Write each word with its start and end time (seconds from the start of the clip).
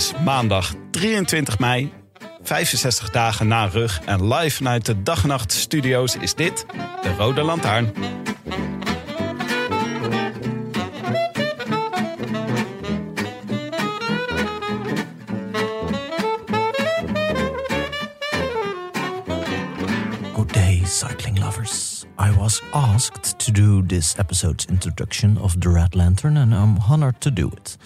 Is 0.00 0.12
maandag 0.24 0.72
23 0.90 1.58
mei, 1.58 1.92
65 2.42 3.10
dagen 3.10 3.48
na 3.48 3.66
rug 3.66 4.00
en 4.04 4.34
live 4.34 4.56
vanuit 4.56 4.86
de 4.86 5.02
Dag 5.02 5.24
Nacht 5.24 5.52
Studio's 5.52 6.16
is 6.16 6.34
dit 6.34 6.66
de 7.02 7.14
Rode 7.18 7.42
Lantaarn. 7.42 7.92
Good 20.34 20.52
day, 20.52 20.82
cycling 20.84 21.38
lovers. 21.38 22.04
I 22.18 22.36
was 22.36 22.62
asked 22.72 23.38
to 23.38 23.52
do 23.52 23.86
this 23.86 24.14
episode's 24.18 24.66
introduction 24.66 25.38
of 25.38 25.54
the 25.58 25.68
Red 25.68 25.94
Lantern, 25.94 26.36
and 26.36 26.52
I'm 26.52 26.78
honored 26.88 27.20
to 27.20 27.32
do 27.32 27.50
it. 27.56 27.76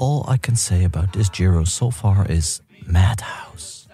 All 0.00 0.24
I 0.26 0.38
can 0.38 0.56
say 0.56 0.84
about 0.84 1.12
this 1.12 1.28
Giro 1.28 1.64
so 1.64 1.90
far 1.90 2.24
is 2.26 2.62
madhouse. 2.86 3.86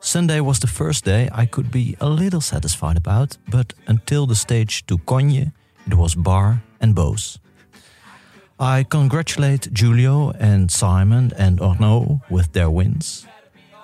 Sunday 0.00 0.40
was 0.40 0.58
the 0.58 0.66
first 0.66 1.04
day 1.04 1.28
I 1.32 1.46
could 1.46 1.70
be 1.70 1.96
a 2.00 2.08
little 2.08 2.40
satisfied 2.40 2.96
about, 2.96 3.38
but 3.48 3.72
until 3.86 4.26
the 4.26 4.34
stage 4.34 4.84
to 4.86 4.98
Cogne, 4.98 5.52
it 5.86 5.94
was 5.94 6.16
bar 6.16 6.64
and 6.80 6.96
Bose. 6.96 7.38
I 8.58 8.82
congratulate 8.82 9.72
Giulio 9.72 10.32
and 10.40 10.68
Simon 10.68 11.30
and 11.38 11.60
Arnaud 11.60 12.22
with 12.28 12.52
their 12.52 12.68
wins. 12.68 13.24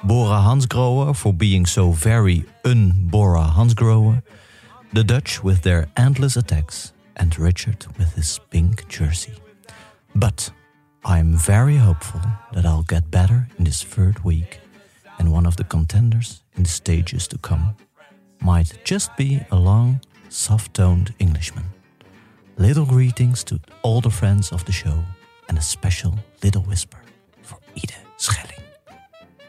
Bora 0.03 0.41
Hansgrohe 0.41 1.15
for 1.15 1.33
being 1.33 1.65
so 1.65 1.93
very 1.93 2.45
un-Bora 2.65 3.53
Hansgrohe. 3.57 4.23
The 4.93 5.05
Dutch 5.05 5.45
with 5.45 5.63
their 5.63 5.87
endless 5.97 6.37
attacks. 6.37 6.93
And 7.15 7.39
Richard 7.39 7.87
with 7.99 8.15
his 8.15 8.41
pink 8.51 8.89
jersey. 8.89 9.35
But 10.15 10.51
I'm 11.09 11.33
very 11.33 11.79
hopeful 11.79 12.21
that 12.53 12.67
I'll 12.67 12.83
get 12.83 13.11
better 13.11 13.49
in 13.59 13.65
this 13.65 13.83
third 13.83 14.23
week. 14.25 14.61
And 15.19 15.33
one 15.33 15.47
of 15.47 15.57
the 15.57 15.65
contenders 15.65 16.43
in 16.55 16.65
the 16.65 16.69
stages 16.69 17.27
to 17.29 17.39
come 17.39 17.75
might 18.43 18.85
just 18.85 19.17
be 19.17 19.41
a 19.51 19.57
long, 19.57 20.03
soft-toned 20.29 21.15
Englishman. 21.19 21.65
Little 22.59 22.85
greetings 22.85 23.43
to 23.45 23.59
all 23.83 24.03
the 24.03 24.11
friends 24.11 24.53
of 24.53 24.67
the 24.67 24.73
show. 24.73 25.03
And 25.49 25.57
a 25.57 25.63
special 25.63 26.15
little 26.43 26.61
whisper 26.63 27.01
for 27.41 27.59
Ide 27.75 27.95
Schelling. 28.19 28.63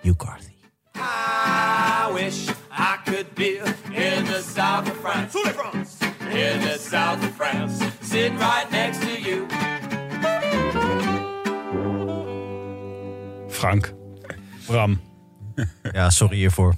You 0.01 0.15
Carthy. 0.15 0.55
I 0.95 2.09
wish 2.13 2.47
I 2.71 2.99
could 3.05 3.35
be 3.35 3.57
in 3.57 4.25
the 4.25 4.41
south 4.41 4.89
of 4.89 4.95
France. 4.95 5.35
In 6.21 6.61
the 6.61 6.77
south 6.77 7.21
of 7.21 7.35
France. 7.35 7.83
Sitting 7.99 8.37
right 8.37 8.71
next 8.71 9.01
to 9.01 9.21
you. 9.21 9.45
Frank, 13.59 13.93
Bram, 14.65 15.01
Ja, 15.91 16.09
sorry 16.09 16.35
hiervoor. 16.35 16.75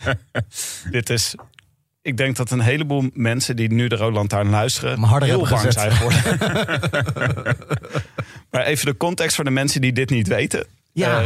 dit 0.90 1.10
is... 1.10 1.34
Ik 2.02 2.16
denk 2.16 2.36
dat 2.36 2.50
een 2.50 2.60
heleboel 2.60 3.10
mensen 3.12 3.56
die 3.56 3.72
nu 3.72 3.88
de 3.88 3.96
Rode 3.96 4.14
Lantaarn 4.14 4.50
luisteren... 4.50 5.00
Maar 5.00 5.08
harder 5.08 5.28
heel 5.28 5.38
bang 5.38 5.50
gezet. 5.60 5.72
zijn 5.72 5.92
geworden. 5.92 7.56
maar 8.50 8.62
even 8.64 8.86
de 8.86 8.96
context 8.96 9.34
voor 9.34 9.44
de 9.44 9.50
mensen 9.50 9.80
die 9.80 9.92
dit 9.92 10.10
niet 10.10 10.28
weten. 10.28 10.66
Ja. 10.92 11.22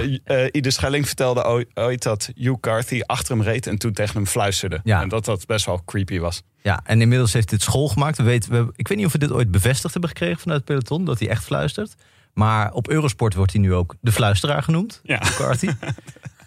Ide 0.53 0.71
Schelling 0.71 1.07
vertelde 1.07 1.45
ooit- 1.45 1.69
ooit 1.75 2.03
dat 2.03 2.31
Hugh 2.35 2.61
Carthy 2.61 3.01
achter 3.07 3.37
hem 3.37 3.45
reed... 3.45 3.67
en 3.67 3.79
toen 3.79 3.93
tegen 3.93 4.15
hem 4.15 4.27
fluisterde. 4.27 4.81
Ja. 4.85 5.03
En 5.03 5.09
dat 5.09 5.25
dat 5.25 5.47
best 5.47 5.67
wel 5.67 5.83
creepy 5.85 6.19
was. 6.19 6.43
Ja, 6.63 6.81
en 6.85 7.01
inmiddels 7.01 7.33
heeft 7.33 7.49
dit 7.51 7.63
school 7.63 7.89
gemaakt. 7.89 8.17
We 8.17 8.23
weten, 8.23 8.51
we, 8.51 8.73
ik 8.77 8.89
weet 8.89 8.97
niet 8.99 9.07
of 9.07 9.13
we 9.13 9.19
dit 9.19 9.33
ooit 9.33 9.51
bevestigd 9.51 9.93
hebben 9.93 10.11
gekregen 10.11 10.39
vanuit 10.41 10.59
het 10.61 10.69
peloton, 10.69 11.05
dat 11.05 11.19
hij 11.19 11.29
echt 11.29 11.45
fluistert. 11.45 11.95
Maar 12.39 12.73
op 12.73 12.89
Eurosport 12.89 13.35
wordt 13.35 13.53
hij 13.53 13.61
nu 13.61 13.75
ook 13.75 13.95
de 14.01 14.13
fluisteraar 14.13 14.63
genoemd, 14.63 15.01
Ja. 15.03 15.17
McCarthy. 15.17 15.69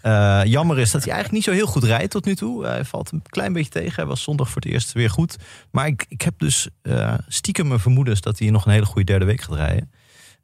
Eh, 0.02 0.40
jammer 0.44 0.78
is 0.78 0.90
dat 0.90 1.04
hij 1.04 1.12
eigenlijk 1.12 1.32
niet 1.44 1.54
zo 1.54 1.60
heel 1.60 1.72
goed 1.72 1.84
rijdt 1.84 2.10
tot 2.10 2.24
nu 2.24 2.34
toe. 2.34 2.66
Hij 2.66 2.84
valt 2.84 3.12
een 3.12 3.22
klein 3.28 3.52
beetje 3.52 3.70
tegen. 3.70 3.94
Hij 3.94 4.06
was 4.06 4.22
zondag 4.22 4.50
voor 4.50 4.62
het 4.62 4.70
eerst 4.70 4.92
weer 4.92 5.10
goed. 5.10 5.36
Maar 5.70 5.86
ik, 5.86 6.04
ik 6.08 6.22
heb 6.22 6.34
dus 6.38 6.68
eh, 6.82 7.14
stiekem 7.28 7.68
mijn 7.68 7.80
vermoedens 7.80 8.20
dat 8.20 8.38
hij 8.38 8.50
nog 8.50 8.66
een 8.66 8.72
hele 8.72 8.84
goede 8.84 9.04
derde 9.04 9.24
week 9.24 9.40
gaat 9.40 9.54
rijden. 9.54 9.90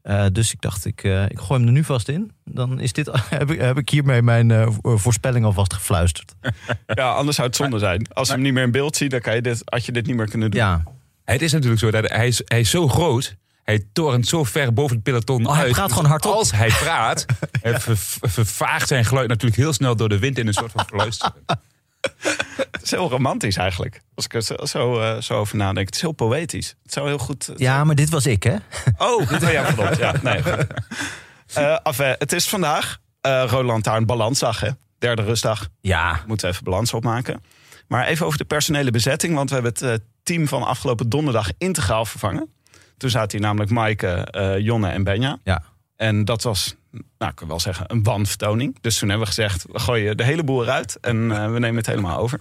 Eh, 0.03 0.27
dus 0.33 0.53
ik 0.53 0.61
dacht, 0.61 0.85
ik, 0.85 1.05
eh, 1.05 1.25
ik 1.25 1.39
gooi 1.39 1.59
hem 1.61 1.69
er 1.69 1.75
nu 1.75 1.85
vast 1.85 2.09
in. 2.09 2.33
Dan 2.45 2.81
is 2.81 2.93
dit, 2.93 3.11
heb, 3.31 3.51
ik, 3.51 3.61
heb 3.61 3.79
ik 3.79 3.89
hiermee 3.89 4.23
mijn 4.23 4.51
eh, 4.51 4.69
voorspelling 4.83 5.45
alvast 5.45 5.75
gefluisterd. 5.75 6.35
Ja, 6.87 7.13
anders 7.13 7.37
zou 7.37 7.49
het 7.49 7.57
zonde 7.57 7.79
zijn. 7.79 8.07
Als 8.13 8.29
je 8.29 8.35
hem 8.35 8.43
niet 8.43 8.53
meer 8.53 8.63
in 8.65 8.71
beeld 8.71 8.97
ziet, 8.97 9.11
dan 9.11 9.21
kan 9.21 9.35
je 9.35 9.43
dit, 9.43 9.63
had 9.65 9.85
je 9.85 9.93
dit 9.93 10.07
niet 10.07 10.17
meer 10.17 10.29
kunnen 10.29 10.51
doen. 10.51 10.61
Ja, 10.61 10.83
Het 11.25 11.43
is 11.43 11.53
natuurlijk 11.53 11.81
zo 11.81 11.91
dat 11.91 12.09
hij 12.09 12.27
is, 12.27 12.43
hij 12.45 12.61
is 12.61 12.71
zo 12.71 12.89
groot. 12.89 13.37
Hij 13.69 13.85
torent 13.93 14.27
zo 14.27 14.45
ver 14.45 14.73
boven 14.73 14.95
het 14.95 15.05
peloton 15.05 15.47
Oh, 15.47 15.55
hij 15.55 15.63
uit. 15.65 15.73
praat 15.73 15.93
gewoon 15.93 16.05
hardop. 16.11 16.33
Als 16.33 16.51
hij 16.53 16.69
praat, 16.69 17.25
hij 17.63 17.81
ver- 17.81 17.97
vervaagt 18.31 18.89
zijn 18.89 19.05
geluid 19.05 19.29
natuurlijk 19.29 19.57
heel 19.57 19.73
snel 19.73 19.97
door 19.97 20.09
de 20.09 20.19
wind 20.19 20.39
in 20.39 20.47
een 20.47 20.53
soort 20.53 20.73
van 20.73 20.85
verluistering. 20.87 21.35
Het 22.71 22.83
is 22.83 22.91
heel 22.91 23.09
romantisch 23.11 23.57
eigenlijk. 23.57 24.01
Als 24.15 24.25
ik 24.25 24.35
er 24.35 24.43
zo, 24.43 24.55
zo, 24.65 25.01
eh, 25.01 25.21
zo 25.21 25.35
over 25.35 25.57
nadenk. 25.57 25.87
Het 25.87 25.95
is 25.95 26.01
heel 26.01 26.13
poëtisch. 26.13 26.75
Het 26.83 26.93
zou 26.93 27.07
heel 27.07 27.19
goed... 27.19 27.51
ja 27.57 27.85
maar 27.85 27.95
dit 27.95 28.11
was 28.11 28.27
ik, 28.27 28.43
hè? 28.43 28.57
Oh, 28.99 29.33
oh 29.33 29.51
ja, 29.53 29.65
verdomd. 29.67 29.97
Ja, 29.97 30.15
nee. 30.23 30.43
Eh, 31.55 31.77
enfin, 31.83 32.15
het 32.19 32.33
is 32.33 32.49
vandaag 32.49 32.99
eh 33.21 33.45
Rode 33.49 33.65
Lantaarn 33.67 34.07
Balansdag, 34.07 34.61
hè? 34.61 34.71
Derde 34.99 35.23
rustdag. 35.23 35.69
Ja, 35.81 36.21
Moeten 36.27 36.47
we 36.47 36.53
even 36.53 36.65
balans 36.65 36.93
opmaken. 36.93 37.43
Maar 37.89 38.07
even 38.07 38.27
over 38.27 38.39
de 38.39 38.45
personele 38.45 38.91
bezetting. 38.91 39.35
Want 39.35 39.49
we 39.49 39.55
hebben 39.55 39.73
het 39.73 39.83
eh, 39.83 40.07
team 40.23 40.49
van 40.49 40.63
afgelopen 40.63 41.09
donderdag 41.09 41.49
integraal 41.59 42.05
vervangen. 42.05 42.53
Toen 42.99 43.11
zaten 43.11 43.39
hier 43.39 43.47
namelijk 43.47 43.71
Maaike, 43.71 44.09
eh, 44.09 44.59
Jonne 44.59 44.89
en 44.89 45.05
Benja. 45.05 45.39
ja. 45.45 45.63
En 45.97 46.25
dat 46.25 46.43
was, 46.43 46.75
nou, 47.19 47.31
ik 47.31 47.35
kan 47.37 47.49
wel 47.49 47.61
zeggen, 47.61 47.85
een 47.89 48.03
wanvertoning. 48.03 48.77
Dus 48.81 48.99
toen 48.99 49.09
hebben 49.09 49.27
we 49.29 49.35
gezegd, 49.35 49.65
we 49.73 49.79
gooien 49.79 50.17
de 50.17 50.25
hele 50.25 50.45
boel 50.45 50.63
eruit 50.63 50.99
en 51.01 51.31
eh, 51.33 51.53
we 51.53 51.59
nemen 51.59 51.77
het 51.77 51.87
helemaal 51.87 52.19
over. 52.19 52.41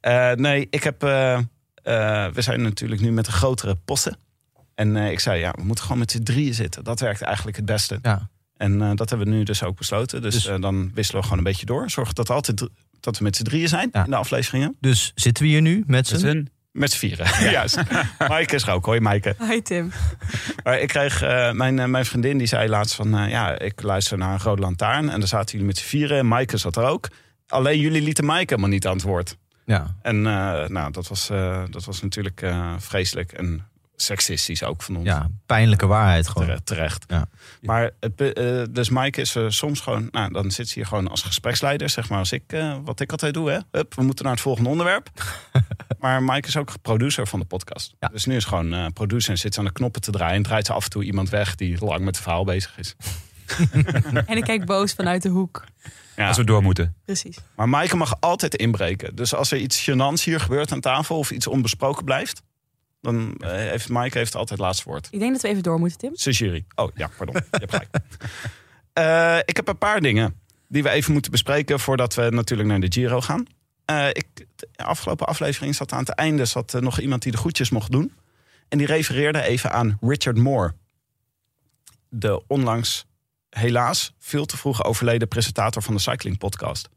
Eh, 0.00 0.30
nee, 0.32 0.66
ik 0.70 0.82
heb, 0.82 1.02
eh, 1.02 1.34
eh, 1.34 1.44
we 2.32 2.42
zijn 2.42 2.62
natuurlijk 2.62 3.00
nu 3.00 3.12
met 3.12 3.26
een 3.26 3.32
grotere 3.32 3.74
posten. 3.84 4.16
En 4.74 4.96
eh, 4.96 5.10
ik 5.10 5.20
zei, 5.20 5.40
ja, 5.40 5.50
we 5.56 5.64
moeten 5.64 5.84
gewoon 5.84 5.98
met 5.98 6.10
z'n 6.10 6.22
drieën 6.22 6.54
zitten. 6.54 6.84
Dat 6.84 7.00
werkt 7.00 7.20
eigenlijk 7.22 7.56
het 7.56 7.66
beste. 7.66 7.98
ja. 8.02 8.28
En 8.56 8.82
eh, 8.82 8.90
dat 8.94 9.10
hebben 9.10 9.28
we 9.28 9.34
nu 9.34 9.42
dus 9.42 9.62
ook 9.62 9.76
besloten. 9.76 10.22
Dus, 10.22 10.34
Dus- 10.34 10.46
eh, 10.46 10.60
dan 10.60 10.90
wisselen 10.94 11.20
we 11.20 11.26
gewoon 11.26 11.38
een 11.44 11.50
beetje 11.50 11.66
door. 11.66 11.90
Zorg 11.90 12.12
dat, 12.12 12.28
we 12.28 12.34
altijd, 12.34 12.68
dat 13.00 13.18
we 13.18 13.24
met 13.24 13.36
z'n 13.36 13.42
drieën 13.42 13.68
zijn 13.68 13.88
Ja. 13.92 14.04
in 14.04 14.10
de 14.10 14.16
afleveringen. 14.16 14.76
Dus 14.80 15.12
zitten 15.14 15.42
we 15.44 15.48
hier 15.48 15.60
nu 15.62 15.82
met 15.86 16.06
z'n... 16.06 16.48
Met 16.72 16.90
z'n 16.92 16.98
vieren. 16.98 17.26
Juist. 17.50 17.78
Maaike 18.28 18.54
is 18.54 18.62
er 18.66 18.72
ook. 18.72 18.84
Hoi 18.84 19.00
Maaike. 19.00 19.34
Hi 19.48 19.62
Tim. 19.62 19.92
Maar 20.64 20.80
ik 20.80 20.88
kreeg, 20.88 21.22
eh, 21.22 21.52
mijn, 21.52 21.78
eh, 21.78 21.86
mijn 21.86 22.04
vriendin 22.04 22.38
die 22.38 22.46
zei 22.46 22.68
laatst 22.68 22.94
van... 22.94 23.16
eh, 23.18 23.30
ja, 23.30 23.58
ik 23.58 23.82
luister 23.82 24.18
naar 24.18 24.32
een 24.32 24.40
Rode 24.40 24.60
Lantaarn. 24.60 25.08
En 25.10 25.18
daar 25.18 25.28
zaten 25.28 25.50
jullie 25.50 25.66
met 25.66 25.78
z'n 25.78 25.84
vieren. 25.86 26.18
En 26.18 26.28
Maaike 26.28 26.56
zat 26.56 26.76
er 26.76 26.84
ook. 26.84 27.08
Alleen 27.46 27.78
jullie 27.78 28.02
lieten 28.02 28.24
Maaike 28.24 28.48
helemaal 28.54 28.70
niet 28.74 28.86
aan 28.86 28.92
het 28.96 29.02
woord. 29.02 29.36
Ja. 29.64 29.96
En 30.02 30.16
eh, 30.26 30.68
nou, 30.68 30.92
dat 30.92 31.08
was, 31.08 31.30
eh, 31.30 31.62
dat 31.70 31.84
was 31.84 32.02
natuurlijk 32.02 32.42
eh, 32.42 32.72
vreselijk. 32.78 33.32
En 33.32 33.66
seksistisch 34.02 34.62
ook 34.64 34.82
van 34.82 34.96
ons. 34.96 35.06
ja, 35.06 35.28
pijnlijke 35.46 35.86
waarheid 35.86 36.28
gewoon. 36.28 36.46
Tere- 36.48 36.62
terecht. 36.64 37.04
Ja. 37.08 37.26
Maar 37.60 37.90
het, 38.00 38.32
eh, 38.32 38.62
dus 38.70 38.88
Maaike 38.88 39.20
is 39.20 39.36
eh, 39.36 39.44
soms 39.48 39.80
gewoon... 39.80 40.08
Nou, 40.10 40.32
dan 40.32 40.50
zit 40.50 40.68
ze 40.68 40.74
hier 40.74 40.86
gewoon 40.86 41.08
als 41.08 41.22
gespreksleider. 41.22 41.90
Zeg 41.90 42.08
maar 42.08 42.18
als 42.18 42.32
ik, 42.32 42.42
eh, 42.46 42.76
wat 42.84 43.00
ik 43.00 43.10
altijd 43.10 43.34
doe. 43.34 43.50
Hè. 43.50 43.58
Hup, 43.70 43.94
we 43.94 44.02
moeten 44.02 44.24
naar 44.24 44.34
het 44.34 44.42
volgende 44.42 44.68
onderwerp. 44.70 45.10
maar 46.00 46.22
Maaike 46.22 46.48
is 46.48 46.56
ook 46.56 46.72
producer 46.82 47.26
van 47.26 47.38
de 47.38 47.44
podcast. 47.46 47.94
Ja. 48.00 48.08
Dus 48.08 48.24
nu 48.24 48.36
is 48.36 48.44
gewoon 48.44 48.72
eh, 48.74 48.86
producer 48.94 49.30
en 49.30 49.38
zit 49.38 49.54
ze 49.54 49.60
aan 49.60 49.66
de 49.66 49.72
knoppen 49.72 50.00
te 50.02 50.10
draaien. 50.10 50.36
En 50.36 50.42
draait 50.42 50.66
ze 50.66 50.72
af 50.72 50.84
en 50.84 50.90
toe 50.90 51.04
iemand 51.04 51.28
weg 51.30 51.54
die 51.54 51.84
lang 51.84 51.98
met 51.98 52.14
het 52.14 52.24
verhaal 52.24 52.44
bezig 52.44 52.78
is. 52.78 52.94
En 54.26 54.36
ik 54.36 54.44
kijk 54.44 54.64
boos 54.66 54.92
vanuit 54.92 55.22
de 55.22 55.28
hoek. 55.28 55.64
Ja. 56.16 56.28
Als 56.28 56.36
we 56.36 56.44
door 56.44 56.62
moeten. 56.62 56.94
Precies. 57.04 57.36
Maar 57.56 57.68
Maaike 57.68 57.96
mag 57.96 58.14
altijd 58.20 58.54
inbreken. 58.54 59.16
Dus 59.16 59.34
als 59.34 59.50
er 59.50 59.58
iets 59.58 59.90
gênants 59.90 60.24
hier 60.24 60.40
gebeurt 60.40 60.72
aan 60.72 60.80
tafel... 60.80 61.18
of 61.18 61.30
iets 61.30 61.46
onbesproken 61.46 62.04
blijft... 62.04 62.42
dan 63.02 63.34
eh, 63.38 63.50
heeft 63.50 63.88
Maaike 63.88 64.18
heeft 64.18 64.34
altijd 64.34 64.58
het 64.58 64.68
laatste 64.68 64.88
woord. 64.88 65.08
Ik 65.10 65.18
denk 65.18 65.32
dat 65.32 65.42
we 65.42 65.48
even 65.48 65.62
door 65.62 65.78
moeten, 65.78 65.98
Tim. 65.98 66.10
Suggerie. 66.14 66.66
Oh 66.74 66.90
ja, 66.94 67.10
pardon. 67.16 67.36
Je 67.36 67.58
hebt 67.58 67.70
gelijk. 67.70 67.90
Eh, 68.92 69.38
ik 69.44 69.56
heb 69.56 69.68
een 69.68 69.78
paar 69.78 70.00
dingen 70.00 70.40
die 70.68 70.82
we 70.82 70.88
even 70.88 71.12
moeten 71.12 71.30
bespreken 71.30 71.80
voordat 71.80 72.14
we 72.14 72.28
natuurlijk 72.30 72.68
naar 72.68 72.80
de 72.80 72.92
Giro 72.92 73.20
gaan. 73.20 73.46
Eh, 73.84 74.08
ik, 74.08 74.26
de 74.56 74.68
afgelopen 74.76 75.26
aflevering 75.26 75.74
zat 75.74 75.92
aan 75.92 75.98
het 75.98 76.08
einde 76.08 76.44
zat, 76.44 76.80
nog 76.80 77.00
iemand 77.00 77.22
die 77.22 77.32
de 77.32 77.38
groetjes 77.38 77.70
mocht 77.70 77.90
doen. 77.90 78.12
En 78.68 78.78
die 78.78 78.86
refereerde 78.86 79.42
even 79.42 79.72
aan 79.72 79.98
Richard 80.00 80.36
Moore. 80.36 80.74
De 82.08 82.42
onlangs 82.46 83.06
helaas 83.50 84.14
veel 84.18 84.44
te 84.44 84.56
vroeg 84.56 84.84
overleden 84.84 85.28
presentator 85.28 85.82
van 85.82 85.94
de 85.94 86.00
Cycling 86.00 86.38
Podcast. 86.38 86.88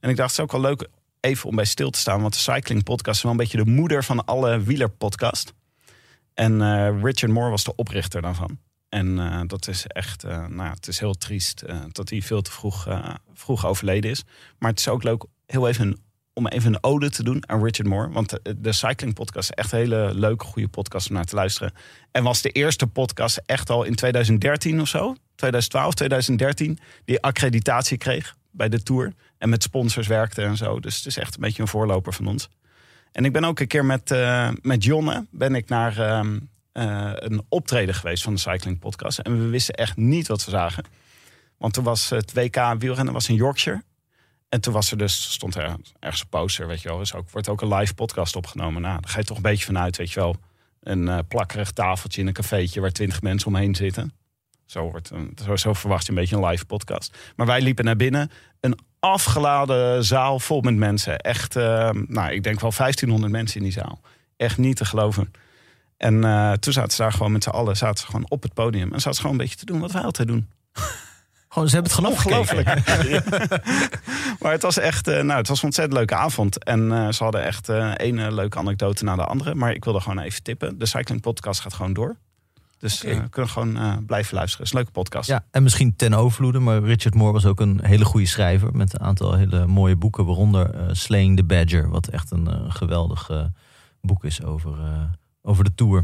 En 0.00 0.10
ik 0.10 0.16
dacht, 0.16 0.30
het 0.30 0.38
is 0.38 0.44
ook 0.44 0.52
wel 0.52 0.70
leuk 0.70 0.88
even 1.26 1.48
om 1.48 1.56
bij 1.56 1.64
stil 1.64 1.90
te 1.90 1.98
staan. 1.98 2.20
Want 2.20 2.32
de 2.32 2.38
Cycling 2.38 2.82
Podcast 2.82 3.16
is 3.16 3.22
wel 3.22 3.32
een 3.32 3.38
beetje 3.38 3.64
de 3.64 3.70
moeder 3.70 4.04
van 4.04 4.24
alle 4.24 4.60
wielerpodcast. 4.60 5.52
En 6.34 6.62
eh, 6.62 7.02
Richard 7.02 7.32
Moore 7.32 7.50
was 7.50 7.64
de 7.64 7.74
oprichter 7.74 8.22
daarvan. 8.22 8.58
En 8.88 9.18
eh, 9.18 9.40
dat 9.46 9.68
is 9.68 9.86
echt, 9.86 10.24
eh, 10.24 10.46
nou 10.46 10.70
het 10.70 10.88
is 10.88 10.98
heel 10.98 11.14
triest 11.14 11.64
dat 11.92 12.10
hij 12.10 12.22
veel 12.22 12.42
te 12.42 12.50
vroeg, 12.50 12.88
vroeg 13.34 13.66
overleden 13.66 14.10
is. 14.10 14.24
Maar 14.58 14.70
het 14.70 14.78
is 14.78 14.88
ook 14.88 15.02
leuk 15.02 15.24
heel 15.46 15.68
even 15.68 16.04
om 16.32 16.46
even 16.46 16.74
een 16.74 16.82
ode 16.82 17.10
te 17.10 17.22
doen 17.22 17.48
aan 17.48 17.64
Richard 17.64 17.88
Moore. 17.88 18.10
Want 18.10 18.30
de, 18.30 18.60
de 18.60 18.72
Cycling 18.72 19.14
Podcast 19.14 19.50
is 19.50 19.54
echt 19.54 19.72
een 19.72 19.78
hele 19.78 20.10
leuke, 20.14 20.44
goede 20.44 20.68
podcast 20.68 21.08
om 21.08 21.14
naar 21.14 21.24
te 21.24 21.34
luisteren. 21.34 21.72
En 22.10 22.22
was 22.22 22.42
de 22.42 22.50
eerste 22.50 22.86
podcast 22.86 23.42
echt 23.46 23.70
al 23.70 23.84
in 23.84 23.94
2013 23.94 24.80
of 24.80 24.88
zo, 24.88 25.16
2012, 25.34 25.94
2013, 25.94 26.78
die 27.04 27.22
accreditatie 27.22 27.98
kreeg 27.98 28.36
bij 28.50 28.68
de 28.68 28.82
Tour. 28.82 29.12
En 29.38 29.48
met 29.48 29.62
sponsors 29.62 30.06
werkte 30.06 30.42
en 30.42 30.56
zo. 30.56 30.80
Dus 30.80 30.96
het 30.96 31.06
is 31.06 31.18
echt 31.18 31.34
een 31.34 31.40
beetje 31.40 31.62
een 31.62 31.68
voorloper 31.68 32.12
van 32.12 32.26
ons. 32.26 32.48
En 33.12 33.24
ik 33.24 33.32
ben 33.32 33.44
ook 33.44 33.60
een 33.60 33.66
keer 33.66 33.84
met, 33.84 34.10
eh, 34.10 34.50
met 34.62 34.84
Jonne 34.84 35.26
ben 35.30 35.54
ik 35.54 35.68
naar 35.68 35.98
ehm, 35.98 36.38
eh, 36.72 37.12
een 37.14 37.44
optreden 37.48 37.94
geweest 37.94 38.22
van 38.22 38.34
de 38.34 38.40
Cycling 38.40 38.78
Podcast. 38.78 39.18
En 39.18 39.38
we 39.38 39.46
wisten 39.48 39.74
echt 39.74 39.96
niet 39.96 40.28
wat 40.28 40.44
we 40.44 40.50
zagen. 40.50 40.84
Want 41.58 41.72
toen 41.72 41.84
was 41.84 42.10
het 42.10 42.32
WK 42.32 42.74
wielrennen 42.78 43.14
was 43.14 43.28
in 43.28 43.34
Yorkshire. 43.34 43.82
En 44.48 44.60
toen 44.60 44.72
was 44.72 44.90
er 44.90 44.98
dus, 44.98 45.32
stond 45.32 45.54
er 45.54 45.76
ergens 45.98 46.22
een 46.22 46.28
poster, 46.28 46.66
weet 46.66 46.82
je 46.82 46.88
wel. 46.88 46.98
Dus 46.98 47.14
ook, 47.14 47.30
wordt 47.30 47.48
ook 47.48 47.60
een 47.60 47.74
live 47.74 47.94
podcast 47.94 48.36
opgenomen. 48.36 48.82
Nou, 48.82 49.00
daar 49.00 49.10
ga 49.10 49.18
je 49.18 49.24
toch 49.24 49.36
een 49.36 49.42
beetje 49.42 49.64
vanuit, 49.64 49.96
weet 49.96 50.12
je 50.12 50.20
wel. 50.20 50.36
Een 50.82 51.08
eh, 51.08 51.18
plakkerig 51.28 51.70
tafeltje 51.70 52.20
in 52.20 52.26
een 52.26 52.32
cafeetje 52.32 52.80
waar 52.80 52.92
twintig 52.92 53.22
mensen 53.22 53.48
omheen 53.48 53.74
zitten. 53.74 54.12
Zo, 54.66 54.90
wordt 54.90 55.10
een, 55.10 55.36
zo, 55.44 55.56
zo 55.56 55.72
verwacht 55.72 56.04
je 56.06 56.12
een 56.12 56.18
beetje 56.18 56.36
een 56.36 56.46
live 56.46 56.64
podcast. 56.64 57.16
Maar 57.36 57.46
wij 57.46 57.60
liepen 57.60 57.84
naar 57.84 57.96
binnen. 57.96 58.30
Een 58.60 58.78
afgeladen 59.00 60.04
zaal 60.04 60.38
vol 60.38 60.60
met 60.60 60.76
mensen. 60.76 61.18
Echt, 61.18 61.56
eh, 61.56 61.90
nou, 62.06 62.32
ik 62.32 62.42
denk 62.42 62.60
wel 62.60 62.72
1500 62.72 63.32
mensen 63.32 63.56
in 63.56 63.62
die 63.62 63.72
zaal. 63.72 64.00
Echt 64.36 64.58
niet 64.58 64.76
te 64.76 64.84
geloven. 64.84 65.32
En 65.96 66.24
eh, 66.24 66.52
toen 66.52 66.72
zaten 66.72 66.92
ze 66.92 67.02
daar 67.02 67.12
gewoon 67.12 67.32
met 67.32 67.42
z'n 67.42 67.48
allen 67.50 67.76
zaten 67.76 67.98
ze 67.98 68.06
gewoon 68.06 68.26
op 68.30 68.42
het 68.42 68.54
podium. 68.54 68.92
En 68.92 69.00
zaten 69.00 69.14
ze 69.14 69.20
gewoon 69.20 69.32
een 69.32 69.42
beetje 69.42 69.56
te 69.56 69.64
doen 69.64 69.80
wat 69.80 69.92
wij 69.92 70.02
altijd 70.02 70.28
doen. 70.28 70.48
Gewoon, 71.48 71.68
ze 71.70 71.74
hebben 71.74 71.92
het 71.92 72.00
gewoon 72.00 72.18
Ongelooflijk. 72.18 72.68
maar 74.40 74.52
het 74.52 74.62
was 74.62 74.78
echt, 74.78 75.08
eh, 75.08 75.22
nou, 75.22 75.38
het 75.38 75.48
was 75.48 75.58
een 75.58 75.64
ontzettend 75.64 75.98
leuke 75.98 76.14
avond. 76.14 76.64
En 76.64 77.14
ze 77.14 77.22
hadden 77.22 77.44
echt 77.44 77.68
eh 77.68 77.92
ene 77.96 78.32
leuke 78.32 78.58
anekdote 78.58 79.04
na 79.04 79.16
de 79.16 79.24
andere. 79.24 79.54
Maar 79.54 79.72
ik 79.72 79.84
wilde 79.84 80.00
gewoon 80.00 80.18
even 80.18 80.42
tippen. 80.42 80.78
De 80.78 80.86
Cycling 80.86 81.20
Podcast 81.20 81.60
gaat 81.60 81.74
gewoon 81.74 81.92
door. 81.92 82.16
Dus 82.78 83.04
Oké. 83.04 83.12
eh, 83.14 83.20
we 83.20 83.28
kunnen 83.28 83.50
gewoon 83.50 83.76
eh, 83.76 83.96
blijven 84.06 84.34
luisteren. 84.34 84.66
Het 84.66 84.66
is 84.66 84.70
een 84.72 84.76
leuke 84.76 84.90
podcast. 84.92 85.28
Ja, 85.28 85.44
en 85.50 85.62
misschien 85.62 85.96
ten 85.96 86.14
overvloede, 86.14 86.58
maar 86.58 86.82
Richard 86.82 87.14
Moore 87.14 87.32
was 87.32 87.46
ook 87.46 87.60
een 87.60 87.80
hele 87.84 88.04
goede 88.04 88.26
schrijver 88.26 88.76
met 88.76 88.94
een 88.94 89.00
aantal 89.00 89.34
hele 89.34 89.66
mooie 89.66 89.96
boeken, 89.96 90.26
waaronder 90.26 90.70
eh, 90.74 90.86
Slaying 90.92 91.36
the 91.36 91.44
Badger, 91.44 91.88
wat 91.88 92.08
echt 92.08 92.30
een 92.30 92.72
geweldig 92.72 93.30
boek 94.00 94.24
is 94.24 94.42
over, 94.42 94.76
over 95.42 95.64
de 95.64 95.74
Tour. 95.74 96.02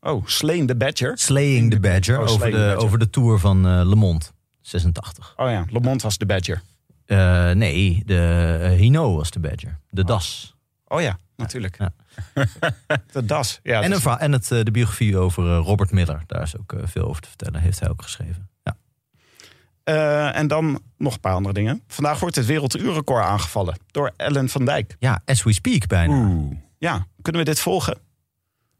Oh, 0.00 0.26
Sleen 0.26 0.66
the 0.66 0.76
Badger. 0.76 1.18
Slaying 1.18 1.70
the 1.70 1.80
Badger, 1.80 2.16
Oh, 2.16 2.22
over, 2.22 2.34
Slaying 2.34 2.56
de, 2.56 2.60
the 2.62 2.66
Badger. 2.68 2.84
over 2.86 2.98
de 2.98 3.10
Tour 3.10 3.38
van 3.38 3.86
Le 3.88 3.94
Monde, 3.94 4.24
86. 4.60 5.32
Oh 5.36 5.50
ja, 5.50 5.64
Le 5.70 5.80
Monde 5.80 6.02
was 6.02 6.18
de 6.18 6.26
Badger. 6.26 6.62
Nee, 7.56 8.02
de 8.06 8.74
Hino 8.78 9.16
was 9.16 9.30
de 9.30 9.40
Badger, 9.40 9.78
de 9.90 10.04
Das. 10.04 10.54
Oh 10.88 11.00
ja, 11.00 11.18
natuurlijk. 11.36 11.78
Ja. 11.78 11.92
de 13.12 13.24
das. 13.24 13.60
Ja, 13.62 13.82
en 13.82 13.92
een 13.92 14.00
verhaal- 14.00 14.18
en 14.18 14.32
het, 14.32 14.50
eh, 14.50 14.62
de 14.62 14.70
biografie 14.70 15.16
over 15.16 15.46
eh, 15.50 15.64
Robert 15.64 15.90
Miller, 15.90 16.22
daar 16.26 16.42
is 16.42 16.58
ook 16.58 16.72
eh, 16.72 16.80
veel 16.84 17.08
over 17.08 17.22
te 17.22 17.28
vertellen, 17.28 17.60
heeft 17.60 17.80
hij 17.80 17.88
ook 17.88 18.02
geschreven. 18.02 18.48
Ja. 18.62 18.76
Eh, 19.84 20.36
en 20.36 20.46
dan 20.46 20.80
nog 20.98 21.14
een 21.14 21.20
paar 21.20 21.34
andere 21.34 21.54
dingen. 21.54 21.82
Vandaag 21.86 22.20
wordt 22.20 22.36
het 22.36 22.46
werelduurrecord 22.46 23.24
aangevallen 23.24 23.76
door 23.90 24.12
Ellen 24.16 24.48
van 24.48 24.64
Dijk. 24.64 24.96
ja, 24.98 25.22
as 25.24 25.42
we 25.42 25.52
speak 25.52 25.86
bijna. 25.86 26.14
Oeh. 26.14 26.56
Ja, 26.78 27.06
kunnen 27.22 27.44
we 27.44 27.48
dit 27.48 27.60
volgen? 27.60 27.98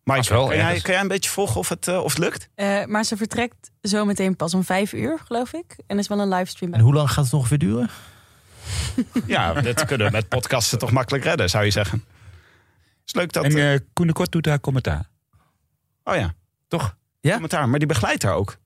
Wel, 0.05 0.46
kan, 0.46 0.56
jij, 0.56 0.81
kan 0.81 0.93
jij 0.93 1.00
een 1.02 1.08
beetje 1.08 1.31
volgen 1.31 1.56
of 1.61 1.69
het, 1.69 1.88
of 1.88 2.08
het 2.08 2.19
lukt? 2.19 2.49
Eh, 2.55 2.85
maar 2.85 3.05
ze 3.05 3.17
vertrekt 3.17 3.70
zometeen 3.81 4.37
pas 4.37 4.55
om 4.55 4.64
vijf 4.64 4.93
uur, 4.93 5.19
geloof 5.25 5.52
ik. 5.52 5.76
En 5.87 5.99
is 5.99 6.08
wel 6.08 6.20
een 6.20 6.28
livestream. 6.28 6.73
En 6.75 6.81
hoe 6.81 6.94
lang 6.94 7.11
gaat 7.11 7.25
het 7.25 7.35
ongeveer 7.35 7.58
duren? 7.58 7.90
Ja, 9.26 9.52
dit 9.52 9.85
kunnen 9.85 10.06
we 10.06 10.12
met 10.12 10.28
podcasten 10.28 10.78
toch 10.78 10.90
makkelijk 10.90 11.25
redden, 11.25 11.50
zou 11.50 11.64
je 11.64 11.70
zeggen. 11.70 12.05
Is 13.04 13.14
leuk 13.14 13.32
dat... 13.32 13.44
En 13.44 13.72
eh 13.72 13.78
Koen 13.93 14.06
de 14.06 14.12
Kort 14.12 14.32
doet 14.32 14.44
daar 14.44 14.60
commentaar. 14.60 15.08
oh 16.04 16.14
ja, 16.14 16.34
Toch? 16.69 16.96
Ja? 17.20 17.32
commentaar. 17.32 17.69
Maar 17.69 17.78
die 17.78 17.88
begeleidt 17.88 18.22
haar 18.22 18.34
ook. 18.34 18.56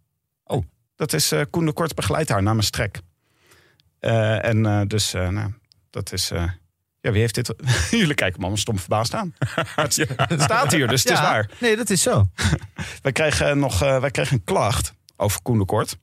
Oh. 0.44 0.64
Dat 0.96 1.12
is 1.12 1.32
eh, 1.32 1.40
Koen 1.50 1.66
de 1.66 1.72
Kort 1.72 1.94
begeleidt 1.94 2.28
haar 2.28 2.42
namens 2.42 2.70
Trek. 2.70 3.00
En 4.00 4.88
dus, 4.88 5.12
nou, 5.12 5.52
dat 5.90 6.12
is... 6.12 6.28
ja, 7.00 7.10
wie 7.12 7.20
heeft 7.20 7.34
dit... 7.34 7.54
Jullie 7.90 8.14
kijken 8.14 8.36
me 8.36 8.40
allemaal 8.40 8.56
stom 8.56 8.78
verbaasd 8.78 9.14
aan. 9.14 9.34
Het, 9.76 9.96
het 10.16 10.42
staat 10.42 10.72
hier, 10.72 10.88
dus 10.88 11.02
het 11.02 11.12
is 11.12 11.20
waar. 11.20 11.50
Nee, 11.60 11.76
dat 11.76 11.90
is 11.90 12.02
zo. 12.02 12.28
Wij 13.02 13.12
kregen 13.12 13.58
nog 13.58 13.78
wij 13.78 14.10
kregen 14.10 14.36
een 14.36 14.44
klacht 14.44 14.94
over 15.16 15.42
Koen 15.42 15.58
de 15.58 15.64
Kort. 15.64 15.98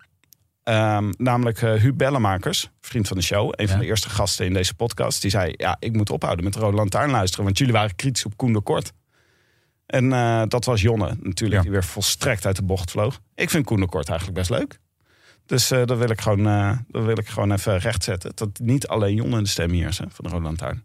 Ehm, 0.64 1.12
namelijk 1.18 1.62
eh 1.62 1.74
Huub 1.74 1.98
Bellemakers, 1.98 2.70
vriend 2.82 3.08
van 3.08 3.18
de 3.18 3.24
show. 3.24 3.54
Een 3.56 3.68
van 3.68 3.80
de 3.80 3.86
eerste 3.86 4.10
gasten 4.10 4.46
in 4.46 4.54
deze 4.54 4.74
podcast. 4.76 5.22
Die 5.22 5.32
zei, 5.32 5.54
ja, 5.58 5.76
ik 5.80 5.94
moet 5.94 6.10
ophouden 6.10 6.46
met 6.46 6.56
Rode 6.56 6.76
Lantaarn 6.78 7.12
luisteren. 7.12 7.46
Want 7.46 7.58
jullie 7.58 7.74
waren 7.74 7.96
kritisch 7.96 8.26
op 8.26 8.38
Koen 8.38 8.54
de 8.54 8.62
Kort. 8.62 8.94
En 9.86 10.14
eh, 10.14 10.42
dat 10.48 10.66
was 10.66 10.82
Jonne 10.82 11.18
natuurlijk, 11.22 11.54
Ja. 11.54 11.62
die 11.62 11.72
weer 11.72 11.84
volstrekt 11.84 12.46
uit 12.46 12.56
de 12.56 12.64
bocht 12.64 12.92
vloog. 12.92 13.20
Ik 13.36 13.50
vind 13.50 13.66
Koen 13.66 13.80
de 13.80 13.86
Kort 13.88 14.10
eigenlijk 14.10 14.38
best 14.38 14.50
leuk. 14.50 14.80
Dus 15.46 15.72
eh 15.72 15.86
dat, 15.86 15.98
wil 15.98 16.10
ik 16.10 16.22
gewoon, 16.22 16.44
dat 16.88 17.06
wil 17.06 17.18
ik 17.18 17.28
gewoon 17.28 17.52
even 17.52 17.78
rechtzetten. 17.78 18.32
Dat 18.36 18.60
niet 18.62 18.88
alleen 18.88 19.16
Jonne 19.16 19.42
de 19.42 19.48
stem 19.48 19.72
hier 19.72 19.88
is 19.88 19.98
hè, 19.98 20.06
van 20.10 20.26
de 20.26 20.32
Rode 20.32 20.44
Lantaarn. 20.44 20.84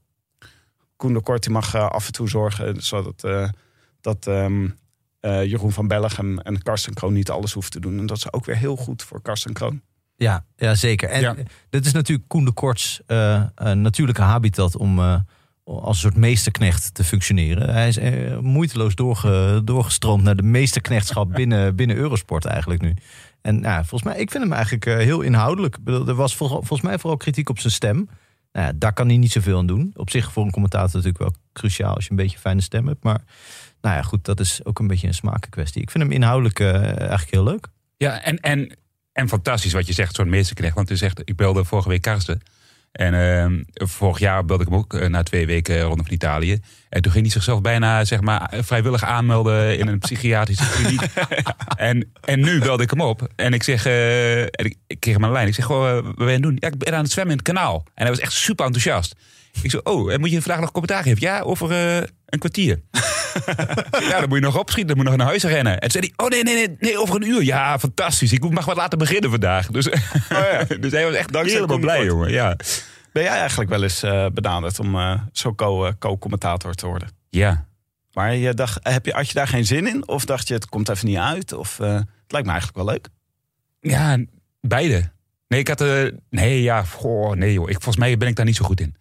Koen 0.97 1.13
de 1.13 1.21
Kort 1.21 1.43
die 1.43 1.53
mag 1.53 1.75
af 1.75 2.07
en 2.07 2.13
toe 2.13 2.29
zorgen 2.29 2.83
zodat 2.83 3.51
dat 4.01 4.27
ehm, 4.27 4.69
eh, 5.21 5.45
Jeroen 5.45 5.73
van 5.73 5.89
Bellegem 5.89 6.39
en 6.39 6.63
Karsten 6.63 6.95
Kroon 6.95 7.13
niet 7.13 7.31
alles 7.31 7.53
hoeven 7.53 7.73
te 7.73 7.81
doen. 7.81 7.99
En 7.99 8.07
dat 8.07 8.17
is 8.17 8.33
ook 8.33 8.45
weer 8.45 8.57
heel 8.57 8.77
goed 8.77 9.03
voor 9.03 9.23
Karsten 9.23 9.53
Kroon. 9.53 9.81
Ja, 10.17 10.45
ja 10.57 10.75
zeker. 10.75 11.09
En 11.09 11.21
Ja. 11.21 11.35
dit 11.71 11.87
is 11.87 11.93
natuurlijk 11.93 12.29
Koen 12.29 12.45
de 12.45 12.53
Korts 12.53 13.01
eh, 13.07 13.43
natuurlijke 13.73 14.23
habitat 14.23 14.77
om 14.77 14.99
eh, 14.99 15.21
als 15.65 15.89
een 15.89 15.95
soort 15.95 16.17
meesterknecht 16.17 16.95
te 16.95 17.05
functioneren. 17.05 17.73
Hij 17.73 17.89
is 17.89 17.99
moeiteloos 18.41 18.95
doorge, 18.95 19.61
doorgestroomd 19.65 20.23
naar 20.23 20.37
de 20.37 20.43
meesterknechtschap 20.43 21.33
binnen, 21.33 21.75
binnen 21.77 21.97
Eurosport 21.97 22.45
eigenlijk 22.45 22.83
nu. 22.83 22.95
En 23.41 23.61
nou, 23.61 23.79
volgens 23.79 24.03
mij, 24.03 24.21
ik 24.21 24.31
vind 24.31 24.43
hem 24.43 24.53
eigenlijk 24.53 24.85
heel 24.85 25.21
inhoudelijk. 25.21 25.77
Er 25.85 26.15
was 26.15 26.37
volgens 26.37 26.81
mij 26.81 26.99
vooral 26.99 27.17
kritiek 27.19 27.49
op 27.49 27.59
zijn 27.59 27.73
stem. 27.73 28.09
Nou 28.53 28.67
ja, 28.67 28.73
daar 28.77 28.93
kan 28.93 29.09
hij 29.09 29.17
niet 29.17 29.33
zoveel 29.33 29.59
aan 29.59 29.67
doen. 29.67 29.91
Op 29.97 30.11
zich 30.11 30.33
voor 30.33 30.45
een 30.45 30.51
commentator 30.51 30.91
natuurlijk 30.95 31.19
wel 31.19 31.33
cruciaal 31.53 31.95
als 31.95 32.05
je 32.05 32.11
een 32.11 32.17
beetje 32.17 32.35
een 32.35 32.43
fijne 32.43 32.61
stem 32.61 32.87
hebt. 32.87 33.03
Maar 33.05 33.21
nou 33.81 33.97
ja, 33.97 34.03
goed, 34.03 34.25
dat 34.25 34.41
is 34.41 34.61
ook 34.65 34.79
een 34.79 34.87
beetje 34.87 35.07
een 35.07 35.15
smakenkwestie. 35.15 35.83
Ik 35.83 35.91
vind 35.91 36.05
hem 36.05 36.13
inhoudelijk 36.13 36.61
eh, 36.61 36.85
eigenlijk 36.85 37.31
heel 37.31 37.45
leuk. 37.45 37.67
Ja, 37.97 38.23
en, 38.23 38.41
en, 38.41 38.77
en 39.13 39.29
fantastisch 39.29 39.73
wat 39.73 39.87
je 39.87 39.93
zegt, 39.93 40.15
zo'n 40.15 40.29
meesterknecht. 40.29 40.75
Want 40.75 40.89
je 40.89 40.97
zegt, 40.97 41.21
ik 41.25 41.37
belde 41.37 41.65
vorige 41.65 41.89
week 41.89 42.03
Karsten. 42.03 42.41
En 42.93 43.15
ehm, 43.15 43.63
vorig 43.73 44.19
jaar 44.19 44.45
belde 44.45 44.63
ik 44.63 44.69
hem 44.69 44.79
ook 44.79 44.95
eh, 44.95 45.09
na 45.09 45.23
twee 45.23 45.47
weken 45.47 45.81
rondom 45.81 46.05
van 46.05 46.15
Italië. 46.15 46.61
En 46.89 47.03
toen 47.03 47.13
ging 47.13 47.25
hij 47.25 47.33
zichzelf 47.33 47.61
bijna 47.61 48.05
zeg 48.05 48.21
maar, 48.21 48.53
vrijwillig 48.61 49.05
aanmelden 49.05 49.79
in 49.79 49.89
een 49.89 49.99
psychiatrische 49.99 50.71
kliniek. 50.71 51.01
en, 51.77 52.13
en 52.25 52.41
nu 52.41 52.61
belde 52.61 52.83
ik 52.83 52.91
hem 52.91 53.01
op. 53.01 53.29
En 53.37 53.53
ik 53.53 53.63
zeg, 53.63 53.87
eh, 53.87 54.43
en 54.43 54.65
ik, 54.65 54.77
ik 54.87 55.01
kreeg 55.01 55.15
hem 55.15 55.23
aan 55.23 55.31
de 55.31 55.37
lijn. 55.37 55.49
Ik 55.49 55.55
zeg, 55.55 55.65
goh, 55.65 55.93
wat 55.93 56.17
ben 56.17 56.27
je 56.27 56.33
aan 56.33 56.33
het 56.33 56.43
doen? 56.43 56.57
Ja, 56.61 56.69
ik 56.69 56.79
ben 56.79 56.95
aan 56.95 57.03
het 57.03 57.13
zwemmen 57.13 57.33
in 57.33 57.41
het 57.45 57.55
kanaal. 57.55 57.85
En 57.95 58.03
hij 58.03 58.11
was 58.11 58.21
echt 58.21 58.33
super 58.33 58.65
enthousiast. 58.65 59.15
Ik 59.63 59.71
zei, 59.71 59.83
oh, 59.85 60.13
en 60.13 60.21
moet 60.21 60.31
je 60.31 60.43
vandaag 60.43 60.61
nog 60.61 60.73
commentaar 60.73 61.03
geven? 61.03 61.21
Ja, 61.21 61.41
over 61.41 61.73
een 62.27 62.39
kwartier. 62.39 62.81
Ja, 64.11 64.21
dan 64.21 64.29
moet 64.29 64.39
je 64.39 64.45
nog 64.45 64.59
opschieten, 64.59 64.87
dan 64.87 64.97
moet 64.97 65.05
je 65.05 65.11
nog 65.11 65.19
naar 65.19 65.27
huis 65.27 65.43
rennen. 65.43 65.73
En 65.73 65.81
toen 65.81 65.91
zei 65.91 66.13
hij, 66.17 66.25
oh 66.27 66.31
nee, 66.31 66.43
nee, 66.43 66.55
nee, 66.67 66.77
nee, 66.81 66.99
over 67.01 67.15
een 67.15 67.29
uur. 67.29 67.43
Ja, 67.43 67.79
fantastisch. 67.79 68.33
Ik 68.33 68.51
mag 68.51 68.65
wat 68.65 68.77
laten 68.77 68.99
beginnen 68.99 69.31
vandaag. 69.31 69.67
Dus, 69.67 69.85
dus 70.81 70.93
hij 70.93 71.05
was 71.05 71.15
echt 71.15 71.33
Dankzij 71.33 71.55
helemaal 71.55 71.79
blij, 71.79 71.97
Kort. 71.97 72.09
jongen. 72.09 72.31
Ja. 72.31 72.57
Ben 73.13 73.23
jij 73.23 73.39
eigenlijk 73.39 73.71
wel 73.71 73.83
eens 73.83 74.03
eh, 74.03 74.27
benaderd 74.33 74.79
om 74.79 74.95
eh, 74.97 75.21
zo 75.33 75.55
co- 75.55 75.87
eh, 75.87 75.93
co-commentator 75.99 76.75
te 76.75 76.87
worden? 76.87 77.09
ja. 77.31 77.67
Maar 78.13 78.35
je 78.35 78.55
dacht, 78.55 78.79
heb 78.83 79.07
je, 79.07 79.13
had 79.13 79.29
je 79.29 79.35
daar 79.35 79.49
geen 79.49 79.67
zin 79.67 79.87
in? 79.87 80.09
Of 80.09 80.25
dacht 80.25 80.49
je, 80.49 80.55
het 80.55 80.67
komt 80.69 80.89
even 80.89 81.07
niet 81.07 81.17
uit? 81.17 81.53
Of, 81.53 81.77
het 81.79 82.07
lijkt 82.29 82.47
me 82.47 82.53
eigenlijk 82.53 82.75
wel 82.75 82.85
leuk. 82.85 83.09
Ja, 83.81 84.19
beide. 84.61 85.11
Nee, 85.49 85.61
ik 85.61 85.69
had... 85.69 85.81
eh 85.81 86.03
nee, 86.31 86.63
ja, 86.63 86.83
goh, 86.83 87.33
nee 87.37 87.53
joh. 87.53 87.69
Ik, 87.69 87.75
volgens 87.75 87.97
mij 87.97 88.17
ben 88.17 88.29
ik 88.29 88.37
daar 88.37 88.45
niet 88.45 88.57
zo 88.57 88.65
goed 88.65 88.81
in. 88.81 88.97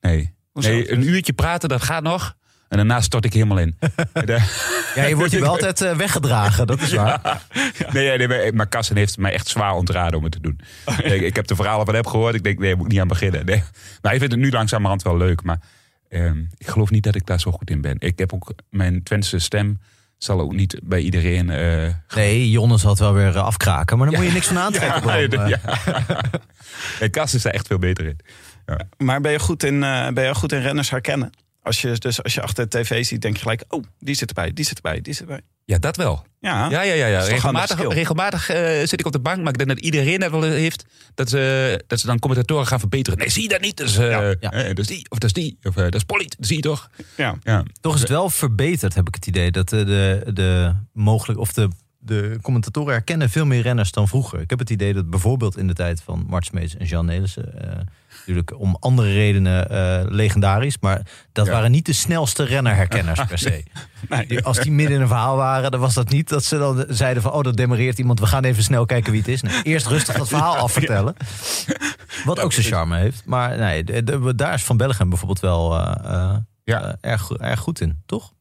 Nee. 0.00 0.34
Hoezo? 0.52 0.68
nee. 0.70 0.92
Een 0.92 1.02
uurtje 1.08 1.32
praten, 1.32 1.68
dat 1.68 1.82
gaat 1.82 2.02
nog. 2.02 2.34
En 2.68 2.76
daarna 2.76 3.00
stort 3.00 3.24
ik 3.24 3.32
helemaal 3.32 3.58
in. 3.58 3.76
Ja, 4.94 5.04
je 5.04 5.16
wordt 5.16 5.32
hier 5.32 5.40
wel 5.40 5.50
altijd 5.50 5.80
eh, 5.80 5.96
weggedragen, 5.96 6.66
dat 6.66 6.80
is 6.80 6.92
waar. 6.92 7.42
nee, 7.92 8.18
nee, 8.18 8.26
nee, 8.28 8.52
maar 8.52 8.66
Kassen 8.66 8.96
heeft 8.96 9.18
mij 9.18 9.32
echt 9.32 9.48
zwaar 9.48 9.72
ontraden 9.74 10.18
om 10.18 10.22
het 10.24 10.32
te 10.32 10.40
doen. 10.40 10.60
ik, 11.02 11.20
ik 11.22 11.36
heb 11.36 11.46
de 11.46 11.54
verhalen 11.56 11.86
van 11.86 11.94
hem 11.94 12.06
gehoord. 12.06 12.34
Ik 12.34 12.42
denk, 12.44 12.58
nee, 12.58 12.76
moet 12.76 12.84
ik 12.86 12.92
niet 12.92 13.00
aan 13.00 13.08
beginnen. 13.08 13.46
Nee. 13.46 13.62
Maar 14.02 14.12
ik 14.12 14.18
vind 14.20 14.32
het 14.32 14.40
nu 14.40 14.50
langzamerhand 14.50 15.02
wel 15.02 15.16
leuk. 15.16 15.42
Maar 15.42 15.60
ehm, 16.08 16.38
ik 16.56 16.68
geloof 16.68 16.90
niet 16.90 17.02
dat 17.02 17.14
ik 17.14 17.26
daar 17.26 17.40
zo 17.40 17.50
goed 17.52 17.70
in 17.70 17.80
ben. 17.80 17.96
Ik 17.98 18.18
heb 18.18 18.32
ook 18.32 18.52
mijn 18.70 19.02
Twentse 19.02 19.38
stem. 19.38 19.80
Zal 20.18 20.40
ook 20.40 20.52
niet 20.52 20.80
bij 20.82 21.00
iedereen. 21.00 21.50
eh 21.50 21.94
Nee, 22.14 22.50
Jonne 22.50 22.78
zal 22.78 22.90
het 22.90 22.98
wel 22.98 23.12
weer 23.12 23.36
eh, 23.36 23.44
afkraken, 23.44 23.98
maar 23.98 24.10
daar 24.10 24.16
moet 24.18 24.26
je 24.26 24.32
niks 24.32 24.46
van 24.46 24.58
aantrekken. 24.58 25.48
Ja, 25.48 25.48
ja. 27.00 27.08
Kas 27.10 27.34
is 27.34 27.42
daar 27.42 27.52
echt 27.52 27.66
veel 27.66 27.78
beter 27.78 28.06
in. 28.06 28.18
Maar 28.96 29.20
ben 29.20 29.32
je 29.32 29.38
goed 29.38 29.62
in, 29.64 29.82
eh, 29.82 30.08
ben 30.08 30.24
je 30.24 30.34
goed 30.34 30.52
in 30.52 30.60
renners 30.60 30.90
herkennen? 30.90 31.30
Als 31.62 31.80
je, 31.80 31.98
dus 31.98 32.22
als 32.22 32.34
je 32.34 32.42
achter 32.42 32.68
de 32.68 32.80
tv 32.80 33.04
ziet, 33.04 33.22
denk 33.22 33.34
je 33.36 33.42
gelijk... 33.42 33.64
oh, 33.68 33.82
die 33.98 34.14
zit 34.14 34.28
erbij, 34.28 34.52
die 34.52 34.64
zit 34.64 34.76
erbij, 34.76 35.00
die 35.00 35.12
zit 35.12 35.22
erbij. 35.22 35.40
Ja, 35.64 35.78
dat 35.78 35.96
wel. 35.96 36.26
Ja, 36.40 36.70
Ja, 36.70 36.82
ja, 36.82 36.94
ja. 37.06 37.20
een 37.20 37.26
Regelmatig, 37.26 37.92
regelmatig 37.92 38.48
eh, 38.48 38.78
zit 38.86 39.00
ik 39.00 39.06
op 39.06 39.12
de 39.12 39.20
bank, 39.20 39.38
maar 39.38 39.48
ik 39.48 39.56
denk 39.58 39.68
dat 39.68 39.78
iedereen 39.78 40.20
dat 40.20 40.30
wel 40.30 40.42
heeft. 40.42 40.84
Dat 41.14 41.28
ze, 41.28 41.84
dat 41.86 42.00
ze 42.00 42.06
dan 42.06 42.18
commentatoren 42.18 42.66
gaan 42.66 42.78
verbeteren. 42.78 43.18
Nee, 43.18 43.28
zie 43.28 43.42
je 43.42 43.48
dat 43.48 43.60
niet? 43.60 43.76
Dat 43.76 43.88
is, 43.88 43.96
eh, 43.98 44.10
Ja, 44.10 44.34
ja. 44.40 44.52
eh, 44.52 44.66
dat 44.66 44.78
is 44.78 44.86
die, 44.86 45.06
of 45.08 45.18
dat 45.18 45.24
is 45.24 45.32
die, 45.32 45.58
of 45.62 45.76
eh, 45.76 45.82
dat 45.82 45.94
is 45.94 46.04
Polly, 46.04 46.24
dat 46.24 46.46
zie 46.46 46.56
je 46.56 46.62
toch? 46.62 46.90
ja. 47.16 47.38
Ja. 47.42 47.64
Toch 47.80 47.94
is 47.94 48.00
het 48.00 48.08
wel 48.08 48.30
verbeterd, 48.30 48.94
heb 48.94 49.08
ik 49.08 49.14
het 49.14 49.26
idee. 49.26 49.50
Dat 49.50 49.68
de, 49.68 49.84
de, 49.84 50.32
de 50.32 50.74
mogelijk, 50.92 51.40
of 51.40 51.52
de, 51.52 51.68
de 51.98 52.38
commentatoren 52.42 52.92
herkennen 52.92 53.30
veel 53.30 53.46
meer 53.46 53.62
renners 53.62 53.92
dan 53.92 54.08
vroeger. 54.08 54.40
Ik 54.40 54.50
heb 54.50 54.58
het 54.58 54.70
idee 54.70 54.92
dat 54.92 55.10
bijvoorbeeld 55.10 55.56
in 55.56 55.66
de 55.66 55.74
tijd 55.74 56.02
van 56.02 56.24
Mart 56.28 56.46
Smeets 56.46 56.76
en 56.76 56.86
Jean 56.86 57.06
Nelissen... 57.06 57.88
natuurlijk 58.28 58.60
om 58.60 58.76
andere 58.80 59.12
redenen 59.12 59.70
eh, 59.70 60.00
legendarisch. 60.10 60.76
Maar 60.80 61.00
dat 61.32 61.46
Ja. 61.46 61.52
waren 61.52 61.70
niet 61.70 61.86
de 61.86 61.92
snelste 61.92 62.44
rennerherkenners 62.44 63.24
per 63.24 63.38
se. 63.38 63.62
Nee. 64.08 64.44
Als 64.44 64.58
die 64.60 64.72
midden 64.72 64.94
in 64.96 65.02
een 65.02 65.08
verhaal 65.08 65.36
waren, 65.36 65.70
dan 65.70 65.80
was 65.80 65.94
dat 65.94 66.08
niet 66.08 66.28
dat 66.28 66.44
ze 66.44 66.58
dan 66.58 66.84
zeiden 66.88 67.22
van... 67.22 67.32
oh, 67.32 67.42
dat 67.42 67.56
demareert 67.56 67.98
iemand, 67.98 68.20
we 68.20 68.26
gaan 68.26 68.44
even 68.44 68.62
snel 68.62 68.84
kijken 68.86 69.10
wie 69.12 69.20
het 69.20 69.30
is. 69.30 69.42
Nee, 69.42 69.62
eerst 69.62 69.86
rustig 69.86 70.16
dat 70.16 70.28
verhaal 70.28 70.56
afvertellen. 70.66 71.14
Wat 72.24 72.40
ook 72.40 72.52
zijn 72.52 72.66
charme 72.66 72.96
heeft. 72.98 73.22
Maar 73.24 73.58
nee, 73.58 73.84
de- 73.84 74.02
de- 74.04 74.34
daar 74.34 74.54
is 74.54 74.62
Van 74.64 74.76
Bellegem 74.76 75.08
bijvoorbeeld 75.08 75.40
wel 75.40 75.78
eh, 75.80 76.12
eh, 76.14 76.36
Ja. 76.64 76.96
erg, 77.00 77.30
erg 77.30 77.60
goed 77.60 77.80
in, 77.80 78.02
toch? 78.06 78.32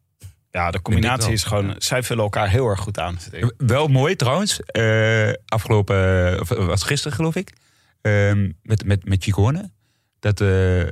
ja, 0.51 0.71
de 0.71 0.81
combinatie 0.81 1.31
is 1.31 1.43
gewoon... 1.43 1.75
zij 1.77 2.03
vullen 2.03 2.23
elkaar 2.23 2.49
heel 2.49 2.67
erg 2.67 2.79
goed 2.79 2.99
aan. 2.99 3.17
Wel 3.57 3.87
mooi 3.87 4.15
trouwens. 4.15 4.61
eh, 4.61 5.29
afgelopen, 5.45 6.39
of, 6.39 6.49
was 6.49 6.83
gisteren 6.83 7.17
geloof 7.17 7.35
ik. 7.35 7.53
ehm, 8.01 8.51
met, 8.61 8.85
met, 8.85 9.05
met 9.05 9.23
Chicone. 9.23 9.71
Dat, 10.19 10.41
eh, 10.41 10.47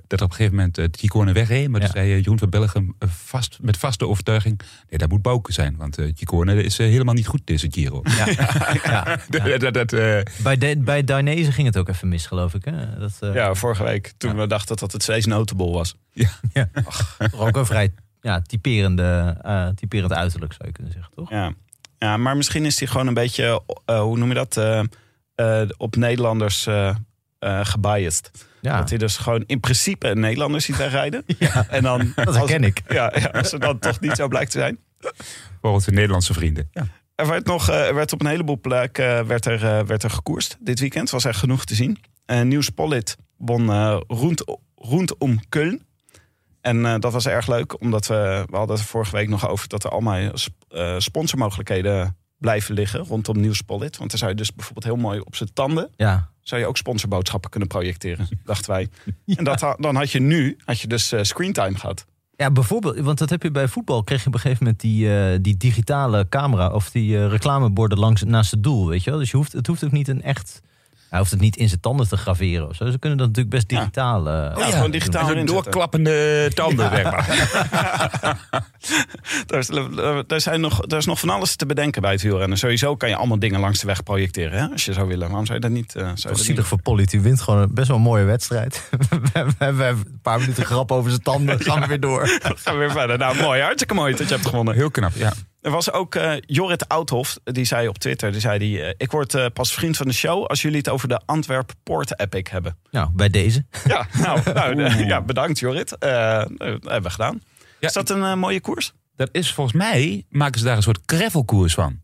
dat 0.07 0.21
op 0.21 0.29
een 0.29 0.35
gegeven 0.35 0.55
moment 0.55 0.77
uh, 0.77 0.85
Chicone 0.91 1.33
wegreed. 1.33 1.69
Maar 1.69 1.81
Ja. 1.81 1.85
toen 1.87 1.95
zei 1.95 2.11
eh, 2.11 2.17
Jeroen 2.17 2.39
van 2.39 2.49
Bellegem 2.49 2.95
eh, 2.99 3.09
vast, 3.09 3.57
met 3.61 3.77
vaste 3.77 4.07
overtuiging. 4.07 4.59
Nee, 4.89 4.99
dat 4.99 5.09
moet 5.09 5.21
Bouke 5.21 5.53
zijn. 5.53 5.75
Want 5.77 5.97
eh 5.97 6.11
Chicone 6.15 6.63
is 6.63 6.79
eh, 6.79 6.87
helemaal 6.87 7.13
niet 7.13 7.27
goed 7.27 7.41
deze 7.43 7.67
Giro. 7.71 8.01
Ja. 8.03 8.25
ja. 8.83 9.19
dat, 9.29 9.59
dat, 9.61 9.73
dat, 9.73 9.93
eh, 9.93 10.19
Bij, 10.43 10.57
de, 10.57 10.77
bij 10.77 11.03
Dainese 11.03 11.51
ging 11.51 11.67
het 11.67 11.77
ook 11.77 11.89
even 11.89 12.07
mis, 12.07 12.25
geloof 12.25 12.53
ik. 12.53 12.65
Hè? 12.65 12.99
Dat, 12.99 13.17
eh, 13.19 13.33
Ja, 13.33 13.53
vorige 13.53 13.83
week 13.83 14.13
toen 14.17 14.35
we 14.37 14.47
dachten 14.47 14.77
dat 14.77 14.91
het 14.91 15.03
steeds 15.03 15.25
notable 15.25 15.69
was. 15.71 15.95
toch 16.51 17.17
ook 17.33 17.55
een 17.57 17.65
vrij 17.65 17.93
ja, 18.21 18.41
typerende, 18.41 19.37
eh, 19.41 19.67
typerend 19.67 20.13
uiterlijk, 20.13 20.53
zou 20.53 20.67
je 20.67 20.73
kunnen 20.73 20.91
zeggen, 20.93 21.11
toch? 21.15 21.29
Ja. 21.29 21.53
ja, 21.99 22.17
maar 22.17 22.37
misschien 22.37 22.65
is 22.65 22.79
hij 22.79 22.87
gewoon 22.87 23.07
een 23.07 23.13
beetje... 23.13 23.61
eh, 23.85 23.99
hoe 24.01 24.17
noem 24.17 24.27
je 24.27 24.33
dat? 24.33 24.57
eh, 24.57 24.83
eh, 25.61 25.69
op 25.77 25.95
Nederlanders 25.95 26.67
eh 27.45 27.59
eh, 27.59 27.65
gebiased. 27.65 28.31
Ja, 28.61 28.77
Dat 28.77 28.89
hij 28.89 28.97
dus 28.97 29.17
gewoon 29.17 29.43
in 29.45 29.59
principe 29.59 30.07
een 30.07 30.19
Nederlander 30.19 30.61
ziet 30.61 30.77
wegrijden. 30.77 31.23
En 31.69 31.83
dan, 31.83 32.11
dat 32.15 32.27
als- 32.27 32.35
herken 32.37 32.63
ik. 32.63 32.81
Ja, 32.87 33.13
ja, 33.15 33.25
als 33.27 33.51
het 33.51 33.61
dan 33.61 33.79
toch 33.79 33.99
niet 33.99 34.15
zo 34.15 34.27
blijkt 34.27 34.51
te 34.51 34.57
zijn. 34.59 34.77
voor 35.61 35.71
onze 35.71 35.91
Nederlandse 35.91 36.33
vrienden. 36.33 36.69
Ja. 36.71 36.87
Er 37.15 37.27
werd, 37.27 37.45
nog, 37.45 37.69
eh, 37.69 37.87
er 37.87 37.95
werd 37.95 38.13
op 38.13 38.21
een 38.21 38.27
heleboel 38.27 38.59
plekken 38.59 39.17
eh, 39.17 39.25
werd 39.25 39.45
er, 39.45 39.85
werd 39.85 40.03
er 40.03 40.09
gekoerst. 40.09 40.57
Dit 40.59 40.79
weekend 40.79 41.09
was 41.09 41.23
er 41.25 41.33
genoeg 41.33 41.65
te 41.65 41.75
zien. 41.75 41.97
Uh, 42.27 42.41
Nieuws 42.41 42.69
Pollitt 42.69 43.15
won 43.37 43.69
eh 43.69 43.97
rond, 44.07 44.43
rondom 44.75 45.39
Köln. 45.57 45.83
En 46.61 46.85
eh, 46.85 46.95
dat 46.99 47.13
was 47.13 47.25
erg 47.27 47.47
leuk, 47.47 47.81
omdat 47.81 48.07
we, 48.07 48.43
we 48.49 48.55
hadden 48.57 48.75
het 48.75 48.85
er 48.85 48.91
vorige 48.91 49.15
week 49.15 49.29
nog 49.29 49.47
over... 49.49 49.67
dat 49.67 49.83
er 49.83 49.89
allemaal 49.89 50.29
sp- 50.33 50.63
eh, 50.69 50.95
sponsormogelijkheden 50.97 52.17
blijven 52.37 52.73
liggen 52.73 52.99
rondom 52.99 53.39
Nieuws 53.39 53.61
Pollitt. 53.61 53.97
Want 53.97 54.09
dan 54.09 54.19
zou 54.19 54.31
je 54.31 54.37
dus 54.37 54.53
bijvoorbeeld 54.53 54.85
heel 54.85 54.95
mooi 54.95 55.19
op 55.19 55.35
zijn 55.35 55.53
tanden... 55.53 55.89
Ja, 55.95 56.29
zou 56.47 56.61
je 56.61 56.67
ook 56.67 56.77
sponsorboodschappen 56.77 57.49
kunnen 57.49 57.69
projecteren, 57.69 58.27
dachten 58.43 58.71
wij. 58.71 58.89
En 59.25 59.43
dat, 59.43 59.75
dan 59.79 59.95
had 59.95 60.11
je 60.11 60.19
nu 60.19 60.57
had 60.65 60.79
je 60.79 60.87
dus 60.87 61.11
eh, 61.11 61.23
screentime 61.23 61.77
gehad. 61.77 62.05
Ja, 62.35 62.51
bijvoorbeeld, 62.51 62.99
want 62.99 63.17
dat 63.17 63.29
heb 63.29 63.43
je 63.43 63.51
bij 63.51 63.67
voetbal. 63.67 64.03
Kreeg 64.03 64.21
je 64.21 64.27
op 64.27 64.33
een 64.33 64.39
gegeven 64.39 64.63
moment 64.63 64.81
die, 64.81 65.17
eh, 65.17 65.37
die 65.41 65.57
digitale 65.57 66.29
camera 66.29 66.69
of 66.69 66.91
die 66.91 67.17
eh, 67.17 67.27
reclameborden 67.27 67.99
langs 67.99 68.23
naast 68.23 68.51
het 68.51 68.63
doel, 68.63 68.87
weet 68.87 69.03
je 69.03 69.09
wel? 69.09 69.19
Dus 69.19 69.31
je 69.31 69.37
hoeft, 69.37 69.51
het 69.51 69.67
hoeft 69.67 69.83
ook 69.83 69.91
niet 69.91 70.07
een 70.07 70.21
echt. 70.21 70.61
Hij 71.15 71.23
hoeft 71.23 71.35
het 71.35 71.43
niet 71.45 71.55
in 71.57 71.67
zijn 71.69 71.79
tanden 71.79 72.07
te 72.09 72.17
graveren 72.17 72.67
of 72.69 72.75
zo. 72.75 72.89
Ze 72.91 72.99
kunnen 72.99 73.17
dat 73.17 73.27
natuurlijk 73.27 73.55
best 73.55 73.71
Ja. 73.71 73.77
digitaal. 73.79 74.27
eh, 74.29 74.57
Ja, 74.57 74.65
gewoon 74.65 74.91
digitaal 74.91 75.25
zetten. 75.27 75.45
doorklappende 75.45 76.51
tanden, 76.53 76.89
zeg 76.89 77.03
maar. 77.03 77.25
Daar 79.45 79.59
is, 79.59 79.69
daar, 80.27 80.41
zijn 80.41 80.61
nog, 80.61 80.79
daar 80.79 80.99
is 80.99 81.05
nog 81.05 81.19
van 81.19 81.29
alles 81.29 81.55
te 81.55 81.65
bedenken 81.65 82.01
bij 82.01 82.11
het 82.11 82.21
wielrennen. 82.21 82.57
Sowieso 82.57 82.95
kan 82.95 83.09
je 83.09 83.15
allemaal 83.15 83.39
dingen 83.39 83.59
langs 83.59 83.79
de 83.79 83.87
weg 83.87 84.03
projecteren, 84.03 84.59
hè, 84.59 84.67
als 84.71 84.85
je 84.85 84.93
zou 84.93 85.07
willen. 85.07 85.27
Waarom 85.27 85.45
zou 85.45 85.57
je 85.59 85.63
dat 85.63 85.73
niet? 85.73 85.95
eh, 85.95 86.01
zou 86.01 86.33
dat 86.33 86.37
zielig 86.43 86.57
niet- 86.57 86.65
voor 86.67 86.81
Polly. 86.81 87.05
Die 87.05 87.21
wint 87.21 87.41
gewoon 87.41 87.61
een 87.61 87.73
best 87.73 87.87
wel 87.87 87.97
een 87.97 88.03
mooie 88.03 88.23
wedstrijd. 88.23 88.89
we, 89.09 89.29
hebben, 89.33 89.55
we 89.57 89.63
hebben 89.83 89.87
een 89.87 90.19
paar 90.21 90.39
minuten 90.39 90.65
grap 90.65 90.91
over 90.91 91.09
zijn 91.09 91.21
tanden. 91.23 91.59
Gaan 91.61 91.79
we 91.81 91.87
weer 91.87 91.99
door. 91.99 92.27
Gaan 92.41 92.73
we 92.73 92.79
weer 92.79 92.91
verder. 92.91 93.17
Nou, 93.17 93.41
mooi. 93.41 93.61
Hartstikke 93.61 93.93
mooi 93.93 94.15
dat 94.15 94.27
je 94.27 94.33
hebt 94.33 94.47
gewonnen. 94.47 94.73
Heel 94.75 94.91
knap, 94.91 95.11
ja. 95.15 95.33
Er 95.65 95.71
was 95.71 95.91
ook 95.91 96.15
eh, 96.15 96.33
Jorrit 96.39 96.87
Oudhof, 96.87 97.37
die 97.43 97.65
zei 97.65 97.87
op 97.87 97.97
Twitter, 97.97 98.31
die 98.31 98.41
zei 98.41 98.59
die, 98.59 98.81
eh, 98.81 98.93
ik 98.97 99.11
word 99.11 99.33
eh, 99.33 99.45
pas 99.53 99.73
vriend 99.73 99.97
van 99.97 100.07
de 100.07 100.13
show 100.13 100.45
als 100.45 100.61
jullie 100.61 100.77
het 100.77 100.89
over 100.89 101.07
de 101.07 101.21
Antwerp 101.25 101.71
Port 101.83 102.19
Epic 102.19 102.51
hebben. 102.51 102.77
Nou, 102.91 103.09
bij 103.13 103.29
deze. 103.29 103.65
Ja, 103.87 104.07
nou, 104.21 104.39
nou 104.53 105.05
ja, 105.05 105.21
bedankt 105.21 105.59
Jorrit. 105.59 105.89
Dat 105.89 105.99
hebben 106.59 107.01
we 107.01 107.09
gedaan. 107.09 107.41
Ja, 107.79 107.87
is 107.87 107.93
dat 107.93 108.09
een 108.09 108.39
mooie 108.39 108.61
koers? 108.61 108.93
Dat 109.15 109.29
is 109.31 109.53
volgens 109.53 109.75
mij, 109.77 110.25
maken 110.29 110.59
ze 110.59 110.65
daar 110.65 110.75
een 110.75 110.83
soort 110.83 110.99
gravelkoers 111.05 111.73
van. 111.73 111.99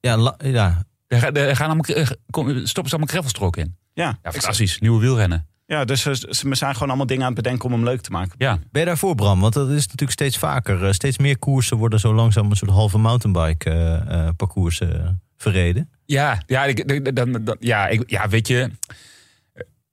Ja, 0.00 0.16
la- 0.16 0.36
ja. 0.44 0.84
Daar, 1.06 1.20
ga- 1.20 1.30
daar 1.30 1.56
gaan 1.56 1.66
allemaal, 1.66 1.84
stoppen 1.86 2.66
ze 2.66 2.74
allemaal 2.74 3.06
gravelstrook 3.06 3.56
in. 3.56 3.76
Ja, 3.92 4.18
Ja, 4.22 4.32
fantastisch. 4.32 4.78
Nieuwe 4.78 5.00
wielrennen. 5.00 5.48
Ja 5.66 5.84
dus 5.84 6.02
ze, 6.02 6.14
ze 6.30 6.54
zijn 6.54 6.72
gewoon 6.72 6.88
allemaal 6.88 7.06
dingen 7.06 7.22
aan 7.26 7.32
het 7.32 7.42
bedenken 7.42 7.64
om 7.68 7.72
hem 7.72 7.84
leuk 7.84 8.00
te 8.00 8.10
maken. 8.10 8.34
Ja, 8.38 8.58
Ben 8.70 8.80
je 8.80 8.86
daarvoor, 8.86 9.14
Bram? 9.14 9.40
Want 9.40 9.54
dat 9.54 9.68
is 9.68 9.82
natuurlijk 9.82 10.10
steeds 10.12 10.38
vaker. 10.38 10.84
Eh, 10.84 10.92
Steeds 10.92 11.18
meer 11.18 11.38
koersen 11.38 11.76
worden 11.76 12.00
zo 12.00 12.14
langzaam 12.14 12.50
een 12.50 12.56
soort 12.56 12.70
halve 12.70 12.98
mountainbike 12.98 13.70
eh, 13.70 13.94
eh, 14.26 14.28
parcours 14.36 14.80
eh, 14.80 14.88
verreden. 15.36 15.90
ja, 16.06 16.42
ja, 16.46 16.64
ik, 16.64 17.14
dan, 17.16 17.44
dan, 17.44 17.56
ja, 17.60 17.86
ik, 17.88 18.02
ja 18.10 18.28
weet 18.28 18.48
je. 18.48 18.70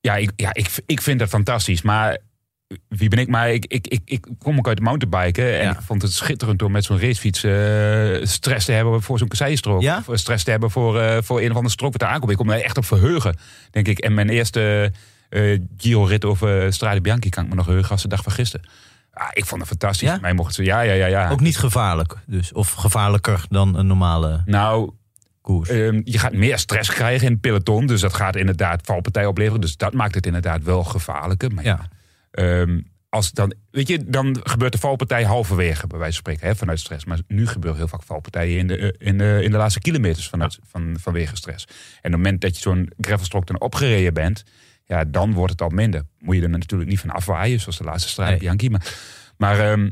Ja, 0.02 0.16
ik, 0.16 0.32
ja 0.36 0.54
ik, 0.54 0.70
ik 0.86 1.02
vind 1.02 1.20
dat 1.20 1.30
fantastisch. 1.30 1.82
Maar 1.82 2.18
wie 2.88 3.10
ben 3.10 3.20
ik? 3.20 3.28
Maar 3.28 3.52
ik, 3.52 3.66
ik, 3.66 3.88
ik, 3.88 4.02
ik 4.06 4.28
kom 4.40 4.58
ook 4.58 4.68
uit 4.68 4.78
de 4.78 4.84
mountainbiken. 4.84 5.60
En 5.60 5.64
Ja. 5.66 5.72
ik 5.72 5.82
vond 5.82 6.02
het 6.02 6.14
schitterend 6.14 6.62
om 6.62 6.72
met 6.72 6.84
zo'n 6.84 7.00
racefiets 7.00 7.44
eh, 7.44 8.26
stress 8.26 8.66
te 8.66 8.72
hebben 8.72 9.02
voor 9.02 9.18
zo'n 9.18 9.28
kasseienstrook. 9.28 9.82
Ja? 9.82 10.04
Of 10.06 10.18
stress 10.20 10.44
te 10.44 10.52
hebben 10.52 10.72
voor, 10.72 11.00
eh, 11.00 11.18
voor 11.22 11.40
een 11.40 11.50
of 11.50 11.56
andere 11.56 11.74
strook 11.74 11.92
wat 11.92 12.02
er 12.02 12.08
aankomt. 12.08 12.32
Ik 12.32 12.38
kom 12.38 12.48
daar 12.48 12.60
echt 12.60 12.78
op 12.78 12.86
verheugen, 12.86 13.36
denk 13.72 13.88
ik. 13.88 14.00
En 14.00 14.14
mijn 14.14 14.30
eerste 14.30 14.92
Giro-rit 15.78 16.26
over 16.26 16.74
Strade 16.74 17.02
Bianchi 17.02 17.30
kan 17.30 17.44
ik 17.44 17.50
me 17.50 17.56
nog 17.56 17.66
heugen 17.66 17.92
als 17.92 18.02
de 18.02 18.08
dag 18.08 18.24
van 18.24 18.32
gisteren. 18.32 18.70
Ah, 19.14 19.28
ik 19.34 19.46
vond 19.46 19.62
het 19.62 19.70
fantastisch. 19.70 20.10
Ja? 20.10 20.18
Mij 20.22 20.34
mochten 20.34 20.56
ze, 20.56 20.64
ja, 20.64 20.82
ja, 20.82 20.94
ja, 20.94 21.06
ja. 21.06 21.30
Ook 21.30 21.40
niet 21.40 21.58
gevaarlijk, 21.58 22.16
dus. 22.26 22.54
Of 22.54 22.72
gevaarlijker 22.72 23.46
dan 23.50 23.76
een 23.76 23.88
normale 23.88 24.42
Nou, 24.46 24.92
koers. 25.42 25.70
Ehm, 25.70 26.02
je 26.04 26.20
gaat 26.20 26.34
meer 26.34 26.58
stress 26.58 26.90
krijgen 26.90 27.26
in 27.26 27.32
het 27.32 27.42
peloton. 27.42 27.86
Dus 27.86 28.02
dat 28.02 28.14
gaat 28.14 28.36
inderdaad 28.36 28.82
valpartij 28.84 29.26
opleveren. 29.26 29.62
Dus 29.62 29.78
dat 29.78 29.94
maakt 29.94 30.16
het 30.16 30.26
inderdaad 30.26 30.64
wel 30.64 30.84
gevaarlijker. 30.84 31.54
Maar 31.54 31.64
ja. 31.64 31.88
ehm, 32.32 32.80
als 33.10 33.32
dan, 33.32 33.54
weet 33.72 33.88
je, 33.88 34.06
dan 34.06 34.40
gebeurt 34.44 34.72
de 34.72 34.78
valpartij 34.78 35.24
halverwege, 35.24 35.88
bij 35.88 35.98
wijze 35.98 36.14
van 36.14 36.22
spreken, 36.22 36.48
hè, 36.48 36.56
vanuit 36.56 36.80
stress. 36.80 37.06
Maar 37.06 37.20
nu 37.28 37.48
gebeuren 37.48 37.80
heel 37.80 37.88
vaak 37.88 38.04
valpartijen 38.04 38.58
in 38.58 38.68
de, 38.68 38.78
eh, 38.78 39.08
in 39.08 39.18
de, 39.18 39.40
in 39.44 39.52
de 39.52 39.58
laatste 39.58 39.80
kilometers 39.80 40.30
vanuit, 40.30 40.60
van, 40.64 40.96
vanwege 41.00 41.36
stress. 41.36 41.66
En 41.66 41.74
op 41.74 42.02
het 42.02 42.12
moment 42.12 42.42
dat 42.42 42.56
je 42.56 42.62
zo'n 42.62 42.92
gravelstrook 43.00 43.48
dan 43.48 43.60
opgereden 43.60 44.14
bent, 44.14 44.44
ja, 44.92 45.04
dan 45.06 45.34
wordt 45.34 45.52
het 45.52 45.62
al 45.62 45.70
minder. 45.70 46.04
Moet 46.20 46.36
je 46.36 46.42
er 46.42 46.50
natuurlijk 46.50 46.90
niet 46.90 47.00
van 47.00 47.10
afwaaien, 47.10 47.60
zoals 47.60 47.78
de 47.78 47.84
laatste 47.84 48.10
strijd 48.10 48.30
Nee. 48.30 48.40
Bianchi. 48.40 48.70
Maar, 48.70 48.94
maar 49.38 49.60
ehm, 49.60 49.90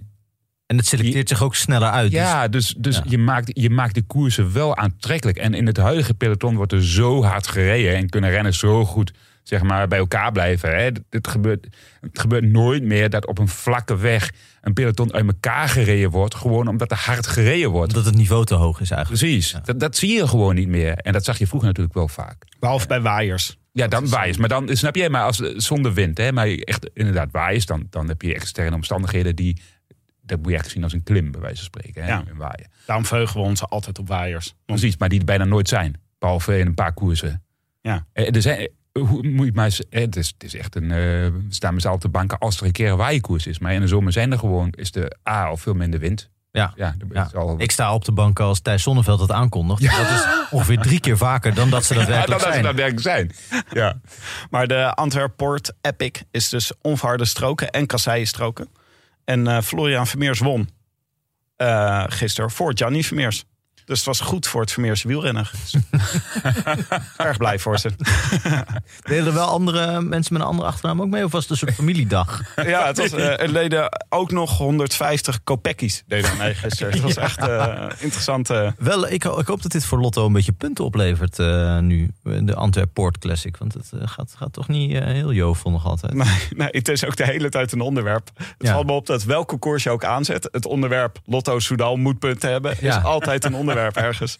En 0.65 0.77
het 0.77 0.85
selecteert 0.85 1.29
zich 1.29 1.43
ook 1.43 1.55
sneller 1.55 1.89
uit. 1.89 2.11
dus- 2.11 2.19
ja, 2.19 2.47
dus, 2.47 2.75
dus 2.77 2.95
Ja. 2.95 3.03
Je, 3.07 3.17
maakt, 3.17 3.49
je 3.53 3.69
maakt 3.69 3.93
de 3.95 4.01
koersen 4.01 4.53
wel 4.53 4.77
aantrekkelijk. 4.77 5.37
En 5.37 5.53
in 5.53 5.65
het 5.65 5.77
huidige 5.77 6.13
peloton 6.13 6.55
wordt 6.55 6.71
er 6.71 6.85
zo 6.85 7.23
hard 7.23 7.47
gereden. 7.47 7.95
En 7.95 8.09
kunnen 8.09 8.29
renners 8.29 8.59
zo 8.59 8.85
goed 8.85 9.13
zeg 9.43 9.61
maar, 9.63 9.87
bij 9.87 9.99
elkaar 9.99 10.31
blijven. 10.31 10.69
Hè. 10.69 10.83
Het, 10.83 11.01
het 11.09 11.27
gebeurt, 11.27 11.67
het 12.01 12.19
gebeurt 12.19 12.43
nooit 12.43 12.83
meer 12.83 13.09
dat 13.09 13.27
op 13.27 13.37
een 13.37 13.47
vlakke 13.47 13.97
weg 13.97 14.31
een 14.61 14.73
peloton 14.73 15.13
uit 15.13 15.25
elkaar 15.27 15.69
gereden 15.69 16.09
wordt. 16.09 16.35
Gewoon 16.35 16.67
omdat 16.67 16.91
er 16.91 16.97
hard 16.97 17.27
gereden 17.27 17.69
wordt. 17.69 17.89
Omdat 17.89 18.05
het 18.05 18.15
niveau 18.15 18.45
te 18.45 18.55
hoog 18.55 18.79
is 18.81 18.91
eigenlijk. 18.91 19.21
Precies. 19.21 19.55
Dat, 19.63 19.79
dat 19.79 19.95
zie 19.97 20.13
je 20.15 20.27
gewoon 20.27 20.55
niet 20.55 20.67
meer. 20.67 20.93
En 20.93 21.13
dat 21.13 21.23
zag 21.23 21.37
je 21.37 21.47
vroeger 21.47 21.67
natuurlijk 21.67 21.95
wel 21.95 22.07
vaak. 22.07 22.43
Behalve 22.59 22.87
bij 22.87 23.01
waaiers. 23.01 23.58
Ja, 23.71 23.87
dan 23.87 24.09
waaiers. 24.09 24.37
Maar 24.37 24.49
dan 24.49 24.75
snap 24.77 24.95
je, 24.95 25.09
maar 25.09 25.23
als 25.23 25.37
zonder 25.55 25.93
wind, 25.93 26.17
hè, 26.17 26.31
maar 26.31 26.47
echt 26.47 26.89
inderdaad 26.93 27.31
waaiers, 27.31 27.65
dan, 27.65 27.87
dan 27.89 28.07
heb 28.07 28.21
je 28.21 28.33
externe 28.33 28.75
omstandigheden 28.75 29.35
die 29.35 29.61
dat 30.21 30.41
moet 30.41 30.51
je 30.51 30.57
echt 30.57 30.69
zien 30.69 30.83
als 30.83 30.93
een 30.93 31.03
klim, 31.03 31.31
bij 31.31 31.41
wijze 31.41 31.55
van 31.55 31.65
spreken. 31.65 32.03
Hè? 32.03 32.09
Ja. 32.09 32.23
Een 32.29 32.37
waaien. 32.37 32.71
Daarom 32.85 33.05
verheugen 33.05 33.39
we 33.39 33.45
ons 33.45 33.63
altijd 33.69 33.99
op 33.99 34.07
waaiers. 34.07 34.55
Precies, 34.65 34.97
maar 34.97 35.09
die 35.09 35.19
er 35.19 35.25
bijna 35.25 35.43
nooit 35.43 35.67
zijn. 35.67 36.01
Behalve 36.19 36.57
in 36.59 36.65
een 36.67 36.73
paar 36.73 36.93
koersen. 36.93 37.43
Ja. 37.81 38.05
Eh, 38.13 38.35
Er 38.35 38.41
zijn, 38.41 38.57
eh, 38.91 39.01
hoe 39.03 39.23
moet 39.27 39.39
je 39.39 39.45
het 39.45 39.55
maar 39.55 39.65
eens- 39.65 39.87
eh, 39.89 40.01
het, 40.01 40.15
is, 40.15 40.27
het 40.27 40.43
is 40.43 40.55
echt 40.55 40.75
een. 40.75 40.83
eh, 40.91 40.97
we 40.97 41.45
staan 41.49 41.77
allen 41.79 41.91
op 41.93 42.01
de 42.01 42.09
banken 42.09 42.37
als 42.37 42.59
er 42.59 42.65
een 42.65 42.71
keer 42.71 42.89
een 42.91 42.97
waaienkoers 42.97 43.47
is. 43.47 43.59
Maar 43.59 43.73
in 43.73 43.81
de 43.81 43.87
zomer 43.87 44.11
zijn 44.11 44.31
er 44.31 44.39
gewoon. 44.39 44.69
Is 44.71 44.91
de 44.91 45.17
A 45.29 45.45
al 45.45 45.57
veel 45.57 45.73
minder 45.73 45.99
wind. 45.99 46.29
Ja. 46.51 46.73
Ja, 46.75 46.95
dat 46.99 47.35
al, 47.35 47.55
Ik 47.57 47.71
sta 47.71 47.93
op 47.93 48.05
de 48.05 48.11
bank 48.11 48.39
als 48.39 48.59
Thijs 48.59 48.83
Zonneveld 48.83 49.19
het 49.19 49.31
aankondigt. 49.31 49.81
Dat 49.81 50.09
is 50.09 50.25
ongeveer 50.49 50.77
drie 50.77 50.99
keer 50.99 51.17
vaker 51.17 51.53
dan 51.53 51.69
dat 51.69 51.85
ze 51.85 51.93
dat, 51.93 52.27
dat 52.27 52.41
zijn. 52.41 52.53
ze 52.53 52.61
daadwerkelijk 52.61 53.01
zijn. 53.01 53.31
Ja. 53.71 53.99
Maar 54.49 54.67
de 54.67 54.93
Antwerp 54.93 55.33
Port 55.35 55.73
Epic 55.81 56.21
is 56.31 56.49
dus 56.49 56.71
onverharde 56.81 57.25
stroken 57.25 57.69
en 57.69 57.85
kasseienstroken. 57.85 58.69
En 59.25 59.47
eh, 59.47 59.61
Florian 59.61 60.07
Vermeers 60.07 60.39
won 60.39 60.69
eh 61.55 62.03
gisteren 62.07 62.51
voor 62.51 62.71
Gianni 62.75 63.03
Vermeers. 63.03 63.45
Dus 63.89 63.97
het 63.97 64.07
was 64.07 64.19
goed 64.19 64.47
voor 64.47 64.61
het 64.61 64.71
Vermeers 64.71 65.03
wielrennen. 65.03 65.45
gisteren. 65.45 65.85
Erg 67.17 67.37
blij 67.37 67.59
voor 67.59 67.77
ze. 67.79 67.89
Deden 69.03 69.25
er 69.25 69.33
wel 69.33 69.47
andere 69.47 70.01
mensen 70.01 70.33
met 70.33 70.41
een 70.41 70.47
andere 70.47 70.67
achternaam 70.67 71.01
ook 71.01 71.07
mee? 71.07 71.23
Of 71.25 71.31
was 71.31 71.41
het 71.41 71.51
een 71.51 71.57
soort 71.57 71.73
familiedag? 71.73 72.41
Ja, 72.55 72.85
het 72.87 72.97
was, 72.97 73.11
eh, 73.11 73.41
er 73.41 73.53
deden 73.53 74.05
ook 74.09 74.31
nog 74.31 74.57
150 74.57 75.43
kopekkies 75.43 76.03
deden 76.07 76.37
mee 76.37 76.53
gisteren. 76.53 76.93
Het 76.93 77.01
was 77.01 77.15
echt 77.15 77.37
eh 77.37 77.85
interessant. 77.99 78.49
eh. 78.49 78.71
Wel, 78.77 79.09
ik, 79.09 79.23
ho- 79.23 79.39
ik 79.39 79.47
hoop 79.47 79.61
dat 79.61 79.71
dit 79.71 79.85
voor 79.85 79.99
Lotto 79.99 80.25
een 80.25 80.33
beetje 80.33 80.51
punten 80.51 80.83
oplevert 80.85 81.39
eh, 81.39 81.77
nu. 81.79 82.11
De 82.23 82.55
Antwerp 82.55 82.89
Port 82.93 83.17
Classic. 83.17 83.57
Want 83.57 83.73
het 83.73 83.91
gaat, 83.93 84.33
gaat 84.37 84.53
toch 84.53 84.67
niet 84.67 84.97
heel 85.03 85.33
jovel 85.33 85.71
nog 85.71 85.85
altijd. 85.85 86.13
Nee, 86.13 86.27
nee, 86.55 86.67
het 86.71 86.87
is 86.87 87.05
ook 87.05 87.15
de 87.15 87.25
hele 87.25 87.49
tijd 87.49 87.71
een 87.71 87.81
onderwerp. 87.81 88.29
Het 88.35 88.45
Ja. 88.57 88.73
valt 88.73 88.85
me 88.85 88.91
op 88.91 89.05
dat 89.05 89.23
welke 89.23 89.57
koers 89.57 89.83
je 89.83 89.89
ook 89.89 90.03
aanzet... 90.03 90.49
het 90.51 90.65
onderwerp 90.65 91.19
Lotto 91.25 91.59
Soudal 91.59 91.95
moet 91.97 92.19
punten 92.19 92.51
hebben... 92.51 92.71
is 92.71 92.79
Ja. 92.79 92.97
altijd 93.01 93.45
een 93.45 93.55
onderwerp 93.55 93.77
ergens. 93.79 94.37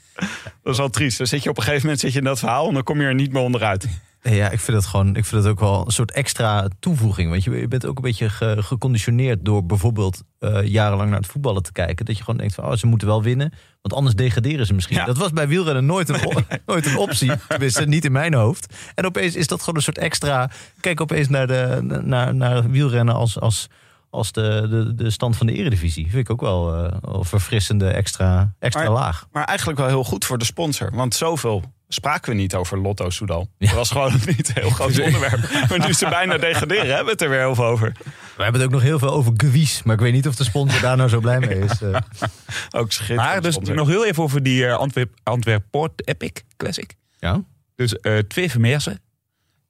Dat 0.63 0.73
is 0.73 0.77
wel 0.77 0.89
triest. 0.89 1.17
Dan 1.17 1.27
zit 1.27 1.43
je 1.43 1.49
op 1.49 1.57
een 1.57 1.63
gegeven 1.63 1.83
moment 1.83 2.01
zit 2.01 2.11
je 2.11 2.19
in 2.19 2.25
dat 2.25 2.39
verhaal... 2.39 2.67
en 2.67 2.73
dan 2.73 2.83
kom 2.83 3.01
je 3.01 3.07
er 3.07 3.15
niet 3.15 3.31
meer 3.31 3.41
onderuit. 3.41 3.87
Ja, 4.21 4.49
ik 4.49 4.59
vind 4.59 4.77
het 4.77 4.85
gewoon, 4.85 5.15
ik 5.15 5.25
vind 5.25 5.43
het 5.43 5.51
ook 5.51 5.59
wel 5.59 5.85
een 5.85 5.91
soort 5.91 6.11
extra 6.11 6.67
toevoeging. 6.79 7.29
Want 7.29 7.43
je, 7.43 7.51
je 7.51 7.67
bent 7.67 7.85
ook 7.85 7.95
een 7.95 8.03
beetje 8.03 8.29
ge- 8.29 8.57
geconditioneerd 8.59 9.45
door 9.45 9.65
bijvoorbeeld 9.65 10.23
eh, 10.39 10.63
jarenlang 10.63 11.09
naar 11.09 11.19
het 11.19 11.27
voetballen 11.27 11.63
te 11.63 11.71
kijken. 11.71 12.05
Dat 12.05 12.17
je 12.17 12.23
gewoon 12.23 12.39
denkt 12.39 12.55
van, 12.55 12.65
oh, 12.65 12.73
ze 12.73 12.87
moeten 12.87 13.07
wel 13.07 13.23
winnen, 13.23 13.53
want 13.81 13.93
anders 13.93 14.15
degraderen 14.15 14.65
ze 14.65 14.73
misschien. 14.73 14.97
Ja. 14.97 15.05
Dat 15.05 15.17
was 15.17 15.31
bij 15.31 15.47
wielrennen 15.47 15.85
nooit 15.85 16.09
een, 16.09 16.45
nooit 16.65 16.85
een 16.85 16.97
optie, 16.97 17.31
tenminste 17.47 17.85
niet 17.85 18.05
in 18.05 18.11
mijn 18.11 18.33
hoofd. 18.33 18.73
En 18.95 19.05
opeens 19.05 19.35
is 19.35 19.47
dat 19.47 19.59
gewoon 19.59 19.75
een 19.75 19.81
soort 19.81 19.97
extra, 19.97 20.49
kijk 20.79 21.01
opeens 21.01 21.27
naar, 21.29 21.47
de, 21.47 21.79
naar, 22.03 22.35
naar 22.35 22.69
wielrennen 22.69 23.15
als, 23.15 23.39
als, 23.39 23.67
als 24.09 24.31
de, 24.31 24.67
de, 24.69 24.95
de 25.03 25.09
stand 25.09 25.37
van 25.37 25.47
de 25.47 25.53
eredivisie. 25.53 26.03
Vind 26.09 26.15
ik 26.17 26.29
ook 26.29 26.41
wel 26.41 26.75
eh, 26.85 26.97
wel 27.01 27.23
verfrissende 27.23 27.87
extra, 27.89 28.53
extra 28.59 28.83
Maar- 28.83 28.91
laag. 28.91 29.27
Maar 29.31 29.43
eigenlijk 29.43 29.79
wel 29.79 29.87
heel 29.87 30.03
goed 30.03 30.25
voor 30.25 30.37
de 30.37 30.45
sponsor. 30.45 30.89
Want 30.95 31.15
zoveel 31.15 31.63
spraken 31.87 32.31
we 32.31 32.37
niet 32.37 32.55
over 32.55 32.77
Lotto 32.79 33.09
Soudal. 33.09 33.47
Ja. 33.57 33.67
Dat 33.67 33.75
was 33.75 33.91
gewoon 33.91 34.11
niet 34.37 34.47
een 34.47 34.61
heel 34.61 34.69
groot 34.69 34.99
onderwerp. 35.05 35.51
Maar 35.69 35.87
nu 35.87 35.93
ze 35.93 36.09
bijna 36.09 36.37
degraderen, 36.37 36.87
hebben 36.87 37.05
we 37.05 37.11
het 37.11 37.21
er 37.21 37.29
weer 37.29 37.39
heel 37.39 37.55
veel 37.55 37.65
over. 37.65 37.91
We 38.37 38.43
hebben 38.43 38.61
het 38.61 38.69
ook 38.69 38.75
nog 38.75 38.81
heel 38.85 38.99
veel 38.99 39.09
over 39.11 39.33
Gewies, 39.37 39.83
maar 39.83 39.95
ik 39.95 40.01
weet 40.01 40.13
niet 40.13 40.27
of 40.27 40.35
de 40.35 40.43
sponsor 40.43 40.81
daar 40.81 40.97
nou 40.97 41.09
zo 41.09 41.19
blij 41.19 41.39
mee 41.39 41.59
is. 41.59 41.81
eh. 41.81 41.89
Ook 42.79 42.91
schitterend. 42.91 43.27
Maar 43.27 43.41
dus 43.41 43.53
sponsor. 43.53 43.75
nog 43.75 43.87
heel 43.87 44.05
even 44.05 44.23
over 44.23 44.43
die 44.43 44.65
eh, 44.65 44.77
Antwerp, 44.77 45.13
Antwerp 45.23 45.63
Port 45.69 46.07
Epic 46.07 46.31
Classic. 46.57 46.95
ja? 47.19 47.43
Dus 47.75 47.95
eh, 47.99 48.17
twee 48.17 48.51
Vermeersen. 48.51 49.01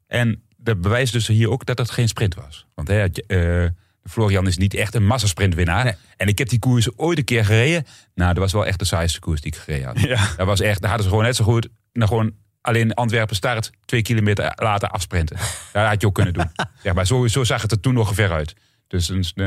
En 0.08 0.44
dat 0.58 0.82
bewijst 0.82 1.14
dus 1.14 1.28
hier 1.28 1.50
ook 1.50 1.66
dat 1.66 1.78
het 1.78 1.92
geen 1.92 2.08
sprint 2.08 2.36
was. 2.36 2.66
Want 2.76 2.88
hè, 2.88 3.04
eh, 3.06 3.70
Florian 4.10 4.48
is 4.48 4.58
niet 4.58 4.74
echt 4.74 4.96
een 4.96 5.06
massasprintwinnaar. 5.06 5.84
Nee. 5.84 5.94
En 6.18 6.28
ik 6.28 6.38
heb 6.38 6.50
die 6.50 6.60
koers 6.60 6.98
ooit 6.98 7.18
een 7.18 7.24
keer 7.24 7.46
gereden. 7.46 7.86
Nou, 8.16 8.34
dat 8.34 8.44
was 8.44 8.54
wel 8.54 8.66
echt 8.66 8.80
de 8.80 8.86
saaiste 8.86 9.20
koers 9.20 9.42
die 9.42 9.52
ik 9.54 9.58
gereden 9.60 9.86
had. 9.88 10.00
Ja. 10.00 10.28
Dat 10.38 10.46
was 10.48 10.60
echt, 10.60 10.80
daar 10.80 10.90
hadden 10.90 11.04
ze 11.08 11.12
gewoon 11.14 11.26
net 11.28 11.36
zo 11.36 11.44
goed... 11.44 11.68
Nou, 11.94 12.08
gewoon 12.10 12.32
alleen 12.62 12.94
Antwerpen 12.94 13.36
start, 13.36 13.72
twee 13.86 14.02
kilometer 14.02 14.52
later 14.56 14.90
afsprinten. 14.90 15.38
Dat 15.74 15.88
had 15.88 16.02
je 16.02 16.08
ook 16.08 16.14
kunnen 16.16 16.34
doen. 16.34 16.52
Ja, 16.84 16.94
maar 16.94 17.06
zo, 17.08 17.28
zo 17.28 17.44
zag 17.44 17.62
het 17.62 17.72
er 17.72 17.80
toen 17.80 17.98
ongeveer 17.98 18.32
uit. 18.32 18.54
Dus 18.88 19.10
eh, 19.10 19.46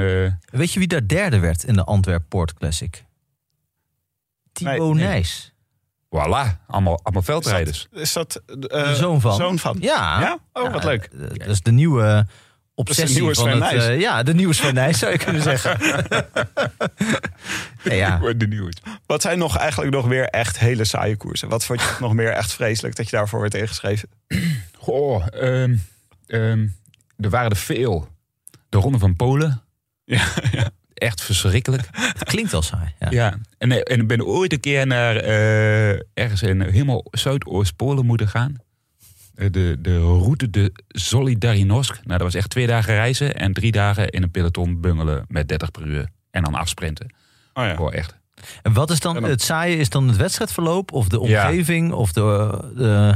Weet 0.50 0.72
je 0.72 0.78
wie 0.78 0.86
daar 0.88 1.06
derde 1.06 1.38
werd 1.38 1.64
in 1.64 1.74
de 1.74 1.84
Antwerp 1.84 2.24
Port 2.28 2.54
Classic? 2.54 3.04
Thibaut 4.52 4.78
Nee, 4.78 4.94
nee. 4.94 5.04
Nijs. 5.04 5.52
voilà, 6.06 6.64
allemaal, 6.66 7.00
allemaal 7.02 7.22
veldrijders. 7.22 7.88
Is 7.92 8.12
dat 8.12 8.42
eh, 8.46 8.54
De 8.58 8.94
zoon 8.94 9.20
van. 9.20 9.34
Zoon 9.34 9.58
van. 9.58 9.76
Ja. 9.80 10.20
Ja? 10.20 10.38
Oh, 10.52 10.72
wat 10.72 10.84
leuk. 10.84 11.04
eh, 11.04 11.20
Dat 11.38 11.48
is 11.48 11.60
de 11.60 11.72
nieuwe 11.72 12.26
obsessie 12.88 13.20
nieuwe 13.20 13.34
van 13.34 13.44
Sven 13.44 13.62
het... 13.62 13.88
Eh, 13.88 14.00
ja, 14.00 14.22
de 14.22 14.34
nieuwe 14.34 14.52
Sven 14.54 14.74
Nijs 14.74 14.98
zou 14.98 15.12
je 15.12 15.18
kunnen 15.18 15.42
zeggen. 15.42 15.78
ja, 17.82 17.92
ja. 17.92 18.32
De 18.36 18.46
nieuwe. 18.46 18.72
Wat 19.06 19.22
zijn 19.22 19.38
nog 19.38 19.56
eigenlijk 19.56 19.90
nog 19.90 20.06
weer 20.06 20.24
echt 20.24 20.58
hele 20.58 20.84
saaie 20.84 21.16
koersen? 21.16 21.48
Wat 21.48 21.64
vond 21.64 21.80
je 21.80 21.96
nog 22.00 22.14
meer 22.14 22.30
echt 22.30 22.52
vreselijk 22.52 22.96
dat 22.96 23.10
je 23.10 23.16
daarvoor 23.16 23.40
werd 23.40 23.54
ingeschreven? 23.54 24.08
Goh, 24.78 25.26
ehm, 25.30 25.76
ehm, 26.26 26.66
er 27.18 27.30
waren 27.30 27.50
er 27.50 27.56
veel. 27.56 28.08
De 28.68 28.78
Ronde 28.78 28.98
van 28.98 29.16
Polen. 29.16 29.62
Ja, 30.04 30.24
Echt 31.02 31.22
verschrikkelijk. 31.22 31.88
Het 31.92 32.24
klinkt 32.24 32.50
wel 32.50 32.62
saai. 32.62 32.94
Ja. 32.98 33.10
Ja. 33.10 33.38
En, 33.58 33.72
eh, 33.72 33.92
en 33.92 34.00
ik 34.00 34.06
ben 34.06 34.26
ooit 34.26 34.52
een 34.52 34.60
keer 34.60 34.86
naar 34.86 35.16
eh, 35.16 35.90
ergens 36.14 36.42
in 36.42 36.60
helemaal 36.60 37.04
Zuidoost-Polen 37.10 38.06
moeten 38.06 38.28
gaan. 38.28 38.56
Eh, 39.34 39.46
De, 39.50 39.76
de 39.80 39.98
route 39.98 40.50
de 40.50 40.72
Solidarnosc. 40.88 41.94
Nou, 41.94 42.08
dat 42.18 42.20
was 42.20 42.34
echt 42.34 42.50
twee 42.50 42.66
dagen 42.66 42.94
reizen 42.94 43.34
en 43.34 43.52
drie 43.52 43.72
dagen 43.72 44.08
in 44.08 44.22
een 44.22 44.30
peloton 44.30 44.80
bungelen 44.80 45.24
met 45.28 45.48
30 45.48 45.70
per 45.70 45.86
uur. 45.86 46.08
En 46.30 46.42
dan 46.42 46.54
afsprinten. 46.54 47.14
Oh 47.54 47.64
ja. 47.64 47.74
Goh, 47.74 47.94
echt. 47.94 48.20
En 48.62 48.72
wat 48.72 48.90
is 48.90 49.00
dan, 49.00 49.22
het 49.24 49.42
saaie? 49.42 49.76
Is 49.76 49.88
dan 49.88 50.08
het 50.08 50.16
wedstrijdverloop 50.16 50.92
of 50.92 51.08
de 51.08 51.20
Ja. 51.26 51.46
omgeving 51.48 51.92
of 51.92 52.12
de, 52.12 52.58
de 52.76 53.14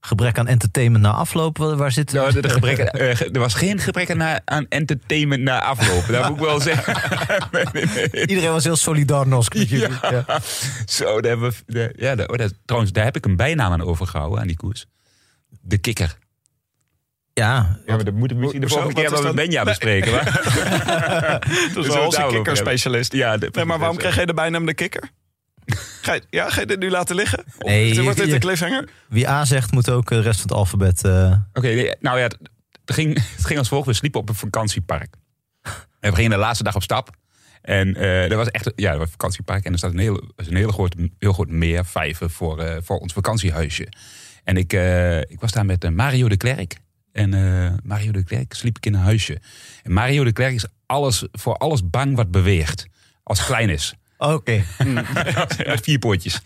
gebrek 0.00 0.38
aan 0.38 0.46
entertainment 0.46 1.02
na 1.04 1.10
afloop? 1.10 1.58
Waar 1.58 1.92
zit 1.92 2.12
Nou, 2.12 2.32
de, 2.32 2.40
de 2.42 2.48
gebrek, 2.58 2.78
eh, 2.78 3.20
er 3.20 3.38
was 3.38 3.54
geen 3.54 3.78
gebrek 3.78 4.10
aan, 4.10 4.40
aan 4.44 4.66
entertainment 4.68 5.42
na 5.42 5.62
afloop. 5.62 6.06
Dat 6.06 6.28
moet 6.28 6.38
ik 6.38 6.44
wel 6.44 6.60
zeggen. 6.60 6.94
Nee, 7.52 7.64
nee, 7.72 7.84
nee. 8.10 8.26
Iedereen 8.26 8.50
was 8.50 8.64
heel 8.64 8.76
solidarnosk 8.76 9.54
met 9.54 9.68
jullie. 9.68 9.96
Ja. 10.10 10.40
Zo, 10.86 11.20
daar 11.20 11.30
hebben 11.30 11.52
we, 11.66 11.92
ja, 11.96 12.14
daar- 12.14 12.28
oh, 12.28 12.46
trouwens, 12.64 12.92
daar 12.92 13.04
heb 13.04 13.16
ik 13.16 13.24
een 13.24 13.36
bijnaam 13.36 13.72
aan 13.72 13.82
overgehouden, 13.82 14.40
aan 14.40 14.46
die 14.46 14.56
koers. 14.56 14.86
De 15.60 15.78
kikker. 15.78 16.16
Ja, 17.32 17.78
Ja, 17.86 17.94
maar 17.94 18.04
dat 18.04 18.14
moeten 18.14 18.36
we 18.36 18.42
misschien 18.42 18.60
de 18.62 18.68
volgende 18.68 18.94
keer 18.94 19.22
met? 19.22 19.34
Benja 19.34 19.64
bespreken. 19.64 20.12
Dat 21.74 21.84
is 21.84 21.86
we 21.86 21.92
wel 21.92 22.04
onze 22.04 22.26
kikkerspecialist. 22.28 23.12
Ja, 23.12 23.36
de- 23.36 23.48
Nee, 23.52 23.64
maar 23.64 23.78
waarom 23.78 23.96
krijg 24.04 24.14
jij 24.14 24.26
de 24.26 24.34
bijnaam 24.34 24.66
de 24.66 24.74
kikker? 24.74 25.10
Ga 26.02 26.12
je, 26.12 26.22
ja, 26.30 26.50
ga 26.50 26.60
je 26.60 26.66
dit 26.66 26.78
nu 26.78 26.90
laten 26.90 27.16
liggen? 27.16 27.44
Nee, 27.58 28.02
Wordt 28.02 28.18
dit 28.18 28.32
een 28.32 28.40
cliffhanger? 28.40 28.88
wie 29.08 29.28
A 29.28 29.44
zegt 29.44 29.72
moet 29.72 29.90
ook 29.90 30.08
de 30.08 30.20
rest 30.20 30.40
van 30.40 30.48
het 30.48 30.58
alfabet... 30.58 31.04
eh, 31.04 31.36
Oké, 31.52 31.94
nou 32.00 32.18
ja, 32.18 32.22
het, 32.24 32.38
ging, 32.84 33.14
het 33.36 33.44
ging 33.46 33.58
als 33.58 33.68
volgt. 33.68 33.86
We 33.86 33.92
sliepen 33.92 34.20
op 34.20 34.28
een 34.28 34.34
vakantiepark. 34.34 35.14
En 36.00 36.10
we 36.10 36.14
gingen 36.16 36.30
de 36.30 36.36
laatste 36.36 36.64
dag 36.64 36.74
op 36.74 36.82
stap. 36.82 37.10
En 37.62 37.94
eh 37.96 38.28
dat 38.28 38.38
was 38.38 38.48
echt 38.50 38.72
ja, 38.76 38.88
dat 38.90 38.98
was 38.98 39.06
een 39.06 39.12
vakantiepark. 39.12 39.64
En 39.64 39.72
er 39.72 39.78
staat 39.78 39.92
een 39.92 39.98
heel, 39.98 40.22
een 40.36 40.56
hele 40.56 40.72
groot, 40.72 40.94
heel 41.18 41.32
groot 41.32 41.48
meer, 41.48 41.84
vijven, 41.84 42.30
voor, 42.30 42.60
eh, 42.60 42.76
voor 42.82 42.98
ons 42.98 43.12
vakantiehuisje. 43.12 43.88
En 44.44 44.56
ik, 44.56 44.72
eh, 44.72 45.18
ik 45.18 45.40
was 45.40 45.52
daar 45.52 45.66
met 45.66 45.84
eh, 45.84 45.90
Mario 45.90 46.28
de 46.28 46.36
Klerk. 46.36 46.76
En 47.12 47.34
eh, 47.34 47.72
Mario 47.82 48.12
de 48.12 48.24
Klerk 48.24 48.54
sliep 48.54 48.76
ik 48.76 48.86
in 48.86 48.94
een 48.94 49.00
huisje. 49.00 49.40
En 49.82 49.92
Mario 49.92 50.24
de 50.24 50.32
Klerk 50.32 50.54
is 50.54 50.66
alles, 50.86 51.26
voor 51.32 51.56
alles 51.56 51.90
bang 51.90 52.16
wat 52.16 52.30
beweegt. 52.30 52.86
Als 53.22 53.38
het 53.38 53.46
klein 53.46 53.68
is. 53.68 53.94
Oké. 54.18 54.64
Met 55.66 55.80
vier 55.82 55.98
pootjes. 55.98 56.40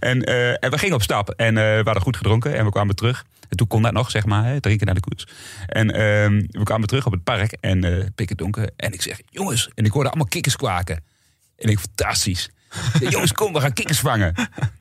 En, 0.00 0.22
en 0.60 0.70
we 0.70 0.78
gingen 0.78 0.94
op 0.94 1.02
stap. 1.02 1.30
En 1.30 1.54
we 1.54 1.82
hadden 1.84 2.02
goed 2.02 2.16
gedronken. 2.16 2.56
En 2.56 2.64
we 2.64 2.70
kwamen 2.70 2.96
terug. 2.96 3.24
En 3.48 3.56
toen 3.56 3.66
kon 3.66 3.82
dat 3.82 3.92
nog, 3.92 4.10
zeg 4.10 4.26
maar. 4.26 4.44
Hè, 4.44 4.60
drinken 4.60 4.86
naar 4.86 4.94
de 4.94 5.00
koers. 5.00 5.26
En 5.66 5.90
ehm, 5.90 6.42
we 6.50 6.62
kwamen 6.62 6.88
terug 6.88 7.06
op 7.06 7.12
het 7.12 7.24
park. 7.24 7.52
En 7.52 8.12
pikken 8.14 8.36
donker. 8.36 8.70
En 8.76 8.92
ik 8.92 9.02
zeg, 9.02 9.20
jongens. 9.28 9.70
En 9.74 9.84
ik 9.84 9.92
hoorde 9.92 10.08
allemaal 10.08 10.28
kikkers 10.28 10.56
kwaken. 10.56 11.04
En 11.56 11.70
ik, 11.70 11.78
fantastisch. 11.78 12.50
Jongens, 13.10 13.32
kom, 13.32 13.52
we 13.52 13.60
gaan 13.60 13.72
kikkers 13.72 13.98
vangen. 14.00 14.34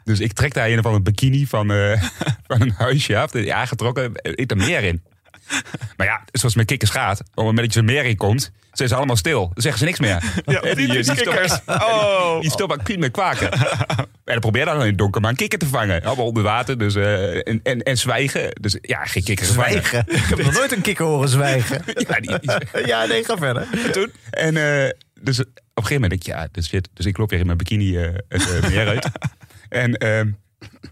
Dus 0.04 0.20
ik 0.20 0.34
trek 0.34 0.54
daar 0.54 0.70
een 0.70 0.80
of 0.80 0.86
andere 0.86 1.04
bikini 1.04 1.46
van, 1.48 1.72
eh, 1.72 2.02
van 2.48 2.62
een 2.62 2.74
huisje 2.78 3.18
af. 3.18 3.32
Die 3.32 3.54
aangetrokken. 3.54 4.12
Ik 4.22 4.52
er 4.52 4.58
meer 4.58 4.84
in. 4.84 5.04
Maar 5.98 6.08
ja, 6.08 6.16
zoals 6.32 6.42
het 6.42 6.56
met 6.56 6.66
kikkers 6.66 6.92
gaat. 6.92 7.20
Op 7.20 7.26
het 7.26 7.36
moment 7.36 7.58
dat 7.58 7.74
je 7.74 7.80
er 7.80 7.86
meer 7.86 8.06
in 8.06 8.18
komt. 8.18 8.52
Zijn 8.72 8.90
ze 8.90 8.96
allemaal 8.96 9.16
stil. 9.16 9.40
Dan 9.40 9.52
zeggen 9.56 9.80
ze 9.80 9.86
niks 9.86 10.00
meer. 10.00 10.24
Ja, 10.46 10.60
En 10.62 10.76
die, 10.76 10.88
die, 10.88 11.04
stoppen- 11.04 11.24
kikkers. 11.26 11.60
Oh. 11.66 12.42
die 12.42 12.50
stoppen 12.52 13.00
met 13.00 13.12
kwaken. 13.12 13.52
en 13.52 14.08
dan 14.24 14.40
probeer 14.40 14.66
dan 14.66 14.80
in 14.82 14.88
het 14.88 14.98
donker 14.98 15.22
maar 15.22 15.30
een 15.30 15.36
kikker 15.36 15.60
te 15.60 15.68
vangen. 15.68 16.04
Allemaal 16.04 16.26
onder 16.26 16.44
water 16.44 16.78
dus, 16.78 16.96
eh, 16.96 17.48
en, 17.48 17.60
en, 17.64 17.84
en 17.84 17.98
zwijgen. 17.98 18.50
Dus 18.62 18.78
ja, 18.82 19.06
geen 19.06 19.24
kikker 19.24 19.46
vangen. 19.46 19.70
Zwijgen. 19.72 20.04
Ik 20.08 20.24
heb 20.30 20.44
nog 20.44 20.54
nooit 20.54 20.72
een 20.72 20.82
kikker 20.82 21.06
horen 21.06 21.30
zwijgen. 21.30 21.82
Ja, 21.86 22.20
die, 22.20 22.40
die- 22.40 22.86
Ja, 22.86 23.06
nee, 23.06 23.24
ga 23.24 23.38
verder. 23.38 23.68
toen. 23.92 24.12
En 24.30 24.58
eh, 24.84 24.90
dus 25.22 25.44
een 25.74 25.84
gegeven 25.84 26.02
moment 26.02 26.10
denk 26.10 26.38
ik, 26.38 26.42
ja, 26.42 26.48
dus, 26.52 26.68
shit. 26.68 26.90
dus 26.94 27.06
ik 27.06 27.18
loop 27.18 27.30
weer 27.30 27.40
in 27.40 27.46
mijn 27.46 27.58
bikini 27.58 27.98
eh, 27.98 28.14
het 28.28 28.50
eh, 28.50 28.70
meer 28.70 28.88
uit. 28.88 29.10
En, 29.70 29.94
ehm, 29.94 30.32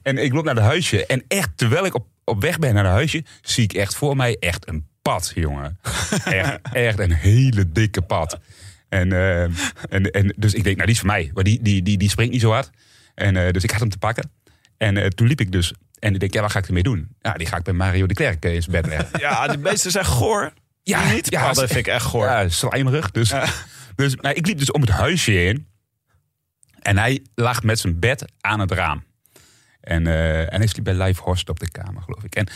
en 0.04 0.18
ik 0.18 0.34
loop 0.34 0.44
naar 0.44 0.56
het 0.56 0.64
huisje. 0.64 1.06
En 1.06 1.24
echt, 1.28 1.50
terwijl 1.56 1.86
ik 1.86 1.96
op, 1.96 2.08
op 2.24 2.42
weg 2.42 2.60
ben 2.60 2.74
naar 2.74 2.84
het 2.84 2.94
huisje, 2.94 3.24
zie 3.42 3.64
ik 3.64 3.74
echt 3.74 3.96
voor 3.96 4.16
mij 4.16 4.38
echt 4.40 4.68
een 4.68 4.88
pad, 5.02 5.32
jongen. 5.36 5.80
Echt, 6.26 6.60
echt 6.74 7.00
een 7.00 7.14
hele 7.14 7.72
dikke 7.72 8.02
pad. 8.02 8.40
En, 8.90 9.12
eh, 9.12 9.44
en, 9.90 10.12
en 10.12 10.34
dus 10.38 10.54
ik 10.54 10.64
denk, 10.64 10.76
nou 10.76 10.86
die 10.86 10.96
is 10.96 11.00
voor 11.00 11.10
mij. 11.10 11.32
Maar 11.34 11.44
die, 11.44 11.62
die, 11.62 11.84
die, 11.84 11.98
die 11.98 12.10
springt 12.10 12.32
niet 12.32 12.42
zo 12.42 12.52
hard. 12.52 12.70
En, 13.16 13.38
eh, 13.38 13.52
dus 13.52 13.64
ik 13.64 13.72
had 13.72 13.80
hem 13.80 13.90
te 13.90 13.98
pakken. 13.98 14.32
En 14.78 15.16
toen 15.16 15.28
liep 15.28 15.40
ik 15.40 15.52
dus. 15.52 15.74
En 16.00 16.14
ik 16.14 16.20
denk, 16.20 16.34
ja, 16.34 16.42
wat 16.42 16.52
ga 16.52 16.60
ik 16.60 16.68
ermee 16.68 16.84
doen? 16.84 17.16
Ja, 17.22 17.34
die 17.34 17.48
ga 17.48 17.58
ik 17.58 17.64
bij 17.64 17.74
Mario 17.74 18.06
de 18.06 18.14
Klerk 18.14 18.46
in 18.46 18.62
zijn 18.62 18.82
bed 18.82 18.92
leggen. 18.92 19.20
Ja, 19.20 19.48
de 19.48 19.58
meeste 19.58 19.90
zijn 19.90 20.06
goor. 20.06 20.54
Ja, 20.84 21.12
niet? 21.12 21.32
ja, 21.32 21.54
dat 21.54 21.68
vind 21.68 21.80
ik 21.80 21.88
echt 21.88 22.06
goor. 22.06 22.26
Ja, 22.26 22.50
slijmerig. 22.50 23.12
Dus, 23.12 23.34
dus 24.00 24.16
nou, 24.16 24.36
ik 24.36 24.48
liep 24.48 24.58
dus 24.58 24.72
om 24.72 24.82
het 24.82 24.90
huisje 24.90 25.32
heen. 25.32 25.68
En 26.80 26.98
hij 26.98 27.26
lag 27.36 27.64
met 27.64 27.80
zijn 27.80 28.00
bed 28.00 28.26
aan 28.40 28.60
het 28.60 28.72
raam. 28.72 29.04
En, 29.82 30.08
eh, 30.08 30.54
en 30.54 30.58
hij 30.58 30.68
sliep 30.68 30.84
bij 30.84 30.94
Live 30.94 31.22
Horst 31.22 31.50
op 31.50 31.60
de 31.60 31.72
kamer, 31.72 32.02
geloof 32.02 32.24
ik. 32.24 32.36
En, 32.36 32.48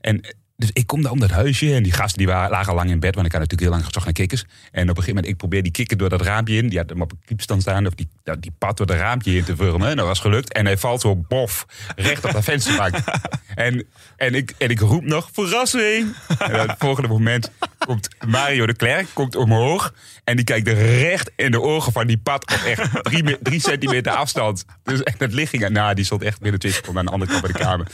en 0.00 0.36
dus 0.56 0.70
ik 0.72 0.86
kom 0.86 1.02
daar 1.02 1.12
om 1.12 1.20
dat 1.20 1.30
huisje. 1.30 1.74
En 1.74 1.82
die 1.82 1.92
gasten 1.92 2.18
die 2.18 2.26
waren, 2.26 2.50
lagen 2.50 2.74
lang 2.74 2.90
in 2.90 3.00
bed. 3.00 3.14
Want 3.14 3.26
ik 3.26 3.32
had 3.32 3.40
natuurlijk 3.40 3.60
heel 3.60 3.70
lang 3.70 3.84
gezocht 3.84 4.04
naar 4.04 4.14
kikkers. 4.14 4.44
En 4.70 4.82
op 4.82 4.88
een 4.88 4.88
gegeven 4.88 5.14
moment, 5.14 5.26
ik 5.26 5.36
probeer 5.36 5.62
die 5.62 5.72
kikker 5.72 5.96
door 5.96 6.08
dat 6.08 6.22
raampje 6.22 6.56
in. 6.56 6.68
Die 6.68 6.78
had 6.78 6.88
hem 6.88 7.02
op 7.02 7.12
een 7.12 7.18
kiepstand 7.24 7.62
staan. 7.62 7.86
Of 7.86 7.94
die, 7.94 8.08
nou, 8.24 8.40
die 8.40 8.52
pad 8.58 8.76
door 8.76 8.86
dat 8.86 8.96
raampje 8.96 9.36
in 9.36 9.44
te 9.44 9.56
vormen. 9.56 9.88
En 9.88 9.96
dat 9.96 10.06
was 10.06 10.20
gelukt. 10.20 10.52
En 10.52 10.64
hij 10.64 10.78
valt 10.78 11.00
zo 11.00 11.16
bof 11.16 11.66
recht 11.96 12.24
op 12.24 12.32
dat 12.32 12.44
vensterbank. 12.44 12.94
en, 13.54 13.86
en, 14.16 14.34
ik, 14.34 14.54
en 14.58 14.70
ik 14.70 14.80
roep 14.80 15.04
nog, 15.04 15.28
verrassing. 15.32 16.14
En 16.38 16.60
op 16.60 16.68
het 16.68 16.78
volgende 16.78 17.08
moment 17.08 17.50
komt 17.78 18.08
Mario 18.26 18.66
de 18.66 18.74
Klerk 18.76 19.06
komt 19.12 19.36
omhoog. 19.36 19.94
En 20.24 20.36
die 20.36 20.44
kijkt 20.44 20.68
recht 20.68 21.30
in 21.36 21.50
de 21.50 21.60
ogen 21.60 21.92
van 21.92 22.06
die 22.06 22.18
pad 22.18 22.42
op 22.42 22.60
echt 22.66 23.04
drie, 23.04 23.38
drie 23.42 23.60
centimeter 23.60 24.12
afstand. 24.12 24.64
Dus 24.82 25.02
echt 25.02 25.18
met 25.18 25.32
ligging. 25.32 25.68
Nou, 25.68 25.94
die 25.94 26.04
stond 26.04 26.22
echt 26.22 26.40
binnen 26.40 26.60
twee 26.60 26.72
seconden 26.72 26.98
aan 26.98 27.06
de 27.06 27.12
andere 27.12 27.30
kant 27.30 27.44
van 27.44 27.52
de 27.52 27.58
kamer. 27.58 27.86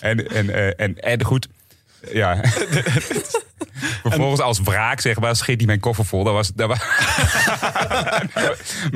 En, 0.00 0.28
en, 0.28 0.50
eh, 0.50 0.84
en, 0.84 0.98
en 1.00 1.24
goed, 1.24 1.48
ja. 2.12 2.40
Vervolgens 4.02 4.40
als 4.40 4.60
wraak, 4.60 5.00
zeg 5.00 5.20
maar, 5.20 5.36
scheet 5.36 5.56
hij 5.56 5.66
mijn 5.66 5.80
koffer 5.80 6.04
vol. 6.04 6.24
Dat 6.24 6.32
was... 6.32 6.52
Dat 6.54 6.68
was 6.68 6.78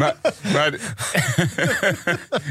maar, 0.00 0.14
maar 0.52 0.72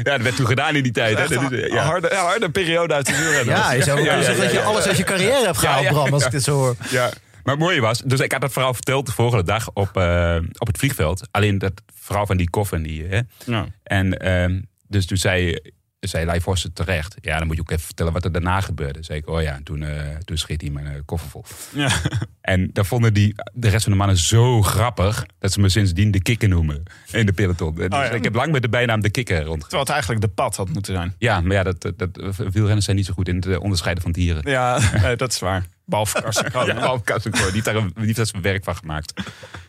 ja, 0.04 0.12
dat 0.12 0.20
werd 0.22 0.36
toen 0.36 0.46
gedaan 0.46 0.76
in 0.76 0.82
die 0.82 0.92
tijd. 0.92 1.18
Hè. 1.18 1.26
Dat 1.28 1.52
is, 1.52 1.72
ja. 1.72 1.82
harde, 1.82 2.14
harde 2.14 2.50
periode 2.50 2.94
uit 2.94 3.06
de 3.06 3.16
wielrennen. 3.16 3.56
Ja, 3.56 3.72
je 3.72 3.82
zou 3.82 3.98
Ja, 3.98 4.04
kunnen 4.04 4.20
ja, 4.20 4.26
zeggen 4.26 4.44
dat 4.44 4.52
je 4.52 4.58
ja. 4.58 4.64
alles 4.64 4.86
uit 4.86 4.96
je 4.96 5.04
carrière 5.04 5.44
hebt 5.44 5.58
gehaald, 5.58 5.84
ja, 5.84 5.90
Bram, 5.90 6.12
als 6.12 6.20
ja. 6.20 6.26
ik 6.26 6.32
dit 6.32 6.42
zo 6.42 6.52
hoor. 6.54 6.76
Ja, 6.90 7.10
maar 7.44 7.54
het 7.54 7.64
mooie 7.64 7.80
was, 7.80 8.02
dus 8.04 8.20
ik 8.20 8.32
had 8.32 8.42
het 8.42 8.52
verhaal 8.52 8.74
verteld 8.74 9.06
de 9.06 9.12
volgende 9.12 9.44
dag 9.44 9.70
op, 9.72 9.96
eh, 9.96 10.36
op 10.58 10.66
het 10.66 10.78
vliegveld. 10.78 11.28
Alleen 11.30 11.58
dat 11.58 11.72
verhaal 11.94 12.26
van 12.26 12.36
die 12.36 12.50
koffer. 12.50 12.76
en 12.76 12.82
Die, 12.82 13.06
hè. 13.06 13.20
Ja. 13.44 13.66
En 13.82 14.18
ehm, 14.18 14.60
dus 14.88 15.06
toen 15.06 15.16
zei, 15.16 15.58
zei 16.00 16.24
Leijvorsten 16.24 16.72
terecht. 16.72 17.16
Ja, 17.20 17.38
dan 17.38 17.46
moet 17.46 17.56
je 17.56 17.62
ook 17.62 17.70
even 17.70 17.84
vertellen 17.84 18.12
wat 18.12 18.24
er 18.24 18.32
daarna 18.32 18.60
gebeurde. 18.60 19.02
Zei 19.02 19.18
ik, 19.18 19.28
oh 19.28 19.42
ja, 19.42 19.54
en 19.54 19.62
toen, 19.62 19.82
eh 19.82 20.16
toen 20.24 20.36
schiet 20.36 20.60
hij 20.60 20.70
mijn 20.70 20.86
eh, 20.86 20.92
koffer 21.04 21.30
vol. 21.30 21.44
Ja. 21.74 21.90
En 22.40 22.70
dat 22.72 22.86
vonden 22.86 23.14
die, 23.14 23.34
de 23.52 23.68
rest 23.68 23.82
van 23.82 23.92
de 23.92 23.98
mannen 23.98 24.16
zo 24.16 24.62
grappig... 24.62 25.26
dat 25.38 25.52
ze 25.52 25.60
me 25.60 25.68
sindsdien 25.68 26.10
de 26.10 26.22
kikker 26.22 26.48
noemen 26.48 26.82
in 27.12 27.26
de 27.26 27.32
peloton. 27.32 27.74
Dus 27.74 27.86
ja. 27.88 28.10
ik 28.10 28.24
heb 28.24 28.34
lang 28.34 28.52
met 28.52 28.62
de 28.62 28.68
bijnaam 28.68 29.00
de 29.00 29.10
kikker 29.10 29.42
rond. 29.42 29.60
Terwijl 29.60 29.82
het 29.82 29.90
eigenlijk 29.90 30.20
de 30.20 30.28
pad 30.28 30.56
had 30.56 30.68
moeten 30.68 30.94
zijn. 30.94 31.14
Ja, 31.18 31.40
maar 31.40 31.52
ja, 31.52 31.62
dat, 31.62 31.80
dat, 31.80 31.98
dat, 31.98 32.36
wielrenners 32.36 32.84
zijn 32.84 32.96
niet 32.96 33.06
zo 33.06 33.12
goed 33.12 33.28
in 33.28 33.36
het 33.36 33.46
eh, 33.46 33.60
onderscheiden 33.60 34.02
van 34.02 34.12
dieren. 34.12 34.50
Ja, 34.50 34.80
dat 35.14 35.32
is 35.32 35.38
waar. 35.38 35.64
Behalve 35.84 36.22
Karsten 36.22 36.50
Kroon. 36.50 36.66
Ja, 36.66 36.72
Ralf 36.72 37.02
Kastenkoor, 37.02 37.52
die 37.52 37.62
daar 37.62 37.74
heeft 37.94 38.16
daar 38.16 38.26
zijn 38.26 38.42
werk 38.42 38.64
van 38.64 38.76
gemaakt. 38.76 39.12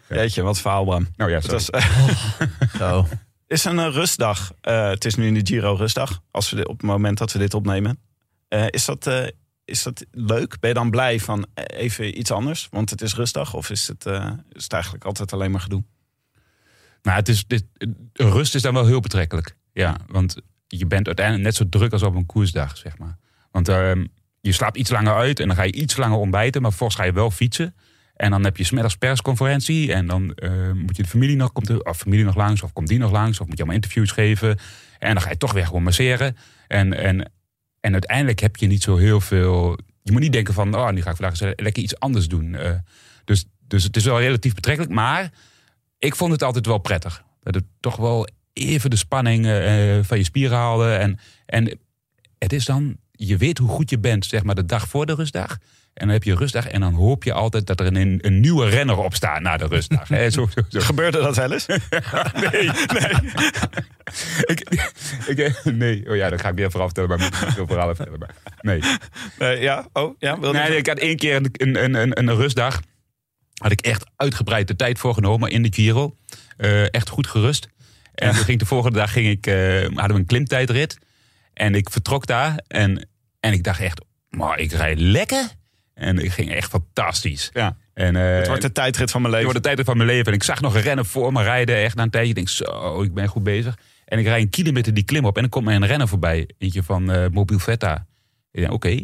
Jeetje, 0.10 0.42
wat 0.42 0.60
verhaal, 0.60 0.84
Bram. 0.84 1.08
Nou 1.16 1.30
ja, 1.32 1.38
Het 1.38 1.62
sorry. 1.62 1.82
was, 2.68 2.78
Zo. 2.80 3.08
Is 3.50 3.66
een 3.66 3.80
eh, 3.80 3.92
rustdag. 3.92 4.52
Eh, 4.62 4.90
het 4.90 5.06
is 5.06 5.16
nu 5.16 5.28
in 5.28 5.34
de 5.34 5.46
Giro 5.46 5.74
rustdag. 5.74 6.22
Als 6.32 6.50
we 6.50 6.56
dit, 6.56 6.68
op 6.68 6.78
het 6.78 6.88
moment 6.88 7.18
dat 7.18 7.32
we 7.32 7.40
dit 7.40 7.54
opnemen. 7.54 8.00
Eh, 8.48 8.66
is, 8.70 8.86
dat, 8.86 9.32
is 9.66 9.84
dat 9.84 10.06
leuk? 10.12 10.60
Ben 10.60 10.70
je 10.70 10.76
dan 10.76 10.90
blij 10.90 11.20
van 11.20 11.46
even 11.54 12.20
iets 12.20 12.32
anders? 12.32 12.68
Want 12.72 12.90
het 12.90 13.02
is 13.02 13.16
rustdag. 13.16 13.54
Of 13.54 13.70
is 13.70 13.88
het, 13.88 14.06
is 14.52 14.68
eigenlijk 14.68 15.06
altijd 15.06 15.34
alleen 15.34 15.52
maar 15.52 15.62
gedoe? 15.62 15.84
Nou, 17.02 17.18
het 17.18 17.30
is, 17.30 17.48
dit, 17.48 17.66
rust 18.14 18.56
is 18.56 18.62
dan 18.62 18.74
wel 18.74 18.86
heel 18.86 19.00
betrekkelijk. 19.00 19.56
Ja, 19.74 19.98
want 20.08 20.36
je 20.68 20.86
bent 20.86 21.06
uiteindelijk 21.06 21.46
net 21.46 21.56
zo 21.56 21.70
druk 21.70 21.92
als 21.92 22.04
op 22.04 22.16
een 22.16 22.26
koersdag, 22.26 22.78
zeg 22.78 22.98
maar. 22.98 23.18
Want 23.52 23.68
ehm, 23.68 24.06
je 24.42 24.52
slaapt 24.52 24.78
iets 24.78 24.90
langer 24.90 25.14
uit 25.14 25.40
en 25.40 25.48
dan 25.48 25.56
ga 25.56 25.64
je 25.64 25.74
iets 25.74 25.98
langer 25.98 26.18
ontbijten, 26.18 26.62
maar 26.62 26.70
vervolgens 26.70 27.00
ga 27.00 27.06
je 27.06 27.14
wel 27.14 27.32
fietsen. 27.32 27.76
En 28.20 28.32
dan 28.32 28.44
heb 28.44 28.58
je 28.58 28.64
smiddags 28.64 28.96
persconferentie 28.96 29.94
en 29.94 30.08
dan 30.08 30.34
eh, 30.34 30.72
moet 30.72 30.96
je 30.96 31.04
de 31.04 31.10
familie 31.10 31.36
nog, 31.36 31.52
komt 31.52 31.68
de, 31.68 31.84
of 31.84 31.98
familie 31.98 32.26
nog 32.26 32.36
langs, 32.36 32.62
of 32.62 32.74
komt 32.74 32.88
die 32.88 32.98
nog 32.98 33.12
langs, 33.12 33.40
of 33.40 33.48
moet 33.48 33.58
je 33.58 33.64
allemaal 33.64 33.82
interviews 33.82 34.12
geven. 34.12 34.58
En 35.00 35.14
dan 35.14 35.22
ga 35.22 35.30
je 35.30 35.38
toch 35.38 35.54
weer 35.54 35.66
gewoon 35.66 35.84
masseren. 35.84 36.38
En, 36.68 36.94
en, 36.94 37.32
en 37.80 37.92
uiteindelijk 37.92 38.40
heb 38.40 38.56
je 38.56 38.68
niet 38.68 38.84
zo 38.84 38.98
heel 38.98 39.22
veel. 39.22 39.78
Je 40.04 40.12
moet 40.12 40.22
niet 40.22 40.32
denken 40.32 40.54
van, 40.54 40.76
oh, 40.76 40.90
nu 40.90 41.02
ga 41.02 41.10
ik 41.10 41.16
vandaag 41.16 41.40
lekker 41.40 41.84
iets 41.84 42.00
anders 42.00 42.28
doen. 42.28 42.56
Eh, 42.56 42.72
dus, 43.26 43.46
dus 43.68 43.84
het 43.84 43.96
is 43.96 44.06
wel 44.06 44.20
relatief 44.20 44.54
betrekkelijk, 44.54 44.94
maar 44.94 45.32
ik 46.00 46.16
vond 46.16 46.32
het 46.32 46.44
altijd 46.44 46.66
wel 46.66 46.78
prettig. 46.78 47.24
Dat 47.42 47.56
het 47.56 47.66
toch 47.80 47.96
wel 47.96 48.28
even 48.54 48.90
de 48.90 48.96
spanning 48.96 49.46
eh, 49.46 50.00
van 50.02 50.18
je 50.18 50.24
spieren 50.24 50.58
haalde. 50.58 50.94
En, 50.94 51.20
en 51.46 51.80
het 52.38 52.54
is 52.54 52.66
dan, 52.66 52.98
je 53.12 53.38
weet 53.38 53.58
hoe 53.58 53.70
goed 53.70 53.90
je 53.90 54.00
bent, 54.00 54.26
zeg 54.26 54.44
maar, 54.44 54.56
de 54.56 54.66
dag 54.66 54.88
voor 54.88 55.06
de 55.06 55.16
rustdag. 55.16 55.58
En 56.00 56.06
dan 56.06 56.10
heb 56.10 56.24
je 56.24 56.36
rustdag 56.36 56.68
en 56.68 56.80
dan 56.80 56.94
hoop 56.94 57.24
je 57.24 57.34
altijd 57.34 57.68
dat 57.68 57.80
er 57.80 57.86
een, 57.86 58.20
een 58.22 58.40
nieuwe 58.40 58.70
renner 58.70 58.98
op 58.98 59.16
staat 59.16 59.42
na 59.42 59.58
de 59.58 59.68
rustdag. 59.68 60.08
Zo, 60.08 60.30
zo, 60.30 60.48
zo. 60.70 60.80
Gebeurde 60.80 61.22
dat 61.22 61.36
wel 61.36 61.52
eens? 61.52 61.66
Nee, 62.52 62.70
nee. 62.94 63.12
ik, 64.52 64.60
ik, 65.28 65.64
nee, 65.64 66.10
oh 66.10 66.16
ja, 66.16 66.30
dat 66.30 66.42
ga 66.42 66.50
ik 66.50 66.56
weer 66.56 66.72
vooral 66.72 66.88
vertellen, 66.88 67.10
maar 67.10 67.28
ik 67.28 67.34
moet 67.34 67.46
niet 67.46 67.54
veel 67.54 67.68
verhalen 67.68 67.96
vertellen. 67.96 68.20
Maar, 68.20 68.36
nee. 68.62 68.82
Ja, 69.60 69.88
oh, 69.94 70.16
ja. 70.20 70.40
Wilde 70.40 70.58
Nee, 70.58 70.78
ik 70.78 70.88
had 70.88 70.98
één 70.98 71.16
keer 71.16 71.36
een, 71.36 71.84
een, 71.84 71.94
een, 71.94 72.20
een 72.20 72.36
rustdag. 72.36 72.80
Had 73.54 73.72
ik 73.72 73.82
echt 73.82 74.06
uitgebreid 74.16 74.68
de 74.68 74.76
tijd 74.76 75.00
voorgenomen 75.00 75.52
in 75.52 75.64
de 75.64 75.74
Giro. 75.74 76.16
Eh, 76.58 76.94
echt 76.94 77.10
goed 77.10 77.28
gerust. 77.28 77.68
En 78.14 78.34
toen 78.34 78.44
ging 78.44 78.60
de 78.60 78.66
volgende 78.66 78.98
dag 78.98 79.12
ging 79.12 79.28
ik, 79.28 79.48
eh, 79.48 79.82
hadden 79.82 80.08
we 80.08 80.14
een 80.14 80.26
klimtijdrit. 80.26 80.98
En 81.54 81.76
ik 81.76 81.90
vertrok 81.90 82.26
daar. 82.26 82.64
En, 82.68 83.10
en 83.40 83.54
ik 83.54 83.64
dacht 83.64 83.80
echt, 83.80 84.02
maar 84.30 84.60
ik 84.60 84.72
rijd 84.72 85.00
lekker. 85.00 85.58
En 86.00 86.20
ik 86.20 86.32
ging 86.32 86.54
echt 86.54 86.70
fantastisch. 86.70 87.50
Ja. 87.54 87.78
En, 87.94 88.16
eh, 88.16 88.36
Het 88.36 88.48
wordt 88.48 88.62
de 88.62 88.72
tijdrit 88.72 89.12
van 89.12 89.22
mijn 89.22 89.34
het 89.34 89.44
leven. 89.44 89.60
wordt 89.60 89.70
de 89.70 89.76
tijd 89.76 89.88
van 89.88 89.98
mijn 89.98 90.10
leven. 90.10 90.26
En 90.26 90.34
ik 90.34 90.44
zag 90.44 90.62
nog 90.62 90.76
een 90.76 90.82
renner 90.82 91.06
voor 91.06 91.32
me 91.32 91.44
rijden. 91.44 91.76
Echt 91.76 91.96
na 91.96 92.04
een 92.04 92.10
tijdje. 92.10 92.30
Ik 92.30 92.36
denk, 92.36 92.50
zo, 92.50 93.02
ik 93.02 93.14
ben 93.14 93.28
goed 93.28 93.44
bezig. 93.44 93.78
En 94.06 94.20
ik 94.20 94.26
rijd 94.26 94.42
een 94.44 94.50
kilometer 94.50 94.94
die 94.94 95.04
klim 95.04 95.26
op. 95.26 95.36
En 95.36 95.42
dan 95.42 95.50
komt 95.52 95.66
mij 95.66 95.76
een 95.76 95.86
renner 95.86 96.08
voorbij. 96.08 96.50
Eentje 96.58 96.84
van 96.84 97.12
eh 97.12 97.26
Mobiel 97.32 97.60
Vetta. 97.60 98.06
Ik 98.52 98.62
denk, 98.62 98.74
oké. 98.74 99.00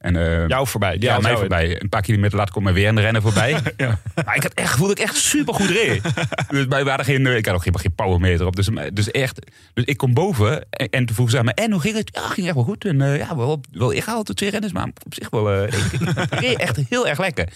En, 0.00 0.16
eh, 0.16 0.48
Jou 0.48 0.66
voorbij. 0.66 0.96
ja, 0.98 1.14
Ja, 1.14 1.20
mij 1.20 1.36
voorbij. 1.36 1.80
Een 1.82 1.88
paar 1.88 2.00
kilometer 2.02 2.36
later 2.36 2.52
komt 2.52 2.64
mij 2.64 2.74
weer 2.74 2.88
een 2.88 3.00
renner 3.00 3.22
voorbij. 3.22 3.52
Maar 4.24 4.36
ik 4.36 4.42
had 4.42 4.54
echt 4.54 4.70
gevoeld 4.70 4.88
dat 4.88 4.98
ik 4.98 5.04
echt 5.04 5.16
super 5.16 5.54
goed 5.54 5.68
reed. 5.70 6.02
dus 6.48 6.66
wij 6.68 6.84
waren 6.84 7.04
geen, 7.04 7.26
ik 7.26 7.46
had 7.46 7.54
ook 7.54 7.62
geen, 7.62 7.78
geen 7.78 7.94
powermeter 7.94 8.46
op. 8.46 8.56
Dus, 8.56 8.68
dus 8.92 9.10
echt. 9.10 9.38
Dus 9.74 9.84
ik 9.84 9.96
kom 9.96 10.14
boven 10.14 10.66
en, 10.70 10.88
en 10.90 11.06
toen 11.06 11.14
vroeg 11.14 11.30
ze 11.30 11.38
aan 11.38 11.44
me: 11.44 11.52
En 11.54 11.72
hoe 11.72 11.80
ging 11.80 11.96
het? 11.96 12.10
Ja, 12.14 12.28
ging 12.28 12.46
echt 12.46 12.54
wel 12.56 12.64
goed. 12.64 12.84
En 12.84 13.00
eh, 13.00 13.16
ja, 13.16 13.36
wel, 13.36 13.60
wel 13.72 13.92
ik 13.92 14.04
haal 14.04 14.24
de 14.24 14.34
twee 14.34 14.50
renners, 14.50 14.72
maar 14.72 14.84
op 14.84 15.14
zich 15.14 15.30
wel. 15.30 15.50
eh, 15.52 15.62
ik, 15.62 15.92
ik 16.30 16.40
reed 16.40 16.56
echt 16.58 16.76
heel 16.88 17.06
erg 17.08 17.18
lekker. 17.18 17.48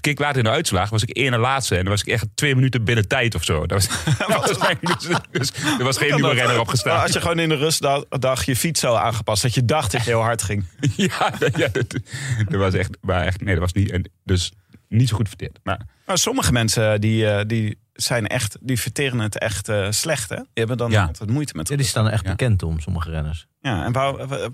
Keek 0.00 0.12
ik 0.12 0.18
later 0.18 0.38
in 0.38 0.44
de 0.44 0.50
uitslag, 0.50 0.90
was 0.90 1.02
ik 1.02 1.10
één 1.10 1.32
en 1.32 1.38
laatste. 1.40 1.76
En 1.76 1.82
dan 1.82 1.90
was 1.92 2.00
ik 2.00 2.06
echt 2.06 2.26
twee 2.34 2.54
minuten 2.54 2.84
binnen 2.84 3.08
tijd 3.08 3.34
of 3.34 3.44
zo. 3.44 3.66
Dat 3.66 3.86
was, 3.86 4.04
dat 4.28 4.46
was 4.48 4.58
mijn- 4.58 4.78
dus, 4.80 5.08
dus 5.30 5.52
er 5.78 5.84
was 5.84 5.98
geen 5.98 6.14
nieuwe 6.14 6.34
renner 6.34 6.60
opgestaan. 6.60 7.02
als 7.02 7.12
je 7.12 7.20
gewoon 7.20 7.38
in 7.38 7.48
de 7.48 7.54
rustdag 7.56 8.44
je 8.44 8.56
fiets 8.56 8.80
zo 8.80 8.94
aangepast, 8.94 9.42
dat 9.42 9.54
je 9.54 9.64
dacht 9.64 9.92
dat 9.92 10.04
je 10.04 10.10
heel 10.10 10.20
hard 10.22 10.42
ging. 10.42 10.64
Ja, 10.96 11.30
dat, 11.38 11.56
ja 11.58 11.68
dat, 11.68 11.90
dat 12.48 12.60
was 12.60 12.74
echt, 12.74 12.96
maar 13.00 13.24
echt. 13.26 13.40
Nee, 13.40 13.54
dat 13.54 13.62
was 13.62 13.72
niet. 13.72 13.90
en 13.90 14.10
Dus 14.24 14.52
niet 14.88 15.08
zo 15.08 15.16
goed 15.16 15.28
verteerd. 15.28 15.58
Maar 15.62 15.80
Maar 16.06 16.18
sommige 16.18 16.52
mensen 16.52 17.00
die, 17.00 17.26
eh, 17.30 17.44
die 17.46 17.78
zijn 17.92 18.26
echt, 18.26 18.56
die 18.60 18.80
verteren 18.80 19.18
het 19.18 19.38
echt 19.38 19.68
eh, 19.68 19.86
slecht. 19.90 20.28
Hè? 20.28 20.36
Die 20.36 20.46
hebben 20.54 20.76
dan 20.76 20.90
Ja. 20.90 21.04
altijd 21.04 21.30
moeite 21.30 21.52
met 21.56 21.68
Ja, 21.68 21.76
die 21.76 21.86
staan 21.86 22.06
er 22.06 22.12
echt 22.12 22.24
Ja. 22.24 22.30
bekend 22.30 22.62
om, 22.62 22.80
sommige 22.80 23.10
renners. 23.10 23.46
Ja, 23.60 23.84
en 23.84 23.92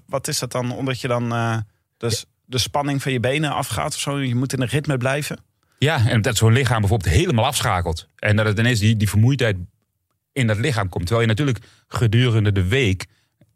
wat 0.06 0.28
is 0.28 0.38
dat 0.38 0.52
dan? 0.52 0.72
Omdat 0.72 1.00
je 1.00 1.08
dan 1.08 1.32
eh, 1.32 1.56
dus 1.96 2.24
de 2.44 2.58
spanning 2.58 3.02
van 3.02 3.12
je 3.12 3.20
benen 3.20 3.52
afgaat 3.52 3.94
of 3.94 4.00
zo? 4.00 4.18
Je 4.18 4.34
moet 4.34 4.52
in 4.52 4.60
een 4.60 4.68
ritme 4.68 4.96
blijven. 4.96 5.38
Ja, 5.78 6.06
en 6.06 6.22
dat 6.22 6.36
zo'n 6.36 6.52
lichaam 6.52 6.80
bijvoorbeeld 6.80 7.14
helemaal 7.14 7.44
afschakelt. 7.44 8.08
En 8.16 8.36
dat 8.36 8.46
het 8.46 8.58
ineens 8.58 8.78
die, 8.78 8.96
die 8.96 9.08
vermoeidheid 9.08 9.56
in 10.32 10.46
dat 10.46 10.58
lichaam 10.58 10.88
komt. 10.88 11.06
Terwijl 11.06 11.28
je 11.28 11.34
natuurlijk 11.34 11.64
gedurende 11.88 12.52
de 12.52 12.68
week 12.68 13.06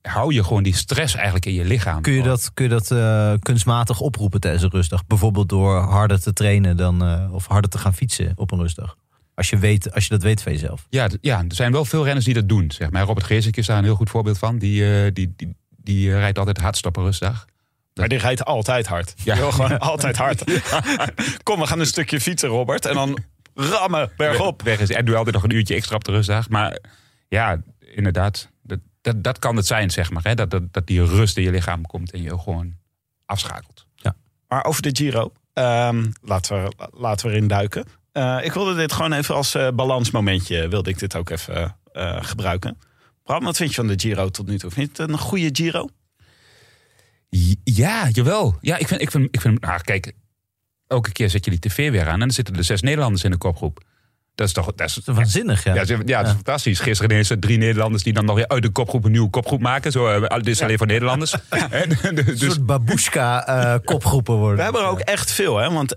hou 0.03 0.35
je 0.35 0.45
gewoon 0.45 0.63
die 0.63 0.75
stress 0.75 1.15
eigenlijk 1.15 1.47
in 1.47 1.53
je 1.53 1.65
lichaam. 1.65 2.03
Kun 2.03 2.13
je 2.13 2.23
dat, 2.23 2.51
kun 2.55 2.65
je 2.65 2.71
dat 2.71 2.91
eh, 2.91 3.33
kunstmatig 3.43 4.01
oproepen 4.01 4.41
tijdens 4.41 4.63
een 4.63 4.71
rustdag? 4.71 5.07
Bijvoorbeeld 5.07 5.49
door 5.49 5.77
harder 5.77 6.21
te 6.21 6.33
trainen 6.33 6.77
dan, 6.77 7.05
eh, 7.05 7.35
of 7.35 7.47
harder 7.47 7.71
te 7.71 7.79
gaan 7.79 7.95
fietsen 7.95 8.33
op 8.35 8.51
een 8.51 8.59
rustdag? 8.59 8.97
Als 9.35 9.51
je, 9.51 9.59
weet, 9.59 9.95
als 9.95 10.05
je 10.05 10.11
dat 10.11 10.23
weet 10.23 10.43
van 10.43 10.53
jezelf. 10.53 10.87
Ja, 10.91 11.09
ja, 11.21 11.39
er 11.39 11.55
zijn 11.55 11.73
wel 11.73 11.85
veel 11.85 12.05
renners 12.05 12.25
die 12.25 12.35
dat 12.35 12.49
doen. 12.49 12.71
Zeg 12.71 12.91
maar. 12.91 13.05
Robert 13.05 13.27
Geesink 13.27 13.57
is 13.57 13.67
daar 13.67 13.79
een 13.79 13.85
heel 13.85 13.95
goed 13.95 14.11
voorbeeld 14.11 14.39
van. 14.39 14.59
Die, 14.59 15.05
eh, 15.05 15.11
die, 15.13 15.33
die, 15.37 15.57
die 15.77 16.11
rijdt 16.11 16.39
altijd 16.39 16.59
hardstop 16.59 16.97
op 16.97 17.03
een 17.03 17.09
rustdag. 17.09 17.47
Maar 17.99 18.09
die 18.09 18.19
rijdt 18.19 18.45
altijd 18.45 18.87
hard. 18.87 19.15
Ja. 19.25 19.37
Ja. 19.37 19.51
gewoon 19.51 19.79
altijd 19.79 20.17
hard. 20.17 20.45
Kom, 21.43 21.61
we 21.61 21.67
gaan 21.67 21.81
een 21.81 21.87
stukje 21.87 22.21
fietsen, 22.21 22.49
Robert. 22.49 22.87
En 22.87 22.95
dan 22.95 23.19
rammen 23.55 24.11
bergop. 24.17 24.63
Weg 24.63 24.81
is. 24.81 24.91
En 24.91 25.05
doe 25.05 25.17
altijd 25.17 25.35
nog 25.35 25.45
een 25.45 25.55
uurtje 25.55 25.75
extra 25.75 25.97
op 25.97 26.05
de 26.05 26.13
rustdag. 26.13 26.49
Maar 26.49 26.79
ja, 27.29 27.61
inderdaad. 27.81 28.49
Dat, 28.63 28.79
dat, 29.01 29.25
dat 29.25 29.39
kan 29.39 29.57
het 29.57 29.67
zijn, 29.67 29.91
zeg 29.91 30.11
maar. 30.11 30.23
Hè? 30.23 30.35
Dat, 30.35 30.51
dat, 30.51 30.73
dat 30.73 30.87
die 30.87 31.05
rust 31.05 31.37
in 31.37 31.43
je 31.43 31.51
lichaam 31.51 31.87
komt 31.87 32.13
en 32.13 32.23
je 32.23 32.39
gewoon 32.39 32.75
afschakelt. 33.27 33.87
Maar 34.49 34.65
over 34.65 34.83
de 34.83 34.91
Giro, 34.93 35.33
ehm, 35.53 36.07
laten, 36.23 36.63
we, 36.63 36.89
laten 36.93 37.27
we 37.27 37.33
erin 37.33 37.49
duiken. 37.49 37.85
Eh, 38.13 38.39
ik 38.43 38.53
wilde 38.53 38.75
dit 38.75 38.93
gewoon 38.93 39.13
even 39.13 39.35
als 39.35 39.55
eh, 39.55 39.69
balansmomentje, 39.75 40.69
wilde 40.69 40.91
ik 40.91 40.99
dit 40.99 41.17
ook 41.17 41.31
even 41.31 41.77
eh, 41.93 42.25
gebruiken. 42.25 42.79
Bram, 43.23 43.45
wat 43.45 43.57
vind 43.57 43.71
je 43.71 43.77
van 43.77 43.87
de 43.87 43.99
Giro 43.99 44.29
tot 44.29 44.47
nu 44.47 44.59
toe? 44.59 44.71
Vind 44.71 44.97
je 44.97 45.03
het 45.03 45.13
een 45.13 45.19
goede 45.19 45.49
Giro? 45.53 45.89
Ja, 47.65 48.09
jawel. 48.09 48.59
Ja, 48.61 48.77
ik 48.77 48.89
vind, 48.89 49.01
ik 49.01 49.11
vind, 49.11 49.29
ik 49.31 49.41
vind 49.41 49.61
nou, 49.61 49.81
kijk, 49.83 50.13
elke 50.87 51.13
keer 51.13 51.31
zet 51.31 51.45
je 51.45 51.51
die 51.51 51.61
tv 51.61 51.91
weer 51.91 52.07
aan 52.07 52.13
en 52.13 52.19
dan 52.19 52.31
zitten 52.31 52.57
er 52.57 52.65
zes 52.65 52.83
Nederlanders 52.83 53.25
in 53.25 53.31
de 53.31 53.37
kopgroep. 53.37 53.87
Dat 54.35 54.47
is 54.47 54.53
toch, 54.53 54.73
dat 54.75 54.89
is, 54.89 54.95
Dat 54.95 55.09
is 55.09 55.15
waanzinnig, 55.15 55.65
ja. 55.65 55.75
Ja, 55.75 55.83
ja, 56.05 56.19
dat 56.19 56.27
is 56.27 56.33
fantastisch. 56.33 56.81
Gisteren 56.81 57.11
ineens 57.11 57.31
er 57.31 57.39
drie 57.39 57.59
Nederlanders 57.59 58.03
die 58.03 58.13
dan 58.13 58.25
nog 58.25 58.37
weer 58.37 58.49
uit 58.49 58.63
de 58.63 58.71
kopgroep 58.71 59.05
een 59.05 59.11
nieuwe 59.11 59.31
kopgroep 59.31 59.61
maken. 59.61 59.93
Zo, 59.93 60.07
eh, 60.07 60.37
dit 60.37 60.47
is 60.47 60.63
alleen 60.63 60.79
voor 60.79 60.87
Nederlanders. 60.87 61.33
Hè, 61.51 62.09
Een 62.09 62.15
dus, 62.15 62.41
soort 62.41 62.67
babushka-kopgroepen 62.67 64.35
worden. 64.45 64.57
We 64.57 64.63
hebben 64.63 64.81
er 64.81 64.89
ook 64.89 65.01
echt 65.01 65.31
veel, 65.31 65.57
hè? 65.57 65.71
Want 65.71 65.97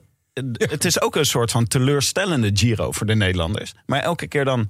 het 0.58 0.86
is 0.86 1.02
ook 1.02 1.16
een 1.16 1.26
soort 1.26 1.52
van 1.52 1.68
teleurstellende 1.68 2.52
Giro 2.54 2.92
voor 2.92 3.06
de 3.06 3.16
Nederlanders. 3.16 3.74
Maar 3.86 4.02
elke 4.02 4.28
keer 4.28 4.46
dan, 4.46 4.70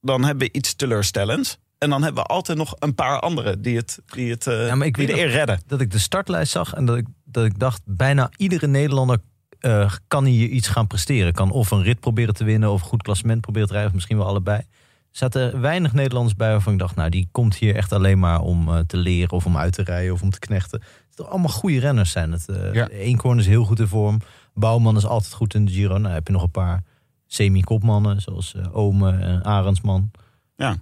dan 0.00 0.24
hebben 0.24 0.46
we 0.46 0.52
iets 0.52 0.74
teleurstellends. 0.74 1.58
En 1.78 1.90
dan 1.90 2.02
hebben 2.02 2.22
we 2.22 2.28
altijd 2.28 2.58
nog 2.58 2.74
een 2.78 2.94
paar 2.94 3.20
anderen 3.20 3.62
die 3.62 3.76
het, 3.76 3.98
die 4.06 4.30
het 4.30 4.46
eh, 4.46 4.66
Ja, 4.66 4.74
maar 4.74 4.86
ik 4.86 4.94
die 4.94 5.06
de 5.06 5.18
eer 5.18 5.28
redden. 5.28 5.60
dat 5.66 5.80
ik 5.80 5.90
de 5.90 5.98
startlijst 5.98 6.52
zag 6.52 6.74
en 6.74 6.84
dat 6.84 6.96
ik, 6.96 7.06
dat 7.24 7.44
ik 7.44 7.58
dacht, 7.58 7.82
bijna 7.84 8.30
iedere 8.36 8.66
Nederlander 8.66 9.18
eh, 9.60 9.92
kan 10.08 10.24
hier 10.24 10.48
iets 10.48 10.68
gaan 10.68 10.86
presteren. 10.86 11.32
Kan 11.32 11.50
of 11.50 11.70
een 11.70 11.82
rit 11.82 12.00
proberen 12.00 12.34
te 12.34 12.44
winnen 12.44 12.70
of 12.72 12.80
een 12.82 12.88
goed 12.88 13.02
klassement 13.02 13.40
proberen 13.40 13.66
te 13.66 13.72
rijden, 13.72 13.90
of 13.90 13.96
misschien 13.96 14.16
wel 14.18 14.26
allebei. 14.26 14.58
Er 14.58 15.22
zaten 15.22 15.60
weinig 15.60 15.92
Nederlanders 15.92 16.36
bij 16.36 16.50
waarvan 16.50 16.72
ik 16.72 16.78
dacht, 16.78 16.96
nou 16.96 17.10
die 17.10 17.28
komt 17.32 17.54
hier 17.56 17.74
echt 17.74 17.92
alleen 17.92 18.18
maar 18.18 18.40
om 18.40 18.68
eh, 18.68 18.78
te 18.78 18.96
leren 18.96 19.30
of 19.32 19.46
om 19.46 19.56
uit 19.56 19.72
te 19.72 19.82
rijden 19.82 20.12
of 20.12 20.22
om 20.22 20.30
te 20.30 20.38
knechten. 20.38 20.80
Het 20.80 21.14
zijn 21.14 21.28
allemaal 21.28 21.50
goede 21.50 21.78
renners 21.78 22.10
zijn 22.10 22.32
het. 22.32 22.48
eh 22.48 22.72
Ja. 22.74 22.88
Eenkorn 22.88 23.38
is 23.38 23.46
heel 23.46 23.64
goed 23.64 23.78
in 23.80 23.86
vorm. 23.86 24.20
Bouwman 24.54 24.96
is 24.96 25.06
altijd 25.06 25.32
goed 25.32 25.54
in 25.54 25.64
de 25.64 25.72
Giro. 25.72 25.98
Nou 25.98 26.14
heb 26.14 26.26
je 26.26 26.32
nog 26.32 26.42
een 26.42 26.50
paar 26.50 26.82
semi-kopmannen 27.26 28.20
zoals 28.20 28.54
eh 28.54 28.76
Ome 28.76 29.10
en 29.18 29.44
Arendsman. 29.44 30.10
Ja. 30.56 30.76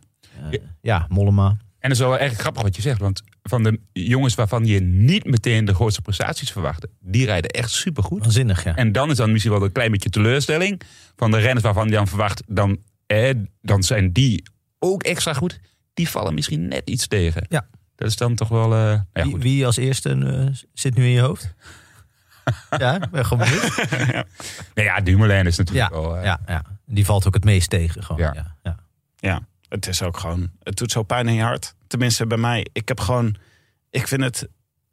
Eh, 0.51 0.61
ja, 0.81 1.07
Mollema. 1.09 1.49
en 1.49 1.57
dat 1.79 1.91
is 1.91 1.99
wel 1.99 2.19
erg 2.19 2.33
grappig 2.39 2.63
wat 2.63 2.77
je 2.77 2.83
zegt. 2.83 3.01
Want 3.01 3.23
van 3.43 3.63
de 3.63 3.81
jongens 3.93 4.35
waarvan 4.35 4.67
je 4.67 4.81
niet 4.81 5.25
meteen 5.25 5.65
de 5.65 5.75
grootste 5.75 6.03
prestaties 6.03 6.51
verwachtte, 6.53 6.89
die 7.01 7.27
rijden 7.27 7.51
echt 7.51 7.71
supergoed. 7.71 8.21
Waanzinnig, 8.23 8.65
ja. 8.65 8.77
En 8.77 8.93
dan 8.93 9.11
is 9.11 9.17
dan 9.17 9.33
misschien 9.33 9.53
wel 9.53 9.63
een 9.63 9.73
klein 9.73 9.91
beetje 9.91 10.11
teleurstelling. 10.11 10.81
Van 11.17 11.31
de 11.31 11.39
renners 11.39 11.63
waarvan 11.65 11.87
je 11.87 11.93
dan 11.93 12.09
verwacht, 12.09 12.43
dan, 12.47 12.79
eh, 13.07 13.31
dan 13.63 13.83
zijn 13.83 14.13
die 14.13 14.43
ook 14.79 15.03
extra 15.03 15.33
goed. 15.33 15.61
Die 15.95 16.09
vallen 16.09 16.35
misschien 16.35 16.69
net 16.69 16.83
iets 16.91 17.07
tegen. 17.07 17.47
Ja. 17.49 17.67
Dat 17.97 18.09
is 18.09 18.17
dan 18.17 18.35
toch 18.35 18.49
wel... 18.49 18.65
eh, 18.65 18.71
nou 18.71 18.99
ja, 19.13 19.23
Wie, 19.23 19.33
goed. 19.33 19.43
wie 19.43 19.67
als 19.67 19.77
eerste 19.77 20.11
eh, 20.11 20.65
zit 20.73 20.95
nu 20.95 21.05
in 21.05 21.11
je 21.11 21.21
hoofd? 21.21 21.55
ja, 22.79 23.03
ik 23.03 23.11
ben 23.11 23.25
gewoon 23.27 23.49
benieuwd. 23.49 23.91
Nou 24.75 24.89
ja, 24.89 25.01
Dumoulin 25.01 25.47
is 25.47 25.57
natuurlijk 25.57 25.91
Ja, 25.93 26.01
wel... 26.01 26.23
ja, 26.23 26.41
ja, 26.47 26.63
die 26.87 27.05
valt 27.05 27.27
ook 27.27 27.35
het 27.35 27.45
meest 27.45 27.71
tegen. 27.71 28.03
Gewoon. 28.03 28.21
Ja. 28.23 28.33
Ja. 28.35 28.55
Ja, 28.63 28.77
Ja, 29.17 29.41
het 29.75 29.87
is 29.87 30.03
ook 30.03 30.17
gewoon. 30.19 30.51
Het 30.63 30.77
doet 30.77 30.91
zo 30.91 31.03
pijn 31.03 31.29
in 31.29 31.35
je 31.35 31.43
hart. 31.43 31.75
Tenminste, 31.87 32.27
bij 32.27 32.39
mij. 32.39 32.67
Ik 32.73 32.89
heb 32.89 33.01
gewoon. 33.01 33.35
Ik 33.91 34.09
vind 34.09 34.23
het. 34.23 34.49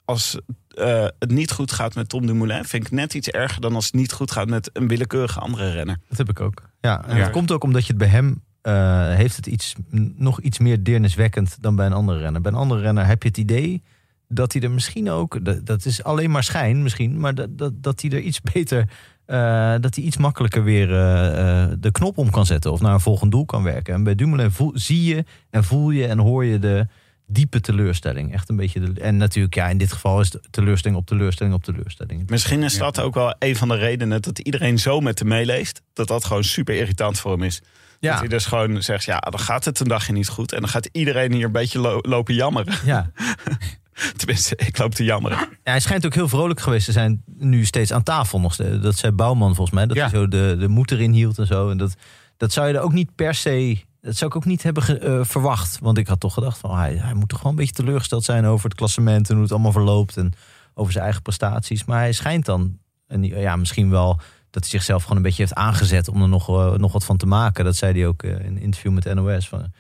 Als 0.06 0.40
eh, 0.68 1.08
het 1.20 1.32
niet 1.32 1.52
goed 1.52 1.72
gaat 1.72 1.96
met 1.96 2.10
Tom 2.10 2.26
Dumoulin, 2.26 2.64
vind 2.66 2.86
ik 2.86 2.92
net 2.92 3.14
iets 3.14 3.28
erger 3.30 3.62
dan 3.62 3.76
als 3.76 3.86
het 3.86 3.94
niet 3.94 4.12
goed 4.12 4.32
gaat 4.32 4.50
met 4.50 4.70
een 4.74 4.88
willekeurige 4.88 5.40
andere 5.40 5.72
renner. 5.72 5.98
Dat 6.10 6.18
heb 6.18 6.30
ik 6.30 6.40
ook. 6.40 6.62
Ja, 6.82 7.06
en 7.08 7.18
Ja. 7.18 7.24
het 7.24 7.32
komt 7.32 7.52
ook 7.52 7.64
omdat 7.64 7.82
je 7.82 7.88
het 7.88 7.98
bij 7.98 8.08
hem 8.08 8.42
eh, 8.62 9.08
heeft 9.16 9.36
het 9.36 9.48
iets, 9.48 9.76
nog 10.16 10.42
iets 10.42 10.60
meer 10.60 10.84
deerniswekkend 10.84 11.58
dan 11.62 11.76
bij 11.76 11.86
een 11.86 11.94
andere 11.94 12.20
renner. 12.20 12.42
Bij 12.42 12.52
een 12.52 12.58
andere 12.58 12.82
renner 12.82 13.06
heb 13.06 13.24
je 13.24 13.30
het 13.30 13.38
idee 13.38 13.84
dat 14.28 14.54
hij 14.54 14.62
er 14.62 14.72
misschien 14.72 15.10
ook, 15.10 15.46
dat, 15.46 15.66
dat 15.66 15.86
is 15.86 16.04
alleen 16.04 16.32
maar 16.32 16.44
schijn 16.44 16.84
misschien, 16.84 17.20
maar 17.20 17.36
dat, 17.36 17.58
dat, 17.58 17.84
dat 17.84 18.02
hij 18.02 18.12
er 18.12 18.20
iets 18.20 18.42
beter, 18.54 18.90
eh, 19.32 19.74
dat 19.80 19.96
hij 19.96 20.04
iets 20.04 20.18
makkelijker 20.18 20.64
weer 20.64 20.92
eh, 20.92 21.62
eh, 21.64 21.72
de 21.80 21.92
knop 21.92 22.18
om 22.18 22.30
kan 22.30 22.46
zetten 22.46 22.72
of 22.72 22.82
naar 22.82 22.94
een 22.94 23.00
volgend 23.00 23.32
doel 23.32 23.46
kan 23.46 23.64
werken. 23.64 23.94
En 23.94 24.04
bij 24.04 24.16
Dumoulin 24.16 24.52
voel, 24.52 24.72
zie 24.74 25.04
je 25.16 25.26
en 25.50 25.64
voel 25.64 25.90
je 25.90 26.08
en 26.08 26.18
hoor 26.20 26.46
je 26.46 26.60
de 26.60 26.88
diepe 27.28 27.62
teleurstelling. 27.62 28.34
Echt 28.34 28.50
een 28.50 28.56
beetje 28.56 28.80
de, 28.80 29.02
en 29.02 29.18
natuurlijk, 29.18 29.56
ja, 29.56 29.68
in 29.70 29.78
dit 29.78 29.92
geval 29.92 30.20
is 30.22 30.36
teleurstelling 30.50 31.00
op 31.00 31.06
teleurstelling 31.06 31.56
op 31.56 31.64
teleurstelling. 31.64 32.30
Misschien 32.30 32.64
is 32.64 32.78
dat 32.78 33.00
ook 33.00 33.14
wel 33.14 33.36
een 33.40 33.56
van 33.56 33.68
de 33.68 33.76
redenen 33.76 34.22
dat 34.22 34.40
iedereen 34.40 34.80
zo 34.80 35.00
met 35.00 35.20
hem 35.20 35.28
meeleeft. 35.28 35.82
Dat 35.94 36.08
dat 36.08 36.26
gewoon 36.26 36.44
super 36.44 36.76
irritant 36.76 37.20
voor 37.20 37.32
hem 37.32 37.44
is. 37.44 37.62
Dat 38.00 38.20
hij 38.20 38.28
dus 38.28 38.46
gewoon 38.46 38.84
zegt, 38.84 39.04
ja, 39.04 39.18
dan 39.20 39.40
gaat 39.40 39.66
het 39.66 39.80
een 39.80 39.88
dagje 39.88 40.14
niet 40.14 40.28
goed. 40.30 40.52
En 40.54 40.60
dan 40.60 40.70
gaat 40.70 40.90
iedereen 40.92 41.34
hier 41.34 41.46
een 41.46 41.52
beetje 41.52 41.80
lo- 41.80 42.00
lopen 42.02 42.34
jammeren. 42.34 42.74
ja. 42.86 43.12
Tenminste, 44.18 44.56
ik 44.56 44.78
loop 44.78 44.94
te 44.96 45.04
jammeren. 45.04 45.38
Ja, 45.38 45.48
hij 45.72 45.80
schijnt 45.80 46.06
ook 46.06 46.14
heel 46.14 46.28
vrolijk 46.30 46.60
geweest 46.60 46.86
te 46.86 46.92
zijn. 46.92 47.24
Nu 47.38 47.66
steeds 47.66 47.94
aan 47.94 48.04
tafel 48.04 48.40
nog 48.40 48.54
steeds. 48.54 48.82
Dat 48.82 48.96
zei 48.98 49.12
Bouwman 49.12 49.56
volgens 49.56 49.76
mij. 49.76 49.86
Dat 49.86 49.96
Ja. 49.98 50.02
hij 50.02 50.12
zo 50.20 50.28
de, 50.28 50.56
de 50.60 50.68
moed 50.68 50.92
erin 50.92 51.12
hield 51.12 51.38
en 51.40 51.48
zo. 51.48 51.70
En 51.70 51.78
dat, 51.78 51.96
dat 52.38 52.52
zou 52.52 52.68
je 52.68 52.74
er 52.74 52.82
ook 52.82 52.94
niet 52.94 53.16
per 53.16 53.34
se. 53.36 53.78
Dat 54.02 54.16
zou 54.16 54.30
ik 54.30 54.36
ook 54.36 54.46
niet 54.46 54.64
hebben 54.64 54.84
ge- 54.84 54.98
eh, 55.00 55.20
verwacht. 55.24 55.78
Want 55.82 55.98
ik 55.98 56.08
had 56.08 56.20
toch 56.20 56.34
gedacht 56.34 56.58
van 56.58 56.78
hij, 56.78 56.96
hij 56.96 57.14
moet 57.14 57.30
toch 57.30 57.38
gewoon 57.38 57.54
een 57.54 57.60
beetje 57.60 57.76
teleurgesteld 57.84 58.24
zijn 58.24 58.46
over 58.46 58.66
het 58.70 58.78
klassement 58.78 59.28
en 59.30 59.34
hoe 59.34 59.44
het 59.44 59.52
allemaal 59.52 59.72
verloopt. 59.72 60.18
En 60.18 60.32
over 60.74 60.92
zijn 60.92 61.04
eigen 61.04 61.22
prestaties. 61.22 61.86
Maar 61.86 62.00
hij 62.00 62.12
schijnt 62.14 62.46
dan. 62.46 62.78
En 63.08 63.24
ja, 63.24 63.56
misschien 63.56 63.90
wel 63.90 64.20
dat 64.50 64.62
hij 64.62 64.72
zichzelf 64.72 65.02
gewoon 65.02 65.18
een 65.18 65.24
beetje 65.24 65.42
heeft 65.42 65.54
aangezet 65.56 66.08
om 66.08 66.22
er 66.22 66.28
nog, 66.30 66.50
eh, 66.50 66.74
nog 66.74 66.92
wat 66.92 67.06
van 67.06 67.18
te 67.18 67.26
maken. 67.26 67.66
Dat 67.66 67.76
zei 67.76 67.94
hij 67.94 68.08
ook 68.08 68.24
eh, 68.24 68.32
in 68.32 68.46
een 68.46 68.62
interview 68.62 68.92
met 68.92 69.14
NOS. 69.14 69.48
Van, 69.50 69.72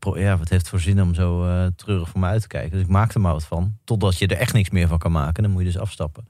ja, 0.00 0.36
wat 0.38 0.48
heeft 0.48 0.60
het 0.60 0.68
voor 0.68 0.80
zin 0.80 1.02
om 1.02 1.14
zo 1.14 1.46
eh, 1.46 1.66
treurig 1.76 2.08
voor 2.08 2.20
me 2.20 2.26
uit 2.26 2.40
te 2.42 2.48
kijken. 2.48 2.70
Dus 2.70 2.80
ik 2.80 2.88
maak 2.88 3.14
er 3.14 3.20
maar 3.20 3.32
wat 3.32 3.44
van. 3.44 3.76
Totdat 3.84 4.18
je 4.18 4.26
er 4.26 4.36
echt 4.36 4.52
niks 4.52 4.70
meer 4.70 4.88
van 4.88 4.98
kan 4.98 5.12
maken. 5.12 5.42
Dan 5.42 5.52
moet 5.52 5.60
je 5.62 5.66
dus 5.66 5.78
afstappen. 5.78 6.24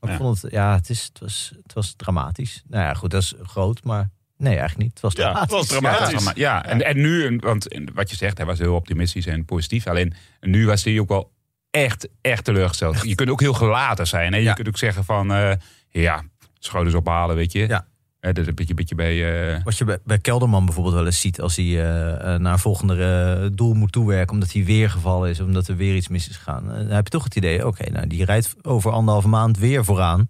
Maar 0.00 0.10
ik 0.10 0.18
Ja. 0.18 0.24
vond 0.24 0.42
het, 0.42 0.52
ja, 0.52 0.74
het, 0.74 0.90
is, 0.90 1.04
het, 1.04 1.18
was, 1.20 1.52
het 1.62 1.72
was 1.72 1.94
dramatisch. 1.96 2.62
Nou 2.68 2.84
ja, 2.84 2.94
goed, 2.94 3.10
dat 3.10 3.22
is 3.22 3.34
groot, 3.42 3.84
maar 3.84 4.10
nee, 4.36 4.56
eigenlijk 4.56 4.78
niet. 4.82 4.90
Het 4.92 5.00
was 5.00 5.12
Ja, 5.14 5.40
het 5.40 5.48
dramatisch. 5.48 5.56
was 5.56 5.68
Ja, 5.70 5.80
dramatisch. 6.08 6.32
ja, 6.42 6.64
en, 6.64 6.86
en 6.86 6.96
nu, 7.00 7.36
want 7.40 7.66
wat 7.94 8.10
je 8.10 8.16
zegt, 8.16 8.36
hij 8.36 8.46
was 8.46 8.58
heel 8.58 8.74
optimistisch 8.74 9.26
en 9.26 9.44
positief. 9.44 9.86
Alleen 9.86 10.14
nu 10.40 10.66
was 10.66 10.84
hij 10.84 10.98
ook 11.00 11.08
wel 11.08 11.32
echt, 11.70 12.08
echt 12.20 12.44
teleurgesteld. 12.44 13.02
Je 13.02 13.14
kunt 13.14 13.30
ook 13.30 13.40
heel 13.40 13.52
gelaten 13.52 14.06
zijn. 14.06 14.32
Hè? 14.32 14.38
Je 14.38 14.54
kunt 14.54 14.68
ook 14.68 14.78
zeggen 14.78 15.04
van, 15.04 15.32
eh, 15.32 15.52
ja, 15.88 16.22
schouders 16.58 16.94
ophalen, 16.94 17.36
weet 17.36 17.52
je. 17.52 17.68
Ja. 17.68 17.86
Eh, 18.22 18.32
dat 18.32 18.38
is 18.42 18.46
een 18.46 18.54
beetje, 18.54 18.74
beetje 18.74 18.94
bij... 18.94 19.52
eh, 19.54 19.64
Wat 19.64 19.78
je 19.78 19.84
bij, 19.84 19.98
bij 20.04 20.18
Kelderman 20.18 20.64
bijvoorbeeld 20.64 20.94
wel 20.94 21.04
eens 21.06 21.20
ziet 21.20 21.40
als 21.40 21.56
hij 21.56 21.64
eh, 21.66 22.38
naar 22.38 22.52
een 22.52 22.58
volgende 22.58 23.04
eh, 23.42 23.48
doel 23.56 23.74
moet 23.74 23.92
toewerken, 23.92 24.32
omdat 24.34 24.52
hij 24.52 24.64
weer 24.64 24.90
gevallen 24.90 25.30
is, 25.30 25.40
omdat 25.40 25.68
er 25.68 25.76
weer 25.76 25.94
iets 25.94 26.08
mis 26.08 26.28
is 26.28 26.36
gegaan. 26.36 26.70
Eh, 26.70 26.76
dan 26.76 26.86
heb 26.90 27.04
je 27.04 27.10
toch 27.10 27.24
het 27.24 27.36
idee, 27.36 27.66
oké, 27.66 27.90
nou 27.90 28.06
die 28.06 28.24
rijdt 28.24 28.54
over 28.62 28.90
anderhalve 28.92 29.28
maand 29.28 29.58
weer 29.58 29.84
vooraan. 29.84 30.26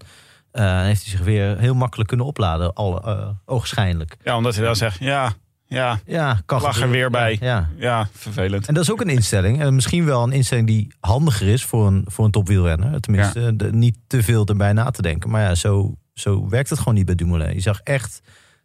Eh, 0.50 0.64
dan 0.64 0.84
heeft 0.84 1.02
hij 1.02 1.10
zich 1.10 1.20
weer 1.24 1.58
heel 1.58 1.74
makkelijk 1.74 2.08
kunnen 2.08 2.26
opladen, 2.26 2.72
al, 2.74 3.02
eh, 3.06 3.28
oogschijnlijk. 3.44 4.16
Ja, 4.24 4.36
omdat 4.36 4.54
hij 4.54 4.64
dan 4.64 4.76
zegt, 4.76 4.98
ja, 4.98 5.32
ja, 5.66 5.98
Ja, 6.06 6.40
kan 6.46 6.60
Lag 6.60 6.80
er 6.80 6.90
weer 6.90 7.10
bij. 7.10 7.36
Ja, 7.40 7.68
ja, 7.76 8.08
vervelend. 8.12 8.66
En 8.68 8.74
dat 8.74 8.82
is 8.82 8.90
ook 8.92 9.00
een 9.00 9.08
instelling. 9.08 9.60
En 9.60 9.74
misschien 9.74 10.04
wel 10.04 10.22
een 10.22 10.32
instelling 10.32 10.66
die 10.66 10.92
handiger 11.00 11.48
is 11.48 11.64
voor 11.64 11.86
een, 11.86 12.04
voor 12.08 12.24
een 12.24 12.30
topwielrenner. 12.30 13.00
Tenminste, 13.00 13.56
de- 13.56 13.72
niet 13.72 13.96
te 14.06 14.22
veel 14.22 14.46
erbij 14.46 14.72
na 14.72 14.90
te 14.90 15.02
denken. 15.02 15.30
Maar 15.30 15.42
ja, 15.42 15.54
zo, 15.54 15.94
zo 16.14 16.48
werkt 16.48 16.70
het 16.70 16.78
gewoon 16.78 16.94
niet 16.94 17.06
bij 17.06 17.14
Dumoulin. 17.14 17.54
Je 17.54 17.60
zag 17.60 17.80
echt 17.80 18.20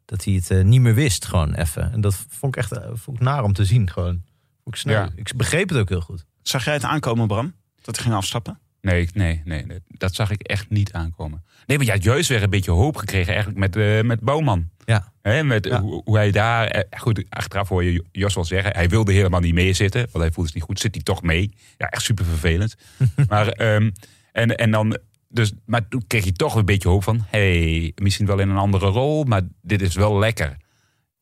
dat 0.06 0.24
hij 0.24 0.34
het 0.34 0.52
eh, 0.52 0.64
niet 0.64 0.82
meer 0.82 0.94
wist, 0.94 1.26
gewoon 1.26 1.54
even. 1.54 1.92
En 1.92 2.02
dat 2.02 2.26
vond 2.30 2.56
ik 2.56 2.62
echt 2.62 2.72
eh, 2.72 2.90
vond 2.94 3.18
ik 3.18 3.24
naar 3.24 3.44
om 3.44 3.54
te 3.54 3.66
zien, 3.66 3.90
gewoon. 3.90 4.22
Vond 4.64 4.76
ik, 4.76 4.76
sneu. 4.76 4.94
Ja. 4.94 5.10
ik 5.16 5.32
begreep 5.36 5.70
het 5.70 5.78
ook 5.78 5.90
heel 5.90 6.02
goed. 6.02 6.26
Zag 6.42 6.66
jij 6.66 6.74
het 6.74 6.84
aankomen, 6.84 7.28
Bram? 7.28 7.54
Dat 7.82 7.96
hij 7.96 8.04
ging 8.06 8.16
afstappen? 8.16 8.60
Nee, 8.82 9.10
nee, 9.14 9.42
nee, 9.46 9.66
nee, 9.66 9.80
dat 9.88 10.16
zag 10.16 10.30
ik 10.32 10.42
echt 10.42 10.70
niet 10.70 10.94
aankomen. 10.94 11.44
Nee, 11.66 11.78
maar 11.78 11.86
je 11.86 11.92
had 11.92 12.04
juist 12.04 12.30
weer 12.30 12.44
een 12.44 12.50
beetje 12.50 12.72
hoop 12.72 12.96
gekregen 12.96 13.28
eigenlijk 13.34 13.60
met, 13.60 13.76
eh 13.76 14.02
met 14.02 14.20
Bouwman. 14.20 14.70
Ja. 14.86 15.12
Hè, 15.22 15.44
met 15.44 15.66
Ja. 15.66 15.82
hoe, 15.82 16.02
hoe 16.06 16.16
hij 16.18 16.32
daar... 16.32 16.68
eh, 16.68 17.00
Goed, 17.00 17.24
achteraf 17.30 17.70
hoor 17.70 17.84
je 17.84 18.04
Jos 18.12 18.34
wel 18.36 18.46
zeggen... 18.46 18.74
hij 18.74 18.90
wilde 18.90 19.12
helemaal 19.12 19.40
niet 19.40 19.54
meezitten, 19.54 20.02
want 20.02 20.24
hij 20.24 20.32
voelde 20.32 20.50
zich 20.50 20.56
niet 20.56 20.64
goed. 20.68 20.80
Zit 20.80 20.96
hij 20.96 21.04
toch 21.04 21.22
mee? 21.22 21.54
Ja, 21.78 21.88
echt 21.90 22.02
super 22.04 22.26
vervelend. 22.26 22.76
maar, 23.30 23.48
ehm, 23.48 23.92
en, 24.32 24.56
en 24.56 24.72
dan... 24.72 24.98
Dus, 25.30 25.52
maar 25.66 25.88
toen 25.88 26.04
kreeg 26.08 26.26
je 26.26 26.32
toch 26.32 26.56
een 26.56 26.66
beetje 26.66 26.90
hoop 26.90 27.04
van... 27.04 27.26
hey, 27.28 27.92
misschien 27.96 28.26
wel 28.26 28.40
in 28.40 28.50
een 28.50 28.58
andere 28.58 28.88
rol, 28.88 29.24
maar 29.24 29.42
dit 29.62 29.82
is 29.82 29.96
wel 29.96 30.20
lekker. 30.20 30.58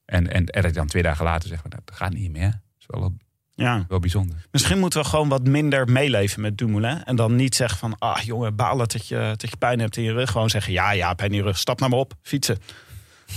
En, 0.05 0.31
en, 0.31 0.45
en 0.45 0.61
dat 0.61 0.73
dan 0.73 0.87
twee 0.87 1.03
dagen 1.03 1.25
later 1.25 1.49
zegt... 1.49 1.61
van, 1.61 1.69
dat 1.69 1.95
gaat 1.95 2.13
niet 2.13 2.31
meer. 2.31 2.49
Dat 2.49 2.61
is 2.79 2.85
wel, 2.87 3.13
Ja. 3.51 3.85
wel 3.87 3.99
bijzonder. 3.99 4.45
Misschien 4.51 4.79
moeten 4.79 5.01
we 5.01 5.07
gewoon 5.07 5.29
wat 5.29 5.47
minder 5.47 5.91
meeleven 5.91 6.41
met 6.41 6.57
Dumoulin. 6.57 7.03
En 7.03 7.15
dan 7.15 7.35
niet 7.35 7.55
zeggen 7.55 7.77
van, 7.77 7.95
ah 7.99 8.19
jongen, 8.21 8.55
balen 8.55 8.87
dat 8.87 9.07
je, 9.07 9.33
dat 9.37 9.49
je 9.49 9.57
pijn 9.57 9.79
hebt 9.79 9.97
in 9.97 10.03
je 10.03 10.13
rug. 10.13 10.31
Gewoon 10.31 10.49
zeggen, 10.49 10.73
ja, 10.73 10.91
ja, 10.91 11.13
pijn 11.13 11.31
in 11.31 11.37
je 11.37 11.43
rug, 11.43 11.57
stap 11.57 11.79
nou 11.79 11.91
maar 11.91 11.99
op, 11.99 12.13
fietsen. 12.21 12.57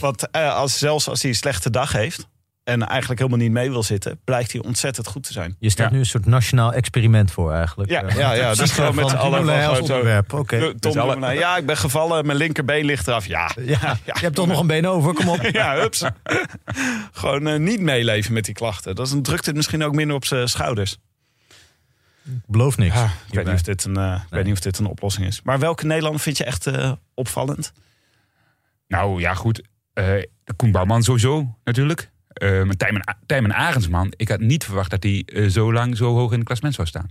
Want 0.01 0.31
eh, 0.31 0.55
als, 0.55 0.79
zelfs 0.79 1.09
als 1.09 1.23
hij 1.23 1.31
een 1.31 1.37
slechte 1.37 1.71
dag 1.71 1.93
heeft 1.93 2.29
en 2.69 2.87
eigenlijk 2.87 3.21
helemaal 3.21 3.41
niet 3.41 3.53
mee 3.53 3.71
wil 3.71 3.83
zitten, 3.83 4.21
blijkt 4.25 4.53
hij 4.53 4.63
ontzettend 4.63 5.07
goed 5.07 5.23
te 5.23 5.33
zijn. 5.33 5.57
Je 5.59 5.73
Ja. 5.75 5.91
nu 5.91 5.99
een 5.99 6.07
soort 6.07 6.27
nationaal 6.27 6.73
experiment 6.73 7.31
voor 7.31 7.53
eigenlijk. 7.53 7.91
Ja, 7.91 8.03
Eh, 8.03 8.17
ja, 8.17 8.33
ja, 8.33 8.55
dus 8.55 8.71
gewoon 8.79 8.95
met 8.95 9.05
als 9.17 9.81
onderwerp. 9.81 10.33
Oké. 10.33 10.59
Tom 10.61 10.75
Dus 10.81 10.97
alle- 10.97 11.13
Dumoulin, 11.15 11.39
ja, 11.39 11.57
ik 11.57 11.67
ben 11.67 11.77
gevallen, 11.77 12.27
mijn 12.27 12.39
linkerbeen 12.39 12.85
ligt 12.85 13.09
eraf. 13.09 13.27
Ja, 13.37 13.51
Ja, 13.57 13.99
je 14.05 14.13
hebt 14.13 14.35
toch 14.35 14.47
nog 14.47 14.61
een 14.61 14.67
been 14.67 14.87
over, 14.87 15.15
kom 15.15 15.29
op. 15.29 15.41
ja, 15.63 15.75
hups. 15.77 16.05
gewoon 17.13 17.47
eh, 17.47 17.59
niet 17.59 17.81
meeleven 17.81 18.33
met 18.33 18.45
die 18.45 18.55
klachten. 18.55 18.95
Dan 18.95 19.23
drukt 19.23 19.47
het 19.47 19.57
misschien 19.57 19.85
ook 19.85 19.95
minder 19.95 20.17
op 20.17 20.25
zijn 20.25 20.49
schouders. 20.49 20.99
Ik 22.25 22.33
beloof 22.47 22.77
niks. 22.77 22.95
Ja, 22.95 23.05
ik 23.05 23.35
weet 23.35 23.45
niet 23.45 23.55
of 23.55 23.63
dit 23.63 23.85
een, 23.85 23.97
eh, 23.97 24.21
weet 24.31 24.45
niet 24.45 24.53
of 24.53 24.61
dit 24.61 24.79
een 24.79 24.87
oplossing 24.87 25.27
is. 25.27 25.41
Maar 25.43 25.59
welke 25.59 25.87
Nederlander 25.87 26.21
vind 26.21 26.37
je 26.37 26.45
echt 26.45 26.67
eh, 26.67 26.93
opvallend? 27.15 27.73
Nou 28.89 29.21
ja, 29.21 29.35
goed. 29.35 29.63
eh, 29.93 30.05
de 30.45 30.53
Koen 30.57 30.71
Bouwman 30.73 31.03
sowieso 31.03 31.57
natuurlijk. 31.65 32.11
Maar 32.39 32.77
Tijmen, 32.77 33.17
Tijmen 33.27 33.55
Arendsman, 33.55 34.13
ik 34.17 34.29
had 34.29 34.41
niet 34.41 34.65
verwacht 34.65 34.91
dat 34.91 35.03
hij 35.03 35.23
eh, 35.27 35.47
zo 35.49 35.73
lang 35.73 35.97
zo 35.97 36.15
hoog 36.15 36.31
in 36.31 36.37
het 36.37 36.47
klassement 36.47 36.75
zou 36.75 36.89
staan. 36.89 37.09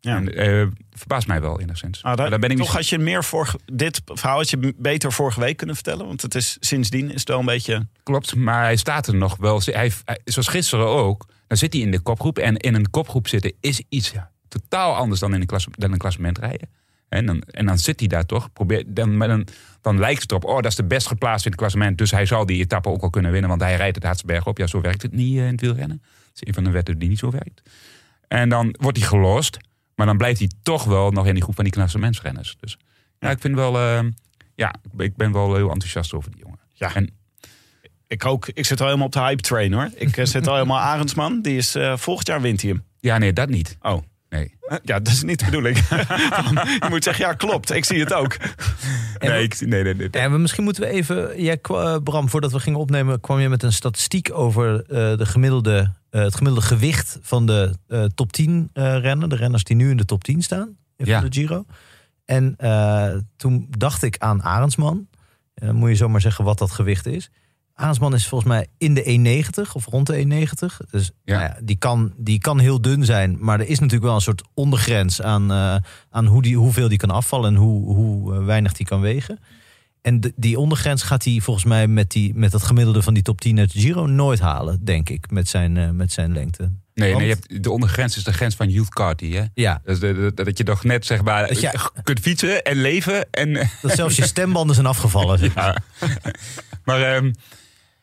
Ja. 0.00 0.16
En, 0.16 0.34
eh, 0.34 0.66
verbaast 0.92 1.26
mij 1.26 1.40
wel 1.40 1.60
enigszins. 1.60 1.98
Ah, 1.98 2.04
daar, 2.04 2.16
Maar 2.16 2.30
daar 2.30 2.38
ben 2.38 2.50
ik 2.50 2.56
toch 2.56 2.66
misschien- 2.74 2.96
had 2.98 3.04
je 3.06 3.10
meer 3.10 3.24
vorige, 3.24 3.58
dit 3.72 4.00
verhaal 4.04 4.36
had 4.36 4.50
je 4.50 4.74
beter 4.76 5.12
vorige 5.12 5.40
week 5.40 5.56
kunnen 5.56 5.74
vertellen. 5.74 6.06
Want 6.06 6.22
het 6.22 6.34
is 6.34 6.56
sindsdien 6.60 7.10
is 7.10 7.20
het 7.20 7.28
wel 7.28 7.38
een 7.38 7.44
beetje. 7.44 7.86
Klopt, 8.02 8.34
maar 8.34 8.62
hij 8.62 8.76
staat 8.76 9.06
er 9.06 9.14
nog 9.14 9.36
wel. 9.36 9.60
Hij, 9.64 9.92
hij- 10.04 10.20
zoals 10.24 10.48
gisteren 10.48 10.86
ook, 10.86 11.26
dan 11.46 11.56
zit 11.56 11.72
hij 11.72 11.82
in 11.82 11.90
de 11.90 12.00
kopgroep. 12.00 12.38
En 12.38 12.56
in 12.56 12.74
een 12.74 12.90
kopgroep 12.90 13.28
zitten 13.28 13.52
is 13.60 13.82
iets 13.88 14.12
totaal 14.48 14.94
anders 14.94 15.20
dan 15.20 15.34
in 15.34 15.40
een, 15.40 15.46
klas, 15.46 15.66
dan 15.70 15.92
een 15.92 15.98
klassement 15.98 16.38
rijden. 16.38 16.68
En 17.08 17.26
dan, 17.26 17.40
en 17.40 17.66
dan 17.66 17.78
zit 17.78 18.00
hij 18.00 18.08
daar 18.08 18.26
toch. 18.26 18.52
Probeer, 18.52 18.84
dan, 18.86 19.18
dan, 19.18 19.46
dan 19.80 19.98
lijkt 19.98 20.22
het 20.22 20.30
erop, 20.30 20.44
oh, 20.44 20.54
dat 20.54 20.64
is 20.64 20.74
de 20.74 20.84
best 20.84 21.06
geplaatst 21.06 21.44
in 21.44 21.50
het 21.50 21.60
klassement. 21.60 21.98
Dus 21.98 22.10
hij 22.10 22.26
zal 22.26 22.46
die 22.46 22.60
etappe 22.60 22.88
ook 22.88 23.00
wel 23.00 23.10
kunnen 23.10 23.30
winnen, 23.30 23.50
want 23.50 23.62
hij 23.62 23.76
rijdt 23.76 23.94
het 23.94 24.04
Haatsberg 24.04 24.46
op. 24.46 24.58
Ja, 24.58 24.66
zo 24.66 24.80
werkt 24.80 25.02
het 25.02 25.12
niet 25.12 25.38
eh, 25.38 25.44
in 25.44 25.52
het 25.52 25.60
wielrennen. 25.60 25.98
Dat 25.98 26.34
is 26.34 26.48
een 26.48 26.54
van 26.54 26.64
de 26.64 26.70
wetten 26.70 26.98
die 26.98 27.08
niet 27.08 27.18
zo 27.18 27.30
werkt. 27.30 27.62
En 28.28 28.48
dan 28.48 28.76
wordt 28.80 28.98
hij 28.98 29.06
gelost, 29.06 29.58
maar 29.94 30.06
dan 30.06 30.16
blijft 30.16 30.38
hij 30.38 30.50
toch 30.62 30.84
wel 30.84 31.10
nog 31.10 31.26
in 31.26 31.34
die 31.34 31.42
groep 31.42 31.54
van 31.54 31.64
die 31.64 31.72
klassementsrenners. 31.72 32.56
Dus 32.60 32.78
ja, 33.18 33.30
ik 33.30 33.40
vind 33.40 33.54
wel, 33.54 33.78
eh, 33.78 34.04
ja, 34.54 34.74
ik 34.96 35.16
ben 35.16 35.32
wel 35.32 35.54
heel 35.54 35.70
enthousiast 35.70 36.14
over 36.14 36.30
die 36.30 36.40
jongen. 36.40 36.58
Ja. 36.72 36.94
En 36.94 37.10
Ik 38.08 38.24
ook. 38.24 38.48
Ik 38.48 38.66
zit 38.66 38.80
al 38.80 38.86
helemaal 38.86 39.06
op 39.06 39.12
de 39.12 39.20
hype 39.20 39.42
train 39.42 39.72
hoor. 39.72 39.90
Ik 39.94 40.16
eh, 40.16 40.24
zit 40.24 40.46
al 40.46 40.54
helemaal 40.54 40.78
Arendsman. 40.80 41.42
Die 41.42 41.56
is 41.56 41.74
eh, 41.74 41.96
volgend 41.96 42.26
jaar 42.26 42.40
wint 42.40 42.62
hij 42.62 42.70
hem. 42.70 42.84
ja, 43.00 43.18
nee, 43.18 43.32
dat 43.32 43.48
niet. 43.48 43.76
Oh. 43.82 44.02
Nee. 44.28 44.54
Ja, 44.82 44.98
dat 45.00 45.08
is 45.12 45.22
niet 45.22 45.38
de 45.38 45.44
bedoeling. 45.44 45.76
je 46.82 46.86
moet 46.88 47.04
zeggen, 47.04 47.26
ja, 47.26 47.32
klopt. 47.32 47.72
Ik 47.74 47.84
zie 47.84 48.00
het 48.00 48.12
ook. 48.12 48.36
Nee, 49.18 49.42
ik, 49.42 49.60
nee, 49.60 49.82
nee, 49.82 49.94
nee. 49.94 50.08
Ja, 50.10 50.28
maar 50.28 50.40
misschien 50.40 50.64
moeten 50.64 50.82
we 50.82 50.88
even. 50.88 51.42
Jij, 51.42 51.56
kwa- 51.58 51.94
eh, 51.94 52.02
Bram, 52.02 52.28
voordat 52.28 52.52
we 52.52 52.60
gingen 52.60 52.78
opnemen, 52.78 53.20
kwam 53.20 53.38
je 53.38 53.48
met 53.48 53.62
een 53.62 53.72
statistiek 53.72 54.30
over 54.32 54.80
eh, 54.80 55.16
de 55.18 55.26
gemiddelde, 55.26 55.92
eh, 56.10 56.22
het 56.22 56.34
gemiddelde 56.34 56.66
gewicht 56.66 57.18
van 57.22 57.46
de 57.46 57.74
top 58.14 58.32
10 58.32 58.70
eh 58.72 58.98
rennen. 58.98 59.28
De 59.28 59.36
renners 59.36 59.64
die 59.64 59.76
nu 59.76 59.90
in 59.90 59.96
de 59.96 60.04
top 60.04 60.24
10 60.24 60.42
staan 60.42 60.76
in 60.96 61.06
Ja. 61.06 61.20
de 61.20 61.26
Giro. 61.32 61.64
En 62.24 62.56
toen 63.36 63.66
dacht 63.70 64.02
ik 64.02 64.18
aan 64.18 64.42
Arendsman. 64.42 65.06
Moet 65.72 65.88
je 65.88 65.96
zomaar 65.96 66.20
zeggen 66.20 66.44
wat 66.44 66.58
dat 66.58 66.70
gewicht 66.70 67.06
is. 67.06 67.30
Arendsman 67.78 68.14
is 68.14 68.26
volgens 68.28 68.50
mij 68.50 68.66
in 68.78 68.94
de 68.94 69.02
1,90 69.66 69.72
of 69.72 69.86
rond 69.86 70.06
de 70.06 70.16
1,90. 70.16 70.76
Dus 70.90 71.10
Ja. 71.24 71.38
nou 71.38 71.48
ja, 71.50 71.56
die, 71.62 71.76
kan, 71.76 72.12
die 72.16 72.38
kan 72.38 72.58
heel 72.58 72.80
dun 72.80 73.04
zijn. 73.04 73.36
Maar 73.40 73.60
er 73.60 73.66
is 73.68 73.78
natuurlijk 73.78 74.04
wel 74.06 74.14
een 74.14 74.20
soort 74.20 74.42
ondergrens 74.54 75.22
aan, 75.22 75.50
eh, 75.50 75.76
aan 76.10 76.26
hoe 76.26 76.42
die, 76.42 76.56
hoeveel 76.56 76.88
die 76.88 76.98
kan 76.98 77.10
afvallen 77.10 77.50
en 77.54 77.60
hoe, 77.60 77.94
hoe 77.94 78.34
eh, 78.34 78.44
weinig 78.44 78.72
die 78.72 78.86
kan 78.86 79.00
wegen. 79.00 79.38
En 80.02 80.20
de- 80.20 80.32
die 80.36 80.58
ondergrens 80.58 81.02
gaat 81.02 81.24
hij 81.24 81.40
volgens 81.40 81.64
mij 81.64 81.86
met, 81.88 82.10
die, 82.10 82.34
met 82.34 82.50
dat 82.50 82.62
gemiddelde 82.62 83.02
van 83.02 83.14
die 83.14 83.22
top 83.22 83.40
10 83.40 83.58
uit 83.58 83.72
Giro 83.72 84.06
nooit 84.06 84.40
halen, 84.40 84.84
denk 84.84 85.08
ik, 85.08 85.30
met 85.30 85.48
zijn, 85.48 85.76
eh, 85.76 85.90
met 85.90 86.12
zijn 86.12 86.32
lengte. 86.32 86.62
Nee, 86.94 87.08
Want- 87.08 87.20
nee 87.20 87.28
je 87.28 87.34
hebt, 87.40 87.62
de 87.64 87.70
ondergrens 87.70 88.16
is 88.16 88.24
de 88.24 88.32
grens 88.32 88.54
van 88.54 88.68
Youth 88.70 88.88
Carty. 88.88 89.32
Hè? 89.32 89.44
Ja, 89.54 89.80
Dus 89.84 89.98
de, 90.00 90.32
de- 90.34 90.44
dat 90.44 90.58
je 90.58 90.64
nog 90.64 90.84
net 90.84 91.06
zeg 91.06 91.22
maar, 91.22 91.48
Dat 91.48 91.60
je- 91.60 91.90
kunt 92.02 92.20
fietsen 92.20 92.62
en 92.62 92.76
leven. 92.80 93.30
En, 93.30 93.52
dat 93.82 93.92
zelfs 93.92 94.16
je 94.16 94.26
stembanden 94.26 94.74
zijn 94.74 94.86
afgevallen. 94.86 95.38
zeg 95.38 95.54
ja. 95.64 95.76
maar 96.84 97.02
ehm, 97.02 97.32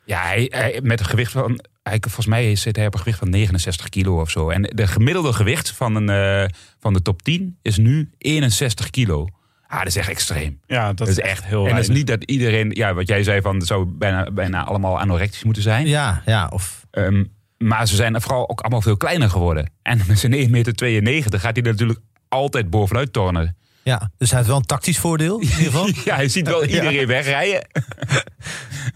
ja, 0.05 0.21
hij, 0.21 0.47
hij- 0.49 0.79
met 0.83 0.99
een 0.99 1.05
gewicht 1.05 1.31
van. 1.31 1.59
Hij, 1.83 1.97
volgens 2.01 2.25
mij 2.25 2.55
zit 2.55 2.75
hij 2.75 2.85
op 2.85 2.93
een 2.93 2.99
gewicht 2.99 3.17
van 3.19 3.29
69 3.29 3.89
kilo 3.89 4.19
of 4.21 4.29
zo. 4.29 4.49
En 4.49 4.61
de 4.61 4.87
gemiddelde 4.87 5.33
gewicht 5.33 5.71
van, 5.71 5.95
een, 5.95 6.09
eh, 6.09 6.49
van 6.79 6.93
de 6.93 7.01
top 7.01 7.21
10 7.21 7.57
is 7.61 7.77
nu 7.77 8.09
61 8.17 8.89
kilo. 8.89 9.27
Ah, 9.67 9.77
dat 9.79 9.87
is 9.87 9.95
echt 9.95 10.09
extreem. 10.09 10.59
Ja, 10.67 10.87
dat, 10.87 10.97
Dat 10.97 11.07
is 11.07 11.19
echt 11.19 11.45
heel 11.45 11.65
En 11.67 11.71
dat 11.75 11.79
is 11.79 11.89
niet 11.89 12.07
dat 12.07 12.23
iedereen, 12.23 12.71
ja, 12.71 12.93
wat 12.93 13.07
jij 13.07 13.23
zei 13.23 13.41
van, 13.41 13.55
het 13.55 13.67
zou 13.67 13.85
bijna, 13.85 14.31
bijna 14.31 14.63
allemaal 14.65 14.99
anorectisch 14.99 15.43
moeten 15.43 15.63
zijn. 15.63 15.87
Ja, 15.87 16.21
ja, 16.25 16.47
of 16.53 16.85
Ehm, 16.91 17.23
maar 17.57 17.87
ze 17.87 17.95
zijn 17.95 18.21
vooral 18.21 18.49
ook 18.49 18.61
allemaal 18.61 18.81
veel 18.81 18.97
kleiner 18.97 19.29
geworden. 19.29 19.69
En 19.81 20.01
met 20.07 20.19
zijn 20.19 20.33
1,92 20.33 21.01
meter 21.01 21.39
gaat 21.39 21.55
hij 21.55 21.71
natuurlijk 21.71 21.99
altijd 22.27 22.69
bovenuit 22.69 23.13
tornen. 23.13 23.57
Ja. 23.83 24.11
Dus 24.17 24.29
hij 24.29 24.37
heeft 24.37 24.49
wel 24.49 24.59
een 24.59 24.65
tactisch 24.65 24.99
voordeel 24.99 25.39
in 25.39 25.43
ieder 25.47 25.63
geval. 25.63 25.87
Ja, 26.05 26.15
hij 26.15 26.27
ziet 26.27 26.47
wel 26.47 26.65
iedereen 26.65 27.07
wegrijden. 27.07 27.67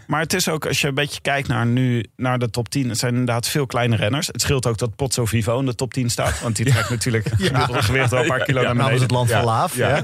Maar 0.08 0.20
het 0.20 0.34
is 0.34 0.50
ook, 0.50 0.66
als 0.66 0.82
je 0.82 0.88
een 0.88 0.94
beetje 0.94 1.22
kijkt 1.22 1.48
naar 1.48 1.66
nu, 1.66 2.06
naar 2.16 2.40
de 2.40 2.50
top 2.50 2.70
10, 2.70 2.90
het 2.90 2.98
zijn 2.98 3.12
inderdaad 3.12 3.48
veel 3.48 3.66
kleine 3.66 3.96
renners. 3.96 4.28
Het 4.28 4.42
scheelt 4.42 4.66
ook 4.66 4.78
dat 4.78 4.96
Potso 4.96 5.26
Vivo 5.26 5.60
in 5.60 5.66
de 5.66 5.76
top 5.76 5.94
10 5.94 6.10
staat. 6.10 6.40
Want 6.42 6.56
die 6.56 6.66
trekt 6.66 6.90
natuurlijk 6.90 7.26
het 7.30 7.42
gemiddelde 7.42 7.84
gewicht 7.84 8.10
wel 8.10 8.22
een 8.22 8.28
paar 8.28 8.44
kilo 8.44 8.62
naar 8.62 8.76
beneden. 8.76 9.02
het 9.02 9.12
land 9.12 9.30
van 9.30 9.40
Ja. 9.40 9.46
Laaf. 9.46 9.76
Ja. 9.76 10.04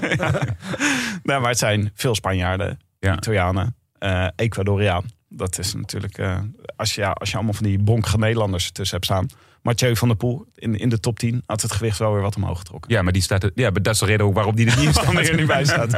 Nou, 1.24 1.42
maar 1.42 1.50
het 1.50 1.58
zijn 1.58 1.92
veel 1.96 2.16
Spanjaarden, 2.16 2.80
Ja. 3.00 3.16
Italianen, 3.16 3.76
eh 4.00 4.28
Ecuadoriaan. 4.36 5.06
Dat 5.30 5.60
is 5.60 5.74
natuurlijk, 5.74 6.18
eh, 6.18 6.38
als, 6.76 6.96
je, 6.96 7.02
ja, 7.02 7.12
als 7.12 7.30
je 7.30 7.36
allemaal 7.36 7.54
van 7.54 7.66
die 7.66 7.80
bonkige 7.80 8.18
Nederlanders 8.18 8.72
tussen 8.72 8.96
hebt 8.96 9.06
staan. 9.10 9.28
Mathieu 9.64 9.96
van 9.96 10.08
der 10.08 10.18
Poel 10.18 10.46
in, 10.56 10.78
in 10.78 10.90
de 10.90 11.00
top 11.00 11.20
10 11.20 11.44
had 11.46 11.62
het 11.62 11.72
gewicht 11.72 11.98
wel 11.98 12.14
weer 12.14 12.22
wat 12.22 12.36
omhoog 12.36 12.58
getrokken. 12.58 12.92
Ja, 12.92 13.02
maar 13.02 13.14
die 13.14 13.22
staat 13.22 13.52
ja, 13.56 13.70
maar 13.70 13.82
dat 13.82 13.94
is 13.94 14.00
de 14.00 14.06
reden 14.06 14.26
ook 14.26 14.34
waarom 14.34 14.56
die 14.56 14.70
er 14.70 14.78
niet 14.78 14.98
in 14.98 15.18
er 15.28 15.36
niet 15.36 15.48
bij 15.48 15.66
staat. 15.66 15.92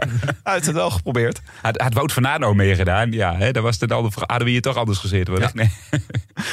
Hij 0.43 0.54
heeft 0.54 0.65
het 0.65 0.75
wel 0.75 0.89
geprobeerd. 0.89 1.41
Had, 1.62 1.82
had 1.82 1.93
Wout 1.93 2.13
van 2.13 2.23
nou 2.23 2.56
meegedaan, 2.56 3.12
ja, 3.12 3.36
hè, 3.36 3.51
dan 3.51 3.63
was 3.63 3.80
het 3.80 3.91
al, 3.91 4.12
hadden 4.15 4.45
we 4.45 4.49
hier 4.49 4.62
toch 4.62 4.75
anders 4.75 4.99
gezeten. 4.99 5.34
wellicht. 5.34 5.54
Nee. 5.54 5.71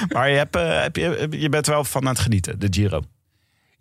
Maar 0.09 0.31
je, 0.31 0.37
hebt, 0.37 0.57
eh, 0.57 0.83
heb 0.83 0.97
je, 0.97 1.27
je 1.31 1.49
bent 1.49 1.67
wel 1.67 1.85
van 1.85 2.03
aan 2.03 2.13
het 2.13 2.19
genieten, 2.19 2.59
de 2.59 2.67
Giro. 2.71 3.03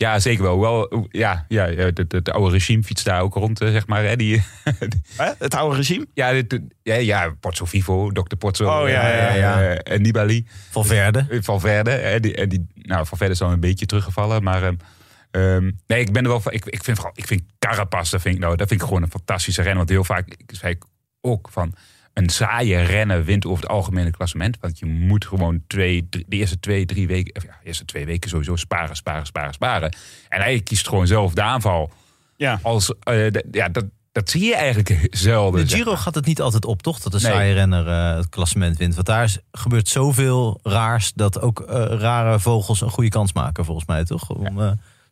Ja, 0.01 0.19
zeker 0.19 0.43
wel. 0.43 0.59
wel 0.59 1.07
ja, 1.09 1.45
ja, 1.47 1.65
het, 1.65 1.97
het, 1.97 2.11
het 2.11 2.29
oude 2.31 2.51
regime 2.51 2.83
fietst 2.83 3.05
daar 3.05 3.21
ook 3.21 3.33
rond, 3.33 3.61
eh, 3.61 3.71
zeg 3.71 3.87
maar. 3.87 4.03
Hè, 4.03 4.15
die, 4.15 4.43
Hè? 5.17 5.31
Het 5.37 5.55
oude 5.55 5.75
regime. 5.75 6.07
ja, 6.13 6.31
dit, 6.31 6.59
ja, 6.83 6.95
ja, 6.95 7.35
Pozzo 7.39 7.65
Vivo, 7.65 8.11
Dr. 8.11 8.35
Pozzo 8.35 8.65
Oh, 8.65 8.89
ja, 8.89 9.07
ja, 9.07 9.27
eh, 9.27 9.37
ja. 9.37 9.61
eh, 9.61 9.93
en 9.93 10.01
Nibali. 10.01 10.47
Valverde. 10.69 11.25
Eh, 11.29 11.39
Valverde. 11.41 11.91
hè, 11.91 12.19
die, 12.19 12.35
en 12.35 12.49
die, 12.49 12.67
nou, 12.73 13.05
Valverde 13.05 13.33
is 13.33 13.39
dan 13.39 13.51
een 13.51 13.59
beetje 13.59 13.85
teruggevallen. 13.85 14.43
Maar 14.43 14.63
ehm, 14.63 14.75
ehm, 15.31 15.71
nee, 15.87 15.99
ik 15.99 16.11
ben 16.11 16.23
er 16.23 16.29
wel 16.29 16.41
van. 16.41 16.53
Ik, 16.53 16.65
ik 16.65 16.83
vind 16.83 16.97
vooral, 16.97 17.15
ik 17.17 17.27
vind 17.27 17.41
Carapaz, 17.59 18.09
dat 18.09 18.21
vind 18.21 18.35
ik, 18.35 18.41
nou, 18.41 18.55
dat 18.55 18.67
vind 18.67 18.81
ik 18.81 18.87
gewoon 18.87 19.03
een 19.03 19.11
fantastische 19.11 19.61
renner. 19.61 19.77
Want 19.77 19.89
heel 19.89 20.03
vaak 20.03 20.27
ik 20.27 20.43
zei 20.47 20.73
ik 20.73 20.83
ook 21.21 21.49
van. 21.51 21.73
Een 22.13 22.29
saaie 22.29 22.81
rennen 22.81 23.23
wint 23.23 23.45
over 23.45 23.63
het 23.63 23.71
algemene 23.71 24.11
klassement. 24.11 24.57
Want 24.59 24.79
je 24.79 24.85
moet 24.85 25.25
gewoon 25.25 25.61
twee, 25.67 26.07
drie- 26.09 26.25
de 26.27 26.35
eerste 26.35 26.59
twee, 26.59 26.85
drie 26.85 27.07
weken. 27.07 27.35
Of 27.35 27.43
ja, 27.43 27.57
de 27.61 27.67
eerste 27.67 27.85
twee 27.85 28.05
weken 28.05 28.29
sowieso 28.29 28.55
sparen, 28.55 28.95
sparen, 28.95 29.25
sparen, 29.25 29.53
sparen. 29.53 29.95
En 30.29 30.41
hij 30.41 30.59
kiest 30.61 30.87
gewoon 30.87 31.07
zelf 31.07 31.33
de 31.33 31.41
aanval. 31.41 31.91
Ja. 32.35 32.59
Als, 32.63 32.93
eh, 33.03 33.27
ja, 33.51 33.69
dat, 33.69 33.85
dat 34.11 34.29
zie 34.29 34.43
je 34.45 34.55
eigenlijk 34.55 35.07
zelden. 35.11 35.61
De 35.61 35.67
zeg 35.69 35.77
Giro 35.77 35.91
maar. 35.91 35.99
gaat 36.01 36.15
het 36.15 36.25
niet 36.25 36.41
altijd 36.41 36.65
op, 36.65 36.81
toch? 36.81 36.99
Dat 36.99 37.11
de 37.11 37.19
Nee. 37.21 37.31
saaie 37.31 37.53
renner 37.53 37.87
eh, 37.87 38.15
het 38.15 38.29
klassement 38.29 38.77
wint. 38.77 38.95
Want 38.95 39.07
daar 39.07 39.23
is, 39.23 39.37
gebeurt 39.51 39.87
zoveel 39.87 40.59
raars 40.63 41.13
dat 41.13 41.41
ook 41.41 41.59
eh, 41.59 41.85
rare 41.99 42.39
vogels 42.39 42.81
een 42.81 42.89
goede 42.89 43.09
kans 43.09 43.33
maken, 43.33 43.65
volgens 43.65 43.87
mij, 43.87 44.03
toch? 44.03 44.29
Om, 44.29 44.61
eh, 44.61 44.71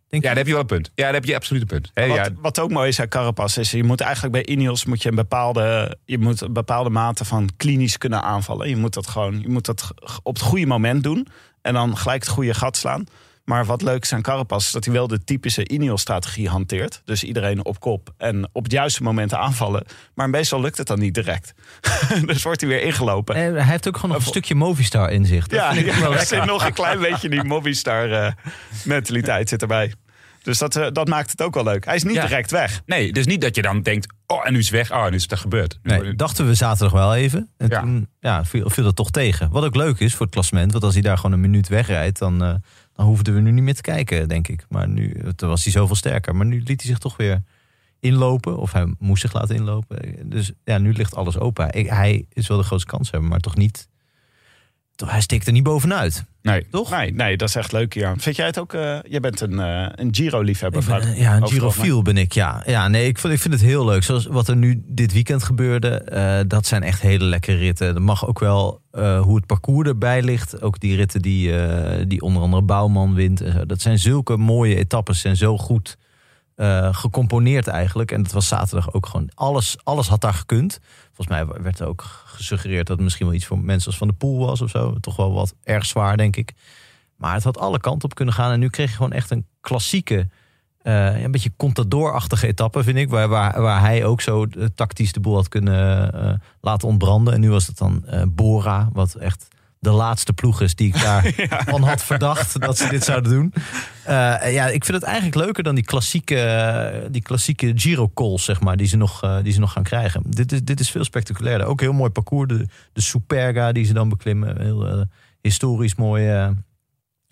denk 0.09 0.23
Ja, 0.23 0.29
daar 0.29 0.37
heb 0.37 0.45
je 0.45 0.51
wel 0.51 0.61
een 0.61 0.67
punt. 0.67 0.91
Ja, 0.95 1.03
daar 1.03 1.13
heb 1.13 1.25
je 1.25 1.35
absoluut 1.35 1.61
een 1.61 1.67
punt. 1.67 1.91
Wat, 1.93 2.15
ja, 2.17 2.29
wat 2.41 2.59
ook 2.59 2.71
mooi 2.71 2.87
is 2.87 2.99
aan 2.99 3.07
Carapaz 3.07 3.57
is, 3.57 3.71
je 3.71 3.83
moet 3.83 4.01
eigenlijk 4.01 4.33
bij 4.33 4.45
Ineos 4.55 4.85
moet 4.85 5.03
je 5.03 5.09
een 5.09 5.15
bepaalde, 5.15 5.97
je 6.05 6.17
moet 6.17 6.41
een 6.41 6.53
bepaalde 6.53 6.89
mate 6.89 7.25
van 7.25 7.49
klinisch 7.57 7.97
kunnen 7.97 8.21
aanvallen. 8.21 8.69
Je 8.69 8.75
moet 8.75 8.93
dat 8.93 9.07
gewoon, 9.07 9.41
je 9.41 9.49
moet 9.49 9.65
dat 9.65 9.93
op 10.23 10.33
het 10.33 10.43
goede 10.43 10.65
moment 10.65 11.03
doen 11.03 11.27
en 11.61 11.73
dan 11.73 11.97
gelijk 11.97 12.21
het 12.23 12.31
goede 12.31 12.53
gat 12.53 12.77
slaan. 12.77 13.05
Maar 13.49 13.65
wat 13.65 13.81
leuk 13.81 14.03
is 14.03 14.13
aan 14.13 14.21
Carapaz 14.21 14.65
is 14.65 14.71
dat 14.71 14.85
hij 14.85 14.93
wel 14.93 15.07
de 15.07 15.23
typische 15.23 15.67
Ineos-strategie 15.67 16.49
hanteert. 16.49 17.01
Dus 17.05 17.23
iedereen 17.23 17.65
op 17.65 17.79
kop 17.79 18.13
en 18.17 18.49
op 18.51 18.63
het 18.63 18.71
juiste 18.71 19.03
moment 19.03 19.33
aanvallen. 19.33 19.85
Maar 20.13 20.29
meestal 20.29 20.62
lukt 20.62 20.77
het 20.77 20.88
dan 20.88 20.99
niet 20.99 21.13
direct. 21.13 21.53
dus 22.25 22.43
wordt 22.43 22.62
hij 22.62 22.69
weer 22.69 22.81
ingelopen. 22.81 23.35
Eh, 23.35 23.41
hij 23.41 23.63
heeft 23.63 23.88
ook 23.88 23.95
gewoon 23.95 24.12
nog 24.15 24.21
een 24.25 24.31
stukje 24.31 24.55
Movistar 24.55 25.12
in 25.12 25.25
zich. 25.25 25.47
Dat 25.47 25.59
ja, 25.59 25.73
vind 25.73 25.85
ik 25.85 25.91
ook 25.93 25.99
wel 25.99 26.12
er 26.12 26.17
lekker. 26.17 26.38
zit 26.38 26.45
nog 26.45 26.65
een 26.65 26.73
klein 26.73 26.99
beetje 26.99 27.29
die 27.29 27.43
Movistar-mentaliteit 27.43 29.49
zit 29.49 29.62
erbij. 29.62 29.93
Dus 30.41 30.57
dat, 30.57 30.75
eh, 30.75 30.88
dat 30.91 31.07
maakt 31.07 31.31
het 31.31 31.41
ook 31.41 31.53
wel 31.53 31.63
leuk. 31.63 31.85
Hij 31.85 31.95
is 31.95 32.03
niet 32.03 32.13
Ja. 32.13 32.21
direct 32.25 32.51
weg. 32.51 32.81
nee, 32.85 33.12
dus 33.13 33.25
niet 33.25 33.41
dat 33.41 33.55
je 33.55 33.62
dan 33.62 33.81
denkt... 33.81 34.13
Oh, 34.27 34.45
en 34.47 34.53
nu 34.53 34.59
is 34.59 34.65
het 34.69 34.75
weg. 34.75 34.91
Oh, 34.91 35.09
nu 35.09 35.15
is 35.15 35.21
het 35.21 35.31
er 35.31 35.38
gebeurd. 35.38 35.79
Nu- 35.83 35.97
Nee, 35.97 36.15
dachten 36.15 36.47
we 36.47 36.53
zaterdag 36.53 36.91
wel 36.91 37.15
even. 37.15 37.49
En 37.57 37.67
Ja. 37.69 37.79
toen 37.79 38.07
ja, 38.19 38.45
viel, 38.45 38.69
viel 38.69 38.83
dat 38.83 38.95
toch 38.95 39.12
tegen. 39.12 39.49
Wat 39.51 39.63
ook 39.63 39.75
leuk 39.75 39.99
is 39.99 40.12
voor 40.15 40.25
het 40.25 40.35
klassement. 40.35 40.71
Want 40.71 40.83
als 40.83 40.93
hij 40.93 41.01
daar 41.01 41.15
gewoon 41.15 41.31
een 41.31 41.41
minuut 41.41 41.67
wegrijdt... 41.67 42.19
dan, 42.19 42.43
eh, 42.43 42.53
dan 42.99 43.07
hoefden 43.07 43.33
we 43.33 43.39
nu 43.39 43.51
niet 43.51 43.63
meer 43.63 43.75
te 43.75 43.81
kijken, 43.81 44.27
denk 44.27 44.47
ik. 44.47 44.65
Maar 44.69 44.89
nu 44.89 45.21
was 45.35 45.63
hij 45.63 45.73
zoveel 45.73 45.95
sterker. 45.95 46.35
Maar 46.35 46.45
nu 46.45 46.58
liet 46.58 46.81
hij 46.81 46.89
zich 46.89 46.97
toch 46.97 47.17
weer 47.17 47.43
inlopen. 48.00 48.58
Of 48.58 48.71
hij 48.71 48.93
moest 48.97 49.21
zich 49.21 49.33
laten 49.33 49.56
inlopen. 49.56 50.29
Dus 50.29 50.52
ja, 50.63 50.77
nu 50.77 50.93
ligt 50.93 51.15
alles 51.15 51.37
open. 51.37 51.65
Hij 51.87 52.25
is 52.33 52.47
wel 52.47 52.58
de 52.58 52.63
grootste 52.63 52.89
kans 52.89 53.12
hebben, 53.12 53.29
maar 53.29 53.39
toch 53.39 53.56
niet... 53.56 53.88
Hij 55.06 55.21
steekt 55.21 55.47
er 55.47 55.54
niet 55.54 55.63
bovenuit, 55.63 56.23
nee. 56.41 56.67
toch? 56.71 56.89
Nee, 56.89 57.13
nee, 57.13 57.37
dat 57.37 57.47
is 57.47 57.56
echt 57.56 57.71
leuk 57.71 57.93
hier. 57.93 58.13
Vind 58.17 58.35
jij 58.35 58.45
het 58.45 58.60
ook? 58.60 58.73
eh 58.73 58.97
jij 59.04 59.19
bent 59.19 59.41
een, 59.41 59.60
eh, 59.60 59.87
een 59.95 60.15
Giro-liefhebber. 60.15 60.91
Eh, 60.91 61.19
ja, 61.19 61.35
een. 61.35 61.47
Girofiel 61.47 62.02
ben 62.02 62.17
ik, 62.17 62.33
ja. 62.33 62.63
Ja, 62.65 62.87
nee, 62.87 63.08
ik 63.08 63.17
vind, 63.17 63.33
ik 63.33 63.39
vind 63.39 63.54
het 63.54 63.63
heel 63.63 63.85
leuk. 63.85 64.04
Zoals 64.04 64.25
wat 64.25 64.47
er 64.47 64.56
nu 64.56 64.83
dit 64.85 65.13
weekend 65.13 65.43
gebeurde, 65.43 66.45
dat 66.47 66.65
zijn 66.65 66.83
echt 66.83 67.02
hele 67.02 67.23
lekkere 67.23 67.58
ritten. 67.58 67.95
Er 67.95 68.02
mag 68.02 68.27
ook 68.27 68.39
wel 68.39 68.81
hoe 69.21 69.35
het 69.35 69.45
parcours 69.45 69.87
erbij 69.87 70.21
ligt. 70.21 70.62
Ook 70.62 70.79
die 70.79 70.95
ritten 70.95 71.21
die, 71.21 71.54
die 72.08 72.21
onder 72.21 72.41
andere 72.41 72.62
Bouwman 72.62 73.13
wint. 73.13 73.41
en 73.41 73.52
zo. 73.52 73.65
Dat 73.65 73.81
zijn 73.81 74.00
zulke 74.00 74.37
mooie 74.37 74.75
etappes 74.75 75.23
en 75.23 75.37
zo 75.37 75.58
goed 75.58 75.97
gecomponeerd 76.91 77.67
eigenlijk. 77.67 78.12
En 78.12 78.23
dat 78.23 78.31
was 78.31 78.47
zaterdag 78.47 78.93
ook 78.93 79.06
gewoon. 79.06 79.29
Alles, 79.33 79.77
alles 79.83 80.08
had 80.08 80.21
daar 80.21 80.33
gekund. 80.33 80.79
Volgens 81.13 81.27
mij 81.27 81.62
werd 81.63 81.79
er 81.79 81.87
ook 81.87 82.04
gesuggereerd 82.40 82.87
dat 82.87 82.96
het 82.96 83.04
misschien 83.04 83.25
wel 83.25 83.35
iets 83.35 83.46
voor 83.46 83.60
mensen 83.60 83.87
als 83.87 83.98
Van 83.98 84.08
de 84.08 84.13
Poel 84.13 84.46
was 84.46 84.62
of 84.62 84.69
zo. 84.69 84.98
Toch 85.00 85.15
wel 85.15 85.33
wat 85.33 85.56
erg 85.63 85.85
zwaar, 85.85 86.17
denk 86.17 86.35
ik. 86.35 86.54
Maar 87.15 87.33
het 87.33 87.44
had 87.44 87.58
alle 87.58 87.79
kanten 87.79 88.10
op 88.10 88.15
kunnen 88.15 88.33
gaan. 88.33 88.52
En 88.52 88.60
nu 88.60 88.69
kreeg 88.69 88.90
je 88.90 88.96
gewoon 88.96 89.12
echt 89.12 89.31
een 89.31 89.46
klassieke, 89.62 90.27
eh, 90.81 91.21
een 91.21 91.31
beetje 91.31 91.52
contador-achtige 91.58 92.48
etappe, 92.48 92.83
vind 92.83 92.98
ik. 92.98 93.10
Waar, 93.10 93.27
waar, 93.27 93.62
waar 93.62 93.81
hij 93.81 94.06
ook 94.06 94.21
zo 94.21 94.46
eh, 94.46 94.65
tactisch 94.75 95.13
de 95.13 95.19
boel 95.19 95.35
had 95.35 95.48
kunnen 95.48 96.13
eh, 96.13 96.33
laten 96.62 96.87
ontbranden. 96.87 97.33
En 97.33 97.40
nu 97.40 97.50
was 97.50 97.67
het 97.67 97.77
dan 97.77 98.04
Bora, 98.27 98.90
wat 98.94 99.15
echt 99.15 99.48
de 99.80 99.92
laatste 99.92 100.34
ploeg 100.34 100.62
is 100.62 100.75
die 100.75 100.88
ik 100.88 101.02
daar 101.04 101.34
van 101.65 101.84
had 101.84 102.04
verdacht 102.04 102.62
dat 102.62 102.77
ze 102.77 102.90
dit 102.90 103.04
zouden 103.04 103.32
doen. 103.32 103.54
Eh, 104.04 104.54
ja, 104.54 104.67
ik 104.67 104.86
vind 104.86 104.98
het 104.98 105.04
eigenlijk 105.04 105.36
leuker 105.36 105.63
dan 105.63 105.75
die 105.75 105.84
klassieke, 105.84 107.08
die 107.12 107.21
klassieke 107.21 107.71
Giro-calls, 107.75 108.44
zeg 108.44 108.62
maar, 108.62 108.77
die 108.77 108.88
ze 108.88 108.98
nog, 108.98 109.23
eh, 109.23 109.38
die 109.44 109.54
ze 109.54 109.60
nog 109.60 109.71
gaan 109.71 109.84
krijgen. 109.84 110.21
Dit 110.25 110.52
is, 110.52 110.63
dit 110.63 110.80
is 110.80 110.92
veel 110.92 111.04
spectaculairder. 111.04 111.67
Ook 111.67 111.80
een 111.80 111.88
heel 111.88 111.96
mooi 111.96 112.12
parcours. 112.12 112.48
De, 112.48 112.65
de 112.94 113.02
Superga 113.02 113.71
die 113.71 113.86
ze 113.86 113.94
dan 113.94 114.10
beklimmen. 114.10 114.62
Heel 114.62 114.88
eh, 114.88 115.02
historisch 115.42 115.96
mooie, 115.96 116.54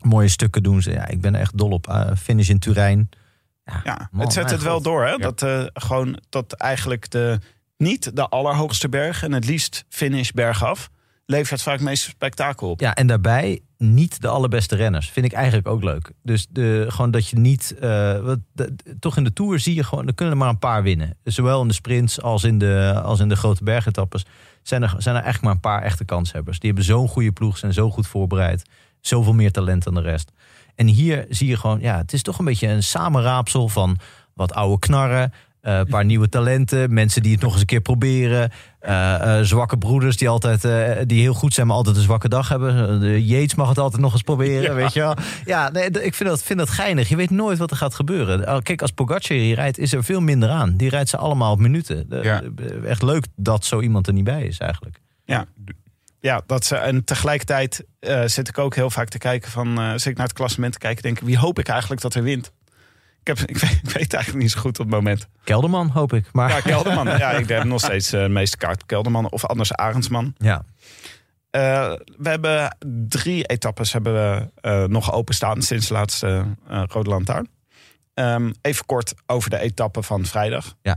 mooie 0.04 0.28
stukken 0.28 0.64
doen 0.64 0.82
ze. 0.82 0.92
Ja, 0.92 1.08
ik 1.08 1.22
ben 1.22 1.36
er 1.36 1.42
echt 1.42 1.58
dol 1.58 1.72
op. 1.72 2.14
Finish 2.18 2.50
in 2.50 2.60
Turijn. 2.60 3.10
Ja, 3.84 4.10
man, 4.12 4.22
het 4.22 4.34
zet 4.34 4.50
het 4.50 4.64
wel 4.64 4.82
door, 4.82 5.06
hè? 5.06 5.18
Dat, 5.18 5.42
eh, 5.42 5.64
gewoon, 5.74 6.20
dat 6.30 6.54
eigenlijk 6.54 7.12
de, 7.12 7.40
niet 7.78 8.16
de 8.16 8.28
allerhoogste 8.28 8.90
berg 8.90 9.24
en 9.24 9.32
het 9.32 9.46
liefst 9.46 9.86
finish 9.90 10.32
bergaf 10.32 10.90
levert 11.28 11.62
vaak 11.62 11.74
het 11.74 11.84
meeste 11.84 12.10
spektakel 12.10 12.70
op. 12.70 12.80
Ja, 12.80 12.96
en 12.96 13.08
daarbij 13.08 13.62
niet 13.78 14.22
de 14.22 14.28
allerbeste 14.28 14.76
renners. 14.76 15.10
Vind 15.10 15.26
ik 15.26 15.34
eigenlijk 15.34 15.68
ook 15.68 15.84
leuk. 15.84 16.12
Dus 16.24 16.48
de, 16.50 16.86
gewoon 16.88 17.12
dat 17.12 17.28
je 17.28 17.38
niet... 17.40 17.76
eh, 17.80 18.32
toch 19.00 19.18
in 19.18 19.24
de 19.24 19.34
Tour 19.34 19.60
zie 19.60 19.76
je 19.76 19.84
gewoon... 19.84 20.08
Er 20.08 20.14
kunnen 20.14 20.34
er 20.34 20.40
maar 20.40 20.50
een 20.50 20.60
paar 20.60 20.84
winnen. 20.84 21.18
Zowel 21.24 21.62
in 21.62 21.68
de 21.68 21.74
sprints 21.74 22.22
als 22.22 22.44
in 22.44 22.58
de, 22.58 23.02
als 23.04 23.20
in 23.20 23.30
de 23.30 23.36
grote 23.36 23.64
bergetappes... 23.64 24.26
Zijn 24.62 24.84
er, 24.84 24.96
zijn 24.98 25.16
er 25.16 25.24
echt 25.24 25.42
maar 25.42 25.52
een 25.52 25.60
paar 25.60 25.82
echte 25.82 26.06
kanshebbers. 26.06 26.60
Die 26.60 26.70
hebben 26.70 26.88
zo'n 26.88 27.08
goede 27.08 27.32
ploeg, 27.32 27.58
zijn 27.58 27.74
zo 27.74 27.92
goed 27.92 28.08
voorbereid. 28.08 28.70
Zoveel 29.02 29.34
meer 29.34 29.52
talent 29.52 29.84
dan 29.84 29.94
de 29.94 30.02
rest. 30.02 30.32
En 30.76 30.88
hier 30.88 31.26
zie 31.30 31.48
je 31.48 31.58
gewoon... 31.58 31.80
Ja, 31.80 31.98
het 31.98 32.14
is 32.14 32.22
toch 32.22 32.40
een 32.40 32.46
beetje 32.46 32.68
een 32.68 32.84
samenraapsel 32.84 33.68
van 33.68 33.98
wat 34.34 34.54
oude 34.54 34.80
knarren... 34.80 35.34
eh, 35.68 35.78
een 35.78 35.88
paar 35.88 36.06
nieuwe 36.06 36.30
talenten, 36.30 36.94
mensen 36.94 37.22
die 37.22 37.32
het 37.32 37.42
nog 37.42 37.52
eens 37.52 37.60
een 37.62 37.66
keer 37.68 37.82
proberen. 37.82 38.52
eh, 38.80 39.38
eh, 39.40 39.44
zwakke 39.46 39.78
broeders 39.78 40.18
die 40.18 40.30
altijd 40.30 40.62
die 41.10 41.22
heel 41.22 41.34
goed 41.34 41.54
zijn, 41.54 41.68
maar 41.68 41.76
altijd 41.76 41.96
een 41.96 42.02
zwakke 42.02 42.30
dag 42.30 42.50
hebben. 42.50 43.00
De 43.00 43.26
Yates 43.26 43.56
mag 43.56 43.70
het 43.70 43.78
altijd 43.78 44.02
nog 44.02 44.14
eens 44.14 44.22
proberen, 44.22 44.76
weet 44.76 44.94
je 44.94 45.00
wel. 45.00 45.16
Ja, 45.46 45.70
nee, 45.70 45.90
ik 45.90 46.14
vind 46.14 46.30
dat, 46.30 46.44
vind 46.44 46.60
dat 46.60 46.70
geinig. 46.70 47.10
Je 47.10 47.16
weet 47.16 47.30
nooit 47.30 47.58
wat 47.58 47.72
er 47.72 47.78
gaat 47.78 47.96
gebeuren. 47.96 48.46
Eh, 48.48 48.58
Kijk, 48.64 48.82
als 48.82 48.92
Pogacar 48.92 49.38
hier 49.38 49.56
rijdt, 49.56 49.78
is 49.78 49.94
er 49.94 50.04
veel 50.04 50.22
minder 50.22 50.50
aan. 50.50 50.78
Die 50.78 50.90
rijdt 50.90 51.10
ze 51.10 51.18
allemaal 51.18 51.52
op 51.52 51.60
minuten. 51.60 52.06
Ja. 52.10 52.42
Echt 52.86 53.02
leuk 53.02 53.26
dat 53.36 53.66
zo 53.66 53.82
iemand 53.82 54.08
er 54.08 54.14
niet 54.14 54.24
bij 54.24 54.44
is 54.46 54.58
eigenlijk. 54.58 55.00
Ja, 55.26 55.46
ja 56.20 56.42
dat 56.46 56.66
ze, 56.66 56.76
en 56.76 57.04
tegelijkertijd 57.04 57.84
zit 58.26 58.48
ik 58.48 58.58
ook 58.58 58.76
heel 58.76 58.90
vaak 58.90 59.10
te 59.10 59.18
kijken 59.18 59.52
van, 59.52 59.80
eh 59.80 59.92
zit 59.92 60.06
ik 60.06 60.18
naar 60.18 60.28
het 60.28 60.36
klassement 60.36 60.74
te 60.74 60.80
kijken, 60.80 61.04
denk 61.04 61.20
ik, 61.20 61.26
wie 61.28 61.38
hoop 61.38 61.60
ik 61.60 61.68
eigenlijk 61.68 62.02
dat 62.02 62.14
er 62.14 62.24
wint? 62.24 62.52
Ik, 63.28 63.38
heb, 63.38 63.50
ik, 63.50 63.58
weet, 63.58 63.72
ik 63.84 63.90
weet 63.90 64.14
eigenlijk 64.14 64.44
niet 64.44 64.52
zo 64.52 64.60
goed 64.60 64.80
op 64.80 64.86
het 64.86 64.94
moment. 64.96 65.28
Kelderman, 65.44 65.90
hoop 65.90 66.14
ik. 66.14 66.26
Maar 66.32 66.50
Ja, 66.50 66.60
Kelderman. 66.60 67.06
ja, 67.18 67.32
ik 67.32 67.48
heb 67.48 67.64
nog 67.64 67.80
steeds 67.90 68.14
eh, 68.14 68.22
de 68.22 68.30
meeste 68.30 68.58
kaart 68.58 68.86
Kelderman 68.86 69.30
of 69.32 69.46
anders 69.46 69.74
Arendsman. 69.74 70.34
ja. 70.38 70.64
Eh, 71.50 71.94
we 72.18 72.30
hebben 72.30 72.78
drie 73.08 73.44
etappes 73.46 73.94
hebben 73.94 74.14
we, 74.14 74.50
eh, 74.62 74.84
nog 74.84 75.14
openstaan 75.14 75.62
sinds 75.62 75.88
de 75.88 75.94
laatste 75.94 76.46
eh, 76.68 76.84
Rode 76.88 77.10
Lantaarn. 77.10 77.50
Ehm, 78.14 78.52
even 78.62 78.86
kort 78.86 79.14
over 79.26 79.50
de 79.50 79.60
etappe 79.60 80.04
van 80.04 80.26
vrijdag. 80.26 80.76
Ja. 80.82 80.96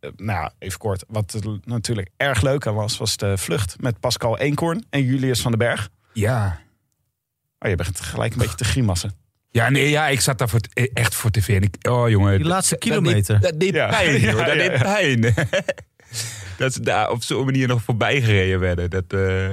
Nou 0.00 0.12
ja, 0.16 0.52
even 0.58 0.78
kort. 0.78 1.04
Wat 1.08 1.32
er 1.32 1.58
natuurlijk 1.64 2.10
erg 2.16 2.42
leuk 2.42 2.66
aan 2.66 2.74
was, 2.74 2.98
was 2.98 3.16
de 3.16 3.38
vlucht 3.38 3.80
met 3.80 4.00
Pascal 4.00 4.38
Eenkorn 4.38 4.84
en 4.90 5.02
Julius 5.02 5.40
van 5.40 5.50
den 5.50 5.58
Berg. 5.58 5.88
Ja. 6.12 6.58
Oh, 7.58 7.68
je 7.70 7.76
begint 7.76 8.00
gelijk 8.00 8.32
een 8.32 8.38
beetje 8.38 8.54
te 8.56 8.64
grimassen. 8.64 9.12
Ja, 9.56 9.70
nee, 9.70 9.90
ja, 9.90 10.08
ik 10.08 10.20
zat 10.20 10.38
daar 10.38 10.48
voor 10.48 10.60
t- 10.60 10.90
echt 10.92 11.14
voor 11.14 11.30
tv. 11.30 11.48
En 11.48 11.62
ik, 11.62 11.76
oh 11.88 12.08
jongen. 12.08 12.36
Die 12.38 12.46
laatste 12.46 12.74
dat 12.74 12.82
deed- 12.82 12.92
kilometer. 12.92 13.40
Dat 13.40 13.60
deed 13.60 13.72
pijn. 13.72 14.20
Ja, 14.20 14.32
Dat 14.32 14.46
ja, 14.46 14.54
deed 14.54 14.78
pijn. 14.82 15.34
dat 16.58 16.72
ze 16.72 16.80
daar 16.80 17.10
op 17.10 17.22
zo'n 17.22 17.44
manier 17.44 17.68
nog 17.68 17.82
voorbij 17.82 18.20
gereden 18.20 18.60
werden. 18.60 18.90
Dat, 18.90 19.04
eh, 19.08 19.50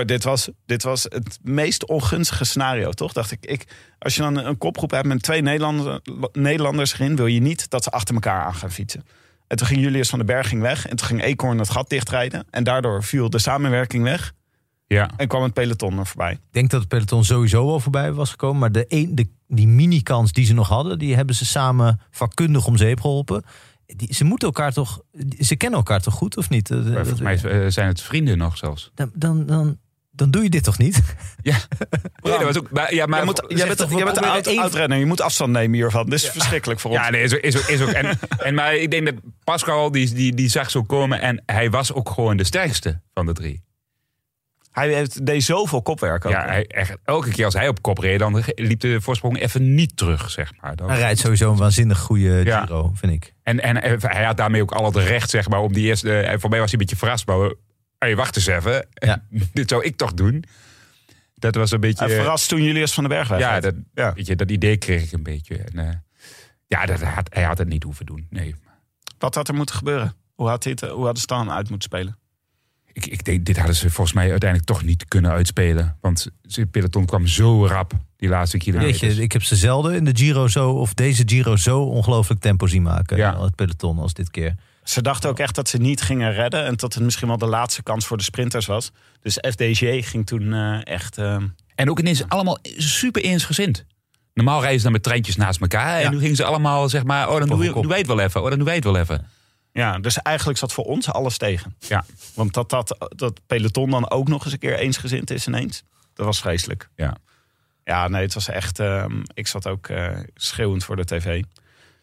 Oh, 0.00 0.04
dit, 0.04 0.24
was, 0.24 0.48
dit 0.66 0.82
was 0.82 1.02
het 1.02 1.38
meest 1.42 1.86
ongunstige 1.86 2.44
scenario, 2.44 2.90
toch? 2.90 3.12
Dacht 3.12 3.30
ik, 3.30 3.38
ik. 3.46 3.64
Als 3.98 4.14
je 4.14 4.22
dan 4.22 4.36
een 4.36 4.58
kopgroep 4.58 4.90
hebt 4.90 5.06
met 5.06 5.22
twee 5.22 5.42
Nederlanders, 5.42 5.98
Nederlanders 6.32 6.92
erin, 6.94 7.16
wil 7.16 7.26
je 7.26 7.40
niet 7.40 7.70
dat 7.70 7.82
ze 7.84 7.90
achter 7.90 8.14
elkaar 8.14 8.42
aan 8.44 8.54
gaan 8.54 8.70
fietsen. 8.72 9.04
En 9.46 9.56
toen 9.56 9.66
ging 9.66 9.80
Julius 9.80 10.08
van 10.08 10.18
den 10.18 10.26
Berg 10.26 10.48
ging 10.48 10.62
weg. 10.62 10.86
En 10.86 10.96
toen 10.96 11.06
ging 11.06 11.22
Eekhoorn 11.22 11.58
het 11.58 11.70
gat 11.70 11.88
dichtrijden. 11.88 12.44
En 12.50 12.64
daardoor 12.64 13.04
viel 13.04 13.30
de 13.30 13.38
samenwerking 13.38 14.04
weg. 14.04 14.32
Ja. 14.92 15.10
En 15.16 15.28
kwam 15.28 15.42
het 15.42 15.52
peloton 15.52 15.98
er 15.98 16.06
voorbij. 16.06 16.32
Ik 16.32 16.38
denk 16.50 16.70
dat 16.70 16.80
het 16.80 16.88
peloton 16.88 17.24
sowieso 17.24 17.68
al 17.68 17.80
voorbij 17.80 18.12
was 18.12 18.30
gekomen. 18.30 18.58
Maar 18.60 18.72
de 18.72 18.84
een, 18.88 19.14
de, 19.14 19.28
die 19.48 19.68
mini-kans 19.68 20.32
die 20.32 20.44
ze 20.44 20.54
nog 20.54 20.68
hadden, 20.68 20.98
die 20.98 21.14
hebben 21.14 21.34
ze 21.34 21.44
samen 21.44 22.00
vakkundig 22.10 22.66
om 22.66 22.76
zeep 22.76 23.00
geholpen. 23.00 23.44
Die, 23.86 24.14
ze 24.14 24.24
moeten 24.24 24.48
elkaar 24.48 24.72
toch. 24.72 25.02
Ze 25.38 25.56
kennen 25.56 25.78
elkaar 25.78 26.00
toch 26.00 26.14
goed, 26.14 26.36
of 26.36 26.48
niet? 26.48 26.70
Maar 26.70 26.82
Volgens 26.82 27.20
mij 27.20 27.34
eh, 27.34 27.70
zijn 27.70 27.88
het 27.88 28.00
vrienden 28.00 28.38
nog 28.38 28.56
zelfs. 28.56 28.90
Dan, 28.94 29.10
dan, 29.14 29.46
dan, 29.46 29.78
dan 30.10 30.30
doe 30.30 30.42
je 30.42 30.50
dit 30.50 30.64
toch 30.64 30.78
niet? 30.78 31.02
Ja, 31.42 31.56
nee, 32.22 32.32
dat 32.32 32.42
was 32.42 32.58
ook, 32.58 32.70
maar, 32.70 32.94
ja, 32.94 33.06
maar 33.06 33.16
jij, 33.16 33.26
moet, 33.26 33.42
jij 33.48 33.66
bent, 33.66 33.78
toch, 33.78 33.88
we 33.88 33.94
jij 33.94 34.04
bent 34.04 34.16
een 34.16 34.58
oud. 34.58 34.98
Je 34.98 35.06
moet 35.06 35.20
afstand 35.20 35.52
nemen 35.52 35.76
hiervan. 35.76 36.04
Dit 36.04 36.14
is 36.14 36.28
verschrikkelijk 36.28 36.80
voor 36.80 36.90
ons. 36.90 37.00
Ja, 37.00 37.10
nee, 37.10 37.22
is 37.22 37.34
ook. 37.34 37.40
Is 37.40 37.56
ook, 37.56 37.62
is 37.68 37.80
ook. 37.80 37.88
En, 37.88 38.18
en, 38.46 38.54
maar 38.54 38.74
ik 38.74 38.90
denk 38.90 39.04
dat 39.04 39.14
Pascal, 39.44 39.90
die, 39.90 40.14
die, 40.14 40.34
die 40.34 40.48
zag 40.48 40.70
zo 40.70 40.82
komen. 40.82 41.20
En 41.20 41.42
hij 41.46 41.70
was 41.70 41.92
ook 41.92 42.10
gewoon 42.10 42.36
de 42.36 42.44
sterkste 42.44 43.00
van 43.14 43.26
de 43.26 43.32
drie. 43.32 43.62
Hij 44.72 44.94
heeft, 44.94 45.26
deed 45.26 45.42
zoveel 45.42 45.82
kopwerk 45.82 46.24
ook. 46.24 46.32
Ja, 46.32 46.44
hij, 46.46 46.66
echt, 46.66 46.96
elke 47.04 47.30
keer 47.30 47.44
als 47.44 47.54
hij 47.54 47.68
op 47.68 47.82
kop 47.82 47.98
reed, 47.98 48.18
dan 48.18 48.42
liep 48.54 48.80
de 48.80 49.00
voorsprong 49.00 49.38
even 49.40 49.74
niet 49.74 49.96
terug, 49.96 50.30
zeg 50.30 50.52
maar. 50.60 50.76
Dan- 50.76 50.88
Hij 50.88 50.98
rijdt 50.98 51.18
sowieso 51.20 51.50
een 51.50 51.56
waanzinnig 51.56 51.98
goede 51.98 52.40
Ja. 52.44 52.60
Giro, 52.60 52.90
vind 52.94 53.12
ik. 53.12 53.34
En, 53.42 53.60
en 53.60 53.82
eh, 53.82 53.92
hij 54.00 54.24
had 54.24 54.36
daarmee 54.36 54.62
ook 54.62 54.72
al 54.72 54.84
het 54.84 54.96
recht, 54.96 55.30
zeg 55.30 55.48
maar, 55.48 55.60
om 55.60 55.72
die 55.72 55.86
eerste... 55.86 56.18
eh, 56.20 56.38
voor 56.38 56.50
mij 56.50 56.58
was 56.60 56.70
hij 56.70 56.80
een 56.80 56.86
beetje 56.86 56.96
verrast, 57.00 57.26
maar... 57.26 57.52
Hey, 57.98 58.16
wacht 58.16 58.36
eens 58.36 58.46
even. 58.46 58.86
Ja. 58.92 59.24
Dit 59.52 59.68
zou 59.68 59.84
ik 59.84 59.96
toch 59.96 60.14
doen? 60.14 60.44
Dat 61.34 61.54
was 61.54 61.70
een 61.70 61.80
beetje... 61.80 62.04
Hij 62.04 62.14
verrast 62.16 62.48
toen 62.48 62.62
Julius 62.62 62.92
van 62.94 63.04
den 63.04 63.12
Berg 63.12 63.28
weg. 63.28 63.38
ja, 63.38 63.60
dat, 63.60 63.74
Ja. 63.94 64.12
Weet 64.14 64.26
je, 64.26 64.36
dat 64.36 64.50
idee 64.50 64.76
kreeg 64.76 65.02
ik 65.02 65.12
een 65.12 65.22
beetje. 65.22 65.56
En, 65.56 65.88
eh, 65.88 65.94
ja, 66.66 66.86
dat 66.86 67.00
had, 67.02 67.28
hij 67.34 67.42
had 67.42 67.58
het 67.58 67.68
niet 67.68 67.82
hoeven 67.82 68.06
doen. 68.06 68.26
Nee. 68.30 68.54
Wat 69.18 69.34
had 69.34 69.48
er 69.48 69.54
moeten 69.54 69.74
gebeuren? 69.74 70.14
Hoe 70.34 70.48
had, 70.48 70.64
hij 70.64 70.72
het, 70.72 70.80
hoe 70.90 71.04
hadden 71.04 71.14
ze 71.16 71.20
het 71.20 71.28
dan 71.28 71.50
uit 71.50 71.68
moeten 71.70 71.88
spelen? 71.90 72.18
Ik, 72.92 73.06
ik 73.06 73.24
denk, 73.24 73.44
dit 73.44 73.56
hadden 73.56 73.74
ze 73.76 73.90
volgens 73.90 74.16
mij 74.16 74.30
uiteindelijk 74.30 74.70
toch 74.70 74.82
niet 74.84 75.04
kunnen 75.08 75.30
uitspelen. 75.30 75.96
Want 76.00 76.26
het 76.42 76.70
peloton 76.70 77.06
kwam 77.06 77.26
zo 77.26 77.66
rap, 77.66 77.92
die 78.16 78.28
laatste 78.28 78.56
Weet 78.56 78.66
kilometers. 78.66 79.16
je, 79.16 79.22
ik 79.22 79.32
heb 79.32 79.42
ze 79.42 79.56
zelden 79.56 79.94
in 79.94 80.04
de 80.04 80.10
Giro 80.14 80.48
zo, 80.48 80.70
of 80.70 80.94
deze 80.94 81.22
Giro 81.26 81.56
zo 81.56 81.80
ongelooflijk 81.82 82.40
tempo 82.40 82.66
zien 82.66 82.82
maken. 82.82 83.16
Ja. 83.16 83.42
Het 83.42 83.54
peloton 83.54 83.98
als 83.98 84.12
dit 84.12 84.30
keer. 84.30 84.54
Ze 84.82 85.02
dachten 85.02 85.30
ook 85.30 85.38
echt 85.38 85.54
dat 85.54 85.68
ze 85.68 85.78
niet 85.78 86.00
gingen 86.00 86.32
redden. 86.32 86.64
En 86.64 86.74
dat 86.76 86.94
het 86.94 87.02
misschien 87.02 87.28
wel 87.28 87.38
de 87.38 87.46
laatste 87.46 87.82
kans 87.82 88.06
voor 88.06 88.16
de 88.16 88.22
sprinters 88.22 88.66
was. 88.66 88.90
Dus 89.20 89.38
FDG 89.50 90.08
ging 90.10 90.26
toen 90.26 90.52
eh, 90.52 90.86
echt... 90.86 91.18
eh, 91.18 91.36
En 91.74 91.90
ook 91.90 91.98
ineens 91.98 92.28
allemaal 92.28 92.58
super 92.76 93.22
eensgezind. 93.22 93.84
Normaal 94.34 94.60
rijden 94.60 94.78
ze 94.78 94.84
dan 94.84 94.92
met 94.92 95.02
treintjes 95.02 95.36
naast 95.36 95.60
elkaar. 95.60 96.00
Ja. 96.00 96.06
En 96.06 96.12
nu 96.12 96.18
gingen 96.18 96.36
ze 96.36 96.44
allemaal 96.44 96.88
zeg 96.88 97.04
maar... 97.04 97.28
Oh, 97.30 97.38
dan 97.38 97.48
doen 97.48 97.88
wij 97.88 97.98
het 97.98 98.06
wel 98.06 98.20
even. 98.20 98.42
Oh, 98.42 98.48
dan 98.48 98.56
doen 98.56 98.66
wij 98.66 98.74
het 98.74 98.84
wel 98.84 98.96
even. 98.96 99.26
Ja, 99.72 99.98
dus 99.98 100.22
eigenlijk 100.22 100.58
zat 100.58 100.72
voor 100.72 100.84
ons 100.84 101.08
alles 101.08 101.38
tegen. 101.38 101.76
Ja. 101.78 102.04
Want 102.34 102.54
dat, 102.54 102.70
dat, 102.70 103.08
dat 103.16 103.40
peloton 103.46 103.90
dan 103.90 104.10
ook 104.10 104.28
nog 104.28 104.44
eens 104.44 104.52
een 104.52 104.58
keer 104.58 104.78
eensgezind 104.78 105.30
is 105.30 105.46
ineens. 105.46 105.82
Dat 106.14 106.26
was 106.26 106.40
vreselijk. 106.40 106.88
Ja. 106.94 107.16
Ja, 107.84 108.08
nee, 108.08 108.22
het 108.22 108.34
was 108.34 108.48
echt... 108.48 108.78
ehm, 108.78 109.22
ik 109.34 109.46
zat 109.46 109.66
ook 109.66 109.88
eh, 109.88 110.18
schreeuwend 110.34 110.84
voor 110.84 110.96
de 110.96 111.04
tv. 111.04 111.36
Het 111.36 111.46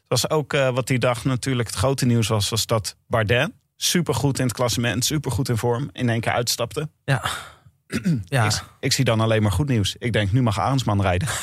was 0.08 0.30
ook 0.30 0.54
eh, 0.54 0.70
wat 0.70 0.88
die 0.88 1.00
dag 1.00 1.24
natuurlijk 1.24 1.68
het 1.68 1.78
grote 1.78 2.06
nieuws 2.06 2.28
was... 2.28 2.50
was 2.50 2.66
dat 2.66 2.96
Bardet 3.08 3.52
supergoed 3.76 4.40
in 4.40 4.46
het 4.46 4.54
klassement, 4.54 5.06
supergoed 5.06 5.50
in 5.50 5.58
vorm... 5.58 5.90
in 5.92 6.10
één 6.10 6.20
keer 6.20 6.32
uitstapte. 6.32 6.90
Ja. 7.06 7.22
ja. 8.26 8.46
Ik, 8.46 8.64
ik 8.80 8.94
zie 8.94 9.06
dan 9.06 9.20
alleen 9.20 9.42
maar 9.42 9.52
goed 9.52 9.68
nieuws. 9.68 9.96
Ik 10.00 10.14
denk, 10.14 10.32
nu 10.32 10.42
mag 10.42 10.60
Arendsman 10.60 11.02
rijden. 11.02 11.28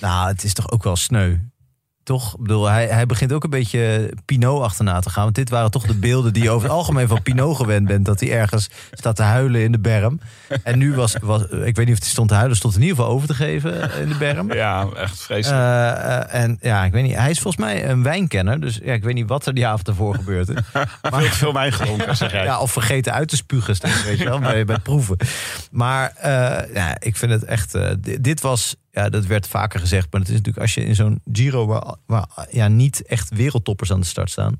Nou, 0.00 0.28
het 0.28 0.44
is 0.44 0.54
toch 0.54 0.70
ook 0.70 0.82
wel 0.82 0.96
sneu. 0.96 1.36
Toch? 2.06 2.36
Bedoel, 2.38 2.66
hij, 2.66 2.86
hij 2.86 3.06
begint 3.06 3.32
ook 3.32 3.44
een 3.44 3.50
beetje 3.50 4.12
Pinot 4.24 4.62
achterna 4.62 5.00
te 5.00 5.10
gaan. 5.10 5.22
Want 5.22 5.34
dit 5.34 5.50
waren 5.50 5.70
toch 5.70 5.86
de 5.86 5.94
beelden 5.94 6.32
die 6.32 6.42
je 6.42 6.50
over 6.50 6.68
het 6.68 6.76
algemeen 6.76 7.08
van 7.08 7.22
Pinot 7.22 7.56
gewend 7.56 7.86
bent. 7.86 8.04
Dat 8.04 8.20
hij 8.20 8.32
ergens 8.32 8.68
staat 8.92 9.16
te 9.16 9.22
huilen 9.22 9.60
in 9.60 9.72
de 9.72 9.78
berm. 9.78 10.20
En 10.62 10.78
nu 10.78 10.94
was, 10.94 11.16
was 11.22 11.42
ik 11.42 11.76
weet 11.76 11.86
niet 11.86 11.94
of 11.96 12.00
hij 12.00 12.08
stond 12.10 12.28
te 12.28 12.34
huilen, 12.34 12.56
stond 12.56 12.74
in 12.74 12.80
ieder 12.80 12.96
geval 12.96 13.10
over 13.12 13.28
te 13.28 13.34
geven 13.34 13.90
in 14.00 14.08
de 14.08 14.14
berm. 14.14 14.52
Ja, 14.52 14.86
echt 14.96 15.20
vreselijk. 15.22 15.62
Eh, 15.62 16.16
eh, 16.18 16.42
en 16.42 16.58
ja, 16.60 16.84
ik 16.84 16.92
weet 16.92 17.02
niet. 17.02 17.14
Hij 17.14 17.30
is 17.30 17.40
volgens 17.40 17.64
mij 17.64 17.88
een 17.88 18.02
wijnkenner. 18.02 18.60
Dus 18.60 18.80
ja, 18.82 18.92
ik 18.92 19.04
weet 19.04 19.14
niet 19.14 19.28
wat 19.28 19.46
er 19.46 19.54
die 19.54 19.66
avond 19.66 19.88
ervoor 19.88 20.14
gebeurde. 20.14 20.54
Veel 21.02 21.20
te 21.20 21.30
veel 21.30 21.52
wijn 21.52 21.72
gedronken, 21.72 22.16
zeg 22.16 22.32
jij. 22.32 22.44
Ja, 22.44 22.58
of 22.60 22.72
vergeten 22.72 23.12
uit 23.12 23.28
te 23.28 23.36
spugen, 23.36 23.76
weet 24.04 24.18
je 24.18 24.24
wel, 24.24 24.38
bij, 24.38 24.64
bij 24.64 24.78
proeven. 24.78 25.16
Maar 25.70 26.12
eh, 26.16 26.74
ja, 26.74 26.96
ik 26.98 27.16
vind 27.16 27.32
het 27.32 27.44
echt. 27.44 27.72
di- 27.98 28.20
dit 28.20 28.40
was, 28.40 28.76
ja, 28.96 29.08
dat 29.08 29.26
werd 29.26 29.48
vaker 29.48 29.80
gezegd, 29.80 30.06
maar 30.12 30.20
het 30.20 30.30
is 30.30 30.36
natuurlijk 30.36 30.62
als 30.64 30.74
je 30.74 30.84
in 30.84 30.94
zo'n 30.94 31.20
Giro 31.32 31.66
waar, 31.66 31.94
waar 32.06 32.28
ja, 32.50 32.68
niet 32.68 33.02
echt 33.06 33.30
wereldtoppers 33.34 33.92
aan 33.92 34.00
de 34.00 34.06
start 34.06 34.30
staan. 34.30 34.56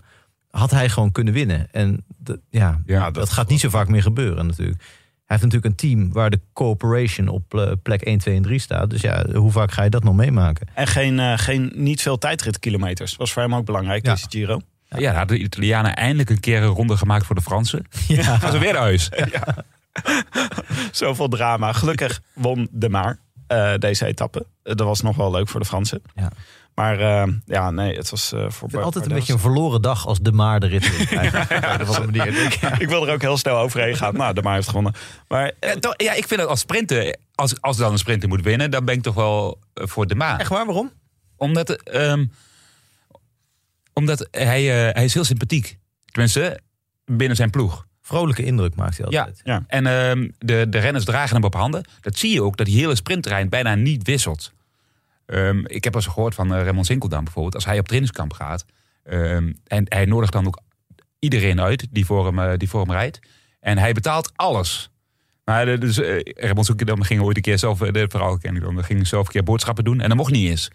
had 0.51 0.71
hij 0.71 0.89
gewoon 0.89 1.13
kunnen 1.13 1.33
winnen. 1.35 1.69
En 1.73 2.05
de- 2.17 2.41
ja, 2.51 2.81
Ja, 2.87 3.05
dat, 3.05 3.15
dat- 3.15 3.31
gaat 3.31 3.49
niet 3.49 3.61
zo 3.61 3.69
vaak 3.69 3.89
meer 3.89 4.03
gebeuren 4.03 4.47
natuurlijk. 4.47 4.79
Hij 5.27 5.37
heeft 5.37 5.43
natuurlijk 5.43 5.65
een 5.65 5.89
team 5.89 6.13
waar 6.13 6.31
de 6.31 6.41
cooperation 6.53 7.29
op 7.29 7.55
eh, 7.55 7.73
plek 7.83 8.03
1, 8.03 8.19
2 8.19 8.37
en 8.37 8.43
3 8.43 8.59
staat. 8.59 8.91
Dus 8.91 9.01
ja, 9.01 9.27
hoe 9.33 9.51
vaak 9.53 9.73
ga 9.73 9.83
je 9.83 9.91
dat 9.91 10.05
nog 10.05 10.15
meemaken? 10.15 10.67
En 10.75 10.87
geen, 10.87 11.19
eh, 11.21 11.39
geen, 11.39 11.73
niet 11.75 12.03
veel 12.03 12.19
tijdritkilometers. 12.19 13.17
Was 13.17 13.33
voor 13.33 13.43
hem 13.43 13.55
ook 13.55 13.65
belangrijk, 13.65 14.07
Ja. 14.07 14.13
deze 14.15 14.27
Giro. 14.29 14.61
Ja, 14.89 14.99
dan 14.99 15.15
hadden 15.15 15.37
de 15.37 15.43
Italianen 15.43 15.97
eindelijk 15.97 16.31
een 16.31 16.41
keer 16.41 16.63
een 16.63 16.69
ronde 16.69 16.97
gemaakt 16.97 17.27
voor 17.27 17.35
de 17.35 17.43
Fransen. 17.43 17.85
Ja. 18.09 18.23
Gaan 18.39 18.53
ze 18.53 18.59
weer 18.59 18.73
naar 18.73 18.83
huis. 18.83 19.09
Zoveel 20.93 21.29
drama. 21.29 21.73
Gelukkig 21.73 22.21
won 22.35 22.69
de 22.71 22.89
Maar 22.89 23.19
deze 23.79 24.07
etappe. 24.07 24.47
Eh, 24.63 24.75
dat 24.75 24.87
was 24.87 25.01
nog 25.01 25.17
wel 25.17 25.31
leuk 25.31 25.49
voor 25.49 25.61
de 25.61 25.67
Fransen. 25.67 26.03
Ja. 26.15 26.31
Maar 26.77 27.01
eh, 27.01 27.33
ja, 27.45 27.71
nee, 27.71 27.97
het 27.97 28.11
was 28.11 28.33
eh, 28.33 28.39
voor 28.39 28.47
Ik 28.49 28.57
vind 28.59 28.73
Bart 28.73 28.85
altijd 28.85 29.07
een 29.07 29.13
beetje 29.13 29.33
een 29.33 29.39
verloren 29.39 29.83
dag 29.83 30.07
als 30.07 30.19
de 30.19 30.33
maar 30.33 30.61
de 30.61 30.67
rit. 30.67 30.85
Op 31.81 31.87
andere 31.87 32.07
manier. 32.07 32.59
Ik 32.83 32.89
wil 32.89 33.07
er 33.07 33.13
ook 33.13 33.21
heel 33.21 33.37
snel 33.37 33.59
overheen 33.59 33.97
gaan. 33.97 34.17
Nou, 34.17 34.35
de 34.35 34.43
Maar 34.43 34.55
heeft 34.55 34.69
gewonnen. 34.69 34.93
Maar 35.29 35.53
eh, 35.61 35.71
Ja, 35.71 35.79
toch, 35.79 35.95
ja, 35.97 36.13
ik 36.13 36.27
vind 36.27 36.41
dat 36.41 36.49
als 36.49 36.61
sprinter, 36.61 37.17
als, 37.35 37.61
als 37.61 37.77
dan 37.77 37.93
een 37.93 37.99
sprinter 37.99 38.29
moet 38.29 38.43
winnen, 38.43 38.71
dan 38.71 38.85
ben 38.85 38.95
ik 38.95 39.03
toch 39.03 39.15
wel 39.15 39.59
eh, 39.75 39.87
voor 39.87 40.07
de 40.07 40.15
Maan. 40.15 40.39
Echt 40.39 40.51
waar, 40.51 40.67
waarom? 40.67 40.93
Omdat, 41.37 41.71
ehm, 41.71 42.27
omdat 43.93 44.29
hij, 44.31 44.89
eh, 44.89 44.95
hij 44.95 45.05
is 45.05 45.15
heel 45.15 45.25
sympathiek. 45.25 45.79
Tenminste, 46.05 46.61
binnen 47.05 47.37
zijn 47.37 47.51
ploeg. 47.51 47.86
Vrolijke 48.07 48.45
indruk 48.45 48.75
maakt 48.75 48.97
hij 48.97 49.07
altijd. 49.07 49.41
ja. 49.45 49.65
En 49.67 49.87
ehm, 49.87 50.29
de, 50.39 50.67
de 50.69 50.79
renners 50.79 51.05
dragen 51.05 51.35
hem 51.35 51.45
op 51.45 51.55
handen. 51.55 51.85
Dat 52.01 52.19
zie 52.19 52.33
je 52.33 52.43
ook, 52.43 52.57
dat 52.57 52.67
die 52.67 52.79
hele 52.79 52.95
sprintterrein 52.95 53.49
bijna 53.49 53.75
niet 53.75 54.07
wisselt. 54.07 54.53
Ehm, 55.27 55.59
ik 55.65 55.85
heb 55.85 55.95
al 55.95 56.01
eens 56.01 56.13
gehoord 56.13 56.35
van 56.35 56.53
uh, 56.53 56.63
Raymond 56.63 56.87
Sinkeldam 56.87 57.25
bijvoorbeeld. 57.25 57.55
Als 57.55 57.65
hij 57.65 57.79
op 57.79 57.85
trainingskamp 57.87 58.33
gaat. 58.33 58.65
ehm, 59.03 59.53
en 59.67 59.85
hij 59.89 60.05
nodigt 60.05 60.33
dan 60.33 60.47
ook 60.47 60.59
iedereen 61.19 61.61
uit 61.61 61.87
die 61.91 62.07
voor 62.07 62.27
hem, 62.27 62.39
eh, 62.39 62.57
die 62.57 62.69
voor 62.69 62.81
hem 62.81 62.91
rijdt. 62.93 63.21
En 63.61 63.79
hij 63.79 63.93
betaalt 63.93 64.33
alles. 64.35 64.91
Maar 65.45 65.81
dus, 65.81 65.99
uh, 65.99 66.21
Raymond 66.23 66.67
Sinkeldam 66.67 67.03
ging 67.03 67.23
ooit 67.23 67.37
een 67.37 67.43
keer 67.43 67.59
zelf, 67.59 67.83
eh, 67.83 67.93
de 67.93 68.07
verhaal 68.09 68.39
ken 68.39 68.57
ik 68.57 68.63
dan, 68.63 68.85
ging 68.85 69.07
zelf 69.07 69.27
een 69.27 69.33
keer 69.33 69.43
boodschappen 69.43 69.85
doen. 69.85 70.01
En 70.01 70.09
dat 70.09 70.17
mocht 70.17 70.33
niet 70.33 70.51
eens. 70.51 70.71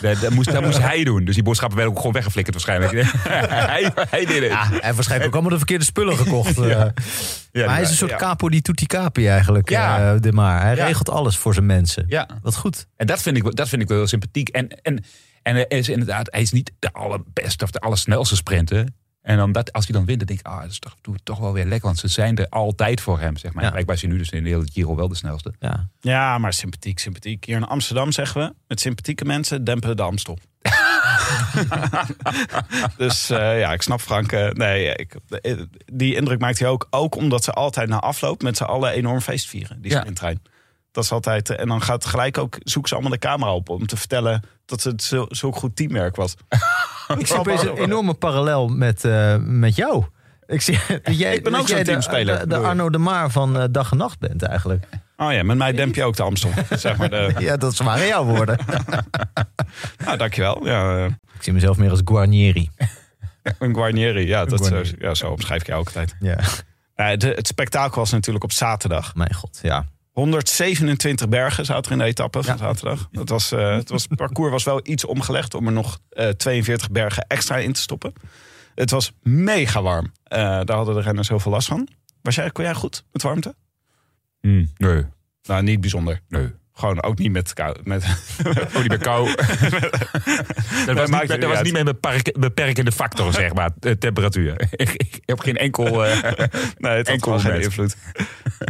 Dat, 0.00 0.20
dat, 0.20 0.30
moest, 0.30 0.52
dat 0.52 0.62
moest 0.64 0.78
hij 0.78 1.04
doen. 1.04 1.24
Dus 1.24 1.34
die 1.34 1.44
boodschappen 1.44 1.76
werden 1.76 1.94
ook 1.94 2.00
gewoon 2.00 2.14
weggeflikkerd 2.14 2.64
waarschijnlijk. 2.64 3.08
hij, 3.28 3.92
hij 4.10 4.24
deed 4.24 4.42
het. 4.42 4.50
Ja, 4.50 4.66
hij 4.68 4.78
heeft 4.80 4.94
waarschijnlijk 4.94 5.28
ook 5.28 5.32
allemaal 5.32 5.50
de 5.50 5.56
verkeerde 5.58 5.84
spullen 5.84 6.16
gekocht. 6.16 6.58
eh. 6.60 6.68
Ja, 6.68 7.64
maar 7.66 7.74
hij 7.74 7.82
is 7.82 7.90
een 7.90 7.96
soort 7.96 8.16
capo 8.16 8.48
die 8.48 8.62
tutti 8.62 8.86
capi 8.86 9.28
eigenlijk, 9.28 9.68
Ja. 9.70 10.12
eh, 10.14 10.20
de 10.20 10.32
maar. 10.32 10.62
Hij 10.62 10.74
regelt 10.74 11.08
alles 11.10 11.36
voor 11.36 11.54
zijn 11.54 11.66
mensen. 11.66 12.04
ja. 12.08 12.28
Wat 12.42 12.56
goed. 12.56 12.86
En 12.96 13.06
dat 13.06 13.22
vind 13.22 13.36
ik, 13.36 13.42
wel- 13.42 13.54
dat 13.54 13.68
vind 13.68 13.82
ik 13.82 13.88
wel 13.88 13.96
heel 13.96 14.06
sympathiek. 14.06 14.48
En, 14.48 14.68
en, 14.82 15.04
en 15.42 15.54
hij 15.54 15.64
is 15.68 15.88
inderdaad, 15.88 16.28
hij 16.32 16.40
is 16.40 16.52
niet 16.52 16.72
de 16.78 16.92
allerbeste 16.92 17.64
of 17.64 17.70
de 17.70 17.78
allersnelste 17.80 18.36
sprinter. 18.36 18.86
En 19.30 19.36
dan 19.36 19.52
dat, 19.52 19.72
als 19.72 19.84
hij 19.86 19.94
dan 19.96 20.04
wint, 20.04 20.18
dan 20.18 20.26
denk 20.28 20.40
ik, 20.40 20.46
ah, 20.46 20.60
dat 20.60 20.70
is 20.70 20.78
toch, 20.78 20.94
doe 21.00 21.14
het 21.14 21.24
toch 21.24 21.38
wel 21.38 21.52
weer 21.52 21.64
lekker. 21.66 21.86
Want 21.86 21.98
ze 21.98 22.08
zijn 22.08 22.36
er 22.36 22.48
altijd 22.48 23.00
voor 23.00 23.20
hem, 23.20 23.36
zeg 23.36 23.52
maar. 23.52 23.64
Ja. 23.64 23.70
Blijkbaar 23.70 23.94
is 23.94 24.02
hij 24.02 24.10
nu 24.10 24.18
dus 24.18 24.30
in 24.30 24.42
de 24.44 24.48
hele 24.48 24.66
Giro 24.72 24.96
wel 24.96 25.08
de 25.08 25.14
snelste. 25.14 25.52
Ja. 25.60 25.88
ja, 26.00 26.38
maar 26.38 26.52
sympathiek, 26.52 26.98
sympathiek. 26.98 27.44
Hier 27.44 27.56
in 27.56 27.64
Amsterdam 27.64 28.12
zeggen 28.12 28.40
we, 28.46 28.54
met 28.68 28.80
sympathieke 28.80 29.24
mensen 29.24 29.64
dempen 29.64 29.96
de 29.96 30.02
Amstel. 30.02 30.38
dus 32.96 33.30
eh, 33.30 33.58
ja, 33.58 33.72
ik 33.72 33.82
snap 33.82 34.00
Frank. 34.00 34.32
eh, 34.32 34.50
nee, 34.50 34.94
ik, 34.96 35.16
eh, 35.40 35.60
die 35.92 36.14
indruk 36.14 36.40
maakt 36.40 36.58
hij 36.58 36.68
ook. 36.68 36.86
Ook 36.90 37.14
omdat 37.16 37.44
ze 37.44 37.52
altijd 37.52 37.88
na 37.88 37.98
afloop 38.00 38.42
met 38.42 38.56
z'n 38.56 38.62
allen 38.64 38.92
enorm 38.92 39.20
feest 39.20 39.48
vieren. 39.48 39.82
Die 39.82 39.90
Ja. 39.90 39.98
sprinttrein. 39.98 40.42
Dat 40.92 41.04
is 41.04 41.12
altijd. 41.12 41.50
eh, 41.50 41.60
En 41.60 41.68
dan 41.68 41.82
gaat 41.82 42.04
gelijk 42.04 42.38
ook, 42.38 42.56
zoeken 42.62 42.88
ze 42.88 42.94
allemaal 42.94 43.12
de 43.12 43.18
camera 43.26 43.54
op 43.54 43.68
om 43.68 43.86
te 43.86 43.96
vertellen 43.96 44.42
dat 44.64 44.82
het 44.82 45.02
zo- 45.02 45.26
zo'n 45.28 45.54
goed 45.54 45.76
teamwerk 45.76 46.16
was. 46.16 46.34
Ik 47.18 47.26
zie 47.26 47.38
opeens 47.38 47.62
een 47.62 47.76
enorme 47.76 48.14
parallel 48.14 48.68
met, 48.68 49.04
eh, 49.04 49.36
met 49.38 49.76
jou. 49.76 50.04
Ik, 50.46 50.60
zie, 50.60 50.78
jij, 51.10 51.34
Ik 51.34 51.44
ben 51.44 51.54
ook 51.54 51.68
zo'n 51.68 51.76
de- 51.78 51.84
teamspeler, 51.84 52.48
De, 52.48 52.54
je? 52.58 52.60
Arno 52.66 52.90
de 52.90 52.98
Maar 52.98 53.30
van 53.30 53.58
eh, 53.58 53.64
dag 53.70 53.90
en 53.90 53.96
nacht 53.96 54.18
bent 54.18 54.42
eigenlijk. 54.42 54.86
Oh 55.16 55.32
ja, 55.32 55.42
met 55.42 55.56
mij 55.56 55.72
demp 55.72 55.94
je 55.94 56.04
ook 56.04 56.16
de 56.16 56.22
Amstel. 56.22 56.50
zeg 56.78 56.96
maar 56.96 57.10
de, 57.10 57.34
Ja, 57.38 57.56
dat 57.56 57.76
waren 57.78 58.06
jouw 58.06 58.24
woorden. 58.24 58.58
nou, 60.04 60.16
dankjewel. 60.16 60.66
Ja, 60.66 61.04
Ik 61.06 61.42
zie 61.42 61.52
mezelf 61.52 61.76
meer 61.76 61.90
als 61.90 62.00
Guarnieri. 62.04 62.70
een 63.58 63.74
Guarnieri. 63.74 64.26
Ja, 64.26 64.44
dat, 64.44 64.60
Guarnieri. 64.60 64.86
Zo, 64.88 64.94
ja, 64.98 65.14
zo 65.14 65.30
omschrijf 65.30 65.60
ik 65.60 65.66
jou 65.66 65.80
ook 65.80 65.86
altijd. 65.86 66.16
Ja, 66.20 66.38
Nou, 66.96 67.16
de, 67.16 67.28
het 67.28 67.46
spektakel 67.46 67.96
was 68.00 68.10
natuurlijk 68.10 68.44
op 68.44 68.52
zaterdag. 68.52 69.14
mijn 69.14 69.34
god. 69.34 69.58
Ja. 69.62 69.84
127 70.10 71.28
bergen 71.28 71.64
zaten 71.64 71.84
er 71.84 71.92
in 71.92 71.98
de 71.98 72.04
etappe 72.04 72.42
van 72.42 72.52
Ja. 72.52 72.58
zaterdag. 72.60 73.08
Dat 73.12 73.28
was, 73.28 73.52
eh, 73.52 73.74
het, 73.74 73.88
was, 73.88 74.02
het 74.02 74.16
parcours 74.16 74.50
was 74.50 74.64
wel 74.64 74.80
iets 74.82 75.04
omgelegd 75.04 75.54
om 75.54 75.66
er 75.66 75.72
nog 75.72 75.98
eh, 76.08 76.28
42 76.28 76.90
bergen 76.90 77.24
extra 77.28 77.56
in 77.56 77.72
te 77.72 77.80
stoppen. 77.80 78.12
Het 78.74 78.90
was 78.90 79.12
mega 79.22 79.82
warm. 79.82 80.12
Eh, 80.22 80.38
daar 80.40 80.76
hadden 80.76 80.94
de 80.94 81.00
renners 81.00 81.28
heel 81.28 81.40
veel 81.40 81.52
last 81.52 81.68
van. 81.68 81.88
Was 82.22 82.34
jij, 82.34 82.50
kon 82.50 82.64
jij 82.64 82.74
goed 82.74 83.04
met 83.12 83.22
warmte? 83.22 83.54
Hmm, 84.40 84.70
nee, 84.76 85.04
Nou, 85.42 85.62
niet 85.62 85.80
bijzonder. 85.80 86.20
nee. 86.28 86.50
Gewoon 86.80 87.02
ook 87.02 87.18
niet 87.18 87.32
met 87.32 87.52
kou. 87.52 87.76
Met, 87.82 88.04
Ook 88.74 88.80
niet 88.80 88.88
meer 88.88 88.98
kou. 88.98 89.26
dat 90.86 90.96
was, 90.96 91.10
niet, 91.10 91.28
dat 91.28 91.44
was 91.44 91.62
niet 91.62 91.72
mijn 91.72 91.84
beperk- 91.84 92.38
beperkende 92.38 92.92
factor, 92.92 93.32
zeg 93.32 93.54
maar. 93.54 93.70
De 93.78 93.98
temperatuur. 93.98 94.56
ik, 94.70 95.20
heb 95.24 95.40
geen 95.40 95.56
enkel... 95.56 96.04
eh, 96.04 96.22
nee, 96.76 96.96
het 96.96 97.06
had 97.06 97.06
Enkel 97.06 97.38
geen 97.38 97.60
invloed. 97.60 97.96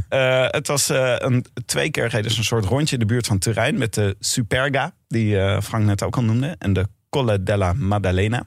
Eh, 0.08 0.46
het 0.48 0.66
was 0.66 0.90
eh, 0.90 1.14
een, 1.18 1.44
twee 1.66 1.90
keer 1.90 2.06
reden 2.06 2.30
ze 2.30 2.38
een 2.38 2.44
soort 2.44 2.64
rondje 2.64 2.94
in 2.94 3.00
de 3.00 3.06
buurt 3.06 3.26
van 3.26 3.38
Turijn 3.38 3.78
met 3.78 3.94
de 3.94 4.16
Superga, 4.20 4.94
die 5.08 5.62
Frank 5.62 5.84
net 5.84 6.02
ook 6.02 6.16
al 6.16 6.22
noemde, 6.22 6.56
en 6.58 6.72
de 6.72 6.86
Colle 7.10 7.42
della 7.42 7.72
Maddalena. 7.72 8.42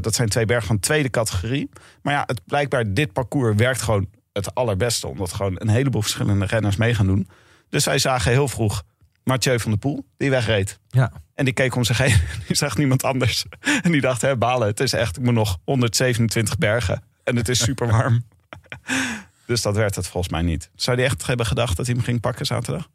Dat 0.00 0.14
zijn 0.14 0.28
twee 0.28 0.46
bergen 0.46 0.66
van 0.66 0.78
tweede 0.78 1.10
categorie. 1.10 1.68
Maar 2.02 2.14
ja, 2.14 2.22
het, 2.26 2.40
blijkbaar 2.46 2.92
dit 2.92 3.12
parcours 3.12 3.56
werkt 3.56 3.82
gewoon 3.82 4.08
het 4.32 4.54
allerbeste, 4.54 5.06
omdat 5.06 5.32
gewoon 5.32 5.54
een 5.58 5.68
heleboel 5.68 6.02
verschillende 6.02 6.46
renners 6.46 6.76
mee 6.76 6.94
gaan 6.94 7.06
doen. 7.06 7.28
Dus 7.74 7.84
wij 7.84 7.98
zagen 7.98 8.30
heel 8.30 8.48
vroeg 8.48 8.82
Mathieu 9.24 9.60
van 9.60 9.70
der 9.70 9.80
Poel, 9.80 10.06
die 10.16 10.30
wegreed. 10.30 10.78
Ja. 10.88 11.12
En 11.34 11.44
die 11.44 11.54
keek 11.54 11.74
om 11.74 11.84
zich 11.84 11.98
heen. 11.98 12.16
Die 12.46 12.56
zag 12.56 12.76
niemand 12.76 13.04
anders. 13.04 13.44
En 13.82 13.92
die 13.92 14.00
dacht, 14.00 14.20
hè, 14.20 14.36
balen, 14.36 14.66
het 14.66 14.80
is 14.80 14.92
echt, 14.92 15.16
ik 15.16 15.22
moet 15.22 15.34
nog 15.34 15.58
127 15.64 16.58
bergen. 16.58 17.02
En 17.24 17.36
het 17.36 17.48
is 17.48 17.58
super 17.58 17.88
warm. 17.88 18.24
Dus 19.46 19.62
dat 19.62 19.74
werd 19.74 19.94
het 19.94 20.06
volgens 20.06 20.32
mij 20.32 20.42
niet. 20.42 20.70
Zou 20.74 20.96
hij 20.96 21.06
echt 21.06 21.26
hebben 21.26 21.46
gedacht 21.46 21.76
dat 21.76 21.86
hij 21.86 21.94
hem 21.94 22.04
ging 22.04 22.20
pakken 22.20 22.46
zaterdag? 22.46 22.88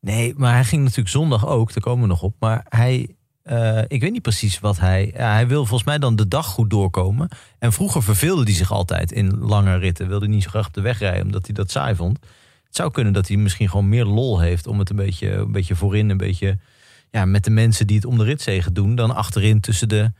Nee, 0.00 0.34
maar 0.36 0.52
hij 0.52 0.64
ging 0.64 0.82
natuurlijk 0.82 1.08
zondag 1.08 1.46
ook, 1.46 1.72
daar 1.72 1.82
komen 1.82 2.02
we 2.02 2.08
nog 2.08 2.22
op. 2.22 2.34
Maar 2.38 2.66
hij, 2.68 3.16
eh, 3.42 3.82
ik 3.88 4.00
weet 4.00 4.12
niet 4.12 4.22
precies 4.22 4.58
wat 4.58 4.78
hij... 4.78 5.12
Ja, 5.16 5.32
hij 5.32 5.46
wil 5.46 5.66
volgens 5.66 5.88
mij 5.88 5.98
dan 5.98 6.16
de 6.16 6.28
dag 6.28 6.46
goed 6.46 6.70
doorkomen. 6.70 7.28
En 7.58 7.72
vroeger 7.72 8.02
verveelde 8.02 8.42
hij 8.42 8.52
zich 8.52 8.72
altijd 8.72 9.12
in 9.12 9.38
lange 9.38 9.76
ritten. 9.76 10.08
Wilde 10.08 10.28
niet 10.28 10.42
zo 10.42 10.50
graag 10.50 10.66
op 10.66 10.74
de 10.74 10.80
weg 10.80 10.98
rijden, 10.98 11.24
omdat 11.24 11.46
hij 11.46 11.54
dat 11.54 11.70
saai 11.70 11.94
vond. 11.94 12.18
Het 12.70 12.78
zou 12.78 12.90
kunnen 12.90 13.12
dat 13.12 13.28
hij 13.28 13.36
misschien 13.36 13.68
gewoon 13.68 13.88
meer 13.88 14.04
lol 14.04 14.40
heeft... 14.40 14.66
om 14.66 14.78
het 14.78 14.90
een 14.90 14.96
beetje, 14.96 15.30
een 15.32 15.52
beetje 15.52 15.74
voorin, 15.74 16.10
een 16.10 16.16
beetje... 16.16 16.58
Ja, 17.10 17.24
met 17.24 17.44
de 17.44 17.50
mensen 17.50 17.86
die 17.86 17.96
het 17.96 18.04
om 18.04 18.18
de 18.18 18.24
ritzegen 18.24 18.74
doen... 18.74 18.94
dan 18.94 19.14
achterin 19.14 19.60
tussen 19.60 19.88
de, 19.88 20.12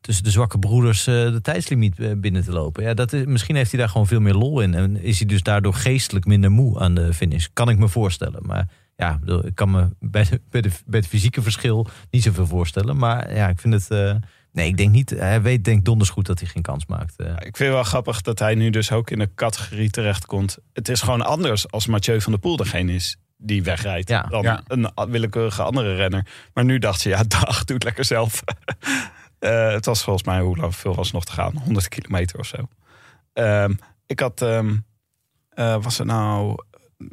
tussen 0.00 0.24
de 0.24 0.30
zwakke 0.30 0.58
broeders 0.58 1.06
eh, 1.06 1.14
de 1.14 1.40
tijdslimiet 1.40 1.98
eh, 1.98 2.10
binnen 2.16 2.44
te 2.44 2.52
lopen. 2.52 2.82
Ja, 2.82 2.94
dat 2.94 3.12
is, 3.12 3.24
misschien 3.24 3.56
heeft 3.56 3.70
hij 3.70 3.80
daar 3.80 3.88
gewoon 3.88 4.06
veel 4.06 4.20
meer 4.20 4.34
lol 4.34 4.60
in. 4.60 4.74
En 4.74 5.02
is 5.02 5.18
hij 5.18 5.26
dus 5.26 5.42
daardoor 5.42 5.74
geestelijk 5.74 6.26
minder 6.26 6.50
moe 6.50 6.78
aan 6.80 6.94
de 6.94 7.14
finish. 7.14 7.46
Kan 7.52 7.68
ik 7.68 7.78
me 7.78 7.88
voorstellen. 7.88 8.46
Maar 8.46 8.68
ja, 8.96 9.20
ik 9.42 9.54
kan 9.54 9.70
me 9.70 9.88
bij, 10.00 10.24
de, 10.24 10.40
bij, 10.50 10.60
de, 10.60 10.70
bij 10.86 10.98
het 10.98 11.08
fysieke 11.08 11.42
verschil 11.42 11.86
niet 12.10 12.22
zoveel 12.22 12.46
voorstellen. 12.46 12.96
Maar 12.96 13.34
ja, 13.34 13.48
ik 13.48 13.60
vind 13.60 13.74
het... 13.74 13.90
eh, 13.90 14.16
nee, 14.58 14.68
ik 14.68 14.76
denk 14.76 14.90
niet... 14.90 15.10
Hij 15.10 15.42
weet 15.42 15.64
denk 15.64 15.84
donders 15.84 16.10
goed 16.10 16.26
dat 16.26 16.38
hij 16.40 16.48
geen 16.48 16.62
kans 16.62 16.86
maakt. 16.86 17.16
eh. 17.16 17.26
Ik 17.30 17.40
vind 17.56 17.58
het 17.58 17.68
wel 17.68 17.82
grappig 17.82 18.20
dat 18.22 18.38
hij 18.38 18.54
nu 18.54 18.70
dus 18.70 18.92
ook 18.92 19.10
in 19.10 19.18
de 19.18 19.30
categorie 19.34 19.90
terechtkomt. 19.90 20.58
Het 20.72 20.88
is 20.88 21.00
gewoon 21.00 21.22
anders 21.22 21.70
als 21.70 21.86
Mathieu 21.86 22.20
van 22.20 22.32
der 22.32 22.40
Poel 22.40 22.56
degene 22.56 22.92
is 22.92 23.16
die 23.36 23.62
wegrijdt. 23.62 24.08
Ja. 24.08 24.22
dan 24.22 24.42
Ja. 24.42 24.62
een 24.66 24.90
willekeurige 25.10 25.62
andere 25.62 25.94
renner. 25.94 26.26
Maar 26.54 26.64
nu 26.64 26.78
dacht 26.78 27.00
ze, 27.00 27.08
ja 27.08 27.22
dag, 27.22 27.64
doe 27.64 27.74
het 27.76 27.84
lekker 27.84 28.04
zelf. 28.04 28.40
Eh, 29.38 29.70
het 29.72 29.84
was 29.84 30.02
volgens 30.02 30.24
mij, 30.26 30.40
hoe 30.40 30.56
lang- 30.56 30.76
veel 30.76 30.94
was 30.94 31.12
nog 31.12 31.24
te 31.24 31.32
gaan? 31.32 31.56
100 31.56 31.88
kilometer 31.88 32.38
of 32.38 32.46
zo. 32.46 32.56
Ehm, 33.32 33.74
ik 34.06 34.20
had, 34.20 34.42
ehm, 34.42 34.76
eh, 35.48 35.82
was 35.82 35.98
het 35.98 36.06
nou... 36.06 36.54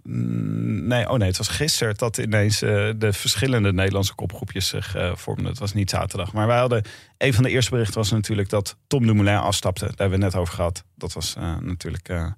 Nee, 0.04 1.10
oh 1.10 1.18
nee, 1.18 1.28
het 1.28 1.38
was 1.38 1.48
gisteren 1.48 1.96
dat 1.96 2.18
ineens 2.18 2.62
eh, 2.62 2.90
de 2.98 3.14
verschillende 3.14 3.74
Nederlandse 3.74 4.16
kopgroepjes 4.16 4.68
zich 4.68 4.96
eh, 4.96 5.16
vormden. 5.16 5.46
Het 5.46 5.60
was 5.60 5.74
niet 5.74 5.90
zaterdag. 5.90 6.34
Maar 6.34 6.48
wij 6.48 6.58
hadden, 6.58 6.84
een 7.18 7.34
van 7.34 7.44
de 7.44 7.50
eerste 7.50 7.72
berichten 7.72 7.96
was 7.96 8.12
natuurlijk 8.12 8.50
dat 8.50 8.78
Tom 8.88 9.06
Dumoulin 9.06 9.38
afstapte. 9.38 9.86
Daar 9.86 9.94
hebben 9.98 10.20
we 10.20 10.24
het 10.26 10.34
net 10.34 10.42
over 10.42 10.54
gehad. 10.54 10.84
Dat 10.96 11.14
was 11.14 11.36
eh, 11.36 11.58
natuurlijk... 11.60 12.34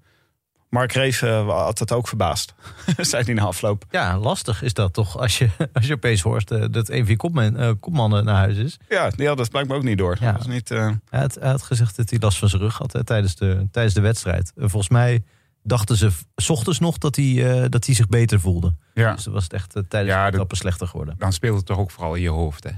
Mark 0.70 0.92
Rees 0.92 1.22
eh, 1.22 1.48
had 1.50 1.80
het 1.80 1.92
ook 1.92 2.08
verbaasd. 2.08 2.54
Zei 2.98 3.24
hij 3.24 3.34
na 3.34 3.42
afloop. 3.42 3.86
Ja, 3.90 4.18
lastig 4.18 4.62
is 4.62 4.74
dat 4.74 4.94
toch. 4.94 5.18
Als 5.18 5.38
je, 5.38 5.50
als 5.74 5.88
je 5.88 5.94
opeens 5.94 6.22
hoort 6.22 6.48
dat 6.48 6.90
een 6.90 7.00
van 7.00 7.08
je 7.08 7.16
kopman, 7.16 7.80
kopmannen 7.80 8.26
naar 8.26 8.36
huis 8.36 8.58
is. 8.58 8.78
Ja, 8.90 9.10
die 9.10 9.28
had 9.28 9.38
het 9.38 9.50
blijkbaar 9.50 9.78
ook 9.78 9.84
niet 9.84 9.98
door. 9.98 10.18
Ja. 10.20 10.32
Dat 10.32 10.38
was 10.38 10.54
niet, 10.54 10.70
Hij 10.70 11.00
had, 11.10 11.36
hij 11.40 11.50
had 11.50 11.62
gezegd 11.62 11.96
dat 11.96 12.10
hij 12.10 12.20
last 12.20 12.38
van 12.38 12.50
zijn 12.50 12.62
rug 12.62 12.78
had 12.78 12.94
hè, 12.94 13.04
tijdens, 13.04 13.36
de, 13.36 13.68
tijdens 13.72 13.96
de 13.96 14.02
wedstrijd. 14.02 14.52
Volgens 14.56 14.90
mij 14.90 15.24
dachten 15.68 15.96
ze 15.96 16.12
's 16.36 16.50
ochtends 16.50 16.80
nog 16.80 16.98
dat 16.98 17.16
hij, 17.16 17.62
eh, 17.64 17.70
dat 17.70 17.86
hij 17.86 17.96
zich 17.96 18.08
beter 18.08 18.40
voelde. 18.40 18.76
ja, 18.94 19.14
Dus 19.14 19.24
dan 19.24 19.34
was 19.34 19.44
het 19.44 19.54
echt 19.54 19.76
eh, 19.76 19.84
tijdens 19.88 20.12
Ja, 20.14 20.18
de 20.20 20.26
dat- 20.26 20.34
etappe 20.34 20.56
slechter 20.56 20.88
geworden. 20.88 21.16
dan 21.18 21.34
speelt 21.34 21.58
het 21.58 21.66
toch 21.66 21.78
ook 21.78 21.92
vooral 21.92 22.16
in 22.16 22.22
je 22.22 22.30
hoofd. 22.30 22.64
Hè. 22.64 22.72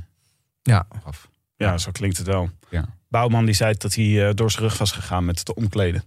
Ja. 0.61 0.87
Af. 1.03 1.29
Ja, 1.55 1.77
zo 1.77 1.91
klinkt 1.91 2.17
het 2.17 2.27
wel. 2.27 2.49
Ja. 2.69 2.85
Bouwman 3.07 3.45
die 3.45 3.53
zei 3.53 3.73
dat 3.77 3.93
hij 3.95 4.27
eh, 4.27 4.33
door 4.35 4.51
zijn 4.51 4.63
rug 4.63 4.77
was 4.77 4.91
gegaan 4.91 5.25
met 5.25 5.39
het 5.39 5.53
omkleden. 5.53 6.03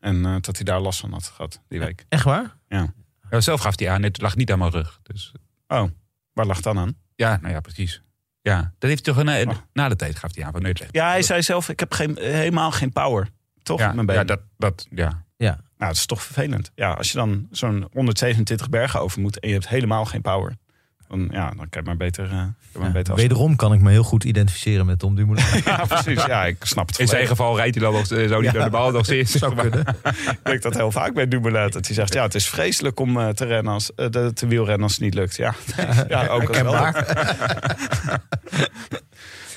En 0.00 0.24
eh, 0.26 0.36
dat 0.40 0.56
hij 0.56 0.64
daar 0.64 0.80
last 0.80 1.00
van 1.00 1.12
had 1.12 1.26
gehad 1.26 1.60
die 1.68 1.78
week. 1.78 2.04
Echt 2.08 2.24
waar? 2.24 2.56
Ja, 2.68 2.92
zelf 3.40 3.60
gaf 3.60 3.78
hij 3.78 3.90
aan, 3.90 4.02
het 4.02 4.20
lag 4.20 4.36
niet 4.36 4.52
aan 4.52 4.58
mijn 4.58 4.70
rug. 4.70 5.00
Dus 5.02 5.32
Oh, 5.68 5.88
waar 6.32 6.46
lag 6.46 6.60
dan 6.60 6.78
aan? 6.78 6.94
ja, 7.14 7.38
nou 7.40 7.52
ja, 7.52 7.60
precies. 7.60 8.02
Ja, 8.40 8.56
dat 8.78 8.90
heeft 8.90 9.06
hij 9.06 9.14
toch 9.14 9.24
een, 9.26 9.48
Oh. 9.48 9.56
na 9.72 9.88
de 9.88 9.96
tijd 9.96 10.16
gaf 10.18 10.34
hij 10.34 10.44
aan 10.44 10.52
van 10.52 10.62
nee, 10.62 10.74
Ja, 10.90 11.08
hij 11.08 11.22
zei 11.22 11.42
zelf, 11.42 11.68
ik 11.68 11.80
heb 11.80 11.92
geen, 11.92 12.16
helemaal 12.20 12.70
geen 12.70 12.92
power. 12.92 13.28
Toch? 13.62 13.78
ja, 13.78 13.86
met 13.86 13.94
mijn 13.94 14.06
benen. 14.06 14.20
ja, 14.26 14.26
dat, 14.26 14.40
dat, 14.56 14.86
ja. 14.90 15.24
Ja. 15.36 15.60
Nou, 15.82 15.94
dat 15.94 16.02
is 16.02 16.08
toch 16.08 16.22
vervelend. 16.22 16.70
Ja, 16.74 16.92
als 16.92 17.10
je 17.12 17.18
dan 17.18 17.46
zo'n 17.50 17.88
127 17.92 18.68
bergen 18.68 19.00
over 19.00 19.20
moet 19.20 19.40
en 19.40 19.48
je 19.48 19.54
hebt 19.54 19.68
helemaal 19.68 20.04
geen 20.04 20.20
power. 20.20 20.56
Dan, 21.08 21.28
ja, 21.32 21.46
dan 21.56 21.68
kan 21.68 21.82
je 21.82 21.82
maar 21.82 21.96
beter, 21.96 22.24
eh, 22.24 22.30
kan 22.30 22.54
je 22.72 22.78
maar 22.78 22.86
Ja, 22.86 22.92
beter. 22.92 23.14
Wederom 23.14 23.56
kan 23.56 23.72
ik 23.72 23.80
me 23.80 23.90
heel 23.90 24.02
goed 24.02 24.24
identificeren 24.24 24.86
met 24.86 24.98
Tom 24.98 25.14
Dumoulin. 25.14 25.44
Ja, 25.64 25.84
precies. 25.88 26.24
Ja, 26.24 26.44
ik 26.46 26.56
snap 26.60 26.86
het 26.88 26.98
In 26.98 27.08
zijn 27.08 27.26
geval 27.26 27.56
rijdt 27.56 27.74
hij 27.74 27.84
dan 27.84 27.92
nog, 27.92 28.10
eh, 28.10 28.28
zo 28.28 28.40
niet 28.40 28.52
Ja. 28.52 28.64
de 28.64 28.70
bal 28.70 28.90
nog 28.90 29.04
steeds. 29.04 29.32
Zou 29.38 29.54
kunnen. 29.54 29.84
Ik 30.30 30.38
denk 30.42 30.62
dat 30.62 30.74
heel 30.74 30.90
vaak 30.90 31.14
bij 31.14 31.28
Dumoulin. 31.28 31.70
Dat 31.70 31.86
hij 31.86 31.94
zegt, 31.94 32.12
ja, 32.14 32.22
het 32.22 32.34
is 32.34 32.48
vreselijk 32.48 33.00
om 33.00 33.18
eh, 33.20 33.28
te, 33.28 33.44
rennen 33.44 33.72
als, 33.72 33.90
de, 33.94 34.30
te 34.34 34.46
wielrennen 34.46 34.82
als 34.82 34.92
het 34.92 35.00
niet 35.00 35.14
lukt. 35.14 35.36
Ja, 35.36 35.54
ja 36.08 36.26
ook 36.26 36.48
als 36.48 36.60
wel. 36.60 36.92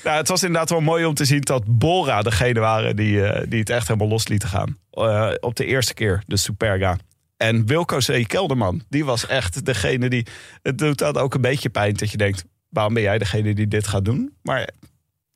Ja, 0.05 0.15
het 0.15 0.27
was 0.27 0.43
inderdaad 0.43 0.69
wel 0.69 0.81
mooi 0.81 1.05
om 1.05 1.13
te 1.13 1.25
zien 1.25 1.41
dat 1.41 1.63
Bora 1.77 2.21
degene 2.21 2.59
waren 2.59 2.95
die, 2.95 3.25
eh, 3.25 3.45
die 3.49 3.59
het 3.59 3.69
echt 3.69 3.87
helemaal 3.87 4.07
los 4.09 4.27
lieten 4.27 4.49
gaan. 4.49 4.77
Eh, 4.91 5.31
op 5.39 5.55
de 5.55 5.65
eerste 5.65 5.93
keer, 5.93 6.23
de 6.27 6.37
Superga. 6.37 6.97
En 7.37 7.65
Wilco 7.65 7.97
C. 7.97 8.27
Kelderman, 8.27 8.83
die 8.89 9.05
was 9.05 9.27
echt 9.27 9.65
degene 9.65 10.09
die... 10.09 10.27
Het 10.61 10.77
doet 10.77 10.97
dan 10.97 11.17
ook 11.17 11.33
een 11.33 11.41
beetje 11.41 11.69
pijn 11.69 11.93
dat 11.93 12.11
je 12.11 12.17
denkt... 12.17 12.43
waarom 12.69 12.93
ben 12.93 13.03
jij 13.03 13.17
degene 13.17 13.53
die 13.53 13.67
dit 13.67 13.87
gaat 13.87 14.05
doen? 14.05 14.35
Maar 14.41 14.59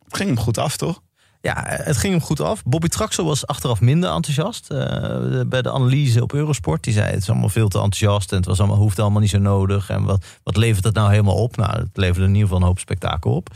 het 0.04 0.16
ging 0.16 0.30
hem 0.30 0.40
goed 0.40 0.58
af, 0.58 0.78
toch? 0.78 1.02
Ja, 1.42 1.64
het 1.68 1.98
ging 1.98 2.14
hem 2.14 2.22
goed 2.22 2.40
af. 2.40 2.64
Bobby 2.64 2.88
Traxel 2.88 3.26
was 3.26 3.48
achteraf 3.48 3.82
minder 3.82 4.12
enthousiast. 4.12 4.70
eh, 4.72 5.42
bij 5.48 5.62
de 5.62 5.72
analyse 5.72 6.22
op 6.22 6.34
Eurosport. 6.34 6.84
Die 6.84 6.94
zei 6.94 7.12
het 7.12 7.22
is 7.22 7.30
allemaal 7.30 7.50
veel 7.50 7.68
te 7.68 7.78
enthousiast. 7.78 8.32
En 8.32 8.38
het 8.38 8.46
was 8.46 8.60
allemaal, 8.60 8.78
hoeft 8.78 9.00
allemaal 9.00 9.22
niet 9.22 9.30
zo 9.30 9.38
nodig. 9.38 9.90
En 9.90 10.04
wat, 10.04 10.26
wat 10.44 10.58
levert 10.58 10.84
het 10.84 10.96
nou 10.96 11.10
helemaal 11.10 11.36
op? 11.44 11.56
Nou, 11.56 11.80
het 11.80 11.98
leverde 11.98 12.22
in 12.28 12.34
ieder 12.34 12.42
geval 12.42 12.58
een 12.58 12.68
hoop 12.68 12.80
spektakel 12.80 13.32
op. 13.32 13.50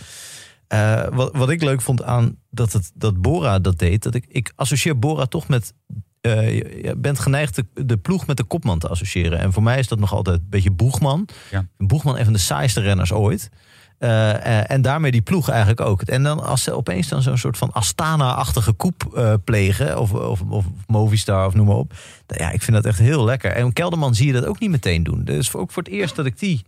Eh, 0.74 1.08
wat, 1.12 1.36
wat 1.36 1.50
ik 1.50 1.62
leuk 1.62 1.82
vond 1.82 2.04
aan 2.04 2.36
dat, 2.50 2.74
het, 2.74 2.92
dat 2.96 3.22
Bora 3.22 3.60
dat 3.60 3.80
deed. 3.80 4.04
Dat 4.04 4.16
ik, 4.16 4.26
ik 4.28 4.52
associeer 4.56 5.00
Bora 5.00 5.26
toch 5.26 5.48
met... 5.48 5.74
eh, 6.22 6.58
je 6.58 6.96
bent 6.98 7.20
geneigd 7.20 7.56
de, 7.56 7.86
de 7.86 7.98
ploeg 7.98 8.28
met 8.28 8.38
de 8.38 8.44
kopman 8.44 8.80
te 8.80 8.88
associëren. 8.88 9.40
En 9.40 9.54
voor 9.54 9.64
mij 9.64 9.80
is 9.80 9.88
dat 9.88 10.00
nog 10.00 10.14
altijd 10.14 10.40
een 10.40 10.50
beetje 10.50 10.72
Boegman. 10.72 11.28
Ja. 11.52 11.68
Boegman 11.78 12.18
een 12.18 12.24
van 12.24 12.34
de 12.34 12.40
saaiste 12.40 12.82
renners 12.82 13.12
ooit. 13.12 13.50
Eh, 13.98 14.72
en 14.72 14.82
daarmee 14.82 15.12
die 15.12 15.22
ploeg 15.22 15.50
eigenlijk 15.50 15.82
ook. 15.82 16.02
En 16.02 16.24
dan 16.24 16.44
als 16.44 16.64
ze 16.64 16.72
opeens 16.72 17.08
dan 17.08 17.22
zo'n 17.22 17.38
soort 17.38 17.58
van 17.58 17.72
Astana-achtige 17.72 18.74
koep 18.74 19.28
plegen, 19.44 20.00
of, 20.00 20.14
of, 20.14 20.42
of 20.42 20.66
Movistar 20.88 21.46
of 21.46 21.54
noem 21.54 21.66
maar 21.66 21.76
op. 21.76 21.94
Ja, 22.28 22.52
ik 22.52 22.62
vind 22.62 22.76
dat 22.76 22.86
echt 22.86 23.00
heel 23.00 23.24
lekker. 23.24 23.52
En 23.52 23.74
Kelderman 23.74 24.16
zie 24.16 24.28
je 24.28 24.34
dat 24.34 24.46
ook 24.46 24.60
niet 24.60 24.70
meteen 24.70 25.04
doen. 25.04 25.24
Dus 25.24 25.56
ook 25.56 25.72
voor 25.72 25.84
het 25.84 25.92
eerst 25.92 26.16
dat 26.16 26.26
ik 26.26 26.40
die 26.40 26.66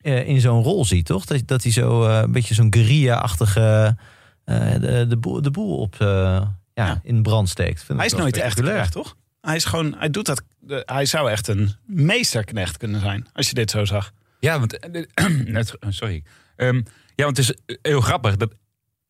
eh, 0.00 0.28
in 0.28 0.40
zo'n 0.40 0.62
rol 0.62 0.84
zie, 0.84 1.02
toch? 1.02 1.24
Dat, 1.24 1.42
dat 1.46 1.62
hij 1.62 1.72
zo 1.72 2.04
eh, 2.06 2.18
een 2.18 2.32
beetje 2.32 2.54
zo'n 2.54 2.72
guerrilla-achtige 2.74 3.96
eh, 4.44 4.70
de, 4.80 5.06
de, 5.08 5.16
boel, 5.16 5.42
de 5.42 5.50
boel 5.50 5.76
op, 5.78 5.94
ja, 5.98 6.58
Ja. 6.74 7.00
in 7.02 7.22
brand 7.22 7.48
steekt. 7.48 7.82
Vind 7.84 7.98
Hij 7.98 8.06
is 8.06 8.14
nooit 8.14 8.36
echt 8.36 8.60
knecht, 8.60 8.92
toch? 8.92 9.16
Hij 9.40 9.56
is 9.56 9.64
gewoon, 9.64 9.94
hij 9.98 10.10
doet 10.10 10.26
dat. 10.26 10.42
de- 10.58 10.82
Hij 10.86 11.04
zou 11.06 11.30
echt 11.30 11.48
een 11.48 11.74
meesterknecht 11.86 12.76
kunnen 12.76 13.00
zijn, 13.00 13.26
als 13.32 13.48
je 13.48 13.54
dit 13.54 13.70
zo 13.70 13.84
zag. 13.84 14.12
Ja, 14.40 14.58
want. 14.58 14.78
net- 15.44 15.76
sorry. 15.88 16.22
Ehm, 16.56 16.80
ja, 17.14 17.24
want 17.24 17.36
het 17.36 17.48
is 17.48 17.76
heel 17.82 18.00
grappig. 18.00 18.36
Dat, 18.36 18.52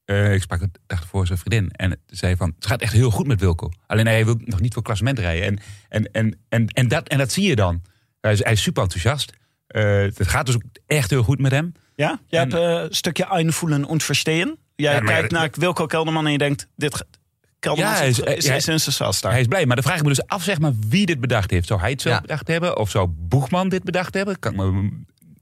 eh, 0.04 0.34
ik 0.34 0.42
sprak 0.42 0.60
het 0.60 0.78
dag 0.86 1.06
voor 1.06 1.26
zijn 1.26 1.38
vriendin. 1.38 1.70
En 1.70 1.98
zei 2.06 2.36
van. 2.36 2.52
Het 2.56 2.66
gaat 2.66 2.80
echt 2.80 2.92
heel 2.92 3.10
goed 3.10 3.26
met 3.26 3.40
Wilco. 3.40 3.70
Alleen 3.86 4.06
hij 4.06 4.24
wil 4.24 4.36
nog 4.44 4.60
niet 4.60 4.74
voor 4.74 4.82
klassement 4.82 5.18
rijden. 5.18 5.46
En, 5.46 5.58
en, 5.88 6.10
en, 6.12 6.36
en, 6.48 6.66
en, 6.68 6.88
dat, 6.88 7.08
en 7.08 7.18
dat 7.18 7.32
zie 7.32 7.48
je 7.48 7.56
dan. 7.56 7.82
Hij 8.20 8.32
is, 8.32 8.42
hij 8.44 8.52
is 8.52 8.62
super 8.62 8.82
enthousiast. 8.82 9.32
Eh, 9.70 9.82
het 10.02 10.28
gaat 10.28 10.46
dus 10.46 10.54
ook 10.54 10.62
echt 10.86 11.10
heel 11.10 11.22
goed 11.22 11.38
met 11.38 11.52
hem. 11.52 11.72
Ja? 11.94 12.20
Je 12.26 12.36
En- 12.36 12.42
hebt 12.50 12.54
eh, 12.62 12.82
een 12.82 12.94
stukje 12.94 13.24
einvoelen 13.24 13.78
en 13.82 13.88
verstehen. 14.02 14.58
Jij 14.76 14.94
Ja, 14.94 15.00
kijkt 15.00 15.30
naar 15.30 15.50
Wilco 15.52 15.86
Kelderman 15.86 16.26
en 16.26 16.32
je 16.32 16.38
denkt, 16.38 16.66
dit 16.76 17.04
Kelderman 17.58 17.92
Ja, 17.92 18.00
is, 18.00 18.00
hij 18.00 18.08
is- 18.08 18.44
is, 18.44 18.44
daar. 19.20 19.32
Hij 19.32 19.40
is 19.40 19.46
blij. 19.46 19.66
Maar 19.66 19.76
dan 19.76 19.84
vraag 19.84 19.96
ik 19.96 20.02
me 20.02 20.08
dus 20.08 20.26
af, 20.26 20.42
zeg 20.42 20.58
maar, 20.60 20.72
wie 20.88 21.06
dit 21.06 21.20
bedacht 21.20 21.50
heeft. 21.50 21.66
Zou 21.66 21.80
hij 21.80 21.90
het 21.90 22.02
zelf 22.02 22.14
Ja. 22.14 22.20
bedacht 22.20 22.48
hebben? 22.48 22.78
Of 22.78 22.90
zou 22.90 23.08
Boegman 23.08 23.68
dit 23.68 23.82
bedacht 23.84 24.14
hebben? 24.14 24.38
Kan 24.38 24.52
ik 24.52 24.58
me 24.58 24.88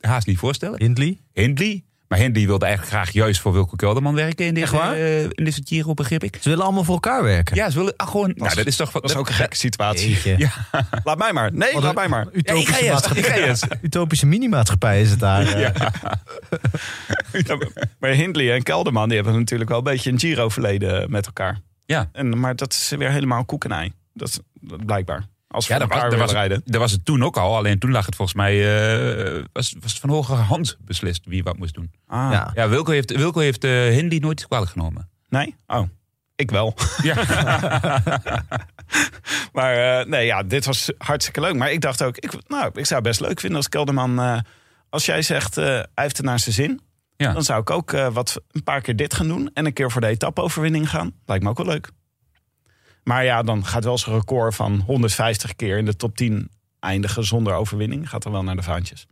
haast 0.01 0.26
niet 0.26 0.39
voorstellen. 0.39 0.79
Hindley? 0.79 1.18
Hindley. 1.33 1.85
Maar 2.09 2.19
Hindley 2.19 2.47
wilde 2.47 2.65
eigenlijk 2.65 2.95
graag 2.97 3.13
juist 3.13 3.41
voor 3.41 3.53
Wilco 3.53 3.77
Kelderman 3.77 4.15
werken 4.15 4.47
in 4.47 4.67
waar? 4.71 4.95
eh, 4.95 5.23
in 5.23 5.45
deze 5.45 5.61
Giro, 5.65 5.95
begreep 5.95 6.25
ik. 6.25 6.39
Ze 6.41 6.49
willen 6.49 6.65
allemaal 6.65 6.85
voor 6.85 6.95
elkaar 6.95 7.23
werken. 7.23 7.57
Ja, 7.57 7.71
ze 7.71 7.79
willen 7.79 7.97
ah, 7.97 8.09
gewoon... 8.09 8.33
nou, 8.35 8.55
dat 8.55 8.67
is 8.67 8.77
toch... 8.77 8.91
dat 8.91 9.05
is 9.05 9.17
ook 9.17 9.29
een 9.29 9.35
gekke 9.35 9.57
situatie. 9.57 10.11
Jeetje. 10.11 10.49
Laat 11.05 11.19
mij 11.19 11.33
maar. 11.33 11.53
Nee, 11.53 11.73
Wat 11.73 11.83
laat 11.83 11.91
een 11.91 11.95
mij 11.95 12.09
maar. 12.09 12.27
Utopische, 12.33 12.55
Ja, 12.55 12.61
ik 12.61 12.69
ga 12.69 12.79
eerst, 12.79 13.07
maatschappij. 13.07 13.79
Utopische 13.83 14.27
mini-maatschappij 14.27 15.01
is 15.01 15.11
het 15.11 15.21
daar. 15.21 15.47
eh. 15.47 15.61
Ja, 15.61 17.59
maar 17.99 18.11
Hindley 18.11 18.53
en 18.55 18.63
Kelderman 18.63 19.09
die 19.09 19.17
hebben 19.17 19.39
natuurlijk 19.39 19.71
wel 19.71 19.79
een 19.79 19.85
beetje 19.85 20.11
een 20.11 20.19
Giro-verleden 20.19 21.11
met 21.11 21.27
elkaar. 21.27 21.61
Ja. 21.87 22.09
En, 22.13 22.41
maar 22.41 22.57
dat 22.57 22.73
is 22.73 22.95
weer 22.99 23.11
helemaal 23.11 23.45
koek 23.45 23.65
en 23.65 23.73
ei. 23.73 23.93
Dat, 24.15 24.43
dat 24.61 24.87
blijkbaar. 24.87 25.27
Als 25.49 25.67
we 25.67 25.73
Ja, 25.73 25.79
dat 25.79 25.89
was, 25.89 26.11
dat, 26.11 26.19
was, 26.19 26.33
rijden. 26.33 26.63
dat 26.65 26.81
was 26.81 26.93
het 26.93 27.05
toen 27.05 27.23
ook 27.23 27.37
al. 27.37 27.57
Alleen 27.57 27.79
toen 27.79 27.91
lag 27.91 28.07
het 28.07 28.17
volgens 28.17 28.37
mij... 28.37 28.55
eh, 29.37 29.45
was, 29.53 29.75
was 29.81 29.91
het 29.93 30.01
van 30.01 30.11
hoge 30.11 30.35
hand 30.35 30.77
beslist 30.81 31.25
wie 31.27 31.43
wat 31.43 31.57
moest 31.59 31.75
doen. 31.75 31.91
Ah, 32.07 32.29
Ja. 32.33 32.51
Ja, 32.55 32.69
Wilco 32.69 32.93
heeft, 32.93 33.17
Wilco 33.17 33.41
heeft 33.41 33.65
eh, 33.65 33.71
Hindley 33.71 34.19
nooit 34.19 34.47
kwalijk 34.47 34.71
genomen. 34.71 35.09
Nee? 35.29 35.55
Oh, 35.67 35.89
ik 36.37 36.51
wel. 36.51 36.75
Ja. 37.03 37.15
Maar 39.53 40.01
eh, 40.01 40.07
nee, 40.07 40.27
ja, 40.27 40.43
dit 40.43 40.65
was 40.65 40.93
hartstikke 40.99 41.41
leuk. 41.41 41.55
Maar 41.55 41.73
ik 41.73 41.81
dacht 41.81 42.03
ook, 42.03 42.17
ik, 42.17 42.33
nou, 42.49 42.71
ik 42.75 42.87
zou 42.87 43.01
het 43.01 43.09
best 43.09 43.21
leuk 43.21 43.41
vinden 43.41 43.57
als 43.59 43.69
Kelderman... 43.69 44.19
eh, 44.21 44.39
als 44.91 45.07
jij 45.07 45.23
zegt, 45.23 45.57
eh, 45.57 45.65
hij 45.65 45.87
heeft 45.95 46.17
het 46.17 46.27
naar 46.27 46.39
zijn 46.39 46.55
zin... 46.55 46.81
Ja. 47.17 47.33
dan 47.33 47.43
zou 47.43 47.61
ik 47.61 47.71
ook 47.71 47.93
eh, 47.93 48.09
wat, 48.13 48.41
een 48.51 48.63
paar 48.63 48.81
keer 48.81 48.97
dit 48.97 49.15
gaan 49.15 49.29
doen... 49.29 49.51
en 49.55 49.67
een 49.67 49.73
keer 49.73 49.91
voor 49.91 50.01
de 50.01 50.07
etappe-overwinning 50.07 50.91
gaan. 50.91 51.13
Lijkt 51.27 51.45
me 51.45 51.51
ook 51.51 51.57
wel 51.57 51.67
leuk. 51.67 51.91
Maar 53.05 53.25
ja, 53.25 53.43
dan 53.43 53.65
gaat 53.67 53.85
wel 53.85 53.99
zijn 53.99 54.15
record 54.17 54.55
van 54.55 54.81
150 54.87 55.57
keer... 55.57 55.79
in 55.79 55.85
de 55.85 55.97
top 55.97 56.17
10 56.17 56.51
eindigen 56.81 57.25
zonder 57.25 57.55
overwinning. 57.55 58.09
Gaat 58.09 58.23
dan 58.23 58.33
wel 58.33 58.43
naar 58.43 58.57
de 58.57 58.63
vaantjes. 58.63 59.07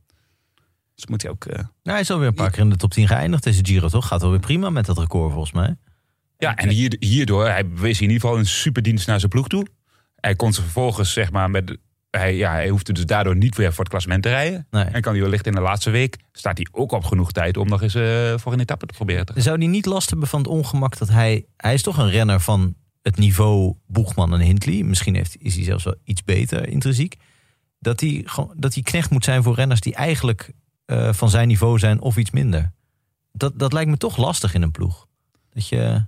Dus 0.94 1.06
moet 1.06 1.22
hij 1.22 1.30
ook... 1.30 1.44
eh, 1.44 1.54
Nou, 1.56 1.68
hij 1.82 2.00
is 2.00 2.10
alweer 2.10 2.28
een 2.28 2.34
paar 2.34 2.50
keer 2.50 2.62
in 2.62 2.70
de 2.70 2.76
top 2.76 2.90
10 2.92 3.06
geëindigd, 3.06 3.42
deze 3.42 3.64
Giro, 3.64 3.88
toch? 3.88 4.06
Gaat 4.06 4.22
alweer 4.22 4.40
prima 4.40 4.70
met 4.70 4.86
dat 4.86 4.98
record, 4.98 5.30
volgens 5.32 5.52
mij. 5.52 5.76
Ja, 6.38 6.56
en 6.56 6.68
hier, 6.68 6.96
hierdoor, 6.98 7.48
hij 7.48 7.68
bewees 7.68 7.96
in 8.00 8.02
ieder 8.10 8.20
geval 8.20 8.38
een 8.38 8.46
superdienst 8.46 9.06
naar 9.06 9.18
zijn 9.18 9.30
ploeg 9.30 9.48
toe. 9.48 9.66
Hij 10.16 10.34
kon 10.34 10.52
ze 10.52 10.62
vervolgens, 10.62 11.12
zeg 11.12 11.30
maar, 11.30 11.50
met, 11.50 11.76
hij, 12.10 12.36
ja, 12.36 12.52
hij 12.52 12.68
hoefde 12.68 12.92
dus 12.92 13.06
daardoor 13.06 13.36
niet 13.36 13.56
weer 13.56 13.68
voor 13.70 13.78
het 13.78 13.88
klassement 13.88 14.22
te 14.22 14.28
rijden. 14.28 14.66
Nee. 14.70 14.84
En 14.84 15.00
kan 15.00 15.12
hij 15.12 15.22
wellicht 15.22 15.46
in 15.46 15.52
de 15.54 15.60
laatste 15.60 15.90
week, 15.90 16.16
staat 16.32 16.56
hij 16.56 16.66
ook 16.70 16.92
op 16.92 17.04
genoeg 17.04 17.32
tijd 17.32 17.56
om 17.56 17.68
nog 17.68 17.82
eens 17.82 17.94
eh, 17.94 18.34
voor 18.36 18.52
een 18.52 18.60
etappe 18.60 18.86
te 18.86 18.94
proberen 18.94 19.26
te 19.26 19.32
gaan. 19.32 19.42
Zou 19.42 19.58
hij 19.58 19.66
niet 19.66 19.86
last 19.86 20.10
hebben 20.10 20.28
van 20.28 20.38
het 20.38 20.48
ongemak 20.48 20.98
dat 20.98 21.08
hij... 21.08 21.46
Hij 21.56 21.74
is 21.74 21.82
toch 21.82 21.98
een 21.98 22.10
renner 22.10 22.40
van 22.40 22.74
het 23.06 23.16
niveau 23.16 23.74
Boegman 23.86 24.32
en 24.32 24.40
Hindley. 24.40 24.82
Misschien 24.82 25.14
heeft, 25.14 25.36
is 25.38 25.54
hij 25.54 25.64
zelfs 25.64 25.84
wel 25.84 25.94
iets 26.04 26.24
beter 26.24 26.68
intrinsiek. 26.68 27.16
Dat 27.78 28.00
hij, 28.00 28.22
gewoon- 28.24 28.54
dat 28.56 28.74
hij 28.74 28.82
knecht 28.82 29.10
moet 29.10 29.24
zijn 29.24 29.42
voor 29.42 29.54
renners 29.54 29.80
die 29.80 29.94
eigenlijk 29.94 30.52
eh, 30.84 31.12
van 31.12 31.30
zijn 31.30 31.48
niveau 31.48 31.78
zijn 31.78 32.00
of 32.00 32.16
iets 32.16 32.30
minder. 32.30 32.72
Dat, 33.32 33.58
dat 33.58 33.72
lijkt 33.72 33.90
me 33.90 33.96
toch 33.96 34.16
lastig 34.16 34.54
in 34.54 34.62
een 34.62 34.70
ploeg. 34.70 35.06
Dat 35.52 35.68
je... 35.68 36.04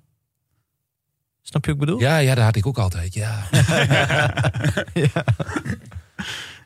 Snap 1.42 1.64
je 1.64 1.70
wat 1.72 1.80
ik 1.80 1.86
bedoel? 1.86 2.01
Ja, 2.01 2.18
ja, 2.18 2.34
dat 2.34 2.44
had 2.44 2.57
ik 2.57 2.66
ook 2.66 2.78
altijd, 2.78 3.14
ja. 3.14 3.49
ja. 4.94 5.24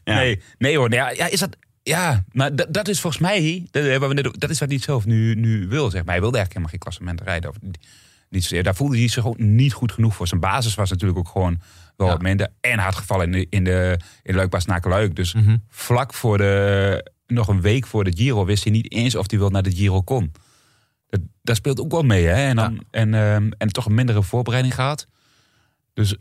Nee, 0.04 0.42
nee 0.58 0.76
hoor, 0.76 0.88
nee, 0.88 0.98
ja, 0.98 1.10
ja, 1.10 1.26
is 1.26 1.40
dat... 1.40 1.56
Ja, 1.82 2.24
maar 2.32 2.56
dat, 2.56 2.72
dat 2.74 2.88
is 2.88 3.00
volgens 3.00 3.22
mij, 3.22 3.66
dat, 3.70 4.40
dat 4.40 4.50
is 4.50 4.58
wat 4.58 4.68
hij 4.68 4.78
zelf 4.78 5.06
nu, 5.06 5.34
nu 5.34 5.68
wil, 5.68 5.90
zeg 5.90 6.04
maar. 6.04 6.12
Hij 6.12 6.20
wilde 6.22 6.36
eigenlijk 6.38 6.52
helemaal 6.52 6.68
geen 6.68 6.78
klassement 6.78 7.20
rijden. 7.20 7.50
Of, 7.50 7.56
niet- 8.32 8.42
zozeer. 8.42 8.62
Daar 8.62 8.74
voelde 8.74 8.98
hij 8.98 9.08
zich 9.08 9.26
ook 9.26 9.38
niet 9.38 9.72
goed 9.72 9.92
genoeg 9.92 10.14
voor. 10.14 10.28
Zijn 10.28 10.40
basis 10.40 10.74
was 10.74 10.90
natuurlijk 10.90 11.18
ook 11.18 11.28
gewoon 11.28 11.60
wel 11.96 12.06
Ja. 12.06 12.12
wat 12.12 12.22
minder. 12.22 12.48
En 12.60 12.78
hard 12.78 12.94
gevallen 12.94 13.24
in 13.26 13.32
de, 13.32 13.46
in 13.50 13.64
de, 13.64 13.98
in 14.22 14.34
naar 14.66 14.82
Luik. 14.88 15.16
Dus 15.16 15.34
Mhm. 15.34 15.56
vlak 15.68 16.14
voor 16.14 16.38
de, 16.38 17.10
nog 17.26 17.48
een 17.48 17.60
week 17.60 17.86
voor 17.86 18.04
de 18.04 18.16
Giro 18.16 18.44
wist 18.44 18.64
hij 18.64 18.72
niet 18.72 18.92
eens 18.92 19.14
of 19.14 19.30
hij 19.30 19.38
wel 19.38 19.50
naar 19.50 19.62
de 19.62 19.74
Giro 19.74 20.02
kon. 20.02 20.32
Dat, 21.08 21.20
dat 21.42 21.56
speelt 21.56 21.80
ook 21.80 21.90
wel 21.90 22.02
mee, 22.02 22.24
hè? 22.24 22.48
En, 22.48 22.56
dan, 22.56 22.84
en, 22.90 23.14
ehm, 23.14 23.50
en 23.58 23.68
toch 23.68 23.86
een 23.86 23.94
mindere 23.94 24.22
voorbereiding 24.22 24.74
gehad. 24.74 25.06
Dus, 25.94 26.16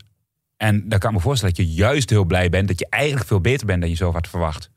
en 0.56 0.88
dan 0.88 0.98
kan 0.98 1.10
ik 1.10 1.16
me 1.16 1.22
voorstellen 1.22 1.54
dat 1.54 1.66
je 1.66 1.72
juist 1.72 2.10
heel 2.10 2.24
blij 2.24 2.48
bent 2.48 2.68
dat 2.68 2.78
je 2.78 2.86
eigenlijk 2.88 3.26
veel 3.26 3.40
beter 3.40 3.66
bent 3.66 3.80
dan 3.80 3.90
je 3.90 3.96
zelf 3.96 4.14
had 4.14 4.28
verwacht. 4.28 4.70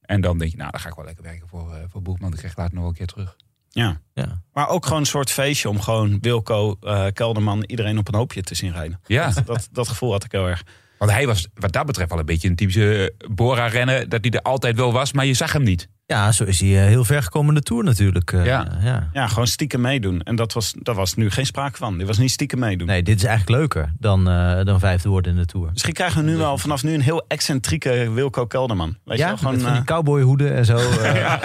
En 0.00 0.20
dan 0.20 0.38
denk 0.38 0.50
je, 0.50 0.56
nou, 0.56 0.70
dan 0.70 0.80
ga 0.80 0.88
ik 0.88 0.94
wel 0.94 1.04
lekker 1.04 1.24
werken 1.24 1.48
voor, 1.48 1.72
eh 1.74 1.80
voor 1.88 2.02
Boekman. 2.02 2.32
Ik 2.32 2.38
krijg 2.38 2.56
later 2.56 2.74
nog 2.74 2.86
een 2.88 2.94
keer 2.94 3.06
terug. 3.06 3.36
Ja. 3.76 4.00
Ja. 4.14 4.42
Maar 4.52 4.68
ook 4.68 4.84
gewoon 4.84 5.00
een 5.00 5.06
soort 5.06 5.30
feestje 5.30 5.68
om 5.68 5.80
gewoon 5.80 6.18
Wilco, 6.20 6.76
eh, 6.80 7.06
Kelderman, 7.12 7.64
iedereen 7.64 7.98
op 7.98 8.08
een 8.08 8.14
hoopje 8.14 8.42
te 8.42 8.54
zien 8.54 8.72
rijden. 8.72 9.00
Ja, 9.06 9.30
Dat, 9.44 9.68
dat 9.72 9.88
gevoel 9.88 10.12
had 10.12 10.24
ik 10.24 10.32
heel 10.32 10.46
erg. 10.48 10.62
Want 10.98 11.10
hij 11.10 11.26
was 11.26 11.48
wat 11.54 11.72
dat 11.72 11.86
betreft 11.86 12.10
wel 12.10 12.18
een 12.18 12.24
beetje 12.26 12.48
een 12.48 12.56
typische 12.56 13.14
Bora-renner. 13.30 14.08
Dat 14.08 14.20
hij 14.22 14.30
er 14.30 14.42
altijd 14.42 14.76
wel 14.76 14.92
was, 14.92 15.12
maar 15.12 15.26
je 15.26 15.34
zag 15.34 15.52
hem 15.52 15.62
niet. 15.62 15.88
Ja, 16.06 16.32
zo 16.32 16.44
is 16.44 16.60
hij 16.60 16.68
eh, 16.68 16.86
heel 16.86 17.04
ver 17.04 17.22
gekomen 17.22 17.48
in 17.48 17.54
de 17.54 17.62
Tour 17.62 17.84
natuurlijk. 17.84 18.32
eh, 18.32 18.44
Ja. 18.44 18.66
ja. 18.80 19.08
Ja, 19.12 19.26
gewoon 19.26 19.46
stiekem 19.46 19.80
meedoen. 19.80 20.22
En 20.22 20.36
dat 20.36 20.52
was, 20.52 20.74
daar 20.78 20.94
was 20.94 21.14
nu 21.14 21.30
geen 21.30 21.46
sprake 21.46 21.76
van. 21.76 21.98
Dit 21.98 22.06
was 22.06 22.18
niet 22.18 22.30
stiekem 22.30 22.58
meedoen. 22.58 22.86
Nee, 22.86 23.02
dit 23.02 23.16
is 23.16 23.24
eigenlijk 23.24 23.58
leuker 23.60 23.92
dan, 23.98 24.28
eh, 24.28 24.64
dan 24.64 24.78
vijfde 24.80 25.08
worden 25.08 25.32
in 25.32 25.38
de 25.38 25.46
Tour. 25.46 25.68
Misschien 25.72 25.92
krijgen 25.92 26.24
we 26.24 26.30
nu 26.30 26.36
wel 26.36 26.58
vanaf 26.58 26.82
nu 26.82 26.94
een 26.94 27.00
heel 27.00 27.24
excentrieke 27.28 28.10
Wilco 28.12 28.46
Kelderman. 28.46 28.96
Weet 29.04 29.16
je 29.18 29.22
ja, 29.22 29.28
wel? 29.28 29.36
Gewoon, 29.38 29.52
met 29.52 29.62
van 29.62 29.72
die 29.72 29.80
eh, 29.80 29.86
cowboyhoeden 29.86 30.54
en 30.54 30.64
zo. 30.64 30.76
eh. 31.02 31.14
ja, 31.16 31.40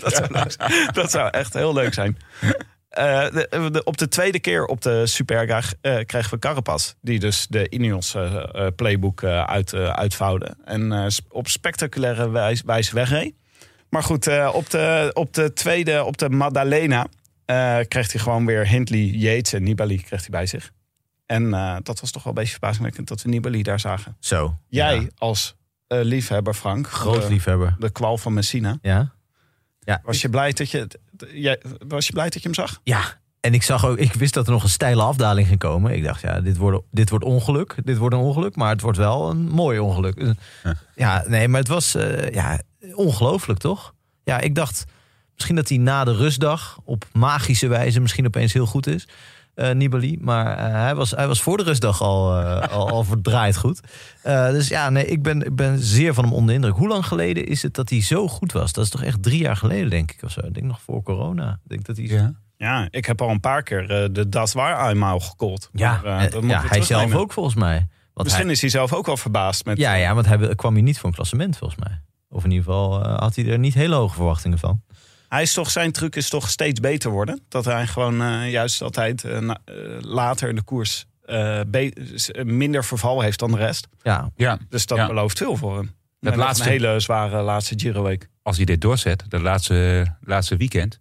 dat, 0.00 0.12
zou 0.14 0.48
dat 0.92 1.10
zou 1.10 1.28
echt 1.30 1.52
heel 1.52 1.72
leuk 1.74 1.94
zijn. 1.94 2.16
Eh, 2.96 3.20
de, 3.30 3.68
de- 3.72 3.84
op 3.84 3.96
de 3.98 4.08
tweede 4.08 4.40
keer 4.40 4.64
op 4.66 4.80
de 4.82 5.06
Superga 5.06 5.62
eh, 5.80 5.98
kregen 6.04 6.30
we 6.30 6.38
Carapaz. 6.38 6.92
Die 7.00 7.18
dus 7.18 7.46
de 7.50 7.68
Ineos 7.68 8.14
eh, 8.14 8.34
eh, 8.54 8.66
playbook 8.76 9.22
eh, 9.22 9.44
uit, 9.44 9.72
eh, 9.72 9.90
uitvouwde. 9.90 10.56
En 10.64 10.92
eh, 10.92 11.06
op 11.28 11.48
spectaculaire 11.48 12.30
wijs- 12.30 12.62
wijze 12.62 12.94
wegreed. 12.94 13.34
Maar 13.90 14.02
goed, 14.02 14.26
eh, 14.26 14.50
op, 14.54 14.70
de, 14.70 15.10
op 15.14 15.32
de 15.34 15.52
tweede, 15.52 16.04
op 16.04 16.16
de 16.18 16.28
Maddalena... 16.30 17.06
eh, 17.44 17.78
kreeg 17.88 18.12
hij 18.12 18.20
gewoon 18.20 18.46
weer 18.46 18.68
Hindley, 18.68 19.00
Yates 19.04 19.52
en 19.52 19.62
Nibali 19.62 20.02
kreeg 20.02 20.20
hij 20.20 20.30
bij 20.30 20.46
zich. 20.46 20.70
En 21.26 21.54
eh, 21.54 21.76
dat 21.82 22.00
was 22.00 22.10
toch 22.10 22.22
wel 22.22 22.32
een 22.32 22.38
beetje 22.38 22.52
verbazingwekkend 22.58 23.08
dat 23.08 23.22
we 23.22 23.28
Nibali 23.28 23.62
daar 23.62 23.80
zagen. 23.80 24.16
zo. 24.20 24.58
Jij 24.68 25.00
Ja. 25.00 25.06
als 25.18 25.54
eh, 25.86 25.98
liefhebber, 26.02 26.54
Frank. 26.54 26.86
Groot 26.88 27.22
de, 27.22 27.28
liefhebber. 27.28 27.76
de 27.78 27.90
kwal 27.90 28.18
van 28.18 28.34
Messina. 28.34 28.78
Ja. 28.82 29.14
Ja, 29.80 30.00
Was 30.04 30.20
je 30.20 30.28
blij 30.30 30.52
dat 30.52 30.70
je, 30.70 30.78
het- 30.78 30.98
jij, 31.32 31.60
was 31.88 32.06
je, 32.06 32.12
blij 32.12 32.24
dat 32.24 32.42
je 32.42 32.48
hem 32.48 32.54
zag? 32.54 32.80
Ja, 32.84 33.18
en 33.40 33.54
ik 33.54 33.62
zag 33.62 33.86
ook, 33.86 33.98
ik 33.98 34.12
wist 34.12 34.34
dat 34.34 34.46
er 34.46 34.52
nog 34.52 34.62
een 34.62 34.68
steile 34.68 35.02
afdaling 35.02 35.46
ging 35.46 35.58
komen. 35.58 35.92
Ik 35.94 36.04
dacht, 36.04 36.20
ja, 36.20 36.40
dit 36.40 36.56
wordt, 36.56 36.84
dit 36.90 37.10
wordt 37.10 37.24
ongeluk. 37.24 37.74
Dit 37.84 37.96
wordt 37.96 38.14
een 38.14 38.20
ongeluk, 38.20 38.56
maar 38.56 38.70
het 38.70 38.80
wordt 38.80 38.98
wel 38.98 39.30
een 39.30 39.48
mooi 39.48 39.78
ongeluk. 39.78 40.16
Eh, 40.16 40.72
Ja, 40.94 41.24
nee, 41.26 41.48
maar 41.48 41.60
het 41.60 41.68
was 41.68 41.94
eh, 41.94 42.30
ja, 42.30 42.60
ongelooflijk, 42.94 43.58
toch? 43.58 43.94
Ja, 44.24 44.40
ik 44.40 44.54
dacht 44.54 44.84
misschien 45.34 45.56
dat 45.56 45.68
hij 45.68 45.78
na 45.78 46.04
de 46.04 46.14
rustdag 46.14 46.78
op 46.84 47.04
magische 47.12 47.68
wijze 47.68 48.00
misschien 48.00 48.26
opeens 48.26 48.52
heel 48.52 48.66
goed 48.66 48.86
is. 48.86 49.08
Eh, 49.56 49.70
Nibali, 49.70 50.18
maar 50.20 50.58
eh, 50.58 50.72
hij, 50.72 50.94
was, 50.94 51.10
hij 51.10 51.26
was 51.26 51.42
voor 51.42 51.56
de 51.56 51.62
rustdag 51.62 52.02
al, 52.02 52.40
eh, 52.40 52.68
al, 52.72 52.90
al 52.90 53.04
verdraaid 53.04 53.56
goed. 53.56 53.80
Eh, 54.22 54.50
dus 54.50 54.68
ja, 54.68 54.90
nee, 54.90 55.06
ik 55.06 55.22
ben, 55.22 55.42
ik 55.42 55.54
ben 55.56 55.78
zeer 55.78 56.14
van 56.14 56.24
hem 56.24 56.32
onder 56.32 56.48
de 56.48 56.54
indruk. 56.54 56.74
Hoe 56.74 56.88
lang 56.88 57.06
geleden 57.06 57.46
is 57.46 57.62
het 57.62 57.74
dat 57.74 57.90
hij 57.90 58.02
zo 58.02 58.28
goed 58.28 58.52
was? 58.52 58.72
Dat 58.72 58.84
is 58.84 58.90
toch 58.90 59.02
echt 59.02 59.22
drie 59.22 59.40
jaar 59.40 59.56
geleden, 59.56 59.90
denk 59.90 60.10
ik, 60.10 60.22
of 60.22 60.30
zo. 60.30 60.40
Ik 60.40 60.54
denk 60.54 60.66
nog 60.66 60.80
voor 60.80 61.02
corona. 61.02 61.52
Ik 61.64 61.68
denk 61.68 61.84
dat 61.84 61.96
hij 61.96 62.06
Ja. 62.06 62.32
Ja, 62.58 62.88
ik 62.90 63.06
heb 63.06 63.22
al 63.22 63.30
een 63.30 63.40
paar 63.40 63.62
keer 63.62 63.90
eh, 63.90 64.08
de 64.12 64.28
Das 64.28 64.52
Waar 64.52 64.90
eenmaal 64.90 65.20
gekold. 65.20 65.70
Ja, 65.72 66.00
Maar, 66.04 66.30
dat 66.30 66.44
ja 66.44 66.62
hij 66.66 66.82
zelf 66.82 67.14
ook 67.14 67.32
volgens 67.32 67.54
mij. 67.54 67.76
Want 67.76 67.88
Misschien 68.28 68.44
hij, 68.44 68.54
is 68.54 68.60
hij 68.60 68.70
zelf 68.70 68.92
ook 68.92 69.06
wel 69.06 69.16
verbaasd 69.16 69.64
met. 69.64 69.78
ja, 69.78 69.94
ja, 69.94 70.14
want 70.14 70.26
hij 70.26 70.54
kwam 70.54 70.74
hier 70.74 70.82
niet 70.82 70.98
voor 70.98 71.08
een 71.08 71.14
klassement 71.14 71.56
volgens 71.56 71.80
mij. 71.80 72.00
Of 72.28 72.44
in 72.44 72.50
ieder 72.50 72.64
geval 72.64 73.06
had 73.08 73.36
hij 73.36 73.46
er 73.46 73.58
niet 73.58 73.74
hele 73.74 73.94
hoge 73.94 74.14
verwachtingen 74.14 74.58
van. 74.58 74.82
Hij 75.28 75.42
is 75.42 75.52
toch, 75.52 75.70
zijn 75.70 75.92
truc 75.92 76.16
is 76.16 76.28
toch 76.28 76.48
steeds 76.50 76.80
beter 76.80 77.10
worden. 77.10 77.40
Dat 77.48 77.64
hij 77.64 77.86
gewoon 77.86 78.22
eh, 78.22 78.50
juist 78.50 78.82
altijd 78.82 79.24
eh, 79.24 79.38
na- 79.38 79.58
eh, 79.64 79.74
later 80.00 80.48
in 80.48 80.54
de 80.54 80.62
koers 80.62 81.06
minder 82.44 82.84
verval 82.84 83.20
heeft 83.20 83.38
dan 83.38 83.50
de 83.50 83.56
rest. 83.56 83.88
Ja, 84.02 84.30
ja, 84.36 84.58
Dus 84.68 84.86
dat 84.86 84.98
Ja. 84.98 85.06
belooft 85.06 85.38
veel 85.38 85.56
voor 85.56 85.76
hem. 85.76 85.90
Dat 86.20 86.36
laatste- 86.36 86.64
Een 86.64 86.70
hele 86.70 87.00
zware 87.00 87.42
laatste 87.42 87.74
Giro-week. 87.78 88.28
als 88.42 88.56
hij 88.56 88.64
dit 88.64 88.80
doorzet, 88.80 89.24
de 89.28 89.40
laatste, 89.40 90.06
laatste 90.20 90.56
weekend. 90.56 91.00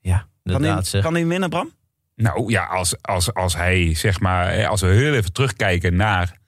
ja 0.00 0.26
Kan 0.44 0.62
hij, 0.62 1.00
kan 1.00 1.14
hij 1.14 1.26
winnen, 1.26 1.50
Bram? 1.50 1.70
Nou 2.16 2.50
ja, 2.50 2.64
als, 2.64 3.02
als, 3.02 3.34
als 3.34 3.56
hij 3.56 3.94
zeg 3.94 4.20
maar, 4.20 4.66
als 4.66 4.80
we 4.80 4.86
heel 4.86 5.14
even 5.14 5.32
terugkijken 5.32 5.96
naar 5.96 6.38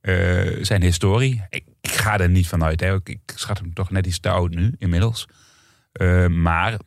eh, 0.00 0.56
zijn 0.64 0.82
historie. 0.82 1.44
Ik, 1.48 1.64
ik 1.80 1.90
ga 1.90 2.18
er 2.18 2.28
niet 2.28 2.48
vanuit. 2.48 2.80
Hè. 2.80 2.94
Ik, 2.94 3.08
ik 3.08 3.20
schat 3.34 3.58
hem 3.58 3.74
toch 3.74 3.90
net 3.90 4.06
iets 4.06 4.18
te 4.20 4.28
oud 4.28 4.50
nu, 4.54 4.74
inmiddels. 4.78 5.26
Eh, 5.96 6.26
maar 6.26 6.70
als 6.72 6.78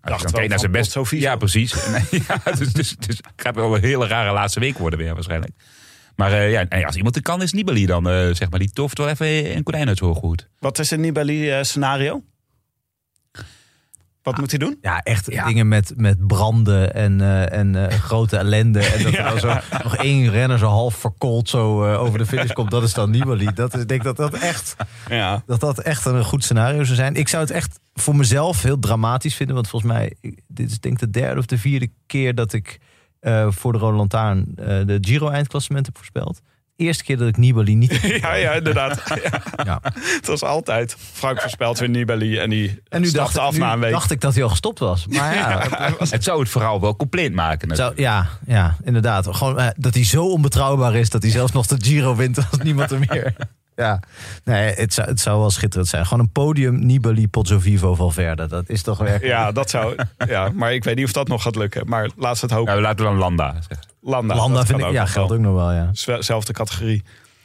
Dacht 0.00 0.20
je 0.22 0.32
kijkt 0.32 0.48
naar 0.48 0.58
zijn 0.58 0.72
best. 0.72 0.92
Vivo. 0.92 1.16
Ja, 1.16 1.36
precies. 1.36 1.72
Ja, 2.28 2.52
dus, 2.52 2.72
dus, 2.72 2.96
dus 2.96 3.16
het 3.16 3.26
gaat 3.36 3.54
wel 3.54 3.74
een 3.74 3.80
hele 3.82 4.06
rare 4.06 4.32
laatste 4.32 4.60
week 4.60 4.78
worden 4.78 4.98
weer 4.98 5.14
waarschijnlijk. 5.14 5.52
Maar 6.16 6.32
eh, 6.32 6.50
ja, 6.50 6.68
en 6.68 6.84
als 6.84 6.96
iemand 6.96 7.14
het 7.14 7.24
kan, 7.24 7.42
is 7.42 7.52
Nibali 7.52 7.86
dan. 7.86 8.08
eh, 8.08 8.34
zeg 8.34 8.50
maar, 8.50 8.58
die 8.58 8.70
toft 8.72 8.98
wel 8.98 9.08
even 9.08 9.56
een 9.56 9.62
konijn 9.62 9.88
uit 9.88 9.98
zijn. 9.98 10.48
Wat 10.58 10.78
is 10.78 10.90
een 10.90 11.00
Nibali-scenario? 11.00 12.22
Wat 14.30 14.38
moet 14.40 14.50
hij 14.50 14.58
doen? 14.58 14.78
Ja, 14.80 15.00
echt 15.02 15.32
Ja. 15.32 15.46
dingen 15.46 15.68
met, 15.68 15.92
met 15.96 16.26
branden 16.26 16.94
en, 16.94 17.20
eh, 17.20 17.52
en 17.58 17.88
eh, 17.88 17.98
grote 17.98 18.36
ellende. 18.36 18.80
En 18.80 19.02
dat 19.02 19.12
er 19.16 19.24
dan 19.24 19.38
zo 19.38 19.54
nog 19.82 19.96
één 19.96 20.30
renner 20.30 20.58
zo 20.58 20.66
half 20.66 20.94
verkoold 20.94 21.48
zo 21.48 21.84
eh, 21.84 22.00
over 22.00 22.18
de 22.18 22.26
finish 22.26 22.52
komt. 22.52 22.70
Dat 22.70 22.82
is 22.82 22.94
dan 22.94 23.10
Nibali. 23.10 23.52
Dat 23.54 23.74
is, 23.74 23.80
ik 23.82 23.88
denk 23.88 24.02
dat 24.02 24.16
dat 24.16 24.34
echt 24.34 24.76
Ja. 25.08 25.42
dat 25.46 25.60
dat 25.60 25.78
echt 25.78 26.04
een 26.04 26.24
goed 26.24 26.44
scenario 26.44 26.84
zou 26.84 26.96
zijn. 26.96 27.14
Ik 27.14 27.28
zou 27.28 27.42
het 27.42 27.52
echt 27.52 27.78
voor 27.94 28.16
mezelf 28.16 28.62
heel 28.62 28.78
dramatisch 28.78 29.34
vinden. 29.34 29.54
Want 29.54 29.68
volgens 29.68 29.92
mij, 29.92 30.14
dit 30.48 30.70
is 30.70 30.78
denk 30.80 30.94
ik 30.94 31.00
de 31.00 31.20
derde 31.20 31.38
of 31.40 31.46
de 31.46 31.58
vierde 31.58 31.88
keer 32.06 32.34
dat 32.34 32.52
ik 32.52 32.78
eh, 33.20 33.46
voor 33.50 33.72
de 33.72 33.78
Rode 33.78 33.96
Lantaarn 33.96 34.44
eh, 34.56 34.66
de 34.66 34.98
Giro-eindklassement 35.00 35.86
heb 35.86 35.96
voorspeld. 35.96 36.40
Eerste 36.80 37.04
keer 37.04 37.16
dat 37.16 37.28
ik 37.28 37.36
Nibali 37.36 37.74
niet 37.74 38.00
Ja, 38.22 38.34
ja, 38.34 38.52
inderdaad. 38.52 39.02
Ja. 39.22 39.42
Ja. 39.64 39.80
Het 39.92 40.26
was 40.26 40.42
altijd. 40.42 40.96
Frank 41.12 41.40
voorspelt 41.40 41.78
weer 41.78 41.88
Nibali 41.88 42.38
en 42.38 42.50
die 42.50 42.82
En 42.88 43.00
nu 43.00 43.10
dacht, 43.10 43.38
af 43.38 43.52
nu 43.52 43.58
na 43.58 43.72
een 43.72 43.80
week. 43.80 43.90
dacht 43.90 44.10
ik 44.10 44.20
dat 44.20 44.34
hij 44.34 44.42
al 44.42 44.48
gestopt 44.48 44.78
was. 44.78 45.06
Maar 45.06 45.34
ja, 45.40 45.68
Het 45.98 46.24
zou 46.24 46.40
het 46.40 46.48
verhaal 46.48 46.80
wel 46.80 46.96
compleet 46.96 47.34
maken. 47.34 47.76
Zou, 47.76 47.92
ja, 47.96 48.26
ja, 48.46 48.76
inderdaad. 48.84 49.36
Gewoon 49.36 49.58
eh, 49.58 49.68
dat 49.76 49.94
hij 49.94 50.04
zo 50.04 50.24
onbetrouwbaar 50.24 50.94
is 50.94 51.10
dat 51.10 51.22
hij 51.22 51.30
zelfs 51.30 51.52
nog 51.52 51.66
de 51.66 51.76
Giro 51.78 52.16
wint 52.16 52.36
als 52.36 52.60
niemand 52.62 52.90
er 52.90 52.98
meer. 53.08 53.34
Ja, 53.76 54.00
nee, 54.44 54.72
het 54.74 54.94
zou, 54.94 55.08
het 55.08 55.20
zou 55.20 55.38
wel 55.38 55.50
schitterend 55.50 55.88
zijn. 55.88 56.06
Gewoon 56.06 56.24
een 56.24 56.32
podium, 56.32 56.86
Nibali, 56.86 57.28
Pozzo 57.28 57.58
Vivo, 57.58 57.94
Valverde. 57.94 58.46
Dat 58.46 58.68
is 58.68 58.82
toch 58.82 58.98
werkelijk... 58.98 59.24
Ja, 59.24 59.52
dat 59.52 59.70
zou. 59.70 59.94
Ja, 60.28 60.50
maar 60.54 60.74
ik 60.74 60.84
weet 60.84 60.96
niet 60.96 61.04
of 61.04 61.12
dat 61.12 61.28
nog 61.28 61.42
gaat 61.42 61.56
lukken. 61.56 61.88
Maar 61.88 62.10
laat 62.16 62.38
ze 62.38 62.44
het 62.44 62.54
hopen. 62.54 62.70
Nou, 62.72 62.80
laten 62.82 63.04
we 63.04 63.10
dan 63.10 63.18
Landa 63.20 63.54
zeggen. 63.68 63.88
Landa. 64.00 64.34
Landa 64.34 64.66
vind 64.66 64.80
ik, 64.80 64.90
ja, 64.90 65.06
geldt 65.06 65.32
ook 65.32 65.38
nog 65.38 65.54
wel, 65.54 65.72
ja. 65.72 65.90
Zelfde 66.22 66.52
categorie. 66.52 67.02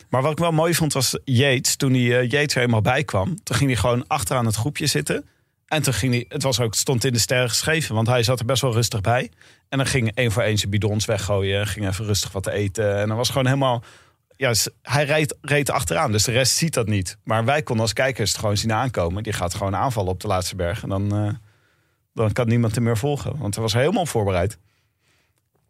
Maar 0.09 0.21
wat 0.21 0.31
ik 0.31 0.37
wel 0.37 0.51
mooi 0.51 0.73
vond 0.73 0.93
was 0.93 1.19
Yates. 1.23 1.75
Toen 1.75 1.91
die 1.91 2.17
eh, 2.17 2.29
Yates 2.29 2.53
er 2.53 2.59
helemaal 2.59 2.81
bij 2.81 3.03
kwam. 3.03 3.43
Toen 3.43 3.55
ging 3.55 3.69
hij 3.69 3.79
gewoon 3.79 4.07
achteraan 4.07 4.45
het 4.45 4.55
groepje 4.55 4.87
zitten. 4.87 5.25
En 5.67 5.81
toen 5.81 5.93
ging 5.93 6.13
hij. 6.13 6.25
Het 6.27 6.43
was 6.43 6.59
ook, 6.59 6.73
stond 6.73 7.03
in 7.03 7.13
de 7.13 7.19
sterren 7.19 7.49
geschreven. 7.49 7.95
Want 7.95 8.07
hij 8.07 8.23
zat 8.23 8.39
er 8.39 8.45
best 8.45 8.61
wel 8.61 8.73
rustig 8.73 9.01
bij. 9.01 9.31
En 9.69 9.77
dan 9.77 9.87
ging 9.87 10.11
één 10.13 10.31
voor 10.31 10.43
één 10.43 10.57
zijn 10.57 10.71
bidons 10.71 11.05
weggooien. 11.05 11.67
Ging 11.67 11.87
even 11.87 12.05
rustig 12.05 12.31
wat 12.31 12.47
eten. 12.47 12.99
En 12.99 13.07
dan 13.07 13.17
was 13.17 13.29
gewoon 13.29 13.45
helemaal. 13.45 13.83
Ja, 14.37 14.53
hij 14.81 15.05
reed, 15.05 15.37
reed 15.41 15.69
achteraan. 15.69 16.11
Dus 16.11 16.23
de 16.23 16.31
rest 16.31 16.55
ziet 16.55 16.73
dat 16.73 16.87
niet. 16.87 17.17
Maar 17.23 17.45
wij 17.45 17.61
konden 17.61 17.83
als 17.83 17.93
kijkers 17.93 18.31
het 18.31 18.39
gewoon 18.39 18.57
zien 18.57 18.73
aankomen. 18.73 19.23
Die 19.23 19.33
gaat 19.33 19.53
gewoon 19.53 19.75
aanvallen 19.75 20.11
op 20.11 20.21
de 20.21 20.27
laatste 20.27 20.55
berg. 20.55 20.83
En 20.83 20.89
dan, 20.89 21.15
eh, 21.15 21.33
dan 22.13 22.31
kan 22.31 22.47
niemand 22.47 22.75
hem 22.75 22.83
meer 22.83 22.97
volgen. 22.97 23.37
Want 23.37 23.53
hij 23.53 23.63
was 23.63 23.73
helemaal 23.73 24.05
voorbereid. 24.05 24.57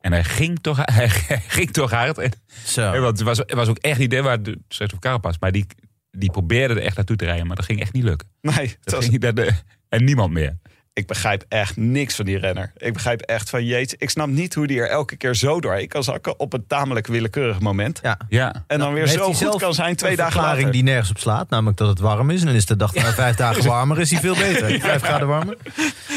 En 0.06 0.12
hij 0.12 0.24
ging 0.24 0.60
toch, 0.62 0.78
hij 0.91 1.10
ging 1.47 1.72
toch 1.72 1.91
hard. 1.91 2.18
En, 2.18 2.32
Zo. 2.66 2.91
hè, 2.91 2.99
want 2.99 3.18
het 3.18 3.28
was, 3.28 3.38
het 3.38 3.53
was 3.53 3.68
ook 3.68 3.78
echt 3.78 3.99
niet, 3.99 4.12
hè, 4.12 4.22
waar 4.22 4.43
de 4.43 4.58
zegt 4.68 4.93
of 4.93 4.99
Carapas, 4.99 5.39
maar 5.39 5.51
die, 5.51 5.66
die 6.12 6.32
probeerde 6.32 6.74
er 6.74 6.82
echt 6.82 6.95
naartoe 6.95 7.16
te 7.16 7.26
rijden, 7.26 7.47
maar 7.47 7.56
dat 7.56 7.66
ging 7.66 7.82
echt 7.82 7.93
niet 7.93 8.03
lukken. 8.03 8.28
Nee, 8.41 8.76
Dat 8.82 8.93
was, 8.93 9.06
ging, 9.06 9.20
dat, 9.20 9.64
en 9.89 10.03
niemand 10.03 10.32
meer. 10.34 10.58
Ik 10.96 11.08
begrijp 11.08 11.43
echt 11.50 11.78
niks 11.78 12.16
van 12.16 12.26
die 12.26 12.38
renner. 12.38 12.72
Ik 12.78 12.93
begrijp 12.93 13.22
echt 13.22 13.50
van 13.50 13.66
Yates. 13.66 13.93
Ik 13.98 14.10
snap 14.10 14.28
niet 14.28 14.54
hoe 14.54 14.68
die 14.68 14.80
er 14.80 14.89
elke 14.89 15.16
keer 15.16 15.36
zo 15.36 15.60
doorheen 15.62 15.88
kan 15.88 16.04
zakken 16.04 16.39
op 16.39 16.54
een 16.54 16.68
tamelijk 16.68 17.08
willekeurig 17.08 17.60
moment. 17.60 18.00
Ja. 18.04 18.18
Ja, 18.30 18.64
En 18.68 18.80
dan 18.80 18.93
weer 18.93 19.08
zo 19.08 19.24
goed 19.26 19.38
zelf 19.38 19.56
kan 19.62 19.74
zijn 19.74 19.96
twee 19.96 20.12
een 20.12 20.18
dagen 20.18 20.41
later. 20.41 20.72
die 20.72 20.84
nergens 20.84 21.10
op 21.10 21.18
slaat. 21.20 21.50
Namelijk 21.50 21.78
dat 21.78 21.88
het 21.88 22.00
warm 22.00 22.30
is. 22.30 22.39
En 22.39 22.46
dan 22.46 22.56
is 22.56 22.66
de 22.66 22.76
dag 22.76 22.93
na 22.93 23.14
vijf 23.14 23.36
dagen 23.36 23.66
warmer. 23.76 24.00
Is 24.00 24.12
hij 24.12 24.20
veel 24.20 24.36
beter. 24.36 24.80
Vijf 24.80 25.02
graden 25.02 25.28
warmer. 25.28 25.58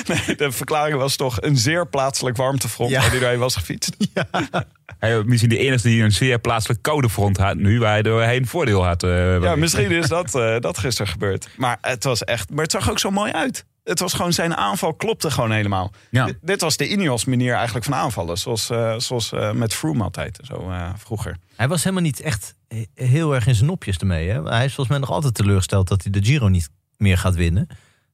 Nee, 0.06 0.36
de 0.36 0.52
verklaring 0.52 0.96
was 0.98 1.16
toch 1.16 1.42
een 1.42 1.56
zeer 1.56 1.86
plaatselijk 1.88 2.36
warmtefront 2.36 2.90
Ja. 2.90 3.00
waar 3.00 3.10
hij 3.10 3.18
doorheen 3.18 3.38
was 3.38 3.54
gefietst. 3.56 3.96
hij 4.98 5.22
misschien 5.24 5.48
de 5.50 5.58
enige 5.58 5.88
die 5.88 6.02
een 6.02 6.12
zeer 6.12 6.38
plaatselijk 6.38 6.82
koude 6.82 7.08
front 7.08 7.36
had 7.36 7.56
nu, 7.56 7.78
waar 7.78 7.92
hij 7.92 8.02
doorheen 8.02 8.46
voordeel 8.46 8.84
had. 8.86 9.02
eh, 9.02 9.40
Ja, 9.42 9.56
misschien 9.56 9.90
is 9.90 10.08
dat, 10.08 10.34
eh, 10.34 10.56
dat 10.60 10.78
gisteren 10.78 11.12
gebeurd. 11.12 11.48
Maar 11.56 11.78
het 11.80 12.04
was 12.04 12.24
echt. 12.24 12.50
Maar 12.50 12.62
het 12.62 12.72
zag 12.72 12.90
ook 12.90 12.98
zo 12.98 13.10
mooi 13.10 13.32
uit. 13.32 13.64
Het 13.88 14.00
was 14.00 14.12
gewoon 14.12 14.32
zijn 14.32 14.56
aanval 14.56 14.94
klopte 14.94 15.30
gewoon 15.30 15.50
helemaal. 15.50 15.92
Ja. 16.10 16.24
Dit, 16.24 16.38
dit 16.42 16.60
was 16.60 16.76
de 16.76 16.88
Ineos 16.88 17.24
manier 17.24 17.54
eigenlijk 17.54 17.84
van 17.84 17.94
aanvallen. 17.94 18.38
Zoals, 18.38 18.70
eh, 18.70 18.94
zoals 18.98 19.32
eh, 19.32 19.52
met 19.52 19.74
Froome 19.74 20.02
altijd. 20.02 20.38
Zo 20.42 20.70
eh, 20.70 20.90
vroeger. 20.96 21.36
Hij 21.56 21.68
was 21.68 21.82
helemaal 21.82 22.04
niet 22.04 22.20
echt 22.20 22.54
he- 22.68 22.86
heel 22.94 23.34
erg 23.34 23.46
in 23.46 23.54
zijn 23.54 23.66
nopjes 23.66 23.96
ermee. 23.96 24.28
Hè? 24.28 24.42
Hij 24.42 24.64
is 24.64 24.74
volgens 24.74 24.88
mij 24.88 24.98
nog 24.98 25.10
altijd 25.10 25.34
teleurgesteld 25.34 25.88
dat 25.88 26.02
hij 26.02 26.12
de 26.12 26.24
Giro 26.24 26.48
niet 26.48 26.68
meer 26.96 27.18
gaat 27.18 27.34
winnen. 27.34 27.66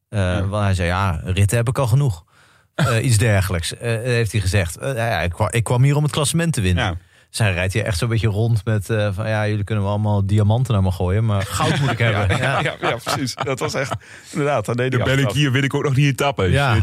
Want 0.09 0.53
hij 0.65 0.75
zei, 0.75 0.89
ja, 0.89 1.21
ritten 1.25 1.57
heb 1.57 1.69
ik 1.69 1.79
al 1.79 1.87
genoeg. 1.87 2.25
Iets 3.03 3.19
dergelijks, 3.19 3.73
heeft 3.79 4.33
hij 4.33 4.41
gezegd. 4.41 4.77
Ja, 4.81 5.21
ik, 5.21 5.31
kwam, 5.31 5.49
ik 5.51 5.65
kwam 5.65 5.83
hier 5.83 5.97
om 5.97 6.03
het 6.03 6.13
klassement 6.13 6.53
te 6.53 6.61
winnen. 6.61 6.85
Ja. 6.85 6.97
Zij 7.35 7.53
rijdt 7.53 7.73
hier 7.73 7.85
echt 7.85 7.99
zo'n 7.99 8.09
beetje 8.09 8.29
rond 8.29 8.65
met 8.65 8.91
eh, 8.91 9.09
van 9.13 9.29
ja, 9.29 9.49
jullie 9.49 9.65
kunnen 9.65 9.85
wel 9.85 9.93
allemaal 9.93 10.27
diamanten 10.27 10.73
naar 10.73 10.83
me 10.83 10.91
gooien, 10.91 11.25
maar 11.25 11.43
goud 11.43 11.81
moet 11.81 11.91
ik 11.91 11.99
hebben. 12.09 12.37
Ja, 12.37 12.61
Ja, 12.61 12.77
ja, 12.81 12.97
precies. 13.05 13.35
Dat 13.35 13.59
was 13.59 13.75
echt. 13.75 13.95
Inderdaad, 14.31 14.67
Dan 14.67 14.77
ben 14.77 15.19
ik 15.19 15.31
hier, 15.31 15.53
win 15.53 15.63
ik 15.63 15.75
ook 15.75 15.83
nog 15.83 15.97
niet 15.97 16.07
etappen. 16.07 16.51
Ja. 16.51 16.81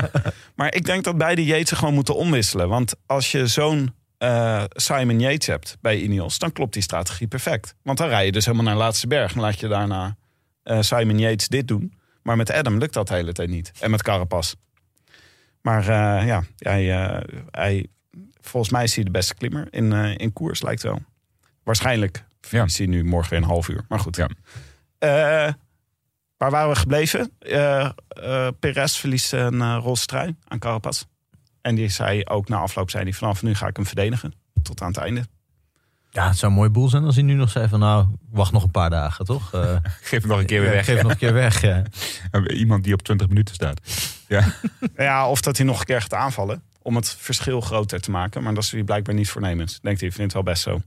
Maar 0.56 0.74
ik 0.74 0.84
denk 0.84 1.04
dat 1.04 1.18
beide 1.18 1.44
Yates 1.44 1.78
gewoon 1.78 1.94
moeten 1.94 2.16
omwisselen. 2.16 2.68
Want 2.68 2.94
als 3.06 3.32
je 3.32 3.46
zo'n 3.46 3.94
eh, 4.18 4.62
Simon 4.68 5.20
Yates 5.20 5.46
hebt 5.46 5.76
bij 5.80 6.00
Ineos, 6.00 6.38
dan 6.38 6.52
klopt 6.52 6.72
die 6.72 6.82
strategie 6.82 7.26
perfect. 7.28 7.74
Want 7.82 7.98
dan 7.98 8.08
rij 8.08 8.24
je 8.24 8.32
dus 8.32 8.44
helemaal 8.44 8.66
naar 8.66 8.74
de 8.74 8.80
laatste 8.80 9.06
berg 9.06 9.34
en 9.34 9.40
laat 9.40 9.60
je 9.60 9.68
daarna 9.68 10.16
eh, 10.62 10.80
Simon 10.80 11.18
Yates 11.18 11.48
dit 11.48 11.68
doen. 11.68 11.94
Maar 12.22 12.36
met 12.36 12.52
Adam 12.52 12.78
lukt 12.78 12.94
dat 12.94 13.08
de 13.08 13.14
hele 13.14 13.32
tijd 13.32 13.48
niet. 13.48 13.72
En 13.80 13.90
met 13.90 14.02
Carapaz. 14.02 14.54
Maar 15.62 15.80
eh, 15.80 16.26
ja, 16.26 16.42
hij, 16.58 17.04
eh, 17.04 17.22
hij, 17.50 17.86
volgens 18.50 18.72
mij 18.72 18.84
is 18.84 18.94
hij 18.94 19.04
de 19.04 19.10
beste 19.10 19.34
klimmer 19.34 19.66
in, 19.70 19.92
eh, 19.92 20.14
in 20.16 20.32
koers, 20.32 20.62
lijkt 20.62 20.82
wel. 20.82 21.02
Waarschijnlijk 21.62 22.24
Ja. 22.50 22.64
is 22.64 22.78
hij 22.78 22.86
nu 22.86 23.04
morgen 23.04 23.30
weer 23.30 23.38
een 23.38 23.44
half 23.48 23.68
uur. 23.68 23.84
Maar 23.88 23.98
goed. 24.00 24.16
Ja. 24.16 24.28
Eh, 24.98 25.52
waar 26.36 26.50
waren 26.50 26.68
we 26.70 26.76
gebleven? 26.76 27.30
Eh 27.38 27.90
eh, 28.08 28.48
Perez 28.60 28.96
verliest 28.96 29.32
een 29.32 29.54
uh, 29.54 29.78
roze 29.82 30.06
trui 30.06 30.34
aan 30.48 30.58
Carapaz. 30.58 31.02
En 31.60 31.74
die 31.74 31.88
zei 31.88 32.24
ook 32.24 32.48
na 32.48 32.56
afloop, 32.58 32.90
zei 32.90 33.02
hij, 33.02 33.12
vanaf 33.12 33.42
nu 33.42 33.54
ga 33.54 33.66
ik 33.66 33.76
hem 33.76 33.86
verdedigen. 33.86 34.32
Tot 34.62 34.80
aan 34.82 34.88
het 34.88 34.96
einde. 34.96 35.24
Ja, 36.10 36.28
het 36.28 36.36
zou 36.38 36.52
een 36.52 36.58
mooie 36.58 36.70
boel 36.70 36.88
zijn 36.88 37.04
als 37.04 37.14
hij 37.14 37.24
nu 37.24 37.34
nog 37.34 37.50
zei 37.50 37.68
van 37.68 37.78
nou, 37.80 38.06
wacht 38.30 38.52
nog 38.52 38.62
een 38.62 38.70
paar 38.70 38.90
dagen, 38.90 39.24
toch? 39.24 39.54
Eh, 39.54 39.76
Geef 40.00 40.20
hem 40.20 40.28
nog 40.30 40.38
een 40.38 40.46
keer 40.46 40.60
weer 40.60 40.70
weg. 40.70 40.84
Geef 40.84 41.02
nog 41.02 41.10
een 41.10 41.16
keer 41.18 41.32
weg. 41.32 41.60
ja. 41.60 41.82
Iemand 42.46 42.84
die 42.84 42.92
op 42.92 43.02
20 43.02 43.28
minuten 43.28 43.54
staat. 43.54 43.80
Ja. 44.28 44.44
Ja, 44.96 45.28
of 45.28 45.40
dat 45.40 45.56
hij 45.56 45.66
nog 45.66 45.78
een 45.80 45.84
keer 45.86 46.00
gaat 46.00 46.14
aanvallen. 46.14 46.62
Om 46.82 46.96
het 46.96 47.14
verschil 47.18 47.60
groter 47.60 48.00
te 48.00 48.10
maken. 48.10 48.42
Maar 48.42 48.54
dat 48.54 48.62
is 48.62 48.70
hij 48.72 48.82
blijkbaar 48.82 49.14
niet 49.14 49.30
voornemens. 49.30 49.80
Denkt 49.80 50.00
hij, 50.00 50.10
vindt 50.12 50.32
het 50.34 50.44
wel 50.44 50.52
best 50.52 50.62
zo. 50.62 50.82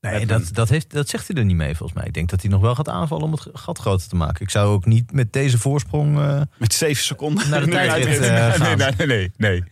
Nee, 0.00 0.26
dat, 0.26 0.50
dat, 0.52 0.68
heeft, 0.68 0.90
dat 0.92 1.08
zegt 1.08 1.28
hij 1.28 1.36
er 1.36 1.44
niet 1.44 1.56
mee 1.56 1.74
volgens 1.76 1.98
mij. 1.98 2.06
Ik 2.06 2.14
denk 2.14 2.28
dat 2.30 2.40
hij 2.42 2.50
nog 2.50 2.60
wel 2.60 2.74
gaat 2.74 2.88
aanvallen 2.88 3.24
om 3.24 3.32
het 3.32 3.46
gat 3.52 3.78
groter 3.78 4.08
te 4.08 4.16
maken. 4.16 4.42
Ik 4.42 4.50
zou 4.50 4.68
ook 4.72 4.84
niet 4.84 5.12
met 5.12 5.32
deze 5.32 5.58
voorsprong... 5.58 6.18
eh, 6.18 6.40
Met 6.58 6.72
zeven 6.72 7.04
seconden. 7.04 7.48
Naar 7.50 7.60
de 7.64 7.70
tijdrit, 7.86 8.18
eh, 8.20 8.52
gaan. 8.52 8.78
nee, 8.78 8.92
nee, 8.96 9.06
nee, 9.06 9.32
nee. 9.36 9.64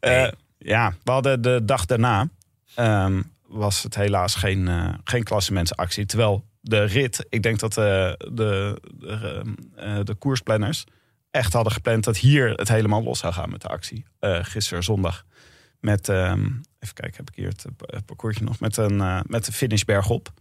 Eh, 0.00 0.28
ja, 0.58 0.94
we 1.04 1.10
hadden 1.10 1.42
de 1.42 1.60
dag 1.64 1.84
daarna. 1.86 2.28
ehm, 2.74 3.22
was 3.48 3.82
het 3.82 3.94
helaas 3.94 4.34
geen, 4.34 4.68
geen 5.04 5.22
klassementsactie. 5.22 6.06
Terwijl 6.06 6.44
de 6.60 6.84
rit, 6.84 7.26
ik 7.28 7.42
denk 7.42 7.58
dat 7.58 7.72
de, 7.74 8.18
de, 8.32 8.80
ehm, 9.06 9.54
eh, 9.76 10.04
de 10.04 10.14
koersplanners 10.14 10.84
echt 11.36 11.52
hadden 11.52 11.72
gepland 11.72 12.04
dat 12.04 12.16
hier 12.16 12.50
het 12.50 12.68
helemaal 12.68 13.02
los 13.02 13.18
zou 13.18 13.32
gaan 13.32 13.50
met 13.50 13.60
de 13.60 13.68
actie. 13.68 14.04
Eh 14.18 14.38
gisteren 14.42 14.82
zondag. 14.84 15.24
Met, 15.80 16.08
ehm, 16.08 16.44
even 16.78 16.94
kijken, 16.94 17.16
heb 17.16 17.28
ik 17.30 17.34
hier 17.34 17.48
het, 17.48 17.64
het 17.86 18.04
parcoursje 18.06 18.44
nog. 18.44 18.60
Met, 18.60 18.76
een, 18.76 19.00
eh, 19.00 19.20
met 19.26 19.44
de 19.44 19.52
finish 19.52 19.82
bergop. 19.82 20.32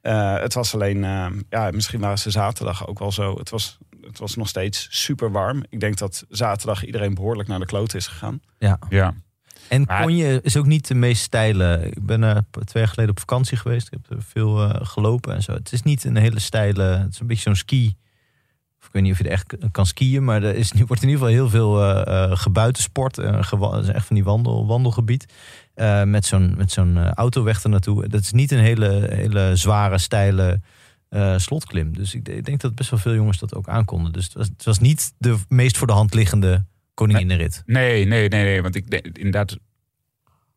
Eh, 0.00 0.38
het 0.38 0.54
was 0.54 0.74
alleen, 0.74 1.04
ehm, 1.04 1.40
ja, 1.48 1.70
misschien 1.70 2.00
waren 2.00 2.18
ze 2.18 2.30
zaterdag 2.30 2.86
ook 2.86 2.98
wel 2.98 3.12
zo. 3.12 3.38
Het 3.38 3.50
was, 3.50 3.78
het 4.00 4.18
was 4.18 4.34
nog 4.36 4.48
steeds 4.48 4.86
super 4.90 5.30
warm. 5.30 5.62
Ik 5.68 5.80
denk 5.80 5.98
dat 5.98 6.24
zaterdag 6.28 6.84
iedereen 6.84 7.14
behoorlijk 7.14 7.48
naar 7.48 7.58
de 7.58 7.66
kloot 7.66 7.94
is 7.94 8.06
gegaan. 8.06 8.40
ja. 8.58 8.78
Ja. 8.88 9.14
En 9.68 9.82
Maar- 9.82 10.02
Konje 10.02 10.40
is 10.42 10.56
ook 10.56 10.66
niet 10.66 10.88
de 10.88 10.94
meest 10.94 11.22
steile. 11.22 11.86
Ik 11.90 12.06
ben 12.06 12.22
er 12.22 12.42
twee 12.50 12.82
jaar 12.82 12.92
geleden 12.92 13.10
op 13.10 13.18
vakantie 13.18 13.56
geweest. 13.56 13.86
Ik 13.86 13.92
heb 13.92 14.18
er 14.18 14.22
veel 14.22 14.62
eh, 14.62 14.86
gelopen 14.86 15.34
en 15.34 15.42
zo. 15.42 15.52
Het 15.52 15.72
is 15.72 15.82
niet 15.82 16.04
een 16.04 16.16
hele 16.16 16.40
steile. 16.40 16.82
Het 16.82 17.12
is 17.12 17.20
een 17.20 17.26
beetje 17.26 17.42
zo'n 17.42 17.54
ski. 17.56 17.96
Ik 18.88 18.94
weet 18.94 19.02
niet 19.02 19.12
of 19.12 19.18
je 19.18 19.24
er 19.24 19.30
echt 19.30 19.56
kan 19.70 19.86
skiën, 19.86 20.24
maar 20.24 20.42
er 20.42 20.54
is, 20.54 20.72
wordt 20.86 21.02
in 21.02 21.08
ieder 21.08 21.26
geval 21.26 21.40
heel 21.40 21.48
veel 21.48 21.82
eh, 21.82 22.36
gebuitensport. 22.36 23.18
is 23.18 23.88
echt 23.88 24.06
van 24.06 24.16
die 24.16 24.24
wandel, 24.24 24.66
wandelgebied. 24.66 25.26
Met 26.04 26.26
zo'n 26.26 26.54
met 26.56 26.72
zo'n 26.72 27.12
autoweg 27.12 27.62
er 27.62 27.70
naartoe. 27.70 28.08
Dat 28.08 28.20
is 28.20 28.32
niet 28.32 28.50
een 28.50 28.58
hele, 28.58 29.08
hele 29.10 29.56
zware, 29.56 29.98
steile 29.98 30.60
slotklim. 31.36 31.96
Dus 31.96 32.14
ik, 32.14 32.28
ik 32.28 32.44
denk 32.44 32.60
dat 32.60 32.74
best 32.74 32.90
wel 32.90 32.98
veel 32.98 33.14
jongens 33.14 33.38
dat 33.38 33.54
ook 33.54 33.68
aankonden. 33.68 34.12
Dus 34.12 34.24
het 34.24 34.34
was, 34.34 34.48
het 34.48 34.64
was 34.64 34.78
niet 34.78 35.12
de 35.18 35.38
meest 35.48 35.76
voor 35.76 35.86
de 35.86 35.92
hand 35.92 36.14
liggende 36.14 36.64
koninginnenrit. 36.94 37.62
Nee, 37.66 38.04
nee, 38.04 38.28
nee, 38.28 38.44
nee. 38.44 38.62
Want 38.62 38.74
ik 38.74 38.90
denk 38.90 39.06
inderdaad 39.06 39.56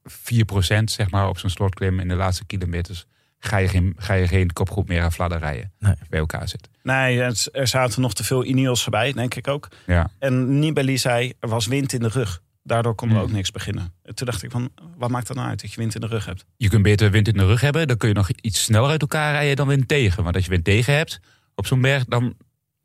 4% 0.09 0.83
zeg 0.83 1.11
maar 1.11 1.27
op 1.27 1.37
zo'n 1.37 1.49
slotklim 1.49 1.99
in 1.99 2.07
de 2.07 2.15
laatste 2.15 2.45
kilometers. 2.45 3.05
Ga 3.43 3.57
je 3.57 3.67
geen, 3.67 3.93
ga 3.97 4.13
je 4.13 4.27
geen 4.27 4.53
kopgroep 4.53 4.87
meer 4.87 5.01
aan 5.01 5.11
fladder 5.11 5.39
rijden. 5.39 5.71
Nee. 5.79 5.91
Als 5.91 5.99
je 5.99 6.05
bij 6.09 6.19
elkaar 6.19 6.47
zit. 6.49 6.69
Nee, 6.83 7.21
er 7.51 7.67
zaten 7.67 8.01
nog 8.01 8.13
te 8.13 8.23
veel 8.23 8.45
Ineos 8.45 8.81
voorbij, 8.83 9.13
denk 9.13 9.35
ik 9.35 9.47
ook. 9.47 9.67
Ja. 9.85 10.09
En 10.19 10.59
Nibali 10.59 10.97
zei, 10.97 11.33
er 11.39 11.49
was 11.49 11.65
wind 11.67 11.93
in 11.93 11.99
de 11.99 12.07
rug. 12.07 12.41
Daardoor 12.63 12.95
konden 12.95 13.17
we 13.17 13.21
Hmm. 13.23 13.31
ook 13.31 13.37
niks 13.37 13.51
beginnen. 13.51 13.93
En 14.03 14.15
Toen 14.15 14.25
dacht 14.25 14.43
ik 14.43 14.51
van, 14.51 14.69
wat 14.97 15.09
maakt 15.09 15.27
dat 15.27 15.35
nou 15.35 15.49
uit 15.49 15.61
dat 15.61 15.71
je 15.73 15.77
wind 15.79 15.95
in 15.95 16.01
de 16.01 16.07
rug 16.07 16.25
hebt? 16.25 16.45
Je 16.57 16.69
kunt 16.69 16.83
beter 16.83 17.11
wind 17.11 17.27
in 17.27 17.33
de 17.37 17.45
rug 17.45 17.61
hebben. 17.61 17.87
Dan 17.87 17.97
kun 17.97 18.07
je 18.09 18.15
nog 18.15 18.29
iets 18.29 18.63
sneller 18.63 18.89
uit 18.89 19.01
elkaar 19.01 19.31
rijden 19.33 19.55
dan 19.55 19.67
wind 19.67 19.87
tegen. 19.87 20.23
Want 20.23 20.35
als 20.35 20.43
je 20.43 20.49
wind 20.51 20.63
tegen 20.63 20.93
hebt 20.93 21.19
op 21.55 21.65
zo'n 21.65 21.81
berg, 21.81 22.05
dan, 22.05 22.33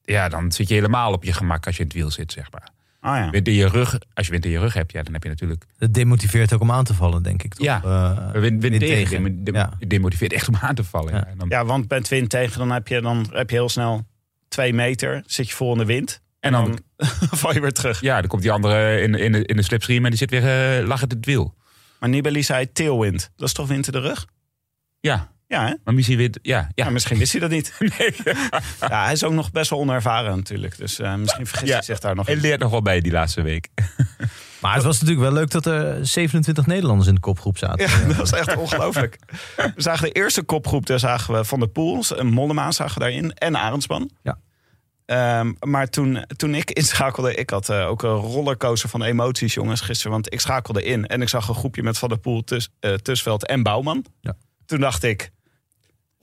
ja, 0.02 0.28
dan 0.28 0.52
zit 0.52 0.68
je 0.68 0.74
helemaal 0.74 1.12
op 1.12 1.24
je 1.24 1.32
gemak 1.32 1.66
als 1.66 1.74
je 1.76 1.80
in 1.82 1.88
het 1.88 1.96
wiel 1.96 2.10
zit, 2.10 2.32
zeg 2.32 2.52
maar. 2.52 2.68
Ah 3.06 3.16
ja. 3.16 3.30
Wind 3.30 3.48
in 3.48 3.54
je 3.54 3.68
rug, 3.68 3.98
als 4.14 4.26
je 4.26 4.32
wind 4.32 4.44
in 4.44 4.50
je 4.50 4.58
rug 4.58 4.74
hebt, 4.74 4.92
ja, 4.92 5.02
dan 5.02 5.12
heb 5.12 5.22
je 5.22 5.28
natuurlijk... 5.28 5.64
Het 5.78 5.94
demotiveert 5.94 6.52
ook 6.52 6.60
om 6.60 6.70
aan 6.72 6.84
te 6.84 6.94
vallen, 6.94 7.22
denk 7.22 7.42
ik. 7.42 7.54
Toch? 7.54 7.66
Ja. 7.66 7.82
Eh, 7.84 8.30
Wind, 8.32 8.42
wind, 8.42 8.60
wind 8.62 8.78
tegen, 8.80 8.96
tegen. 9.08 9.22
demo- 9.22 9.42
demo- 9.44 9.58
Ja. 9.58 9.72
demotiveert 9.86 10.32
echt 10.32 10.48
om 10.48 10.56
aan 10.60 10.74
te 10.74 10.84
vallen. 10.84 11.12
Ja. 11.12 11.18
Ja. 11.18 11.26
En 11.26 11.38
dan, 11.38 11.48
Ja, 11.48 11.64
want 11.64 11.88
met 11.88 12.08
wind 12.08 12.30
tegen, 12.30 12.58
dan 12.58 12.70
heb 12.70 12.88
je, 12.88 13.00
dan 13.00 13.26
heb 13.32 13.50
je 13.50 13.56
heel 13.56 13.68
snel 13.68 14.06
twee 14.48 14.72
meter. 14.72 15.22
Zit 15.26 15.48
je 15.48 15.54
vol 15.54 15.72
in 15.72 15.78
de 15.78 15.84
wind. 15.84 16.20
en 16.40 16.52
dan, 16.52 16.78
val 17.40 17.52
je 17.54 17.60
weer 17.60 17.72
terug. 17.72 18.00
ja, 18.00 18.18
dan 18.20 18.28
komt 18.28 18.42
die 18.42 18.52
andere 18.52 19.00
in, 19.00 19.14
in, 19.14 19.32
de, 19.32 19.44
in 19.44 19.56
de 19.56 19.62
slipstream 19.62 20.04
en 20.04 20.10
die 20.10 20.18
zit 20.18 20.30
weer 20.30 20.80
uh, 20.80 20.86
lachend 20.86 21.10
in 21.12 21.16
het 21.16 21.26
wiel. 21.26 21.54
Maar 22.00 22.08
Nibali 22.08 22.42
zei 22.42 22.72
tailwind. 22.72 23.30
Dat 23.36 23.48
is 23.48 23.54
toch 23.54 23.68
wind 23.68 23.86
in 23.86 23.92
de 23.92 24.00
rug? 24.00 24.26
Ja, 25.00 25.32
Ja, 25.48 25.66
hè? 25.66 25.74
maar 25.84 25.94
misschien 25.94 26.16
wind, 26.16 26.38
ja, 26.42 26.68
ja. 26.74 26.84
Ja, 26.84 26.90
misschien 26.90 27.18
wist 27.18 27.32
hij 27.32 27.40
dat 27.40 27.50
niet. 27.50 27.74
Nee. 27.98 28.14
Ja, 28.88 29.04
hij 29.04 29.12
is 29.12 29.24
ook 29.24 29.32
nog 29.32 29.50
best 29.50 29.70
wel 29.70 29.78
onervaren 29.78 30.36
natuurlijk. 30.36 30.76
Dus 30.76 30.98
eh, 30.98 31.14
misschien 31.14 31.46
vergist 31.46 31.68
Ja. 31.70 31.74
hij 31.76 31.84
zich 31.84 31.98
daar 31.98 32.14
nog 32.14 32.26
Hij 32.26 32.36
leert 32.36 32.60
nog 32.60 32.70
wel 32.70 32.82
bij 32.82 33.00
die 33.00 33.12
laatste 33.12 33.42
week. 33.42 33.68
Maar 34.60 34.74
het 34.74 34.84
was 34.84 35.00
natuurlijk 35.00 35.28
wel 35.28 35.38
leuk 35.38 35.50
dat 35.50 35.66
er 35.66 36.06
27 36.06 36.66
Nederlanders 36.66 37.08
in 37.08 37.14
de 37.14 37.20
kopgroep 37.20 37.58
zaten. 37.58 37.88
Ja, 37.88 38.06
dat 38.06 38.16
was 38.16 38.32
echt 38.32 38.56
ongelooflijk. 38.56 39.18
We 39.56 39.72
zagen 39.76 40.02
de 40.04 40.12
eerste 40.12 40.42
kopgroep, 40.42 40.86
daar 40.86 40.98
zagen 40.98 41.34
we 41.34 41.44
Van 41.44 41.58
der 41.58 41.68
Poels 41.68 42.14
en 42.14 42.26
Mollema 42.26 42.70
zagen 42.72 42.94
we 42.94 43.00
daarin. 43.00 43.32
En 43.32 43.56
Arendsman. 43.56 44.10
Ja. 44.22 44.38
Ehm, 45.04 45.52
maar 45.60 45.88
toen, 45.88 46.24
toen 46.36 46.54
ik 46.54 46.70
inschakelde, 46.70 47.34
ik 47.34 47.50
had 47.50 47.68
eh, 47.68 47.86
ook 47.88 48.02
een 48.02 48.10
rollercoaster 48.10 48.88
van 48.88 49.02
emoties, 49.02 49.54
jongens, 49.54 49.80
gisteren. 49.80 50.12
Want 50.12 50.32
ik 50.32 50.40
schakelde 50.40 50.82
in 50.82 51.06
en 51.06 51.22
ik 51.22 51.28
zag 51.28 51.48
een 51.48 51.54
groepje 51.54 51.82
met 51.82 51.98
Van 51.98 52.08
der 52.08 52.18
Poel, 52.18 52.44
Tus, 52.44 52.68
eh, 52.80 52.94
Tusveld 52.94 53.46
en 53.46 53.62
Bouwman. 53.62 54.04
Ja. 54.20 54.34
Toen 54.66 54.80
dacht 54.80 55.02
ik, 55.02 55.30
100% 56.16 56.18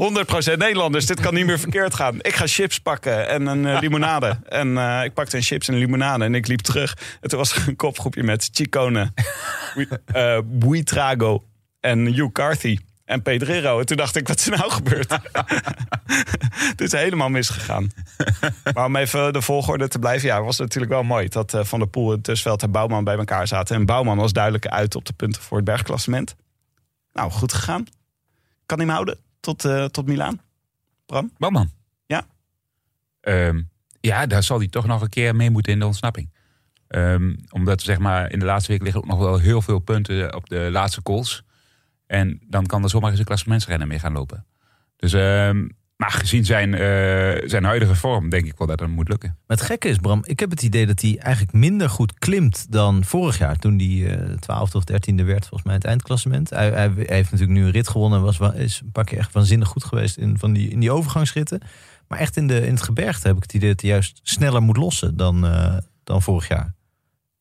Nederlanders, 0.57 1.05
dit 1.05 1.19
kan 1.19 1.33
niet 1.33 1.45
meer 1.45 1.59
verkeerd 1.59 1.93
gaan. 1.93 2.17
Ik 2.21 2.35
ga 2.35 2.47
chips 2.47 2.79
pakken 2.79 3.27
en 3.27 3.45
een 3.45 3.65
eh, 3.65 3.79
limonade. 3.79 4.39
En 4.49 4.77
eh, 4.77 5.03
ik 5.03 5.13
pakte 5.13 5.37
een 5.37 5.43
chips 5.43 5.67
en 5.67 5.73
een 5.73 5.79
limonade 5.79 6.23
en 6.23 6.35
ik 6.35 6.47
liep 6.47 6.59
terug. 6.59 6.97
En 7.21 7.29
toen 7.29 7.39
was 7.39 7.55
er 7.55 7.67
een 7.67 7.75
kopgroepje 7.75 8.23
met 8.23 8.49
Chicone, 8.51 9.13
eh, 10.05 10.37
Buitrago 10.43 11.43
en 11.79 12.05
Hugh 12.05 12.31
Carthy 12.31 12.77
en 13.05 13.21
Pedrero. 13.21 13.79
En 13.79 13.85
toen 13.85 13.97
dacht 13.97 14.15
ik, 14.15 14.27
wat 14.27 14.39
is 14.39 14.45
er 14.45 14.57
nou 14.57 14.71
gebeurd? 14.71 15.09
Dit 16.75 16.93
is 16.93 16.99
helemaal 16.99 17.29
misgegaan. 17.29 17.91
Maar 18.73 18.85
om 18.85 18.95
even 18.95 19.33
de 19.33 19.41
volgorde 19.41 19.87
te 19.87 19.99
blijven, 19.99 20.27
ja, 20.27 20.41
was 20.41 20.57
het 20.57 20.67
natuurlijk 20.67 20.91
wel 20.91 21.03
mooi 21.03 21.27
dat 21.27 21.57
Van 21.61 21.79
der 21.79 21.87
Poel, 21.87 22.21
Tusveld 22.21 22.63
en 22.63 22.71
Bouwman 22.71 23.03
bij 23.03 23.17
elkaar 23.17 23.47
zaten. 23.47 23.75
En 23.75 23.85
Bouwman 23.85 24.17
was 24.17 24.33
duidelijk 24.33 24.67
uit 24.67 24.95
op 24.95 25.05
de 25.05 25.13
punten 25.13 25.41
voor 25.41 25.57
het 25.57 25.65
bergklassement. 25.65 26.35
Nou, 27.13 27.31
goed 27.31 27.53
gegaan. 27.53 27.83
Kan 28.65 28.77
hij 28.77 28.87
hem 28.87 28.95
houden 28.95 29.17
tot, 29.43 29.65
eh, 29.65 29.85
tot 29.85 30.05
Milaan? 30.05 30.41
Bram? 31.05 31.31
Bouwman. 31.37 31.71
Ja. 32.05 32.25
Ehm, 33.21 33.61
ja, 33.99 34.25
daar 34.25 34.43
zal 34.43 34.57
hij 34.57 34.67
toch 34.67 34.85
nog 34.85 35.01
een 35.01 35.09
keer 35.09 35.35
mee 35.35 35.49
moeten 35.49 35.73
in 35.73 35.79
de 35.79 35.85
ontsnapping. 35.85 36.33
Ehm, 36.87 37.35
omdat 37.49 37.81
zeg 37.81 37.99
maar, 37.99 38.31
in 38.31 38.39
de 38.39 38.45
laatste 38.45 38.71
week 38.71 38.81
liggen 38.81 39.01
ook 39.01 39.07
nog 39.07 39.19
wel 39.19 39.37
heel 39.37 39.61
veel 39.61 39.79
punten 39.79 40.35
op 40.35 40.49
de 40.49 40.69
laatste 40.71 41.01
calls. 41.01 41.43
En 42.05 42.41
dan 42.47 42.65
kan 42.65 42.83
er 42.83 42.89
zomaar 42.89 43.09
eens 43.09 43.19
een 43.19 43.25
klassementsrennen 43.25 43.87
mee 43.87 43.99
gaan 43.99 44.13
lopen. 44.13 44.45
Dus, 44.95 45.13
ehm, 45.13 45.67
maar 46.03 46.11
gezien 46.19 46.45
zijn, 46.45 46.73
eh, 46.73 47.49
zijn 47.49 47.63
huidige 47.63 47.95
vorm, 47.95 48.29
denk 48.29 48.45
ik 48.45 48.57
wel 48.57 48.67
dat 48.67 48.79
het 48.79 48.89
moet 48.89 49.07
lukken. 49.09 49.29
Maar 49.47 49.57
het 49.57 49.65
gekke 49.65 49.87
is, 49.87 49.97
Bram, 49.97 50.21
ik 50.25 50.39
heb 50.39 50.49
het 50.49 50.61
idee 50.61 50.85
dat 50.85 51.01
hij 51.01 51.17
eigenlijk 51.19 51.53
minder 51.53 51.89
goed 51.89 52.13
klimt 52.19 52.65
dan 52.71 53.03
vorig 53.03 53.37
jaar. 53.37 53.55
Toen 53.57 53.77
hij 53.79 54.17
eh 54.17 54.29
12e 54.39 54.75
of 54.77 54.83
13e 54.83 55.23
werd, 55.25 55.39
volgens 55.47 55.63
mij, 55.63 55.73
het 55.73 55.83
eindklassement. 55.85 56.49
Hij, 56.49 56.69
hij, 56.69 56.91
hij 56.95 57.15
heeft 57.15 57.31
natuurlijk 57.31 57.59
nu 57.59 57.65
een 57.65 57.71
rit 57.71 57.87
gewonnen 57.87 58.19
en 58.19 58.25
was, 58.25 58.37
wa- 58.37 58.53
is 58.53 58.79
een 58.83 58.91
paar 58.91 59.03
keer 59.03 59.17
echt 59.17 59.33
waanzinnig 59.33 59.67
goed 59.67 59.83
geweest 59.83 60.17
in, 60.17 60.37
van 60.37 60.53
die, 60.53 60.69
in 60.69 60.79
die 60.79 60.91
overgangsritten. 60.91 61.61
Maar 62.07 62.19
echt 62.19 62.37
in, 62.37 62.47
de, 62.47 62.65
in 62.65 62.73
het 62.73 62.83
gebergte 62.83 63.27
heb 63.27 63.35
ik 63.37 63.43
het 63.43 63.53
idee 63.53 63.69
dat 63.69 63.81
hij 63.81 63.89
juist 63.89 64.19
sneller 64.23 64.61
moet 64.61 64.77
lossen 64.77 65.17
dan, 65.17 65.45
eh, 65.45 65.77
dan 66.03 66.21
vorig 66.21 66.47
jaar. 66.47 66.73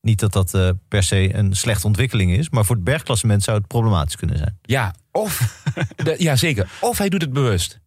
Niet 0.01 0.21
dat 0.21 0.33
dat 0.33 0.75
per 0.89 1.03
se 1.03 1.35
een 1.35 1.57
slechte 1.57 1.87
ontwikkeling 1.87 2.33
is, 2.37 2.51
maar 2.51 2.65
voor 2.65 2.75
het 2.75 2.85
bergklassement 2.85 3.43
zou 3.43 3.59
het 3.59 3.67
problematisch 3.67 4.17
kunnen 4.17 4.39
zijn. 4.39 4.59
Ja, 4.63 4.95
of, 5.13 5.63
ja 6.19 6.37
zeker. 6.37 6.69
Of 6.81 6.99
hij 6.99 7.09
doet 7.09 7.23
het 7.23 7.33
bewust. 7.33 7.81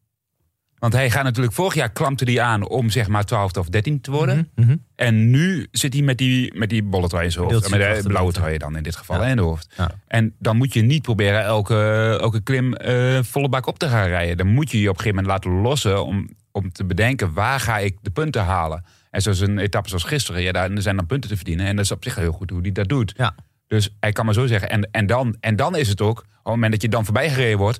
Want 0.79 0.93
hij 0.93 1.09
gaat 1.09 1.23
natuurlijk, 1.23 1.55
vorig 1.55 1.73
jaar 1.73 1.89
klampte 1.89 2.23
hij 2.23 2.41
aan 2.41 2.67
om 2.67 2.89
zeg 2.89 3.07
maar 3.07 3.25
12 3.25 3.57
of 3.57 3.69
13 3.69 4.01
te 4.01 4.11
worden. 4.11 4.49
Mhm, 4.55 4.67
mhm. 4.67 4.77
En 4.95 5.29
nu 5.29 5.67
zit 5.71 5.93
hij 5.93 6.01
met 6.01 6.17
die, 6.17 6.57
met 6.57 6.69
die 6.69 6.83
bolle 6.83 7.23
in 7.23 7.31
zijn 7.31 7.45
hoofd. 7.45 7.69
Met 7.69 8.03
de 8.03 8.07
blauwe 8.07 8.31
trui 8.31 8.57
dan 8.57 8.77
in 8.77 8.83
dit 8.83 8.95
geval 8.95 9.21
Ja. 9.21 9.27
in 9.27 9.35
de 9.35 9.41
hoofd. 9.41 9.73
Ja. 9.77 9.91
En 10.07 10.35
dan 10.39 10.57
moet 10.57 10.73
je 10.73 10.81
niet 10.81 11.01
proberen 11.01 11.43
elke, 11.43 12.17
elke 12.21 12.41
klim 12.41 12.73
eh, 12.73 13.19
volle 13.23 13.49
bak 13.49 13.67
op 13.67 13.79
te 13.79 13.87
gaan 13.87 14.07
rijden. 14.07 14.37
Dan 14.37 14.47
moet 14.47 14.71
je 14.71 14.81
je 14.81 14.89
op 14.89 14.95
een 14.95 15.01
gegeven 15.01 15.23
moment 15.23 15.45
laten 15.45 15.61
lossen 15.61 16.05
om, 16.05 16.29
om 16.51 16.71
te 16.71 16.85
bedenken 16.85 17.33
waar 17.33 17.59
ga 17.59 17.77
ik 17.77 17.97
de 18.01 18.09
punten 18.11 18.43
halen. 18.43 18.83
En 19.11 19.21
zoals 19.21 19.39
een 19.39 19.57
etappe 19.57 19.89
zoals 19.89 20.03
gisteren, 20.03 20.41
ja, 20.41 20.51
daar 20.51 20.71
er 20.71 20.81
zijn 20.81 20.95
dan 20.95 21.05
punten 21.05 21.29
te 21.29 21.35
verdienen. 21.35 21.65
En 21.65 21.75
dat 21.75 21.85
is 21.85 21.91
op 21.91 22.03
zich 22.03 22.15
heel 22.15 22.31
goed 22.31 22.49
hoe 22.49 22.61
hij 22.61 22.71
dat 22.71 22.87
doet. 22.89 23.13
Ja. 23.17 23.35
Dus 23.67 23.95
hij 23.99 24.11
kan 24.11 24.25
maar 24.25 24.33
zo 24.33 24.45
zeggen. 24.47 24.69
En, 24.69 24.89
en, 24.91 25.07
dan, 25.07 25.35
en 25.39 25.55
dan 25.55 25.75
is 25.75 25.87
het 25.87 26.01
ook, 26.01 26.19
op 26.19 26.25
het 26.35 26.43
moment 26.43 26.71
dat 26.71 26.81
je 26.81 26.89
dan 26.89 27.03
voorbij 27.05 27.29
gereden 27.29 27.57
wordt, 27.57 27.79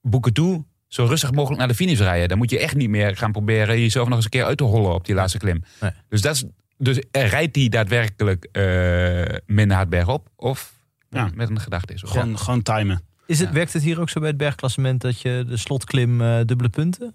boeken 0.00 0.32
toe, 0.32 0.64
zo 0.94 1.04
rustig 1.04 1.32
mogelijk 1.32 1.58
naar 1.58 1.68
de 1.68 1.74
finish 1.74 1.98
rijden. 1.98 2.28
Dan 2.28 2.38
moet 2.38 2.50
je 2.50 2.58
echt 2.58 2.74
niet 2.74 2.88
meer 2.90 3.16
gaan 3.16 3.32
proberen 3.32 3.80
jezelf 3.80 4.06
nog 4.06 4.16
eens 4.16 4.24
een 4.24 4.30
keer 4.30 4.44
uit 4.44 4.56
te 4.58 4.64
hollen 4.64 4.94
op 4.94 5.04
die 5.06 5.14
laatste 5.14 5.38
klim. 5.38 5.62
Nee. 5.80 5.90
Dus, 6.08 6.20
dat 6.20 6.34
is, 6.34 6.44
dus 6.78 6.98
rijdt 7.12 7.54
die 7.54 7.70
daadwerkelijk 7.70 8.44
eh 8.52 9.36
minder 9.46 9.76
hard 9.76 9.88
bergop? 9.88 10.28
Of 10.36 10.72
Ja. 11.10 11.30
met 11.34 11.50
een 11.50 11.60
gedachte 11.60 11.92
is? 11.92 12.04
Of? 12.04 12.10
Gewoon, 12.10 12.38
gewoon 12.38 12.62
timen. 12.62 13.02
Is 13.26 13.38
het, 13.38 13.48
Ja. 13.48 13.54
Werkt 13.54 13.72
het 13.72 13.82
hier 13.82 14.00
ook 14.00 14.08
zo 14.10 14.20
bij 14.20 14.28
het 14.28 14.38
bergklassement 14.38 15.00
dat 15.00 15.20
je 15.20 15.44
de 15.48 15.56
slotklim 15.56 16.20
eh, 16.22 16.40
dubbele 16.44 16.68
punten? 16.68 17.14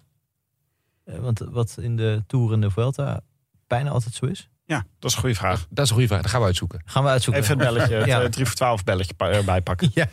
Eh, 1.06 1.16
want 1.20 1.40
wat 1.40 1.78
in 1.82 1.96
de 1.96 2.24
Tour 2.28 2.54
en 2.54 2.62
de 2.62 2.70
Vuelta 2.72 3.22
bijna 3.68 3.90
altijd 3.90 4.14
zo 4.14 4.26
is. 4.26 4.50
Ja, 4.66 4.86
dat 5.00 5.10
is 5.10 5.16
een 5.16 5.22
goede 5.22 5.36
vraag. 5.36 5.66
Dat 5.70 5.84
is 5.84 5.90
een 5.90 5.96
goede 5.96 6.08
vraag. 6.10 6.22
Dat 6.22 6.32
gaan 6.32 6.40
we 6.40 6.46
uitzoeken. 6.46 6.82
Gaan 6.86 7.04
we 7.04 7.10
uitzoeken. 7.10 7.44
Even 7.44 7.60
het 7.60 7.68
belletje, 7.74 8.06
Ja. 8.12 8.22
eh, 8.22 8.30
3 8.30 8.46
voor 8.46 8.56
12 8.56 8.84
belletje 8.84 9.14
pa- 9.14 9.30
erbij 9.30 9.62
pakken. 9.62 9.92
Ja. 9.94 10.08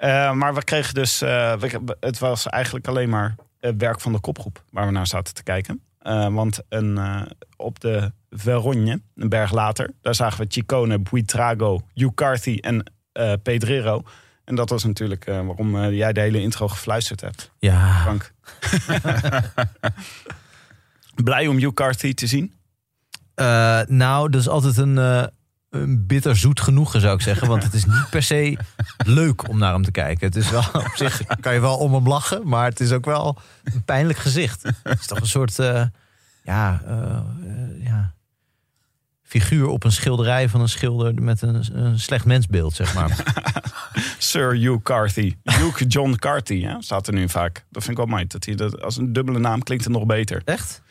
Eh, 0.00 0.32
maar 0.32 0.54
we 0.54 0.64
kregen 0.64 0.94
dus, 0.94 1.22
eh, 1.22 1.56
we- 1.56 1.96
het 2.00 2.18
was 2.18 2.46
eigenlijk 2.46 2.88
alleen 2.88 3.08
maar 3.08 3.34
het 3.58 3.74
werk 3.76 4.00
van 4.00 4.12
de 4.12 4.20
kopgroep 4.20 4.64
waar 4.70 4.86
we 4.86 4.92
naar 4.92 5.06
zaten 5.06 5.34
te 5.34 5.42
kijken. 5.42 5.82
Eh, 5.98 6.34
want 6.34 6.60
een, 6.68 6.98
eh, 6.98 7.22
op 7.56 7.80
de 7.80 8.12
Veronje, 8.30 9.00
een 9.14 9.28
berg 9.28 9.52
later, 9.52 9.90
daar 10.00 10.14
zagen 10.14 10.40
we 10.40 10.46
Chicone, 10.48 10.98
Buitrago, 10.98 11.80
Hugh 11.94 12.14
Carthy 12.14 12.56
en 12.60 12.92
eh, 13.12 13.32
Pedrero. 13.42 14.02
En 14.44 14.54
dat 14.54 14.70
was 14.70 14.84
natuurlijk 14.84 15.26
eh, 15.26 15.34
waarom 15.46 15.76
eh, 15.82 15.92
jij 15.96 16.12
de 16.12 16.20
hele 16.20 16.40
intro 16.40 16.68
gefluisterd 16.68 17.20
hebt, 17.20 17.50
Ja. 17.58 18.00
Frank. 18.00 18.32
Blij 21.24 21.46
om 21.46 21.56
Hugh 21.58 21.74
Carthy 21.74 22.14
te 22.14 22.26
zien. 22.26 22.54
Eh, 23.34 23.80
nou, 23.86 24.30
dat 24.30 24.40
is 24.40 24.48
altijd 24.48 24.76
een, 24.76 24.98
eh 24.98 25.24
een 25.70 26.06
bitter 26.06 26.36
zoet 26.36 26.60
genoegen, 26.60 27.00
zou 27.00 27.14
ik 27.14 27.20
zeggen. 27.20 27.48
Want 27.48 27.62
het 27.62 27.74
is 27.74 27.84
niet 27.84 28.10
per 28.10 28.22
se 28.22 28.58
leuk 29.06 29.48
om 29.48 29.58
naar 29.58 29.72
hem 29.72 29.82
te 29.82 29.90
kijken. 29.90 30.26
Het 30.26 30.36
is 30.36 30.50
wel 30.50 30.64
op 30.72 30.92
zich, 30.94 31.22
kan 31.40 31.54
je 31.54 31.60
wel 31.60 31.76
om 31.76 31.94
hem 31.94 32.08
lachen, 32.08 32.48
maar 32.48 32.64
het 32.64 32.80
is 32.80 32.92
ook 32.92 33.04
wel 33.04 33.38
een 33.64 33.84
pijnlijk 33.84 34.18
gezicht. 34.18 34.62
Het 34.82 35.00
is 35.00 35.06
toch 35.06 35.20
een 35.20 35.26
soort, 35.26 35.58
eh, 35.58 35.82
ja, 36.44 36.82
eh, 36.86 37.16
eh, 37.16 37.84
ja, 37.84 38.14
figuur 39.22 39.66
op 39.66 39.84
een 39.84 39.92
schilderij 39.92 40.48
van 40.48 40.60
een 40.60 40.68
schilder 40.68 41.14
met 41.22 41.42
een, 41.42 41.84
een 41.84 41.98
slecht 41.98 42.24
mensbeeld, 42.24 42.74
zeg 42.74 42.94
maar. 42.94 43.24
Sir 44.18 44.56
Hugh 44.56 44.82
Carthy. 44.82 45.36
Hugh 45.42 45.84
John 45.88 46.14
Carthy, 46.14 46.62
hè, 46.62 46.82
staat 46.82 47.06
er 47.06 47.12
nu 47.12 47.28
vaak. 47.28 47.64
Dat 47.68 47.84
vind 47.84 47.98
ik 47.98 48.04
wel 48.04 48.14
mooi. 48.14 48.26
Dat 48.26 48.44
hij 48.44 48.54
dat, 48.54 48.82
als 48.82 48.96
een 48.96 49.12
dubbele 49.12 49.38
naam 49.38 49.62
klinkt 49.62 49.84
het 49.84 49.92
nog 49.92 50.06
beter. 50.06 50.42
Echt? 50.44 50.82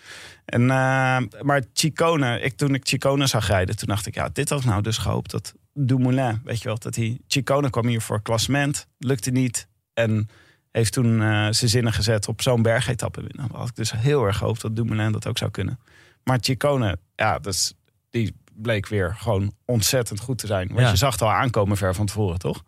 En, 0.50 0.62
eh, 0.62 1.18
maar 1.42 1.64
Chicone, 1.74 2.40
ik, 2.40 2.58
toen 2.58 2.74
ik 2.74 2.88
Chicone 2.88 3.28
zag 3.28 3.48
rijden, 3.48 3.78
toen 3.78 3.88
dacht 3.88 4.06
ik, 4.08 4.16
ja, 4.16 4.30
dit 4.34 4.50
had 4.50 4.60
ik 4.60 4.66
nou 4.66 4.82
dus 4.82 4.98
gehoopt. 4.98 5.32
Dat 5.32 5.54
Dumoulin, 5.74 6.42
weet 6.44 6.58
je 6.62 6.64
wel, 6.68 6.78
dat 6.78 6.96
hij... 6.96 7.20
Chicone 7.28 7.70
kwam 7.70 7.88
hier 7.88 8.02
voor 8.02 8.22
klassement, 8.22 8.88
lukte 8.98 9.32
niet. 9.32 9.68
En 9.94 10.30
heeft 10.72 10.94
toen 10.94 11.22
eh, 11.22 11.48
zijn 11.50 11.70
zinnen 11.70 11.94
gezet 11.94 12.28
op 12.28 12.42
zo'n 12.42 12.62
bergetappe 12.62 13.22
winnen. 13.22 13.50
Had 13.54 13.70
ik 13.70 13.76
dus 13.76 13.92
heel 13.92 14.26
erg 14.26 14.38
gehoopt 14.38 14.62
dat 14.62 14.76
Dumoulin 14.76 15.12
dat 15.12 15.28
ook 15.28 15.38
zou 15.38 15.52
kunnen. 15.52 15.80
Maar 16.24 16.38
Chicone, 16.42 17.00
ja, 17.16 17.40
is, 17.44 17.74
die 18.10 18.36
bleek 18.54 18.88
weer 18.88 19.16
gewoon 19.16 19.54
ontzettend 19.66 20.20
goed 20.20 20.38
te 20.38 20.48
zijn. 20.48 20.68
Want 20.68 20.80
Ja. 20.80 20.90
je 20.90 20.96
zag 20.96 21.12
het 21.12 21.22
al 21.22 21.32
aankomen 21.32 21.78
ver 21.78 21.96
van 21.96 22.06
tevoren, 22.06 22.40
toch? 22.40 22.64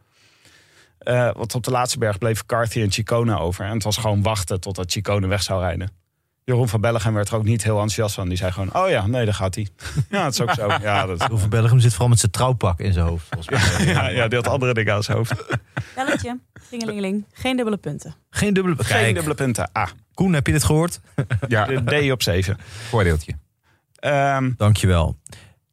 Eh, 0.97 1.33
want 1.33 1.55
op 1.55 1.63
de 1.63 1.71
laatste 1.71 1.97
berg 1.97 2.17
bleven 2.17 2.45
Carthy 2.45 2.81
en 2.81 2.91
Chicone 2.91 3.39
over. 3.39 3.65
En 3.65 3.73
het 3.73 3.83
was 3.83 3.97
gewoon 3.97 4.21
wachten 4.21 4.59
totdat 4.59 4.91
Chicone 4.91 5.27
weg 5.27 5.43
zou 5.43 5.61
rijden. 5.61 5.91
Jeroen 6.43 6.69
van 6.69 6.81
Bellegem 6.81 7.13
werd 7.13 7.29
er 7.29 7.35
ook 7.35 7.43
niet 7.43 7.63
heel 7.63 7.73
enthousiast 7.73 8.15
van. 8.15 8.27
Die 8.27 8.37
zei 8.37 8.51
gewoon, 8.51 8.75
oh 8.75 8.89
ja, 8.89 9.07
nee, 9.07 9.25
daar 9.25 9.33
gaat 9.33 9.55
hij. 9.55 9.67
ja, 10.09 10.23
dat 10.23 10.33
is 10.33 10.41
ook 10.41 10.53
zo. 10.53 10.67
Ja, 10.67 11.05
dat, 11.05 11.23
Hoeveel 11.23 11.47
Belgium 11.47 11.79
zit 11.79 11.91
vooral 11.91 12.09
met 12.09 12.19
zijn 12.19 12.31
trouwpak 12.31 12.79
in 12.79 12.93
zijn 12.93 13.05
hoofd. 13.05 13.27
Volgens 13.29 13.77
mij. 13.77 13.85
ja, 13.93 14.07
ja, 14.09 14.27
die 14.27 14.37
had 14.37 14.47
andere 14.47 14.73
dingen 14.73 14.93
aan 14.93 15.03
zijn 15.03 15.17
hoofd. 15.17 15.33
Belletje. 15.95 16.39
Ringelingeling. 16.69 17.25
Geen 17.31 17.55
dubbele 17.55 17.77
punten. 17.77 18.15
Geen 18.29 18.53
dubbele... 18.53 18.75
Geen 18.77 19.01
Kijk, 19.01 19.13
dubbele 19.13 19.35
punten. 19.35 19.69
Ah, 19.71 19.87
Koen, 20.13 20.33
heb 20.33 20.45
je 20.47 20.53
dit 20.53 20.63
gehoord? 20.63 20.99
Ja, 21.47 21.65
de 21.65 22.07
D 22.07 22.11
op 22.11 22.23
7. 22.23 22.57
voordeeltje. 22.89 23.33
Ehm, 23.95 24.51
Dankjewel. 24.57 25.17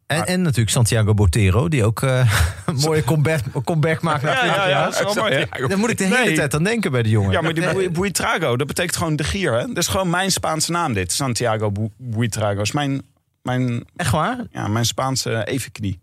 En, 0.08 0.26
en 0.26 0.42
natuurlijk 0.42 0.70
Santiago 0.70 1.14
Botero, 1.14 1.68
die 1.68 1.84
ook 1.84 2.02
eh, 2.02 2.32
een 2.66 2.76
mooie 2.76 3.04
comeback, 3.04 3.40
comeback 3.64 4.00
maakt 4.02 4.22
ja, 4.22 4.34
20 4.38 4.56
ja, 4.56 4.68
ja, 4.68 4.84
dat? 4.90 5.68
Daar 5.68 5.78
moet 5.78 5.90
ik 5.90 5.98
de 5.98 6.04
hele 6.04 6.24
Nee. 6.24 6.34
tijd 6.34 6.54
aan 6.54 6.62
denken 6.64 6.90
bij 6.92 7.02
de 7.02 7.08
jongen. 7.08 7.32
Ja, 7.32 7.40
maar 7.40 7.54
die 7.54 7.90
Buitrago, 7.90 8.56
dat 8.56 8.66
betekent 8.66 8.96
gewoon 8.96 9.16
de 9.16 9.24
gier, 9.24 9.52
hè? 9.52 9.66
Dat 9.66 9.76
is 9.76 9.86
gewoon 9.86 10.10
mijn 10.10 10.30
Spaanse 10.30 10.70
naam, 10.72 10.92
dit. 10.92 11.12
Santiago 11.12 11.70
Bu- 11.72 11.90
Buitrago. 11.96 12.60
is 12.60 12.72
mijn, 12.72 13.02
mijn, 13.42 13.84
Echt 13.96 14.10
waar? 14.10 14.46
ja, 14.50 14.68
mijn 14.68 14.84
Spaanse 14.84 15.44
evenknie. 15.46 16.00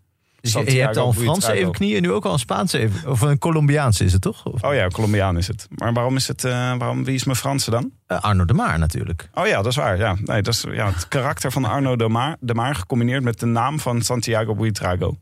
Dus 0.52 0.64
je, 0.64 0.76
je 0.76 0.80
hebt 0.80 0.96
al 0.96 1.08
een 1.08 1.14
Franse 1.14 1.52
evenknie 1.52 1.96
en 1.96 2.02
nu 2.02 2.12
ook 2.12 2.24
al 2.24 2.32
een 2.32 2.38
Spaanse 2.38 2.78
even, 2.78 3.10
Of 3.10 3.20
een 3.20 3.38
Colombiaanse 3.38 4.04
is 4.04 4.12
het 4.12 4.22
toch? 4.22 4.44
Of, 4.44 4.62
Oh 4.62 4.74
ja, 4.74 4.88
Colombiaan 4.88 5.36
is 5.36 5.46
het. 5.46 5.66
Maar 5.70 5.92
waarom 5.92 6.16
is 6.16 6.28
het, 6.28 6.44
eh, 6.44 6.52
waarom, 6.52 7.04
wie 7.04 7.14
is 7.14 7.24
mijn 7.24 7.36
Franse 7.36 7.70
dan? 7.70 7.90
Eh, 8.06 8.20
Arno 8.20 8.44
de 8.44 8.54
Maar 8.54 8.78
natuurlijk. 8.78 9.28
Oh 9.34 9.46
ja, 9.46 9.56
dat 9.56 9.66
is 9.66 9.76
waar. 9.76 9.98
Ja, 9.98 10.16
nee, 10.24 10.42
dat 10.42 10.54
is 10.54 10.64
ja, 10.70 10.86
het 10.92 11.08
karakter 11.08 11.52
van 11.52 11.64
Arno 11.64 11.96
de 11.96 12.08
Maar, 12.08 12.36
de 12.40 12.54
Maar 12.54 12.74
gecombineerd 12.74 13.22
met 13.22 13.40
de 13.40 13.46
naam 13.46 13.80
van 13.80 14.02
Santiago 14.02 14.54
Buitrago. 14.54 15.16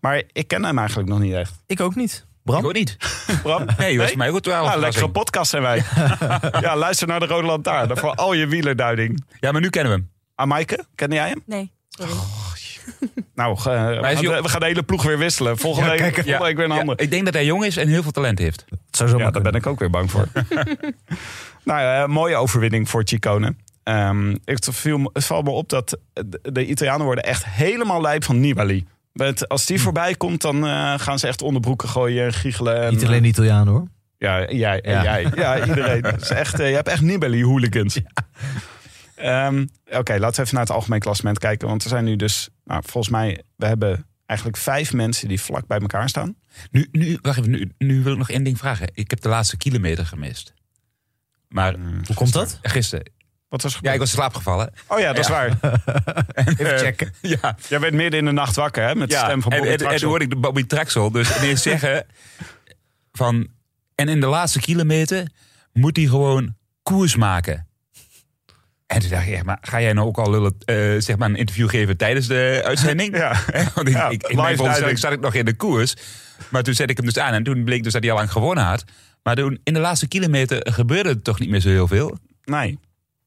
Maar 0.00 0.22
ik 0.32 0.48
ken 0.48 0.64
hem 0.64 0.78
eigenlijk 0.78 1.08
nog 1.08 1.18
niet 1.18 1.34
echt. 1.34 1.52
Ik 1.66 1.80
ook 1.80 1.94
niet. 1.94 2.26
Bram? 2.42 2.58
Ik 2.58 2.64
ook 2.64 2.72
niet. 2.72 2.96
Bram? 3.42 3.66
Nee, 3.78 3.98
was 3.98 4.08
voor 4.08 4.18
mij 4.18 4.30
ook 4.30 4.44
wel 4.44 4.64
Ja, 4.64 4.74
een 4.74 4.80
lekkere 4.80 5.10
podcast 5.10 5.50
zijn 5.50 5.62
wij. 5.62 5.84
ja, 6.60 6.76
luister 6.76 7.06
naar 7.06 7.20
de 7.20 7.26
Rode 7.26 7.46
Lantaarn. 7.46 7.96
Voor 7.96 8.14
al 8.14 8.32
je 8.32 8.46
wielerduiding. 8.46 9.24
Ja, 9.40 9.52
maar 9.52 9.60
nu 9.60 9.70
kennen 9.70 9.92
we 9.92 9.98
hem. 9.98 10.10
Ah, 10.34 10.46
Maaike, 10.46 10.84
ken 10.94 11.12
jij 11.12 11.28
hem? 11.28 11.42
Nee, 11.46 11.72
sorry. 11.88 12.12
Nou, 13.34 13.56
eh, 13.56 13.62
we, 13.64 14.02
gaan, 14.02 14.24
de- 14.24 14.42
we 14.42 14.48
gaan 14.48 14.60
de 14.60 14.66
hele 14.66 14.82
ploeg 14.82 15.02
weer 15.02 15.18
wisselen. 15.18 15.58
Volgende, 15.58 15.90
week, 15.90 16.14
volgende 16.14 16.38
week 16.44 16.56
weer 16.56 16.64
een 16.64 16.72
Ja, 16.72 16.78
ander. 16.80 17.00
ik 17.00 17.10
denk 17.10 17.24
dat 17.24 17.34
hij 17.34 17.44
jong 17.44 17.64
is 17.64 17.76
en 17.76 17.88
heel 17.88 18.02
veel 18.02 18.10
talent 18.10 18.38
heeft. 18.38 18.64
Zo 18.90 19.18
Ja, 19.18 19.30
daar 19.30 19.42
ben 19.42 19.52
ik 19.54 19.66
ook 19.66 19.78
weer 19.78 19.90
bang 19.90 20.10
voor. 20.10 20.28
nou 21.64 21.80
ja, 21.80 22.02
een 22.02 22.10
mooie 22.10 22.36
overwinning 22.36 22.88
voor 22.88 23.02
Chicone. 23.04 23.54
Ehm, 23.82 24.36
het, 24.44 24.68
viel, 24.72 25.10
het 25.12 25.24
valt 25.24 25.44
me 25.44 25.50
op 25.50 25.68
dat 25.68 25.98
de, 26.42 26.66
Italianen 26.66 27.04
worden 27.06 27.24
echt 27.24 27.44
helemaal 27.46 28.00
lijp 28.00 28.24
van 28.24 28.40
Nibali. 28.40 28.86
Met, 29.12 29.48
als 29.48 29.66
die 29.66 29.80
voorbij 29.80 30.14
komt, 30.14 30.40
dan 30.40 30.66
eh, 30.66 30.94
gaan 30.96 31.18
ze 31.18 31.26
echt 31.26 31.42
onderbroeken 31.42 31.88
gooien 31.88 32.24
en 32.24 32.32
giechelen. 32.32 32.82
En, 32.82 32.92
Niet 32.92 33.04
alleen 33.04 33.22
de 33.22 33.28
Italiaan 33.28 33.68
hoor. 33.68 33.86
Ja, 34.18 34.50
jij 34.50 34.80
en 34.80 34.92
Ja. 34.92 35.02
jij. 35.02 35.26
Ja, 35.36 35.66
iedereen. 35.66 36.02
Is 36.20 36.28
echt, 36.30 36.60
eh, 36.60 36.68
je 36.68 36.74
hebt 36.74 36.88
echt 36.88 37.00
Nibali-hooligans. 37.02 38.00
Ehm, 39.16 39.66
Oké, 39.90 40.18
laten 40.18 40.36
we 40.36 40.42
even 40.42 40.54
naar 40.54 40.64
het 40.64 40.72
algemeen 40.74 41.00
klassement 41.00 41.38
kijken. 41.38 41.68
Want 41.68 41.82
er 41.82 41.88
zijn 41.88 42.04
nu 42.04 42.16
dus, 42.16 42.48
nou, 42.64 42.82
volgens 42.86 43.12
mij, 43.12 43.42
we 43.56 43.66
hebben 43.66 44.06
eigenlijk 44.26 44.58
vijf 44.58 44.92
mensen 44.92 45.28
die 45.28 45.40
vlak 45.40 45.66
bij 45.66 45.78
elkaar 45.78 46.08
staan. 46.08 46.36
Nu, 46.70 46.88
nu, 46.92 47.18
wacht 47.22 47.38
even, 47.38 47.50
nu, 47.50 47.72
nu 47.78 48.02
wil 48.02 48.12
ik 48.12 48.18
nog 48.18 48.30
één 48.30 48.44
ding 48.44 48.58
vragen. 48.58 48.88
Ik 48.92 49.10
heb 49.10 49.20
de 49.20 49.28
laatste 49.28 49.56
kilometer 49.56 50.06
gemist. 50.06 50.54
Maar 51.48 51.74
Hoe 52.06 52.14
komt 52.14 52.32
dat? 52.32 52.58
gisteren. 52.62 53.10
Wat 53.48 53.62
was 53.62 53.74
er 53.74 53.80
Ja, 53.82 53.92
ik 53.92 53.98
was 53.98 54.08
in 54.10 54.16
slaap 54.16 54.34
gevallen. 54.34 54.72
Oh 54.86 54.98
ja, 54.98 55.12
dat 55.12 55.18
is 55.18 55.26
Ja. 55.26 55.32
waar. 55.32 55.82
Even 56.56 56.78
checken. 56.78 57.12
Ja, 57.20 57.56
Jij 57.68 57.78
bent 57.78 57.94
midden 57.94 58.20
in 58.20 58.24
de 58.26 58.32
nacht 58.32 58.56
wakker, 58.56 58.86
hè? 58.86 58.94
Met 58.94 59.10
de 59.10 59.16
stem 59.16 59.42
van 59.42 59.52
en, 59.52 59.58
Bobby 59.58 59.72
en, 59.84 59.90
en 59.90 59.96
toen 59.98 60.08
hoorde 60.08 60.24
ik 60.24 60.30
de 60.30 60.36
Bobby 60.36 60.64
Traxel 60.66 61.10
dus 61.10 61.36
ineens 61.38 61.62
zeggen 61.62 62.06
van... 63.12 63.48
En 63.94 64.08
in 64.08 64.20
de 64.20 64.26
laatste 64.26 64.60
kilometer 64.60 65.28
moet 65.72 65.96
hij 65.96 66.06
gewoon 66.06 66.54
koers 66.82 67.16
maken. 67.16 67.65
En 68.86 69.00
toen 69.00 69.10
dacht 69.10 69.26
ik, 69.26 69.44
maar 69.44 69.58
ga 69.60 69.80
jij 69.80 69.92
nou 69.92 70.06
ook 70.06 70.18
al 70.18 70.30
lullen, 70.30 70.56
eh, 70.64 70.76
zeg 70.98 71.16
maar 71.16 71.28
een 71.28 71.36
interview 71.36 71.68
geven 71.68 71.96
tijdens 71.96 72.26
de 72.26 72.62
uitzending? 72.64 73.16
Ja. 73.26 73.36
Want 73.74 73.88
ik, 73.88 73.94
Ja, 73.94 74.08
ik, 74.08 74.22
in 74.22 74.36
mijn 74.36 74.98
zat 74.98 75.12
ik 75.12 75.20
nog 75.20 75.34
in 75.34 75.44
de 75.44 75.56
koers. 75.56 75.94
Maar 76.48 76.62
toen 76.62 76.74
zette 76.74 76.92
ik 76.92 76.96
hem 76.96 77.06
dus 77.06 77.18
aan 77.18 77.32
en 77.32 77.42
toen 77.42 77.64
bleek 77.64 77.82
dus 77.82 77.92
dat 77.92 78.02
hij 78.02 78.10
al 78.10 78.18
lang 78.18 78.32
gewonnen 78.32 78.64
had. 78.64 78.84
Maar 79.22 79.34
toen, 79.34 79.60
in 79.64 79.74
de 79.74 79.80
laatste 79.80 80.08
kilometer 80.08 80.72
gebeurde 80.72 81.08
er 81.08 81.22
toch 81.22 81.38
niet 81.38 81.48
meer 81.48 81.60
zo 81.60 81.68
heel 81.68 81.88
veel. 81.88 82.18
Nee, 82.44 82.78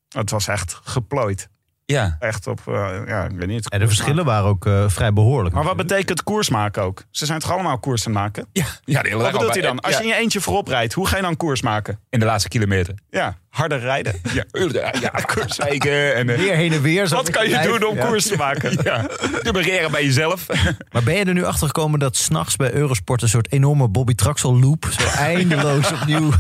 het 0.10 0.30
was 0.30 0.48
echt 0.48 0.80
geplooid. 0.84 1.50
Ja, 1.92 2.16
Echt 2.20 2.48
op, 2.48 2.62
eh, 2.68 2.98
ja, 3.08 3.24
ik 3.24 3.32
weet 3.36 3.48
niet. 3.48 3.70
En 3.70 3.80
de 3.80 3.88
verschillen 3.88 4.26
waren 4.26 4.50
ook 4.50 4.66
eh, 4.66 4.84
vrij 4.88 5.14
behoorlijk. 5.14 5.56
Maar 5.56 5.64
wat 5.64 5.76
betekent 5.78 6.24
koers 6.24 6.50
maken 6.50 6.84
ook? 6.84 7.04
Ze 7.12 7.26
zijn 7.26 7.40
toch 7.40 7.52
allemaal 7.52 7.80
koers 7.80 8.08
aan 8.08 8.12
het 8.14 8.22
maken? 8.22 8.48
ja, 8.54 8.66
ja 8.84 9.02
de 9.02 9.08
hele 9.10 9.22
Wat 9.22 9.32
dag 9.32 9.42
al 9.42 9.48
bedoelt 9.48 9.54
hij 9.54 9.62
dan? 9.74 9.80
Als 9.80 9.94
ja, 9.94 10.00
je 10.00 10.04
in 10.08 10.10
je 10.14 10.20
eentje 10.22 10.42
voorop 10.42 10.68
rijdt, 10.68 10.94
hoe 10.94 11.08
ga 11.08 11.16
je 11.16 11.22
dan 11.22 11.38
koers 11.38 11.62
maken? 11.62 12.00
In 12.10 12.20
de 12.20 12.26
laatste 12.26 12.50
kilometer. 12.50 12.94
Ja, 13.10 13.38
harder 13.50 13.80
rijden. 13.80 14.14
Ja, 14.34 14.94
ja 15.02 15.10
koers 15.34 15.58
en... 15.58 16.30
eh, 16.30 16.38
Weer 16.38 16.56
heen 16.56 16.72
en 16.74 16.82
weer. 16.82 17.08
zo 17.08 17.16
Wat 17.16 17.30
kan 17.30 17.44
je 17.46 17.52
lijf. 17.52 17.68
doen 17.70 17.86
om 17.90 17.96
Ja. 17.96 18.06
koers 18.06 18.28
te 18.28 18.36
maken? 18.36 18.78
Ja, 18.84 19.02
te 19.44 19.52
begeren 19.52 19.92
bij 19.92 20.04
jezelf. 20.06 20.46
Maar 20.92 21.04
ben 21.04 21.14
je 21.16 21.24
er 21.26 21.34
nu 21.34 21.44
achter 21.44 21.68
gekomen 21.68 22.00
dat 22.00 22.16
s'nachts 22.16 22.56
bij 22.56 22.74
Eurosport 22.74 23.22
een 23.22 23.30
soort 23.30 23.52
enorme 23.52 23.88
Bobby 23.88 24.16
Traxel 24.16 24.60
loop, 24.60 24.86
zo 25.00 25.08
eindeloos 25.18 25.92
opnieuw, 25.92 26.32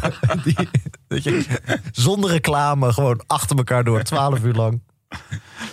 die, 0.43 0.69
dat 1.07 1.23
je 1.23 1.45
zonder 1.91 2.29
reclame 2.31 2.93
gewoon 2.93 3.23
achter 3.27 3.57
elkaar 3.57 3.83
door, 3.83 4.03
12 4.03 4.43
uur 4.43 4.53
lang 4.53 4.81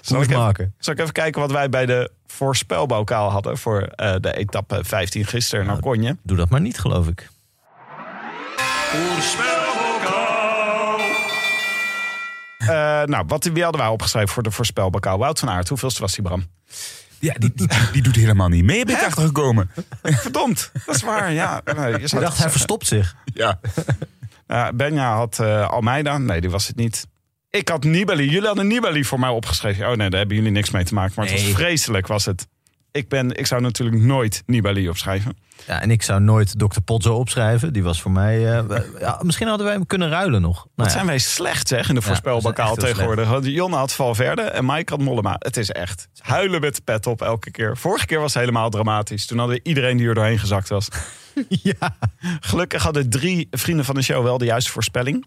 Zal 0.01 0.23
ik, 0.23 0.29
even, 0.29 0.41
maken. 0.43 0.75
zal 0.79 0.93
ik 0.93 1.01
even 1.01 1.13
kijken 1.13 1.41
wat 1.41 1.51
wij 1.51 1.69
bij 1.69 1.87
de 1.87 2.11
voorspelbokaal 2.27 3.31
hadden 3.31 3.59
voor 3.59 3.83
eh, 3.83 4.15
de 4.21 4.33
etappe 4.37 4.85
15 4.85 5.25
gisteren 5.25 5.67
naar 5.67 5.81
Konje? 5.81 6.17
Doe 6.23 6.37
dat 6.37 6.49
maar 6.49 6.61
niet, 6.61 6.79
geloof 6.79 7.09
ik. 7.09 7.29
Eh, 12.59 13.03
nou, 13.03 13.25
wat, 13.27 13.45
wie 13.45 13.63
hadden 13.63 13.81
wij 13.81 13.91
opgeschreven 13.91 14.29
voor 14.29 14.43
de 14.43 14.51
voorspelbokaal? 14.51 15.19
Wout 15.19 15.39
van 15.39 15.51
Aert, 15.51 15.69
hoeveelste 15.69 16.01
was 16.01 16.15
die 16.15 16.23
Bram? 16.23 16.47
Ja, 17.19 17.35
die, 17.39 17.53
die, 17.55 17.69
die 17.93 18.03
doet 18.03 18.17
helemaal 18.17 18.49
niet 18.49 18.65
mee, 18.65 18.85
ben 18.85 18.95
ik 18.95 19.05
achtergekomen. 19.05 19.71
Verdomd, 20.03 20.71
dat 20.87 20.95
is 20.95 21.03
waar. 21.03 21.33
Ja, 21.33 21.61
nee, 21.77 22.01
je 22.01 22.21
dacht, 22.21 22.39
hij 22.39 22.51
verstopt 22.51 22.87
zich. 22.87 23.17
Ja. 23.35 23.61
Ja, 24.47 24.73
Benja 24.73 25.17
had 25.17 25.39
eh, 25.39 25.69
Almeida. 25.69 26.19
Nee, 26.19 26.41
die 26.41 26.51
was 26.51 26.67
het 26.67 26.77
niet. 26.77 27.07
Ik 27.57 27.69
had 27.69 27.85
Nibali. 27.85 28.25
Jullie 28.31 28.47
hadden 28.47 28.67
Nibali 28.67 29.05
voor 29.05 29.21
mij 29.21 29.29
opgeschreven. 29.29 29.91
Oh 29.91 29.97
nee, 29.97 30.11
daar 30.11 30.19
hebben 30.19 30.37
jullie 30.37 30.53
niks 30.53 30.71
mee 30.71 30.85
te 30.85 30.95
maken. 30.95 31.13
Maar 31.17 31.25
het 31.25 31.35
was 31.35 31.45
Nee. 31.45 31.55
vreselijk, 31.55 32.07
was 32.07 32.25
het. 32.25 32.47
Ik, 32.93 33.09
ben, 33.09 33.35
ik 33.37 33.47
zou 33.47 33.61
natuurlijk 33.61 34.03
nooit 34.03 34.43
Nibali 34.47 34.89
opschrijven. 34.89 35.37
Ja, 35.67 35.81
en 35.83 35.91
ik 35.91 36.03
zou 36.03 36.21
nooit 36.21 36.59
Dr. 36.59 36.81
Potzo 36.85 37.15
opschrijven. 37.15 37.73
Die 37.73 37.83
was 37.83 38.01
voor 38.03 38.11
mij... 38.11 38.59
eh, 38.59 38.79
ja, 39.01 39.19
misschien 39.23 39.47
hadden 39.49 39.67
wij 39.67 39.75
hem 39.75 39.87
kunnen 39.87 40.09
ruilen 40.09 40.41
nog. 40.43 40.55
Nou 40.57 40.69
Wat 40.75 40.87
ja. 40.87 40.93
zijn 40.93 41.07
wij 41.07 41.19
slecht 41.19 41.69
zeg 41.69 41.89
in 41.89 41.95
de 41.95 42.01
Ja, 42.01 42.07
voorspelbokaal 42.07 42.75
we 42.75 42.81
zijn 42.81 42.91
echt 42.93 43.01
heel 43.01 43.15
tegenwoordig. 43.15 43.53
Jonne 43.55 43.77
had 43.77 43.93
Valverde 43.93 44.43
en 44.43 44.65
Mike 44.67 44.93
had 44.93 45.03
Mollema. 45.03 45.37
Het 45.39 45.57
is 45.57 45.71
echt 45.71 46.09
huilen 46.19 46.61
met 46.61 46.75
de 46.77 46.83
pet 46.83 47.07
op 47.07 47.23
elke 47.23 47.51
keer. 47.51 47.77
Vorige 47.77 48.07
keer 48.07 48.21
was 48.21 48.33
het 48.35 48.43
helemaal 48.43 48.71
dramatisch. 48.71 49.27
Toen 49.27 49.39
hadden 49.39 49.57
we 49.57 49.63
iedereen 49.69 49.97
die 49.97 50.09
er 50.09 50.15
doorheen 50.15 50.39
gezakt 50.39 50.69
was. 50.69 50.89
Ja. 51.49 51.97
Gelukkig 52.41 52.83
hadden 52.83 53.11
drie 53.11 53.49
vrienden 53.51 53.85
van 53.85 53.95
de 53.95 54.03
show 54.03 54.23
wel 54.23 54.39
de 54.39 54.45
juiste 54.45 54.71
voorspelling. 54.71 55.27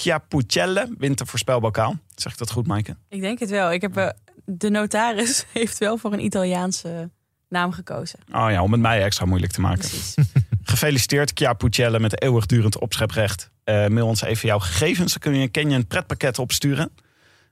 Chiapucelle 0.00 0.94
wint 0.98 1.18
de 1.18 1.26
voorspelbokaal. 1.26 1.96
Zeg 2.14 2.32
ik 2.32 2.38
dat 2.38 2.50
goed, 2.50 2.66
Maaike? 2.66 2.96
Ik 3.08 3.20
denk 3.20 3.38
het 3.38 3.50
wel. 3.50 3.72
Ik 3.72 3.80
heb, 3.80 3.96
eh, 3.96 4.08
de 4.44 4.70
notaris 4.70 5.44
heeft 5.52 5.78
wel 5.78 5.96
voor 5.96 6.12
een 6.12 6.24
Italiaanse 6.24 7.10
naam 7.48 7.72
gekozen. 7.72 8.18
Oh 8.32 8.50
ja, 8.50 8.62
om 8.62 8.72
het 8.72 8.80
mij 8.80 9.02
extra 9.02 9.24
moeilijk 9.24 9.52
te 9.52 9.60
maken. 9.60 9.88
Gefeliciteerd, 10.62 11.30
Chiapucelle, 11.34 12.00
met 12.00 12.22
eeuwigdurend 12.22 12.78
opscheprecht. 12.78 13.50
Eh, 13.64 13.86
mail 13.86 14.06
ons 14.06 14.22
even 14.22 14.48
jouw 14.48 14.58
gegevens. 14.58 15.12
Dan 15.12 15.20
kun 15.20 15.34
je 15.34 15.42
een 15.42 15.50
Canyon 15.50 15.86
pretpakket 15.86 16.38
opsturen. 16.38 16.90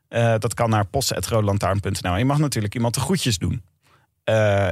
Eh, 0.09 0.35
dat 0.39 0.55
kan 0.55 0.71
naar 0.71 0.87
posten.roodlantaarn.nl. 0.87 2.13
En 2.13 2.19
je 2.19 2.25
mag 2.25 2.39
natuurlijk 2.39 2.75
iemand 2.75 2.95
de 2.95 3.01
groetjes 3.01 3.39
doen. 3.39 3.63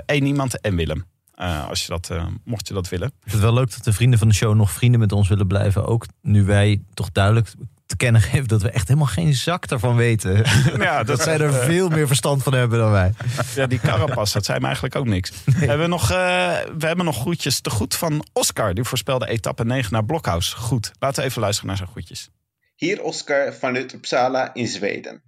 Eén 0.06 0.26
iemand 0.26 0.60
en 0.60 0.76
Willem. 0.76 1.04
Eh, 1.36 1.68
als 1.68 1.82
je 1.82 1.88
dat, 1.88 2.10
eh, 2.10 2.26
mocht 2.44 2.68
je 2.68 2.74
dat 2.74 2.88
willen. 2.88 3.06
Ik 3.06 3.14
vind 3.20 3.32
het 3.32 3.42
wel 3.42 3.54
leuk 3.54 3.70
dat 3.70 3.84
de 3.84 3.92
vrienden 3.92 4.18
van 4.18 4.28
de 4.28 4.34
show 4.34 4.54
nog 4.54 4.70
vrienden 4.70 5.00
met 5.00 5.12
ons 5.12 5.28
willen 5.28 5.46
blijven. 5.46 5.86
Ook 5.86 6.06
nu 6.22 6.44
wij 6.44 6.82
toch 6.94 7.12
duidelijk 7.12 7.48
te 7.86 7.96
kennen 7.96 8.20
geven 8.20 8.48
dat 8.48 8.62
we 8.62 8.70
echt 8.70 8.88
helemaal 8.88 9.08
geen 9.08 9.34
zak 9.34 9.64
ervan 9.64 9.96
weten. 9.96 10.44
Ja, 10.78 11.02
Dat 11.02 11.22
zij 11.22 11.40
er 11.40 11.52
veel 11.52 11.88
meer 11.88 12.06
verstand 12.06 12.42
van 12.42 12.52
hebben 12.52 12.78
dan 12.78 12.90
wij. 12.90 13.12
Ja, 13.54 13.66
die 13.66 13.80
carapas, 13.80 14.32
dat 14.32 14.44
zei 14.44 14.58
me 14.58 14.64
eigenlijk 14.64 14.96
ook 14.96 15.06
niks. 15.06 15.32
Hebben 15.50 15.80
we, 15.80 15.86
nog, 15.86 16.10
eh, 16.10 16.58
we 16.78 16.86
hebben 16.86 17.04
nog 17.04 17.16
groetjes 17.16 17.60
te 17.60 17.70
goed 17.70 17.94
van 17.94 18.26
Oscar. 18.32 18.74
Die 18.74 18.84
voorspelde 18.84 19.28
etappe 19.28 19.64
9 19.64 19.92
naar 19.92 20.04
Blokhuis. 20.04 20.52
Goed, 20.52 20.92
laten 20.98 21.22
we 21.22 21.28
even 21.28 21.40
luisteren 21.40 21.68
naar 21.68 21.76
zijn 21.76 21.88
groetjes. 21.88 22.30
Hier 22.74 23.02
Oscar 23.02 23.54
vanuit 23.54 23.92
Uppsala 23.92 24.54
in 24.54 24.66
Zweden. 24.66 25.22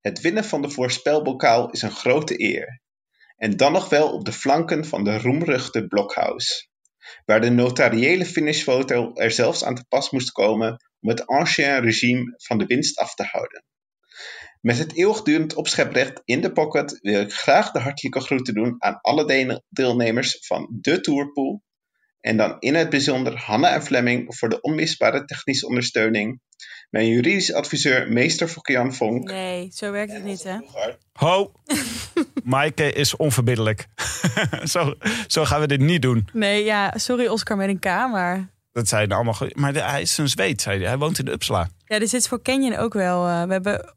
Het 0.00 0.20
winnen 0.20 0.44
van 0.44 0.62
de 0.62 0.70
voorspelbokaal 0.70 1.70
is 1.70 1.82
een 1.82 1.90
grote 1.90 2.42
eer. 2.42 2.81
En 3.42 3.56
dan 3.56 3.72
nog 3.72 3.88
wel 3.88 4.12
op 4.12 4.24
de 4.24 4.32
flanken 4.32 4.84
van 4.84 5.04
de 5.04 5.18
roemruchte 5.18 5.86
Blokhuis. 5.86 6.70
Waar 7.24 7.40
de 7.40 7.50
notariële 7.50 8.26
finishfoto 8.26 9.14
er 9.14 9.30
zelfs 9.30 9.64
aan 9.64 9.74
te 9.74 9.84
pas 9.88 10.10
moest 10.10 10.30
komen 10.30 10.84
om 11.00 11.08
het 11.08 11.26
ancien 11.26 11.80
regime 11.80 12.34
van 12.36 12.58
de 12.58 12.66
winst 12.66 12.98
af 12.98 13.14
te 13.14 13.22
houden. 13.24 13.64
Met 14.60 14.78
het 14.78 14.96
eeuwigdurend 14.96 15.54
opscheprecht 15.54 16.22
in 16.24 16.40
de 16.40 16.52
pocket 16.52 16.98
wil 17.00 17.20
ik 17.20 17.32
graag 17.32 17.70
de 17.70 17.78
hartelijke 17.78 18.20
groeten 18.20 18.54
doen 18.54 18.74
aan 18.78 18.98
alle 19.00 19.26
de- 19.26 19.62
deelnemers 19.68 20.46
van 20.46 20.78
de 20.80 21.00
Tourpool. 21.00 21.62
En 22.20 22.36
dan 22.36 22.56
in 22.58 22.74
het 22.74 22.90
bijzonder 22.90 23.36
Hanne 23.36 23.66
en 23.66 23.82
Flemming 23.82 24.36
voor 24.36 24.48
de 24.48 24.60
onmisbare 24.60 25.24
technische 25.24 25.66
ondersteuning. 25.66 26.40
Mijn 26.92 27.08
juridisch 27.08 27.52
adviseur 27.52 28.12
meester 28.12 28.48
Fokkian 28.48 28.94
Vonk. 28.94 29.30
Nee, 29.30 29.70
zo 29.74 29.90
werkt 29.90 30.12
het 30.12 30.24
niet, 30.24 30.42
hè? 30.42 30.56
Ho, 31.12 31.52
Maaike 32.44 32.92
is 32.92 33.16
onverbiddelijk. 33.16 33.86
zo, 34.64 34.94
zo 35.26 35.44
gaan 35.44 35.60
we 35.60 35.66
dit 35.66 35.80
niet 35.80 36.02
doen. 36.02 36.28
Nee, 36.32 36.64
ja, 36.64 36.92
sorry 36.96 37.26
Oscar 37.26 37.56
met 37.56 37.68
een 37.68 37.78
K, 37.78 37.84
maar... 37.84 38.48
Dat 38.72 38.88
zeiden 38.88 39.14
allemaal. 39.16 39.34
goed. 39.34 39.56
Maar 39.56 39.72
de- 39.72 39.82
hij 39.82 40.00
is 40.02 40.18
een 40.18 40.28
Zweed, 40.28 40.60
zei 40.62 40.78
hij. 40.78 40.86
Hij 40.88 40.98
woont 40.98 41.18
in 41.18 41.28
Uppsala. 41.28 41.68
Ja, 41.84 41.98
dit 41.98 42.12
is 42.12 42.28
voor 42.28 42.42
Canyon 42.42 42.76
ook 42.76 42.92
wel. 42.92 43.26
eh, 43.26 43.42
we 43.44 43.52
hebben 43.52 43.94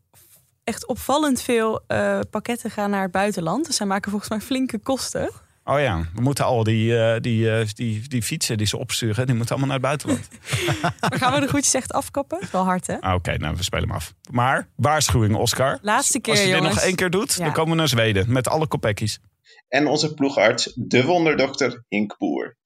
echt 0.63 0.87
opvallend 0.87 1.41
veel 1.41 1.83
eh, 1.87 2.19
pakketten 2.29 2.71
gaan 2.71 2.89
naar 2.89 3.01
het 3.01 3.11
buitenland. 3.11 3.65
Dus 3.65 3.75
zij 3.75 3.85
maken 3.85 4.09
volgens 4.11 4.29
mij 4.31 4.39
flinke 4.41 4.77
kosten. 4.79 5.29
Oh 5.67 5.79
ja, 5.79 6.05
we 6.13 6.21
moeten 6.21 6.45
al 6.45 6.63
die, 6.63 6.97
eh, 6.99 7.21
die, 7.21 7.51
eh, 7.51 7.67
die, 7.73 8.07
die 8.07 8.21
fietsen 8.23 8.57
die 8.57 8.67
ze 8.67 8.77
opsturen, 8.77 9.25
die 9.25 9.35
moeten 9.35 9.55
allemaal 9.55 9.79
naar 9.79 9.89
het 9.91 9.99
buitenland. 10.01 10.27
Maar 11.09 11.19
gaan 11.19 11.33
we 11.33 11.39
de 11.39 11.47
groetjes 11.47 11.73
echt 11.73 11.91
afkappen? 11.93 12.37
Dat 12.37 12.47
is 12.47 12.51
wel 12.53 12.63
hard, 12.63 12.87
hè? 12.87 12.99
Ah, 13.01 13.13
Oké, 13.13 13.37
nou 13.37 13.55
we 13.55 13.63
spelen 13.63 13.87
hem 13.87 13.95
af. 13.97 14.13
Maar 14.31 14.67
waarschuwing, 14.75 15.35
Oscar. 15.35 15.79
Laatste 15.81 16.19
keer, 16.19 16.33
Als 16.33 16.41
je 16.41 16.47
dit 16.47 16.55
jongens. 16.55 16.75
nog 16.75 16.83
één 16.83 16.95
keer 16.95 17.09
doet, 17.09 17.33
Ja. 17.33 17.43
dan 17.43 17.53
komen 17.53 17.71
we 17.71 17.77
naar 17.77 17.87
Zweden 17.87 18.31
met 18.31 18.47
alle 18.47 18.67
koppekkies. 18.67 19.19
En 19.67 19.87
onze 19.87 20.13
ploegarts, 20.13 20.71
de 20.75 21.03
wonderdokter 21.03 21.83
Hink 21.87 22.17
Boer. 22.17 22.57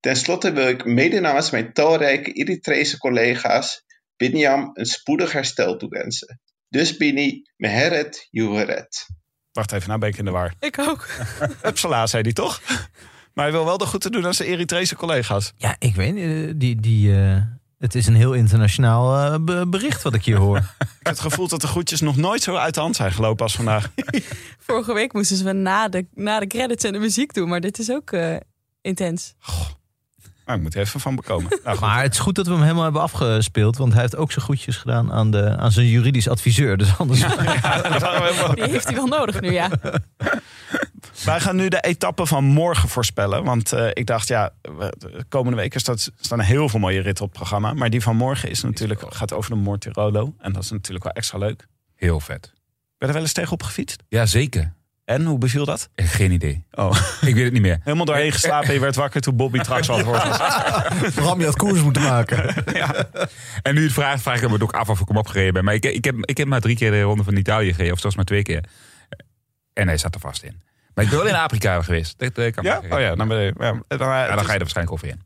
Ten 0.00 0.16
slotte 0.16 0.52
wil 0.52 0.68
ik 0.68 0.84
mede 0.84 1.20
namens 1.20 1.50
mijn 1.50 1.72
talrijke 1.72 2.32
Eritrese 2.32 2.98
collega's 2.98 3.84
Binyam 4.16 4.70
een 4.72 4.86
spoedig 4.86 5.32
herstel 5.32 5.76
toewensen. 5.76 6.40
Dus 6.68 6.96
Bini, 6.96 7.42
meheret 7.56 8.26
juheret. 8.30 9.06
Wacht 9.52 9.72
even, 9.72 9.88
nou 9.88 10.00
ben 10.00 10.08
ik 10.08 10.16
in 10.18 10.24
de 10.24 10.30
war. 10.30 10.52
Ik 10.60 10.78
ook. 10.78 11.08
Uppsala, 11.66 12.06
zei 12.06 12.22
hij 12.22 12.32
toch? 12.32 12.60
Maar 13.34 13.44
hij 13.44 13.52
wil 13.54 13.64
wel 13.64 13.78
de 13.78 13.86
goed 13.86 14.00
te 14.00 14.10
doen 14.10 14.26
aan 14.26 14.34
zijn 14.34 14.48
Eritrese 14.48 14.96
collega's. 14.96 15.52
Ja, 15.56 15.76
ik 15.78 15.94
weet 15.94 16.14
niet. 16.14 16.48
eh, 16.48 16.52
Die, 16.56 16.80
die, 16.80 17.16
eh, 17.24 17.36
het 17.78 17.94
is 17.94 18.06
een 18.06 18.14
heel 18.14 18.32
internationaal 18.32 19.32
eh, 19.32 19.38
be- 19.40 19.66
bericht 19.68 20.02
wat 20.02 20.14
ik 20.14 20.24
hier 20.24 20.36
hoor. 20.36 20.56
Ik 20.78 21.08
heb 21.08 21.12
het 21.16 21.20
gevoel 21.20 21.48
dat 21.48 21.60
de 21.60 21.66
groetjes 21.66 22.00
nog 22.00 22.16
nooit 22.16 22.42
zo 22.42 22.56
uit 22.56 22.74
de 22.74 22.80
hand 22.80 22.96
zijn 22.96 23.12
gelopen 23.12 23.42
als 23.42 23.54
vandaag. 23.54 23.90
Vorige 24.66 24.92
week 24.94 25.12
moesten 25.12 25.36
ze 25.36 25.52
na 25.52 25.88
de, 25.88 26.06
na 26.14 26.40
de 26.40 26.46
credits 26.46 26.84
en 26.84 26.92
de 26.92 26.98
muziek 26.98 27.34
doen. 27.34 27.48
Maar 27.48 27.60
dit 27.60 27.78
is 27.78 27.90
ook 27.90 28.10
eh, 28.12 28.36
intens. 28.80 29.34
Nou, 30.52 30.64
ik 30.64 30.70
moet 30.70 30.80
er 30.82 30.86
even 30.88 31.00
van 31.00 31.16
bekomen. 31.16 31.50
Nou, 31.64 31.76
goed. 31.76 31.86
Maar 31.86 32.02
het 32.02 32.12
is 32.12 32.18
goed 32.18 32.34
dat 32.34 32.46
we 32.46 32.52
hem 32.52 32.62
helemaal 32.62 32.82
hebben 32.82 33.02
afgespeeld. 33.02 33.76
Want 33.76 33.92
hij 33.92 34.00
heeft 34.02 34.16
ook 34.16 34.32
zijn 34.32 34.44
groetjes 34.44 34.76
gedaan 34.76 35.12
aan, 35.12 35.30
de, 35.30 35.56
aan 35.56 35.72
zijn 35.72 35.86
juridisch 35.86 36.28
adviseur. 36.28 36.76
Dus 36.76 36.98
anders... 36.98 37.20
Dat 37.20 37.32
gaan 37.32 37.52
we 38.22 38.28
helemaal- 38.32 38.54
Die 38.54 38.64
heeft 38.64 38.84
hij 38.84 38.94
wel 38.94 39.06
nodig 39.06 39.40
nu, 39.40 39.52
ja. 39.52 39.70
Wij 41.24 41.40
gaan 41.40 41.56
nu 41.56 41.68
de 41.68 41.80
etappe 41.80 42.26
van 42.26 42.44
morgen 42.44 42.88
voorspellen. 42.88 43.44
Want 43.44 43.72
eh, 43.72 43.86
ik 43.92 44.06
dacht, 44.06 44.28
ja, 44.28 44.50
de 44.98 45.24
komende 45.28 45.56
weken 45.56 45.80
staat, 45.80 46.10
staan 46.20 46.40
heel 46.40 46.68
veel 46.68 46.80
mooie 46.80 47.00
ritten 47.00 47.24
op 47.24 47.30
het 47.30 47.38
programma. 47.38 47.72
Maar 47.72 47.90
die 47.90 48.02
van 48.02 48.16
morgen 48.16 48.50
is 48.50 48.62
natuurlijk, 48.62 49.02
gaat 49.08 49.32
over 49.32 49.50
de 49.50 49.56
Mortirolo. 49.56 50.34
En 50.38 50.52
dat 50.52 50.62
is 50.62 50.70
natuurlijk 50.70 51.04
wel 51.04 51.12
extra 51.12 51.38
leuk. 51.38 51.66
Heel 51.94 52.20
vet. 52.20 52.40
Ben 52.50 52.52
je 52.98 53.06
er 53.06 53.12
wel 53.12 53.22
eens 53.22 53.32
tegenop 53.32 53.62
gefietst? 53.62 54.02
Ja, 54.08 54.26
zeker. 54.26 54.72
En, 55.04 55.24
hoe 55.24 55.38
beviel 55.38 55.64
dat? 55.64 55.88
Echt 55.94 56.14
Geen 56.14 56.30
idee. 56.30 56.64
Oh, 56.72 56.96
Ik 57.20 57.34
weet 57.34 57.44
het 57.44 57.52
niet 57.52 57.62
meer. 57.62 57.78
helemaal 57.82 58.04
doorheen 58.04 58.32
geslapen 58.32 58.68
en 58.68 58.74
je 58.74 58.80
werd 58.80 58.96
wakker 58.96 59.20
toen 59.20 59.36
Bobby 59.36 59.58
voor 59.64 60.04
was. 60.04 60.38
Bram, 61.14 61.38
je 61.38 61.44
had 61.44 61.56
koers 61.56 61.82
moeten 61.82 62.02
maken. 62.02 62.54
En 63.62 63.74
nu 63.74 63.82
het 63.82 63.92
vraagt, 63.92 64.22
vraag 64.22 64.42
ik 64.42 64.50
me 64.50 64.62
ook 64.62 64.72
af 64.72 64.88
of 64.88 65.00
ik 65.00 65.08
hem 65.08 65.16
opgereden 65.16 65.52
ben. 65.52 65.64
Maar 65.64 65.74
ik, 65.74 65.84
ik, 65.84 66.04
heb, 66.04 66.14
ik 66.20 66.36
heb 66.36 66.46
maar 66.46 66.60
drie 66.60 66.76
keer 66.76 66.90
de 66.90 67.02
ronde 67.02 67.24
van 67.24 67.36
Italië 67.36 67.72
gereden. 67.72 67.92
Of 67.92 68.00
zelfs 68.00 68.16
maar 68.16 68.24
twee 68.24 68.42
keer. 68.42 68.64
En 69.72 69.86
hij 69.86 69.96
zat 69.96 70.14
er 70.14 70.20
vast 70.20 70.42
in. 70.42 70.60
Maar 70.94 71.04
ik 71.04 71.10
ben 71.10 71.18
wel 71.18 71.28
in 71.28 71.34
Afrika 71.34 71.82
geweest. 71.82 72.18
Dat, 72.18 72.38
eh, 72.38 72.52
kan 72.52 72.64
Ja? 72.64 72.80
Oh 72.90 73.00
ja, 73.00 73.14
dan, 73.14 73.28
ben 73.28 73.38
je, 73.40 73.54
ja, 73.58 73.72
dan, 73.88 73.98
Ja, 73.98 74.34
dan 74.34 74.44
ga 74.44 74.46
je 74.46 74.52
er 74.52 74.58
waarschijnlijk 74.58 74.92
overheen. 74.92 75.22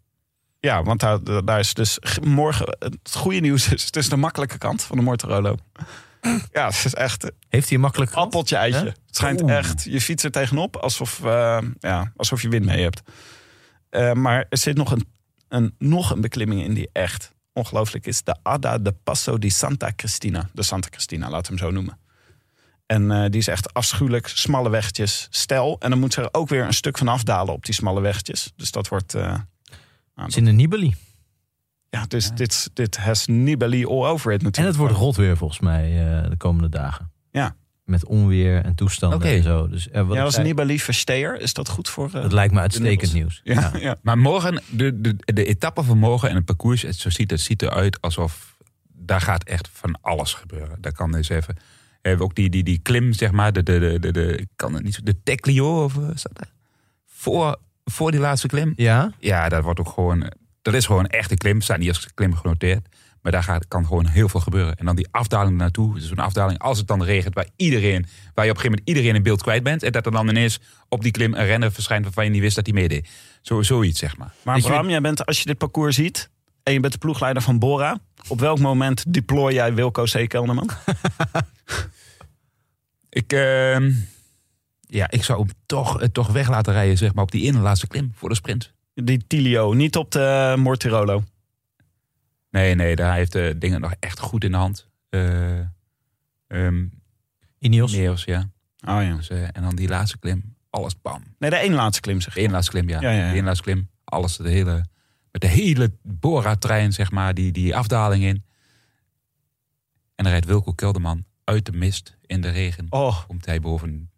Ja, 0.60 0.82
want 0.82 1.00
daar, 1.00 1.44
daar 1.44 1.58
is 1.58 1.74
dus 1.74 1.98
morgen... 2.22 2.76
Het 2.78 3.14
goede 3.14 3.40
nieuws 3.40 3.72
is, 3.72 3.84
het 3.84 3.96
is 3.96 4.08
de 4.08 4.16
makkelijke 4.16 4.58
kant 4.58 4.82
van 4.82 4.96
de 4.96 5.02
Mortirolo. 5.02 5.56
Ja, 6.52 6.66
het 6.66 6.84
is 6.84 6.94
echt 6.94 7.24
eh, 7.24 7.30
Heeft 7.48 7.66
hij 7.66 7.76
een 7.76 7.82
makkelijk... 7.82 8.12
appeltje 8.12 8.56
eitje. 8.56 8.80
Hè? 8.80 8.86
Het 8.86 9.16
schijnt 9.16 9.42
Oeh. 9.42 9.56
echt, 9.56 9.84
je 9.84 10.00
fietst 10.00 10.24
er 10.24 10.30
tegenop 10.30 10.76
alsof, 10.76 11.24
eh, 11.24 11.58
ja, 11.78 12.12
alsof 12.16 12.42
je 12.42 12.48
wind 12.48 12.64
mee 12.64 12.82
hebt. 12.82 13.02
Eh, 13.88 14.12
maar 14.12 14.46
er 14.48 14.58
zit 14.58 14.76
nog 14.76 14.90
een, 14.90 15.06
een, 15.48 15.74
nog 15.78 16.10
een 16.10 16.20
beklimming 16.20 16.62
in 16.62 16.74
die 16.74 16.88
echt 16.92 17.32
ongelooflijk 17.52 18.06
is. 18.06 18.22
De 18.22 18.36
Ada 18.42 18.78
de 18.78 18.92
Passo 18.92 19.38
di 19.38 19.50
Santa 19.50 19.92
Cristina. 19.96 20.48
De 20.52 20.62
Santa 20.62 20.88
Cristina, 20.88 21.30
we 21.30 21.44
hem 21.46 21.58
zo 21.58 21.70
noemen. 21.70 21.98
En 22.86 23.30
die 23.30 23.40
is 23.40 23.48
echt 23.48 23.74
afschuwelijk, 23.74 24.28
smalle 24.28 24.70
weggetjes, 24.70 25.26
stijl. 25.30 25.76
En 25.78 25.90
dan 25.90 25.98
moet 25.98 26.12
ze 26.12 26.20
er 26.20 26.28
ook 26.32 26.48
weer 26.48 26.64
een 26.64 26.74
stuk 26.74 26.98
van 26.98 27.08
afdalen 27.08 27.54
op 27.54 27.64
die 27.64 27.74
smalle 27.74 28.00
weggetjes. 28.00 28.52
Dus 28.56 28.70
dat 28.70 28.88
wordt... 28.88 29.12
nou, 29.12 29.40
Het 30.14 30.28
is 30.28 30.36
in 30.36 30.44
de 30.44 30.52
Nibali. 30.52 30.94
Ja, 31.96 32.04
dus 32.08 32.30
dit, 32.30 32.70
dit 32.72 32.96
has 32.96 33.26
Nibali 33.26 33.86
all 33.86 34.06
over 34.06 34.32
it 34.32 34.42
natuurlijk. 34.42 34.56
En 34.56 34.64
het 34.64 34.76
wordt 34.76 34.94
rot 34.94 35.16
weer 35.16 35.36
volgens 35.36 35.60
mij 35.60 35.84
eh, 36.22 36.30
de 36.30 36.36
komende 36.36 36.68
dagen. 36.68 37.10
Ja. 37.30 37.56
Met 37.84 38.06
onweer 38.06 38.64
en 38.64 38.74
toestanden 38.74 39.18
Oké. 39.18 39.28
en 39.28 39.42
zo. 39.42 39.68
Dus, 39.68 39.88
wat 39.92 40.16
Ja, 40.16 40.22
als 40.22 40.34
zei, 40.34 40.46
Nibali 40.46 40.80
Versteer, 40.80 41.40
is 41.40 41.52
dat 41.52 41.68
goed 41.68 41.88
voor... 41.88 42.06
eh, 42.06 42.12
dat 42.22 42.32
lijkt 42.32 42.54
me 42.54 42.60
uitstekend 42.60 43.12
nieuws. 43.12 43.40
ja, 43.44 43.72
ja. 43.78 43.96
Maar 44.02 44.18
morgen, 44.18 44.62
de, 44.70 45.00
de, 45.00 45.16
de 45.24 45.44
etappe 45.44 45.82
van 45.82 45.98
morgen 45.98 46.28
en 46.28 46.34
het 46.34 46.44
parcours, 46.44 46.82
het, 46.82 46.96
zo 46.96 47.10
ziet, 47.10 47.30
het 47.30 47.40
ziet 47.40 47.62
eruit 47.62 48.00
alsof 48.00 48.56
daar 48.92 49.20
gaat 49.20 49.44
echt 49.44 49.68
van 49.72 49.98
alles 50.00 50.34
gebeuren. 50.34 50.76
Daar 50.80 50.92
kan 50.92 51.14
eens 51.14 51.28
even. 51.28 51.56
Hebben 52.02 52.24
ook 52.24 52.34
die, 52.34 52.50
die, 52.50 52.62
die 52.62 52.78
klim, 52.78 53.12
zeg 53.12 53.30
maar, 53.30 53.52
de, 53.52 53.62
de, 53.62 53.78
de, 53.78 53.98
de, 53.98 54.12
de, 54.12 54.36
ik 54.36 54.48
kan 54.56 54.74
het 54.74 54.82
niet 54.82 54.94
zo, 54.94 55.00
de 55.02 55.22
Teclio 55.22 55.84
of? 55.84 55.94
Voor, 57.06 57.56
voor 57.84 58.10
die 58.10 58.20
laatste 58.20 58.46
klim. 58.46 58.72
Ja? 58.76 59.12
Ja, 59.18 59.48
dat 59.48 59.62
wordt 59.62 59.80
ook 59.80 59.88
gewoon, 59.88 60.32
dat 60.72 60.74
is 60.74 60.86
gewoon 60.86 61.06
echt 61.06 61.30
een 61.30 61.36
klim. 61.38 61.60
Staat 61.60 61.78
niet 61.78 61.88
als 61.88 62.08
klim 62.14 62.34
genoteerd. 62.34 62.86
Maar 63.22 63.32
daar 63.34 63.42
gaat, 63.44 63.68
kan 63.68 63.86
gewoon 63.86 64.06
heel 64.06 64.28
veel 64.28 64.40
gebeuren. 64.40 64.76
En 64.76 64.84
dan 64.86 64.96
die 64.96 65.08
afdaling 65.10 65.56
naartoe. 65.56 65.94
Dus 65.94 66.10
een 66.10 66.18
afdaling 66.18 66.58
als 66.58 66.78
het 66.78 66.86
dan 66.86 67.02
regent, 67.04 67.34
waar 67.34 67.46
iedereen, 67.56 68.06
waar 68.34 68.44
je 68.44 68.50
op 68.50 68.56
een 68.56 68.62
gegeven 68.62 68.70
moment 68.70 68.88
iedereen 68.88 69.14
in 69.14 69.22
beeld 69.22 69.42
kwijt 69.42 69.62
bent. 69.62 69.82
En 69.82 69.92
dat 69.92 70.06
er 70.06 70.12
dan 70.12 70.28
ineens 70.28 70.60
op 70.88 71.02
die 71.02 71.10
klim 71.12 71.34
een 71.34 71.44
renner 71.46 71.72
verschijnt 71.72 72.04
waarvan 72.04 72.24
je 72.24 72.30
niet 72.30 72.40
wist 72.40 72.56
dat 72.56 72.66
hij 72.66 72.74
meedeed. 72.74 73.08
Zo, 73.42 73.62
zoiets, 73.62 73.98
zeg 73.98 74.16
maar. 74.16 74.32
Maar 74.42 74.56
je- 74.56 74.62
Bram, 74.62 74.88
jij 74.88 75.00
bent, 75.00 75.26
als 75.26 75.38
je 75.38 75.44
dit 75.44 75.58
parcours 75.58 75.94
ziet 75.94 76.30
en 76.62 76.72
je 76.72 76.80
bent 76.80 76.92
de 76.92 76.98
ploegleider 76.98 77.42
van 77.42 77.58
Bora, 77.58 77.98
Op 78.28 78.40
welk 78.40 78.58
moment 78.58 79.12
deploy 79.12 79.52
jij 79.52 79.74
Wilco 79.74 80.04
C. 80.04 80.28
Kelderman? 80.28 80.70
Ik, 83.08 83.32
ehm, 83.32 83.92
ja, 84.80 85.10
ik 85.10 85.24
zou 85.24 85.38
hem 85.40 85.48
toch, 85.66 86.00
eh, 86.00 86.08
toch 86.08 86.28
weg 86.28 86.48
laten 86.48 86.72
rijden 86.72 86.98
zeg 86.98 87.14
maar, 87.14 87.24
op 87.24 87.30
die 87.30 87.42
ene 87.46 87.58
laatste 87.58 87.86
klim 87.86 88.12
voor 88.14 88.28
de 88.28 88.34
sprint. 88.34 88.74
Die 89.04 89.26
Tilio, 89.26 89.72
niet 89.72 89.96
op 89.96 90.10
de 90.10 90.54
Mortirolo. 90.58 91.24
Nee, 92.50 92.74
nee, 92.74 92.96
daar 92.96 93.14
heeft 93.14 93.32
de 93.32 93.54
dingen 93.58 93.80
nog 93.80 93.94
echt 94.00 94.18
goed 94.18 94.44
in 94.44 94.50
de 94.50 94.56
hand. 94.56 94.88
Eh 95.08 95.58
ehm, 96.46 96.86
Ineos. 97.58 97.92
Neos, 97.92 98.24
ja. 98.24 98.38
Oh 98.86 99.02
ja. 99.02 99.14
Dus, 99.16 99.28
eh, 99.28 99.42
en 99.42 99.62
dan 99.62 99.76
die 99.76 99.88
laatste 99.88 100.18
klim, 100.18 100.56
alles 100.70 101.00
bam. 101.00 101.22
Nee, 101.38 101.50
de 101.50 101.56
één 101.56 101.72
laatste 101.72 102.00
klim 102.00 102.20
zeg 102.20 102.34
De 102.34 102.40
je. 102.40 102.44
ene 102.46 102.54
laatste 102.54 102.72
klim, 102.72 102.88
ja. 102.88 103.00
Ja, 103.00 103.10
ja, 103.10 103.24
ja. 103.24 103.30
De 103.30 103.36
ene 103.36 103.44
laatste 103.46 103.62
klim, 103.64 103.90
alles, 104.04 104.36
de 104.36 104.48
hele, 104.48 104.84
met 105.30 105.40
de 105.40 105.46
hele 105.46 105.92
Bora-trein, 106.02 106.92
zeg 106.92 107.10
maar, 107.10 107.34
die, 107.34 107.52
die 107.52 107.76
afdaling 107.76 108.24
in. 108.24 108.44
En 110.14 110.24
dan 110.24 110.26
rijdt 110.32 110.46
Wilco 110.46 110.72
Kelderman 110.72 111.24
uit 111.44 111.66
de 111.66 111.72
mist 111.72 112.16
in 112.26 112.40
de 112.40 112.48
regen. 112.50 112.86
Oh, 112.90 113.26
Komt 113.26 113.46
hij 113.46 113.60
boven. 113.60 114.10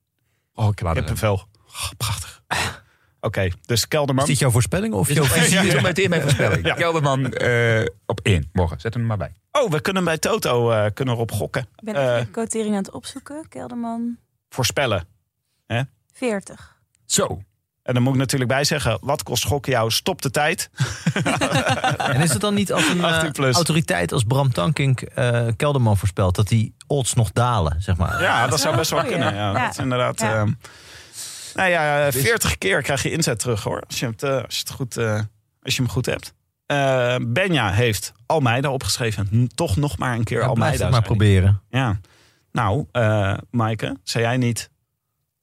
oh 0.55 0.68
ik 0.68 0.78
heb 0.78 0.86
Ladder. 0.86 1.05
kippenvel. 1.05 1.48
Oh, 1.66 1.90
prachtig. 1.96 2.42
Oké, 3.20 3.49
dus 3.66 3.78
Is 3.81 3.89
Kelderman. 3.89 4.27
dit 4.27 4.39
jouw 4.39 4.51
voorspelling 4.51 4.95
of 4.95 5.12
jouw 5.12 5.24
is 5.24 5.31
visie? 5.31 5.70
zo 5.70 5.81
meteen 5.81 6.09
mijn 6.11 6.23
voorspelling. 6.23 6.66
Ja. 6.66 6.74
Kelderman 6.74 7.32
eh, 7.32 7.85
op 8.07 8.20
één, 8.23 8.49
morgen. 8.53 8.81
Zet 8.81 8.93
hem 8.95 9.03
er 9.03 9.09
maar 9.09 9.16
bij. 9.16 9.32
Oh, 9.53 9.70
we 9.70 9.81
kunnen 9.81 10.05
bij 10.05 10.19
Toto 10.19 10.70
eh, 10.70 10.86
kunnen 10.95 11.15
erop 11.15 11.32
gokken. 11.32 11.62
Ik 11.77 11.85
ben 11.85 11.95
Eh, 11.95 12.19
de 12.20 12.27
quotering 12.31 12.70
aan 12.74 12.82
het 12.82 12.90
opzoeken. 12.90 13.49
Kelderman 13.49 14.16
voorspellen. 14.49 15.05
40. 16.12 16.77
Zo. 17.07 17.43
En 17.82 17.95
dan 17.95 18.03
moet 18.03 18.12
ik 18.12 18.19
natuurlijk 18.19 18.51
bij 18.51 18.65
zeggen, 18.65 18.99
wat 19.01 19.23
kost 19.23 19.45
gokken 19.45 19.73
jou? 19.73 19.90
Stop 19.90 20.23
de 20.23 20.31
tijd. 20.31 20.70
En 21.99 22.20
is 22.20 22.32
het 22.32 22.40
dan 22.40 22.55
niet 22.55 22.73
als 22.73 22.89
een 22.89 23.05
18 23.05 23.32
plus. 23.32 23.55
autoriteit 23.55 24.12
als 24.12 24.23
Bram 24.24 24.53
Tankink 24.53 25.01
eh, 25.01 25.47
Kelderman 25.57 25.97
voorspelt 25.97 26.35
dat 26.36 26.49
die 26.49 26.74
odds 26.86 27.15
nog 27.15 27.32
dalen, 27.32 27.82
zeg 27.82 27.97
maar? 27.97 28.23
Ja, 28.23 28.47
dat 28.47 28.61
zou 28.61 28.77
best 28.77 28.90
wel 28.90 29.01
Goeie. 29.01 29.15
kunnen. 29.16 29.35
Ja, 29.35 29.53
Ja. 29.53 29.62
Dat 29.62 29.70
is 29.70 29.78
inderdaad. 29.78 30.20
Ja. 30.20 30.35
ehm, 30.35 30.53
nou 31.59 31.70
ja, 31.70 32.12
40 32.12 32.59
keer 32.59 32.82
krijg 32.82 33.02
je 33.02 33.10
inzet 33.10 33.39
terug 33.39 33.62
hoor. 33.62 33.80
Als 33.86 34.01
je, 34.01 34.06
het, 34.06 34.22
eh, 34.22 34.43
als 34.44 34.55
je, 34.55 34.60
het 34.60 34.70
goed, 34.70 34.97
eh, 34.97 35.20
als 35.62 35.76
je 35.76 35.82
hem 35.82 35.90
goed 35.90 36.06
hebt. 36.06 36.35
Eh 36.66 37.16
Benja 37.26 37.70
heeft 37.70 38.12
Almeida 38.26 38.70
opgeschreven. 38.70 39.28
N- 39.35 39.51
Toch 39.55 39.76
nog 39.76 39.98
maar 39.98 40.14
een 40.14 40.24
keer 40.24 40.40
Ja, 40.40 40.47
Almeida. 40.47 40.82
het 40.82 40.93
maar 40.93 41.02
proberen. 41.02 41.62
Ja. 41.70 42.01
Nou, 42.52 42.86
eh 42.93 43.35
Maaike, 43.51 43.97
zei 44.02 44.24
jij 44.24 44.36
niet 44.36 44.70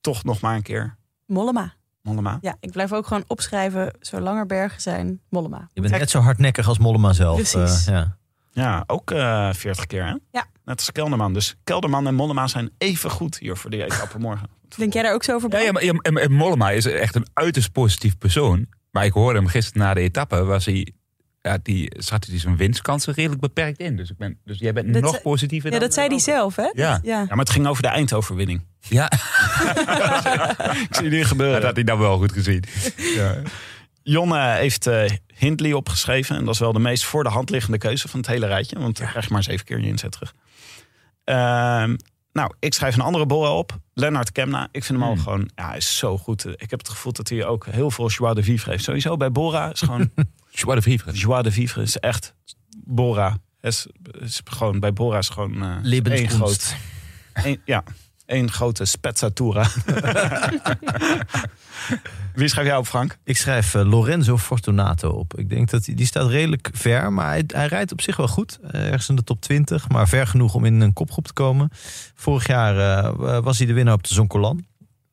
toch 0.01 0.23
nog 0.23 0.41
maar 0.41 0.55
een 0.55 0.61
keer 0.61 0.95
Mollema. 1.25 1.73
Mollema? 2.01 2.37
Ja, 2.41 2.55
ik 2.59 2.71
blijf 2.71 2.93
ook 2.93 3.07
gewoon 3.07 3.23
opschrijven, 3.27 3.93
zolang 3.99 4.39
er 4.39 4.45
bergen 4.45 4.81
zijn, 4.81 5.21
Mollema. 5.29 5.57
Je 5.73 5.81
bent 5.81 5.87
Kijk. 5.87 5.99
net 5.99 6.09
zo 6.09 6.19
hardnekkig 6.19 6.67
als 6.67 6.77
Mollema 6.77 7.13
zelf. 7.13 7.35
Precies. 7.35 7.87
eh, 7.87 7.93
ja. 7.93 8.17
Ja, 8.51 8.83
ook 8.87 9.11
eh 9.11 9.49
40 9.53 9.85
keer 9.85 10.05
hè? 10.05 10.13
Ja. 10.31 10.45
Net 10.65 10.77
als 10.77 10.91
Kelderman. 10.91 11.33
Dus 11.33 11.55
Kelderman 11.63 12.07
en 12.07 12.15
Mollema 12.15 12.47
zijn 12.47 12.69
even 12.77 13.09
goed 13.11 13.37
hier 13.37 13.57
voor 13.57 13.69
die 13.69 13.83
etappe 13.83 14.19
morgen. 14.19 14.49
Denk 14.77 14.93
jij 14.93 15.03
daar 15.03 15.13
ook 15.13 15.23
zo 15.23 15.33
over? 15.35 15.51
Ja, 15.51 15.59
ja, 15.59 15.71
maar, 15.71 15.83
ja, 15.85 15.91
en, 16.01 16.15
en 16.17 16.31
Mollema 16.31 16.71
is 16.71 16.85
echt 16.85 17.15
een 17.15 17.27
uiterst 17.33 17.71
positief 17.71 18.17
persoon. 18.17 18.67
Maar 18.91 19.05
ik 19.05 19.13
hoorde 19.13 19.39
hem 19.39 19.47
gisteren 19.47 19.81
na 19.81 19.93
de 19.93 19.99
etappe, 19.99 20.43
was 20.43 20.65
hij, 20.65 20.93
ja, 21.41 21.57
die 21.63 21.91
zat 21.97 22.25
hij 22.25 22.39
zijn 22.39 22.57
winstkansen 22.57 23.13
redelijk 23.13 23.41
beperkt 23.41 23.79
in. 23.79 23.95
Dus, 23.95 24.09
ik 24.09 24.17
ben, 24.17 24.37
dus 24.45 24.59
jij 24.59 24.73
bent 24.73 24.93
Dat 24.93 25.01
nog 25.01 25.21
positiever 25.21 25.71
Ja, 25.71 25.75
dan- 25.79 25.85
dat 25.87 25.95
zei 25.95 26.07
hij 26.07 26.19
zelf, 26.19 26.55
hè? 26.55 26.63
Ja. 26.63 26.71
ja. 26.73 26.99
Ja, 27.03 27.25
maar 27.29 27.37
het 27.37 27.49
ging 27.49 27.67
over 27.67 27.81
de 27.81 27.89
eindoverwinning. 27.89 28.65
Ja, 28.79 29.11
Ik 30.89 30.95
zie 30.95 31.09
die 31.09 31.19
dat 31.19 31.27
gebeuren. 31.27 31.63
had 31.63 31.75
hij 31.75 31.83
dan 31.83 31.99
wel 31.99 32.17
goed 32.17 32.31
gezien. 32.31 32.63
Ja. 33.15 33.35
Jonne 34.03 34.39
heeft 34.51 34.87
eh, 34.87 35.03
Hindley 35.35 35.73
opgeschreven. 35.73 36.35
En 36.35 36.45
dat 36.45 36.53
is 36.53 36.59
wel 36.59 36.73
de 36.73 36.79
meest 36.79 37.03
voor 37.05 37.23
de 37.23 37.29
hand 37.29 37.49
liggende 37.49 37.77
keuze 37.77 38.07
van 38.07 38.19
het 38.19 38.29
hele 38.29 38.45
rijtje. 38.47 38.79
Want 38.79 38.97
dan 38.97 39.07
krijg 39.07 39.27
je 39.27 39.33
maar 39.33 39.43
zeven 39.43 39.65
keer 39.65 39.79
je 39.79 39.87
inzet 39.87 40.11
terug. 40.11 40.33
Ehm, 41.23 41.95
nou, 42.35 42.51
ik 42.59 42.73
schrijf 42.73 42.95
een 42.95 43.01
andere 43.01 43.25
bol 43.25 43.57
op. 43.57 43.77
Lennart 43.93 44.31
Kemna. 44.31 44.67
Ik 44.71 44.83
vind 44.83 44.99
hem 44.99 45.07
al 45.07 45.13
Hmm. 45.13 45.23
gewoon... 45.23 45.49
Ja, 45.55 45.67
hij 45.67 45.77
is 45.77 45.97
zo 45.97 46.17
goed. 46.17 46.45
Ik 46.45 46.69
heb 46.69 46.79
het 46.79 46.89
gevoel 46.89 47.11
dat 47.13 47.29
hij 47.29 47.45
ook 47.45 47.65
heel 47.65 47.91
veel 47.91 48.09
joie 48.09 48.35
de 48.35 48.43
vivre 48.43 48.71
heeft. 48.71 48.83
Sowieso 48.83 49.17
bij 49.17 49.31
Bora 49.31 49.71
is 49.71 49.79
gewoon... 49.79 50.09
Joie 50.51 50.75
de 50.75 50.81
vivre. 50.81 51.11
joie 51.11 51.43
de 51.43 51.51
vivre 51.51 51.81
is 51.81 51.97
echt... 51.97 52.33
Bora. 52.77 53.37
Is, 53.61 53.87
is 54.19 54.41
gewoon, 54.43 54.79
bij 54.79 54.93
Bora 54.93 55.17
is 55.17 55.29
gewoon... 55.29 55.63
eh 55.63 56.01
één 56.03 56.29
groot... 56.29 56.75
één- 57.33 57.61
ja, 57.65 57.83
één 58.25 58.51
grote 58.51 58.85
spezzatura. 58.85 59.67
Wie 62.35 62.47
schrijf 62.47 62.67
jij 62.67 62.77
op, 62.77 62.87
Frank? 62.87 63.17
Ik 63.23 63.37
schrijf 63.37 63.75
eh, 63.75 63.89
Lorenzo 63.89 64.37
Fortunato 64.37 65.09
op. 65.09 65.37
Ik 65.37 65.49
denk 65.49 65.69
dat 65.69 65.85
hij, 65.85 65.95
die 65.95 66.05
staat 66.05 66.29
redelijk 66.29 66.69
ver, 66.73 67.13
maar 67.13 67.27
hij, 67.27 67.43
hij 67.47 67.67
rijdt 67.67 67.91
op 67.91 68.01
zich 68.01 68.17
wel 68.17 68.27
goed. 68.27 68.59
Eh, 68.61 68.85
ergens 68.85 69.09
in 69.09 69.15
de 69.15 69.23
top 69.23 69.41
20, 69.41 69.89
maar 69.89 70.07
ver 70.07 70.27
genoeg 70.27 70.53
om 70.53 70.65
in 70.65 70.81
een 70.81 70.93
kopgroep 70.93 71.27
te 71.27 71.33
komen. 71.33 71.69
Vorig 72.15 72.47
jaar 72.47 72.77
eh, 72.77 73.43
was 73.43 73.57
hij 73.57 73.67
de 73.67 73.73
winnaar 73.73 73.93
op 73.93 74.03
de 74.03 74.13
Zoncolan. 74.13 74.65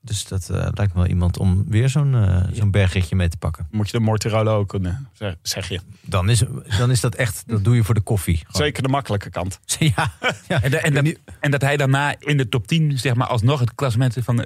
Dus 0.04 0.24
dat 0.24 0.48
eh, 0.50 0.56
lijkt 0.56 0.94
me 0.94 1.00
wel 1.00 1.06
iemand 1.06 1.38
om 1.38 1.64
weer 1.68 1.88
zo'n 1.88 2.14
eh, 2.14 2.42
zo'n 2.52 2.70
bergritje 2.70 3.16
mee 3.16 3.28
te 3.28 3.36
pakken. 3.36 3.66
Moet 3.70 3.90
je 3.90 3.98
de 3.98 4.04
Mortirolo 4.04 4.58
ook 4.58 4.68
kunnen, 4.68 5.08
zeg- 5.42 5.68
je. 5.68 5.80
Dan 6.00 6.28
is, 6.30 6.42
dan 6.78 6.90
is 6.90 7.00
dat 7.00 7.14
echt, 7.14 7.42
dat 7.46 7.64
doe 7.64 7.74
je 7.74 7.84
voor 7.84 7.94
de 7.94 8.00
koffie. 8.00 8.36
Gewoon. 8.36 8.52
Zeker 8.52 8.82
de 8.82 8.88
makkelijke 8.88 9.30
kant. 9.30 9.60
Ja, 9.78 10.12
ja. 10.48 10.62
En, 10.62 10.82
en, 10.82 10.94
dat, 10.94 11.14
en 11.40 11.50
dat 11.50 11.60
hij 11.60 11.76
daarna 11.76 12.14
in 12.18 12.36
de 12.36 12.48
top 12.48 12.66
10, 12.66 12.98
zeg 12.98 13.14
maar, 13.14 13.26
alsnog 13.26 13.60
het 13.60 13.74
klassement 13.74 14.16
van, 14.20 14.44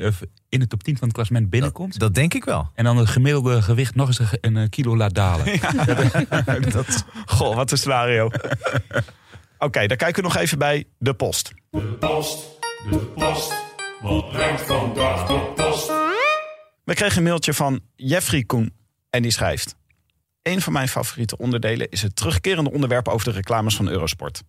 in 0.48 0.60
de 0.60 0.66
top 0.66 0.82
10 0.82 0.96
van 0.96 1.04
het 1.06 1.16
klassement 1.16 1.50
binnenkomt. 1.50 1.98
dat 1.98 2.14
denk 2.14 2.34
ik 2.34 2.44
wel. 2.44 2.70
En 2.74 2.84
dan 2.84 2.96
het 2.96 3.08
gemiddelde 3.08 3.62
gewicht 3.62 3.94
nog 3.94 4.06
eens 4.08 4.18
een, 4.18 4.26
een, 4.40 4.56
eh, 4.56 4.68
kilo 4.68 4.96
laat 4.96 5.14
dalen. 5.14 5.44
Dat, 6.72 7.04
goh, 7.26 7.54
wat 7.54 7.70
een 7.70 7.78
scenario. 7.78 8.30
Oké, 9.58 9.86
dan 9.86 9.96
kijken 9.96 10.22
we 10.22 10.28
nog 10.28 10.36
even 10.36 10.58
bij 10.58 10.84
de 10.98 11.14
post. 11.14 11.52
De 11.70 11.78
post, 11.80 12.38
de 12.90 12.96
post. 12.98 13.52
Wat 14.06 14.30
brengt 14.30 14.66
de 14.66 15.52
post? 15.54 15.86
We 16.84 16.94
kregen 16.94 17.16
een 17.16 17.22
mailtje 17.22 17.54
van 17.54 17.80
Jeffrey 17.96 18.42
Koen. 18.42 18.72
En 19.10 19.22
die 19.22 19.30
schrijft... 19.30 19.76
Een 20.42 20.60
van 20.60 20.72
mijn 20.72 20.88
favoriete 20.88 21.38
onderdelen 21.38 21.90
is 21.90 22.02
het 22.02 22.16
terugkerende 22.16 22.72
onderwerp 22.72 23.08
over 23.08 23.26
de 23.26 23.32
reclames 23.32 23.76
van 23.76 23.88
Eurosport. 23.88 24.42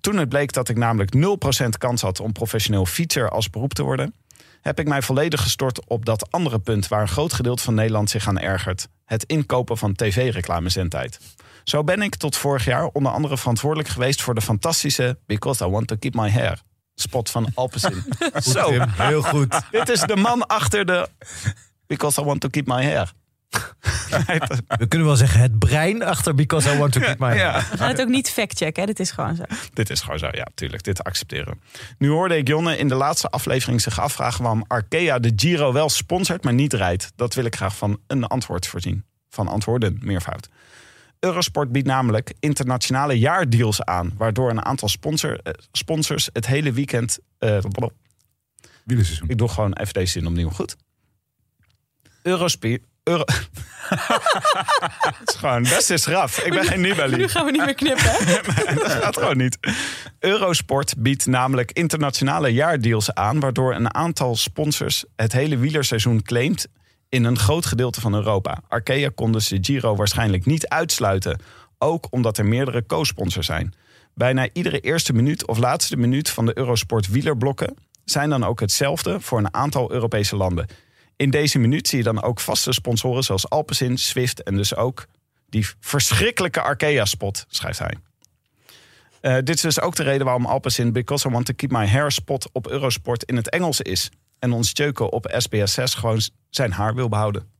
Toen 0.00 0.16
het 0.16 0.28
bleek 0.28 0.52
dat 0.52 0.68
ik 0.68 0.76
namelijk 0.76 1.14
0% 1.64 1.68
kans 1.78 2.00
had 2.00 2.20
om 2.20 2.32
professioneel 2.32 2.86
fietser 2.86 3.30
als 3.30 3.50
beroep 3.50 3.74
te 3.74 3.82
worden, 3.82 4.14
heb 4.60 4.78
ik 4.78 4.88
mij 4.88 5.02
volledig 5.02 5.42
gestort 5.42 5.88
op 5.88 6.04
dat 6.04 6.30
andere 6.30 6.58
punt 6.58 6.88
waar 6.88 7.00
een 7.00 7.08
groot 7.08 7.32
gedeelte 7.32 7.62
van 7.62 7.74
Nederland 7.74 8.10
zich 8.10 8.28
aan 8.28 8.38
ergert: 8.38 8.88
het 9.04 9.24
inkopen 9.24 9.78
van 9.78 9.94
tv-reclamezendtijd. 9.94 11.18
Zo 11.64 11.84
ben 11.84 12.02
ik 12.02 12.16
tot 12.16 12.36
vorig 12.36 12.64
jaar 12.64 12.86
onder 12.86 13.12
andere 13.12 13.36
verantwoordelijk 13.36 13.88
geweest 13.88 14.22
voor 14.22 14.34
de 14.34 14.40
fantastische 14.40 15.18
Because 15.26 15.66
I 15.66 15.68
Want 15.68 15.86
to 15.86 15.96
Keep 15.96 16.14
My 16.14 16.30
Hair 16.30 16.62
spot 16.94 17.30
van 17.30 17.48
Alpecin. 17.54 18.04
Zo, 18.52 18.70
Tim, 18.70 18.84
heel 18.88 19.22
goed. 19.22 19.60
dit 19.70 19.88
is 19.88 20.00
de 20.00 20.16
man 20.16 20.46
achter 20.46 20.86
de 20.86 21.08
Because 21.86 22.20
I 22.20 22.24
Want 22.24 22.40
to 22.40 22.48
Keep 22.48 22.66
My 22.66 22.84
Hair. 22.84 23.12
We 24.78 24.86
kunnen 24.88 25.06
wel 25.08 25.16
zeggen 25.16 25.40
het 25.40 25.58
brein 25.58 26.02
achter 26.02 26.34
Because 26.34 26.74
I 26.74 26.78
Want 26.78 26.92
to 26.92 27.00
Keep 27.00 27.18
My 27.18 27.34
Ja. 27.34 27.64
We 27.70 27.76
gaan 27.76 27.88
het 27.88 28.00
ook 28.00 28.08
niet 28.08 28.30
factchecken, 28.30 28.80
hè? 28.80 28.86
dit 28.86 29.00
is 29.00 29.10
gewoon 29.10 29.36
zo. 29.36 29.42
Dit 29.72 29.90
is 29.90 30.00
gewoon 30.00 30.18
zo, 30.18 30.28
ja, 30.30 30.46
tuurlijk. 30.54 30.82
Dit 30.82 31.04
accepteren. 31.04 31.60
Nu 31.98 32.08
hoorde 32.08 32.36
ik 32.36 32.48
Jonne 32.48 32.76
in 32.76 32.88
de 32.88 32.94
laatste 32.94 33.28
aflevering 33.28 33.80
zich 33.80 34.00
afvragen 34.00 34.42
waarom 34.42 34.64
Arkea 34.66 35.18
de 35.18 35.32
Giro 35.36 35.72
wel 35.72 35.88
sponsort, 35.88 36.44
maar 36.44 36.54
niet 36.54 36.72
rijdt. 36.72 37.12
Dat 37.16 37.34
wil 37.34 37.44
ik 37.44 37.56
graag 37.56 37.76
van 37.76 38.00
een 38.06 38.24
antwoord 38.24 38.66
voorzien. 38.66 39.04
Van 39.30 39.48
antwoorden, 39.48 39.98
meervoud. 40.02 40.48
Eurosport 41.24 41.72
biedt 41.72 41.86
namelijk 41.86 42.32
internationale 42.40 43.18
jaardeals 43.18 43.82
aan, 43.82 44.12
waardoor 44.16 44.50
een 44.50 44.64
aantal 44.64 44.88
sponsor, 44.88 45.40
eh, 45.42 45.52
sponsors 45.72 46.28
het 46.32 46.46
hele 46.46 46.72
weekend. 46.72 47.18
eh, 47.38 47.58
Wielerseizoen. 48.84 49.28
ik 49.28 49.38
doe 49.38 49.48
gewoon 49.48 49.72
even 49.72 49.92
deze 49.92 50.12
zin 50.12 50.26
opnieuw 50.26 50.50
goed. 50.50 50.76
Eurospe 52.22 52.80
Euro... 53.02 53.24
Het 55.18 55.28
is 55.28 55.34
gewoon 55.34 55.62
best 55.62 55.90
is 55.90 56.06
raf. 56.06 56.38
Ik 56.38 56.52
ben 56.52 56.64
geen 56.64 56.80
Nibali. 56.80 57.16
Nu 57.16 57.28
gaan 57.28 57.44
we 57.44 57.50
niet 57.50 57.64
meer 57.64 57.74
knippen. 57.74 58.04
hè? 58.04 58.74
Dat 58.74 58.90
gaat 58.92 59.16
gewoon 59.16 59.36
niet. 59.36 59.58
Eurosport 60.18 60.94
biedt 60.98 61.26
namelijk 61.26 61.72
internationale 61.72 62.48
jaardeals 62.48 63.14
aan, 63.14 63.40
waardoor 63.40 63.74
een 63.74 63.94
aantal 63.94 64.36
sponsors 64.36 65.04
het 65.16 65.32
hele 65.32 65.56
wielerseizoen 65.56 66.22
claimt 66.22 66.66
in 67.14 67.24
een 67.24 67.38
groot 67.38 67.66
gedeelte 67.66 68.00
van 68.00 68.14
Europa. 68.14 68.62
Arkea 68.68 69.10
kon 69.14 69.32
dus 69.32 69.48
de 69.48 69.58
Giro 69.60 69.96
waarschijnlijk 69.96 70.46
niet 70.46 70.68
uitsluiten, 70.68 71.40
ook 71.78 72.06
omdat 72.10 72.38
er 72.38 72.46
meerdere 72.46 72.86
co-sponsors 72.86 73.46
zijn. 73.46 73.74
Bijna 74.14 74.48
iedere 74.52 74.80
eerste 74.80 75.12
minuut 75.12 75.46
of 75.46 75.58
laatste 75.58 75.96
minuut 75.96 76.30
van 76.30 76.46
de 76.46 76.58
Eurosport 76.58 77.08
wielerblokken 77.08 77.76
zijn 78.04 78.30
dan 78.30 78.44
ook 78.44 78.60
hetzelfde 78.60 79.20
voor 79.20 79.38
een 79.38 79.54
aantal 79.54 79.92
Europese 79.92 80.36
landen. 80.36 80.66
In 81.16 81.30
deze 81.30 81.58
minuut 81.58 81.88
zie 81.88 81.98
je 81.98 82.04
dan 82.04 82.22
ook 82.22 82.40
vaste 82.40 82.72
sponsoren 82.72 83.22
zoals 83.22 83.50
Alpecin, 83.50 83.98
Swift 83.98 84.42
en 84.42 84.56
dus 84.56 84.76
ook 84.76 85.06
die 85.48 85.66
verschrikkelijke 85.80 86.60
Arkea-spot, 86.60 87.44
schrijft 87.48 87.78
hij. 87.78 87.96
Eh, 89.20 89.34
dit 89.34 89.54
is 89.54 89.60
dus 89.60 89.80
ook 89.80 89.96
de 89.96 90.02
reden 90.02 90.24
waarom 90.24 90.46
Alpecin 90.46 90.92
Because 90.92 91.28
I 91.28 91.30
Want 91.30 91.46
to 91.46 91.52
Keep 91.56 91.70
My 91.70 91.86
Hair 91.86 92.12
spot 92.12 92.48
op 92.52 92.68
Eurosport 92.68 93.22
in 93.22 93.36
het 93.36 93.50
Engels 93.50 93.80
is. 93.80 94.10
En 94.38 94.52
ons 94.52 94.72
Tjeuken 94.72 95.12
op 95.12 95.42
SBS6 95.44 95.84
gewoon 95.84 96.20
zijn 96.50 96.72
haar 96.72 96.94
wil 96.94 97.08
behouden. 97.08 97.52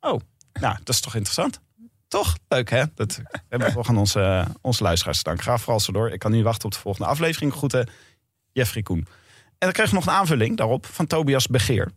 Oh, 0.00 0.20
nou, 0.60 0.76
dat 0.84 0.94
is 0.94 1.00
toch 1.00 1.14
interessant? 1.14 1.60
Toch? 2.08 2.36
Leuk 2.48 2.70
hè? 2.70 2.84
Dat 2.94 3.20
hebben 3.48 3.68
we 3.68 3.74
toch 3.74 3.88
aan 3.88 3.98
onze, 3.98 4.46
onze 4.60 4.82
luisteraars 4.82 5.18
te 5.18 5.24
danken. 5.24 5.44
Ga 5.44 5.58
vooral 5.58 5.80
zo 5.80 5.92
door. 5.92 6.10
Ik 6.10 6.18
kan 6.18 6.30
niet 6.30 6.44
wachten 6.44 6.64
op 6.64 6.72
de 6.72 6.78
volgende 6.78 7.08
aflevering. 7.08 7.52
Groeten, 7.52 7.88
Jeffrey 8.52 8.82
Koen. 8.82 8.98
En 8.98 9.54
dan 9.58 9.72
kreeg 9.72 9.86
ik 9.86 9.92
nog 9.92 10.06
een 10.06 10.12
aanvulling 10.12 10.56
daarop 10.56 10.86
van 10.86 11.06
Tobias 11.06 11.46
Begeer. 11.46 11.90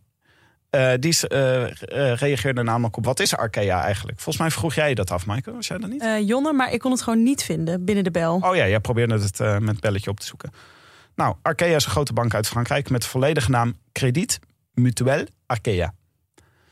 Eh, 0.70 0.92
die 0.98 1.28
eh, 1.28 1.62
eh, 1.64 2.16
reageerde 2.16 2.62
namelijk 2.62 2.96
op 2.96 3.04
wat 3.04 3.20
is 3.20 3.36
Arkea 3.36 3.82
eigenlijk? 3.82 4.20
Volgens 4.20 4.38
mij 4.38 4.50
vroeg 4.50 4.74
jij 4.74 4.94
dat 4.94 5.10
af, 5.10 5.26
Maaike. 5.26 5.52
Was 5.52 5.66
jij 5.66 5.78
dat 5.78 5.90
niet? 5.90 6.02
Eh, 6.02 6.26
Jonne, 6.28 6.52
maar 6.52 6.72
ik 6.72 6.80
kon 6.80 6.90
het 6.90 7.02
gewoon 7.02 7.22
niet 7.22 7.42
vinden 7.42 7.84
binnen 7.84 8.04
de 8.04 8.10
bel. 8.10 8.40
Oh 8.42 8.56
ja, 8.56 8.68
jij 8.68 8.80
probeerde 8.80 9.18
het 9.18 9.40
eh, 9.40 9.58
met 9.58 9.68
het 9.68 9.80
belletje 9.80 10.10
op 10.10 10.20
te 10.20 10.26
zoeken. 10.26 10.52
Nou, 11.14 11.36
Arkea 11.42 11.76
is 11.76 11.84
een 11.84 11.90
grote 11.90 12.12
bank 12.12 12.34
uit 12.34 12.48
Frankrijk 12.48 12.90
met 12.90 13.02
de 13.02 13.08
volledige 13.08 13.50
naam 13.50 13.74
Crédit 13.92 14.38
Mutuel 14.72 15.26
Arkea. 15.46 15.94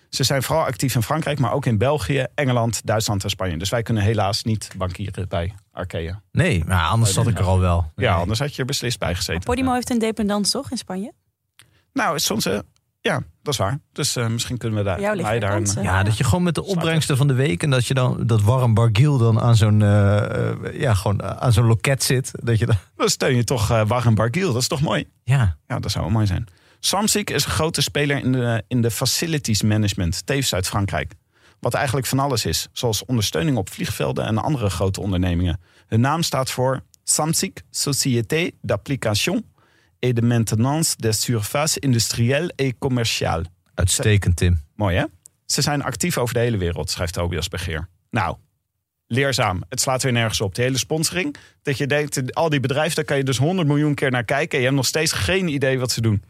Ze 0.09 0.25
zijn 0.25 0.43
vooral 0.43 0.65
actief 0.65 0.95
in 0.95 1.03
Frankrijk, 1.03 1.39
maar 1.39 1.53
ook 1.53 1.67
in 1.67 1.79
België, 1.79 2.27
Engeland, 2.35 2.87
Duitsland 2.87 3.25
en 3.25 3.31
Spanje. 3.31 3.57
Dus 3.57 3.69
wij 3.69 3.83
kunnen 3.83 4.03
helaas 4.03 4.43
niet 4.43 4.71
bankieren 4.77 5.29
bij 5.29 5.55
Arkea. 5.73 6.23
Nee, 6.33 6.65
maar 6.65 6.85
anders 6.85 7.13
zat 7.13 7.27
ik 7.27 7.39
er 7.39 7.45
al 7.45 7.61
wel. 7.61 7.93
Ja, 7.97 8.15
anders 8.15 8.39
had 8.39 8.55
je 8.55 8.61
er 8.61 8.67
beslist 8.67 8.99
bij 8.99 9.15
gezeten. 9.15 9.43
Podimo 9.43 9.73
heeft 9.73 9.91
een 9.91 9.99
dependance 9.99 10.53
toch 10.53 10.71
in 10.71 10.77
Spanje? 10.77 11.13
Nou, 11.93 12.19
soms, 12.19 12.49
ja, 13.01 13.23
dat 13.43 13.53
is 13.53 13.59
waar. 13.59 13.79
Dus 13.93 14.17
eh, 14.17 14.27
misschien 14.27 14.59
kunnen 14.59 14.79
we 14.79 14.85
daar, 14.85 15.01
wij 15.01 15.39
daar 15.39 15.51
een, 15.51 15.57
kansen. 15.57 15.83
Ja, 15.83 16.03
dat 16.03 16.17
je 16.17 16.25
gewoon 16.25 16.43
met 16.43 16.55
de 16.55 16.65
opbrengsten 16.65 17.17
van 17.17 17.27
de 17.27 17.35
week 17.35 17.63
en 17.63 17.71
dat 17.71 17.87
je 17.87 17.95
dan 17.95 18.27
dat 18.27 18.43
warm 18.43 18.75
bargiel 18.75 19.19
dan 19.19 19.41
aan 19.41 19.57
zo'n 19.57 19.83
eh, 19.83 20.51
eh, 20.51 20.81
ja, 20.81 20.95
gewoon 20.95 21.23
aan 21.23 21.53
zo'n 21.53 21.67
loket 21.67 22.03
zit. 22.03 22.31
Dat 22.43 22.59
je 22.59 22.67
dan, 22.67 22.77
dan 22.97 23.09
steun 23.09 23.37
je 23.37 23.45
toch 23.45 23.71
uh, 23.71 23.87
Warren 23.87 24.15
Bargiel. 24.15 24.53
Dat 24.53 24.63
is 24.63 24.69
toch 24.69 24.81
mooi? 24.81 25.09
ja, 25.25 25.57
Ja, 25.67 25.79
dat 25.79 25.91
zou 25.91 26.05
wel 26.05 26.13
mooi 26.13 26.27
zijn. 26.27 26.47
Samsic 26.81 27.31
is 27.31 27.45
een 27.45 27.51
grote 27.51 27.83
speler 27.83 28.25
in 28.25 28.33
de, 28.33 28.65
in 28.69 28.83
de 28.83 28.91
facilities 28.91 29.63
management, 29.63 30.27
tevens 30.27 30.55
uit 30.55 30.69
Frankrijk. 30.69 31.15
Wat 31.61 31.75
eigenlijk 31.75 32.07
van 32.07 32.19
alles 32.19 32.45
is, 32.45 32.69
zoals 32.73 33.05
ondersteuning 33.05 33.57
op 33.57 33.71
vliegvelden 33.71 34.25
en 34.25 34.39
andere 34.39 34.71
grote 34.71 35.01
ondernemingen. 35.01 35.61
Hun 35.87 36.01
naam 36.01 36.23
staat 36.23 36.51
voor 36.51 36.83
Samsic 37.05 37.63
Société 37.71 38.51
d'Application 38.63 39.45
et 40.01 40.17
de 40.17 40.23
Maintenance 40.23 40.97
des 40.97 41.21
Surfaces 41.23 41.79
Industrielles 41.79 42.53
et 42.57 42.75
Commerciales. 42.79 43.47
uitstekend 43.75 44.37
Tim. 44.37 44.61
Mooi 44.77 44.97
hè? 44.97 45.05
Ze 45.47 45.63
zijn 45.63 45.83
actief 45.83 46.19
over 46.19 46.35
de 46.35 46.41
hele 46.41 46.57
wereld, 46.57 46.91
schrijft 46.91 47.13
Tobias 47.13 47.49
Begeer. 47.49 47.89
Nou, 48.11 48.37
leerzaam. 49.07 49.63
Het 49.69 49.81
slaat 49.81 50.03
weer 50.03 50.13
nergens 50.13 50.41
op. 50.41 50.55
Die 50.55 50.65
hele 50.65 50.79
sponsoring. 50.79 51.37
Dat 51.63 51.79
je 51.79 51.87
denkt, 51.87 52.35
al 52.35 52.49
die 52.49 52.61
bedrijven, 52.61 52.95
daar 52.95 53.05
kan 53.05 53.17
je 53.17 53.25
dus 53.25 53.39
100 53.39 53.69
miljoen 53.69 53.95
keer 53.95 54.11
naar 54.11 54.25
kijken. 54.25 54.51
En 54.51 54.59
je 54.59 54.65
hebt 54.65 54.77
nog 54.77 54.87
steeds 54.87 55.13
geen 55.13 55.49
idee 55.49 55.79
wat 55.79 55.91
ze 55.91 56.01
doen. 56.01 56.23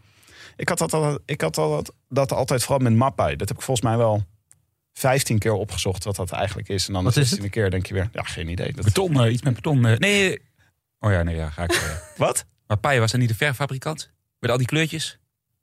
Ik 0.56 0.68
had 0.68 0.78
dat, 0.78 0.92
al, 0.92 1.18
ik 1.24 1.40
had 1.40 1.58
al, 1.58 1.70
dat, 1.70 1.94
dat 2.08 2.32
altijd 2.32 2.62
vooral 2.62 2.78
met 2.78 2.94
Mappai. 2.94 3.36
Dat 3.36 3.48
heb 3.48 3.56
ik 3.58 3.62
volgens 3.64 3.86
mij 3.86 3.96
wel 3.96 4.24
15 4.92 5.38
keer 5.38 5.52
opgezocht 5.52 6.04
wat 6.04 6.16
dat 6.16 6.30
eigenlijk 6.32 6.68
is. 6.68 6.86
En 6.86 6.92
dan 6.92 7.04
Wat 7.04 7.14
de 7.14 7.20
is 7.20 7.30
het? 7.30 7.40
16e 7.40 7.50
keer 7.50 7.70
denk 7.70 7.86
je 7.86 7.94
weer, 7.94 8.08
ja, 8.12 8.22
geen 8.22 8.48
idee. 8.48 8.72
Dat, 8.72 8.84
Beton, 8.84 9.20
eh, 9.24 9.32
iets 9.32 9.42
met 9.42 9.54
beton. 9.54 9.86
eh, 9.86 9.98
nee. 9.98 10.40
Oh 10.98 11.10
ja, 11.10 11.22
nee, 11.22 11.36
ja, 11.36 11.50
ga 11.50 11.62
ik. 11.64 11.72
eh. 11.72 11.78
Wat? 12.16 12.44
Maar 12.82 12.98
was 13.00 13.12
er 13.12 13.18
niet 13.18 13.28
de 13.28 13.34
verffabrikant? 13.34 14.10
Met 14.38 14.50
al 14.50 14.56
die 14.56 14.66
kleurtjes? 14.66 15.18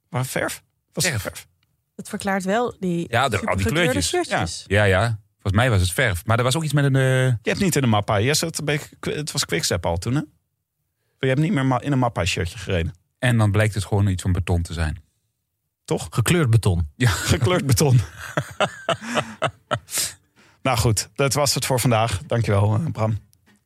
Waar 0.10 0.26
verf? 0.26 0.64
Was 0.94 1.04
het 1.04 1.14
Verf. 1.22 1.24
verf? 1.34 1.48
Dat 1.96 2.10
verklaart 2.10 2.44
wel 2.44 2.76
die 2.80 3.06
Ja, 3.10 3.30
de- 3.30 3.46
al 3.46 3.56
die 3.56 3.66
kleurtjes. 3.66 4.08
shirtjes. 4.08 4.64
Ja, 4.68 4.84
ja. 4.84 5.20
Volgens 5.32 5.54
mij 5.54 5.70
was 5.70 5.82
het 5.82 5.92
verf. 5.92 6.26
Maar 6.26 6.38
er 6.38 6.44
was 6.44 6.56
ook 6.56 6.64
iets 6.64 6.74
met 6.74 6.84
een... 6.86 6.96
eh, 6.96 7.02
Je 7.28 7.38
hebt 7.50 7.60
niet 7.60 7.76
in 7.76 7.84
een 7.84 7.90
Mappai. 7.90 8.26
Yes, 8.26 8.42
het, 8.42 8.62
het 9.00 9.32
was 9.32 9.46
Quickstep 9.46 9.86
al 9.86 9.98
toen, 9.98 10.14
hè? 10.16 10.22
Je 11.20 11.28
hebt 11.28 11.40
niet 11.40 11.52
meer 11.54 11.82
in 11.84 11.92
een 11.92 12.00
Mappai 12.00 12.26
shirtje 12.26 12.58
gereden. 12.58 12.94
En 13.20 13.38
dan 13.38 13.52
blijkt 13.52 13.74
het 13.74 13.86
gewoon 13.86 14.08
iets 14.08 14.22
van 14.22 14.32
beton 14.32 14.62
te 14.62 14.74
zijn. 14.74 15.04
Toch? 15.86 16.08
Gekleurd 16.10 16.50
beton. 16.50 16.90
Ja. 16.96 17.10
Gekleurd 17.34 17.66
beton. 17.66 18.00
nou 20.62 20.78
goed, 20.78 21.10
dat 21.16 21.34
was 21.34 21.54
het 21.54 21.66
voor 21.66 21.80
vandaag. 21.80 22.22
Dankjewel, 22.28 22.76
eh, 22.76 22.86
Bram. 22.92 23.18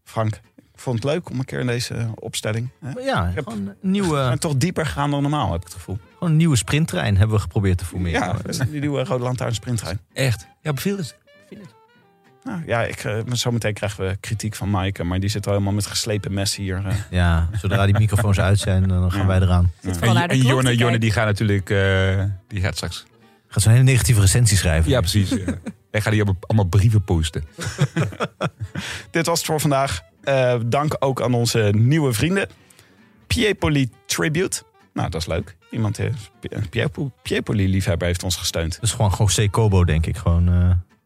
Frank, 0.04 0.40
vond 0.82 1.04
het 1.04 1.12
leuk 1.14 1.30
om 1.30 1.40
een 1.40 1.46
keer 1.46 1.60
in 1.60 1.68
deze 1.68 1.94
eh, 1.94 2.08
opstelling. 2.16 2.70
Hè? 2.86 2.92
Ja, 3.00 3.32
heb- 3.36 3.44
gewoon 3.48 3.68
een 3.68 3.76
nieuwe, 3.92 4.16
zijn 4.24 4.40
toch 4.40 4.56
dieper 4.58 4.86
gegaan 4.86 5.12
dan 5.12 5.22
normaal, 5.22 5.52
heb 5.52 5.62
ik 5.62 5.68
het 5.68 5.74
gevoel. 5.76 5.98
gewoon 6.14 6.30
een 6.30 6.38
nieuwe 6.38 6.56
sprinttrein 6.56 7.18
hebben 7.18 7.36
we 7.36 7.42
geprobeerd 7.42 7.78
te 7.78 7.86
formeren. 7.86 8.40
Ja, 8.52 8.66
die 8.66 8.80
nieuwe 8.80 9.04
Rode 9.04 9.24
Lantaarn 9.24 9.54
sprinttrein. 9.54 10.00
Echt? 10.14 10.48
Ja, 10.62 10.74
beviel 10.74 10.98
het? 10.98 11.20
Nou, 12.44 12.62
ja, 12.66 12.84
ik, 12.84 13.04
eh, 13.04 13.18
zometeen 13.32 13.74
krijgen 13.74 14.08
we 14.08 14.18
kritiek 14.20 14.56
van 14.56 14.70
Maaike, 14.70 15.04
maar 15.04 15.20
die 15.20 15.30
zit 15.30 15.46
al 15.48 15.52
helemaal 15.54 15.74
met 15.74 15.86
geslepen 15.86 16.34
mes 16.34 16.56
hier. 16.56 16.86
eh. 16.86 16.96
Ja, 17.10 17.50
zodra 17.62 17.86
die 17.86 17.98
microfoons 17.98 18.40
uit 18.40 18.60
zijn, 18.60 18.88
dan 18.88 19.12
gaan 19.12 19.22
Ja. 19.22 19.28
wij 19.28 19.40
eraan. 19.42 19.72
En, 19.82 20.16
en 20.30 20.38
Jonne 20.38 20.76
kijken. 20.76 21.00
die 21.00 21.12
gaat 21.12 21.26
natuurlijk... 21.26 21.70
eh, 21.70 22.24
die 22.48 22.62
gaat 22.62 22.76
straks... 22.76 23.06
Gaat 23.48 23.64
zo'n 23.64 23.72
hele 23.72 23.84
negatieve 23.84 24.22
recensie 24.22 24.58
schrijven. 24.58 24.90
Ja, 24.92 25.00
precies. 25.00 25.30
ja. 25.30 25.38
Wij 25.92 26.02
gaan 26.02 26.12
die 26.12 26.22
allemaal, 26.22 26.42
allemaal 26.48 26.66
brieven 26.68 27.04
posten. 27.04 27.44
Dit 29.12 29.26
was 29.26 29.38
het 29.38 29.48
voor 29.48 29.60
vandaag. 29.60 30.02
Eh, 30.24 30.56
dank 30.66 30.96
ook 31.00 31.22
aan 31.22 31.34
onze 31.34 31.74
nieuwe 31.78 32.14
vrienden. 32.14 32.48
Piepoli 33.28 33.90
Tribute. 34.06 34.64
Nou, 34.94 35.10
dat 35.10 35.22
is 35.22 35.28
leuk. 35.28 35.56
Iemand, 35.72 36.00
eh, 36.00 36.06
Piepo- 36.70 37.12
Piepoli-liefhebber 37.22 38.08
heeft 38.08 38.24
ons 38.24 38.36
gesteund. 38.36 38.74
Dat 38.74 38.84
is 38.84 38.92
gewoon 38.92 39.14
José 39.18 39.48
Kobo, 39.50 39.84
denk 39.86 40.06
ik. 40.06 40.18
Gewoon, 40.18 40.48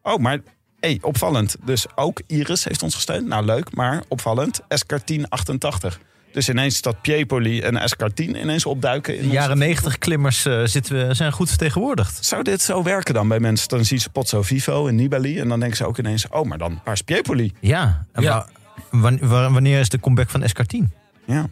eh, 0.02 0.12
Oh, 0.12 0.18
maar 0.20 0.38
hey, 0.80 0.98
opvallend. 1.02 1.56
Dus 1.64 1.86
ook 1.94 2.20
Iris 2.26 2.64
heeft 2.64 2.82
ons 2.82 2.94
gesteund. 2.94 3.26
Nou, 3.26 3.44
leuk, 3.44 3.74
maar 3.74 4.02
opvallend. 4.08 4.60
Escartine88. 4.68 5.98
Dus 6.32 6.48
ineens 6.48 6.80
dat 6.82 7.00
Piepoli 7.00 7.60
en 7.60 7.76
Escartine 7.76 8.40
ineens 8.40 8.66
opduiken. 8.66 9.16
In 9.18 9.22
de 9.22 9.28
jaren 9.34 9.58
negentig 9.58 9.98
klimmers 9.98 10.44
eh, 10.46 10.62
zitten 10.64 11.08
we, 11.08 11.14
zijn 11.14 11.32
goed 11.32 11.48
vertegenwoordigd. 11.48 12.24
Zou 12.24 12.42
dit 12.42 12.62
zo 12.62 12.82
werken 12.82 13.14
dan 13.14 13.28
bij 13.28 13.40
mensen? 13.40 13.68
Dan 13.68 13.84
zien 13.84 14.00
ze 14.00 14.10
Pozzo 14.10 14.42
Vivo 14.42 14.86
en 14.86 14.94
Nibali. 14.94 15.38
En 15.40 15.48
dan 15.48 15.60
denken 15.60 15.76
ze 15.76 15.86
ook 15.86 15.98
ineens... 15.98 16.28
Oh, 16.28 16.44
maar 16.44 16.58
dan, 16.58 16.80
waar 16.84 16.94
is 16.94 17.02
Piepoli? 17.02 17.52
Ja, 17.60 18.06
en 18.12 18.22
Ja. 18.22 18.46
Wanneer 19.50 19.80
is 19.80 19.88
de 19.88 20.00
comeback 20.00 20.30
van 20.30 20.42
Escartine? 20.42 20.88
Ja, 21.26 21.46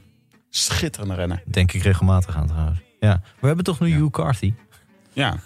schitterende 0.51 1.15
renner. 1.15 1.43
Denk 1.45 1.73
ik 1.73 1.83
regelmatig 1.83 2.37
aan 2.37 2.47
trouwens. 2.47 2.79
Ja. 3.01 3.21
We 3.41 3.47
hebben 3.47 3.65
toch 3.65 3.81
nu 3.81 3.95
Hugh 3.95 4.11
Carthy? 4.11 4.55
Ja. 5.13 5.37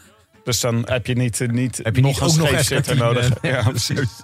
Dus 0.44 0.60
dan 0.60 0.82
heb 0.88 1.06
je 1.06 1.14
niet, 1.14 1.40
eh, 1.40 1.48
niet 1.48 1.80
Heb 1.82 1.96
je 1.96 2.02
nog 2.02 2.10
niet 2.10 2.36
een 2.36 2.76
ook 2.78 2.86
nog 2.86 2.96
nodig. 2.96 3.32
Ja, 3.42 3.62
precies. 3.62 4.22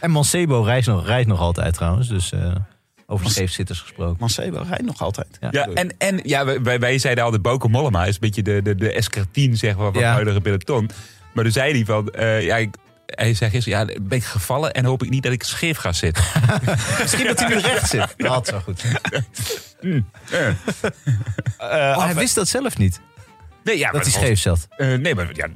En 0.00 0.10
Mancebo 0.10 0.62
rijdt 0.62 0.86
nog, 0.86 1.06
rijdt 1.06 1.28
nog 1.28 1.40
altijd 1.40 1.74
trouwens. 1.74 2.08
Dus 2.08 2.32
eh, 2.32 2.54
over 3.06 3.30
scheefzitters 3.30 3.80
gesproken. 3.80 4.16
Mancebo 4.20 4.64
rijdt 4.68 4.84
nog 4.84 5.00
altijd. 5.02 5.38
Ja, 5.50 5.66
en, 5.66 5.94
en 5.98 6.20
ja, 6.22 6.60
wij, 6.62 6.78
wij 6.80 6.98
zeiden 6.98 7.24
altijd 7.24 7.42
Boko 7.42 7.68
Mollema 7.68 8.04
is 8.04 8.14
een 8.14 8.20
beetje 8.20 8.42
de, 8.42 8.62
de, 8.62 8.74
de 8.74 8.92
escartine 8.92 9.56
zeg 9.56 9.76
maar, 9.76 9.92
van 9.92 10.00
Ja. 10.00 10.06
het 10.06 10.14
huidige 10.14 10.40
peloton. 10.40 10.90
Maar 11.34 11.44
toen 11.44 11.52
zei 11.52 11.72
hij 11.72 11.84
van, 11.84 12.08
eh, 12.10 12.44
ja, 12.44 12.56
ik, 12.56 12.74
hij 13.14 13.34
zei 13.34 13.50
gisteren, 13.50 13.78
ja, 13.78 14.00
ben 14.02 14.18
ik 14.18 14.24
gevallen 14.24 14.72
en 14.72 14.84
hoop 14.84 15.02
ik 15.02 15.10
niet 15.10 15.22
dat 15.22 15.32
ik 15.32 15.42
scheef 15.42 15.76
ga 15.76 15.92
zitten. 15.92 16.24
Misschien 17.00 17.26
dat 17.26 17.38
hij 17.38 17.48
nu 17.48 17.58
recht 17.58 17.88
zit. 17.90 18.14
Dat 18.16 18.46
zo 18.46 18.58
goed. 18.60 18.84
Eh, 20.30 20.48
Oh, 21.96 22.04
hij 22.04 22.14
wist 22.14 22.34
dat 22.34 22.48
zelf 22.48 22.78
niet. 22.78 23.00
Nee, 23.64 23.78
ja, 23.78 23.90
Dat 23.90 24.02
hij 24.02 24.10
scheef 24.10 24.38
zat. 24.40 24.68
Eh, 24.76 24.94
nee, 24.94 25.14
maar 25.14 25.28
ja, 25.32 25.46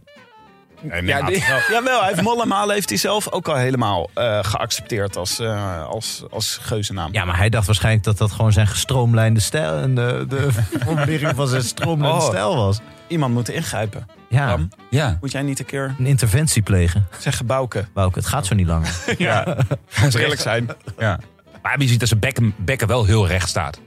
Nee, 0.81 1.03
Ja, 1.05 1.19
ja, 1.19 1.27
die- 1.27 1.45
Jawel, 1.73 1.99
hij 2.01 2.09
heeft 2.09 2.23
Mollema 2.23 2.67
heeft 2.69 2.89
hij 2.89 2.99
zelf 2.99 3.31
ook 3.33 3.49
al 3.49 3.55
helemaal 3.57 4.11
eh, 4.15 4.39
geaccepteerd 4.43 5.17
als, 5.17 5.39
eh, 5.39 5.85
als, 5.87 6.23
als 6.31 6.59
geuzennaam. 6.63 7.13
Ja, 7.13 7.25
maar 7.25 7.37
hij 7.37 7.49
dacht 7.49 7.67
waarschijnlijk 7.67 8.05
dat 8.05 8.19
dat 8.19 8.33
gewoon 8.33 8.53
zijn 8.53 8.67
gestroomlijnde 8.67 9.41
stijl... 9.41 9.75
en 9.79 9.95
de, 9.95 10.25
de 10.29 10.49
formulering 10.85 11.33
van 11.37 11.49
zijn 11.49 11.63
stroomlijnde 11.63 12.21
Oh. 12.23 12.29
stijl 12.29 12.57
was. 12.57 12.79
Iemand 13.07 13.35
moet 13.35 13.49
ingrijpen. 13.49 14.07
Ja, 14.29 14.47
Bram, 14.47 14.69
ja. 14.91 15.19
moet 15.21 15.33
jij 15.33 15.43
niet 15.43 15.59
een 15.59 15.65
keer 15.65 15.95
een 15.99 16.07
interventie 16.07 16.63
plegen. 16.63 17.09
zeggen 17.19 17.47
Bouke? 17.47 17.87
Wauke, 17.95 18.19
het 18.19 18.29
gaat 18.29 18.47
zo 18.47 18.55
niet 18.55 18.67
langer. 18.67 18.95
Ja, 19.19 19.57
eens 20.03 20.15
eerlijk 20.15 20.41
zijn. 20.41 20.69
ja. 20.99 21.19
Maar 21.63 21.81
je 21.81 21.89
ziet 21.89 21.99
dat 22.01 22.09
zijn 22.09 22.21
bekken, 22.21 22.55
bekken 22.57 22.89
wel 22.89 23.05
heel 23.05 23.27
recht 23.27 23.49
staat. 23.49 23.81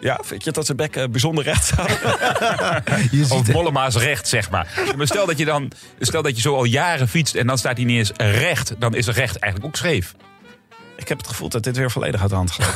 Ja, 0.00 0.20
vind 0.22 0.44
je 0.44 0.50
dat 0.50 0.66
zijn 0.66 0.76
bek 0.76 1.10
bijzonder 1.10 1.44
recht? 1.44 1.70
Je 3.10 3.26
Of 3.28 3.52
Mollema's 3.52 3.96
recht, 3.96 4.28
zeg 4.28 4.50
maar. 4.50 4.94
Maar 4.96 5.06
stel 5.06 5.26
dat 5.26 5.38
je 5.38 5.44
dan, 5.44 5.72
stel 6.00 6.22
dat 6.22 6.36
je 6.36 6.40
zo 6.42 6.54
al 6.54 6.64
jaren 6.64 7.08
fietst 7.08 7.34
en 7.34 7.46
dan 7.46 7.58
staat 7.58 7.76
hij 7.76 7.86
niet 7.86 7.96
eens 7.96 8.12
recht. 8.16 8.74
Dan 8.78 8.94
is 8.94 9.06
recht 9.06 9.36
eigenlijk 9.36 9.64
ook 9.64 9.76
scheef. 9.76 10.14
Ik 10.96 11.08
heb 11.08 11.18
het 11.18 11.26
gevoel 11.26 11.48
dat 11.48 11.62
dit 11.62 11.76
weer 11.76 11.90
volledig 11.90 12.20
uit 12.20 12.30
de 12.30 12.36
hand 12.36 12.50
is. 12.58 12.66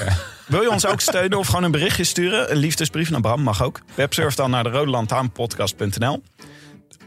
Wil 0.47 0.63
je 0.63 0.71
ons 0.71 0.87
ook 0.87 1.01
steunen 1.01 1.39
of 1.39 1.47
gewoon 1.47 1.63
een 1.63 1.71
berichtje 1.71 2.05
sturen? 2.05 2.51
Een 2.51 2.57
liefdesbrief 2.57 3.11
naar 3.11 3.21
Bram 3.21 3.43
mag 3.43 3.63
ook. 3.63 3.81
Websurf 3.95 4.35
dan 4.35 4.51
naar 4.51 4.63
de 4.65 4.71
rodelantaarnpodcast.nl. 4.71 6.23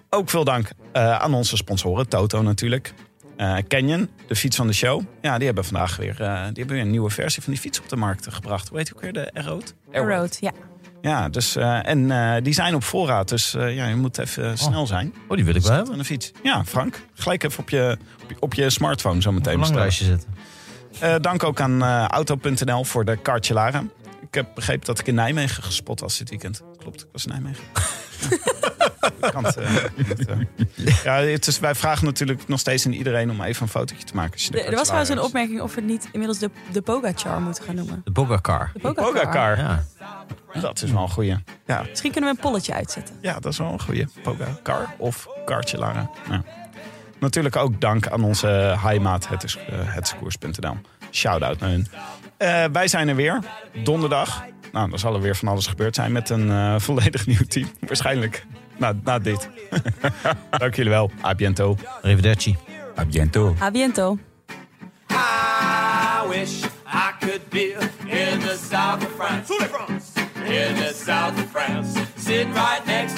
Ook 0.09 0.29
veel 0.29 0.43
dank 0.43 0.69
eh, 0.91 1.19
aan 1.19 1.33
onze 1.33 1.55
sponsoren. 1.57 2.07
Toto 2.07 2.41
natuurlijk. 2.41 2.93
Eh, 3.37 3.57
Canyon, 3.67 4.09
de 4.27 4.35
fiets 4.35 4.55
van 4.55 4.67
de 4.67 4.73
show. 4.73 5.01
Ja, 5.21 5.35
die 5.37 5.45
hebben 5.45 5.65
vandaag 5.65 5.95
weer, 5.95 6.21
eh, 6.21 6.33
die 6.33 6.53
hebben 6.53 6.67
weer 6.67 6.79
een 6.81 6.91
nieuwe 6.91 7.09
versie 7.09 7.43
van 7.43 7.53
die 7.53 7.61
fiets 7.61 7.79
op 7.79 7.89
de 7.89 7.95
markt 7.95 8.27
gebracht. 8.33 8.67
Hoe 8.67 8.77
heet 8.77 8.85
die 8.85 8.95
ook 8.95 9.01
weer? 9.01 9.13
De 9.13 9.33
Aeroad? 9.33 9.73
Road, 9.91 10.37
ja. 10.41 10.51
Ja, 11.01 11.29
dus, 11.29 11.55
eh, 11.55 11.87
en 11.87 12.11
eh, 12.11 12.43
die 12.43 12.53
zijn 12.53 12.75
op 12.75 12.83
voorraad. 12.83 13.29
Dus 13.29 13.53
eh, 13.53 13.75
ja, 13.75 13.87
je 13.87 13.95
moet 13.95 14.17
even 14.17 14.57
snel 14.57 14.87
zijn. 14.87 15.13
oh, 15.27 15.35
die 15.35 15.45
wil 15.45 15.55
ik 15.55 15.61
wel 15.61 15.71
hebben. 15.71 15.91
Aan 15.91 15.99
de 15.99 16.05
fiets. 16.05 16.31
Ja, 16.43 16.65
Frank. 16.65 17.01
Gelijk 17.13 17.43
even 17.43 17.59
op 17.59 17.69
je, 17.69 17.97
op 18.23 18.29
je, 18.29 18.35
op 18.39 18.53
je 18.53 18.69
smartphone 18.69 19.21
zo 19.21 19.31
meteen 19.31 19.61
Een 19.61 19.91
zetten. 19.91 20.35
Eh, 20.99 21.15
dank 21.21 21.43
ook 21.43 21.59
aan 21.59 21.83
eh, 21.83 22.05
Auto.nl 22.05 22.83
voor 22.83 23.05
de 23.05 23.21
Cartjelaren. 23.21 23.91
Ik 24.21 24.33
heb 24.33 24.47
begrepen 24.55 24.85
dat 24.85 24.99
ik 24.99 25.07
in 25.07 25.15
Nijmegen 25.15 25.63
gespot 25.63 25.99
was 25.99 26.17
dit 26.17 26.29
weekend. 26.29 26.61
Klopt, 26.77 27.01
ik 27.01 27.07
was 27.11 27.25
in 27.25 27.31
Nijmegen. 27.31 27.63
Kant, 29.31 29.55
eh, 29.57 29.75
eh. 29.85 31.03
ja, 31.03 31.15
het 31.15 31.47
is, 31.47 31.59
wij 31.59 31.75
vragen 31.75 32.05
natuurlijk 32.05 32.47
nog 32.47 32.59
steeds 32.59 32.85
aan 32.85 32.91
iedereen 32.91 33.29
om 33.31 33.41
even 33.41 33.61
een 33.63 33.67
fotootje 33.69 34.03
te 34.05 34.15
maken. 34.15 34.33
Als 34.33 34.43
je 34.45 34.51
de 34.51 34.57
De- 34.57 34.63
er 34.63 34.75
was 34.75 34.83
trouwens 34.83 35.09
een 35.11 35.21
opmerking 35.21 35.61
of 35.61 35.75
we 35.75 35.81
het 35.81 35.89
niet 35.89 36.07
inmiddels 36.11 36.39
de, 36.39 36.49
de 36.71 36.81
Pogachar 36.81 37.41
moeten 37.41 37.63
gaan 37.63 37.75
noemen. 37.75 38.01
De 38.03 38.11
Bogacar. 38.11 38.71
De. 38.73 38.79
Pogacar. 38.93 39.57
Ja. 39.57 39.83
Dat 40.61 40.81
is 40.81 40.91
wel 40.91 41.01
een 41.01 41.09
goeie. 41.09 41.35
Ja, 41.65 41.83
Misschien 41.89 42.11
kunnen 42.11 42.29
we 42.29 42.35
een 42.35 42.41
polletje 42.43 42.73
uitzetten. 42.73 43.15
ja, 43.21 43.39
dat 43.39 43.51
is 43.51 43.57
wel 43.57 43.71
een 43.71 43.81
goeie. 43.81 44.07
Pogacar 44.23 44.93
of 44.97 45.27
Cartjelara. 45.45 46.09
Ja. 46.29 46.43
Natuurlijk 47.19 47.55
ook 47.55 47.81
dank 47.81 48.07
aan 48.07 48.23
onze 48.23 48.47
heimaat, 48.79 49.27
het 49.27 49.43
is 49.43 49.55
uh, 49.57 49.63
hetskoers.nl. 49.83 50.77
Shout-out 51.11 51.59
naar 51.59 51.69
hun. 51.69 51.87
Eh, 52.37 52.65
wij 52.71 52.87
zijn 52.87 53.07
er 53.07 53.15
weer, 53.15 53.39
donderdag. 53.83 54.43
Nou, 54.71 54.89
dan 54.89 54.99
zal 54.99 55.13
er 55.13 55.21
weer 55.21 55.35
van 55.35 55.47
alles 55.47 55.67
gebeurd 55.67 55.95
zijn 55.95 56.11
met 56.11 56.29
een 56.29 56.51
eh, 56.51 56.75
volledig 56.87 57.25
nieuw 57.25 57.45
team. 57.47 57.67
Waarschijnlijk 57.79 58.45
na, 58.77 58.93
na 59.03 59.19
dit. 59.19 59.49
dank 60.57 60.75
jullie 60.75 60.91
wel. 60.91 61.11
A 61.25 61.35
biento. 61.35 61.77
Arrivederci. 62.01 62.57
A 62.99 63.05
biento. 63.05 63.55
A 63.61 63.71
biento. 63.71 64.17
I 65.09 66.27
wish 66.29 66.63
I 66.85 67.11
could 67.19 67.49
be 67.49 67.75
in 68.05 68.39
the 68.39 68.57
south 68.69 69.03
of 69.03 69.11
France. 69.15 69.53
In 70.45 70.75
the 70.75 70.93
south 71.05 71.37
of 71.37 71.49
France. 71.51 71.99
Sitting 72.15 72.53
right 72.53 72.85
next 72.85 73.15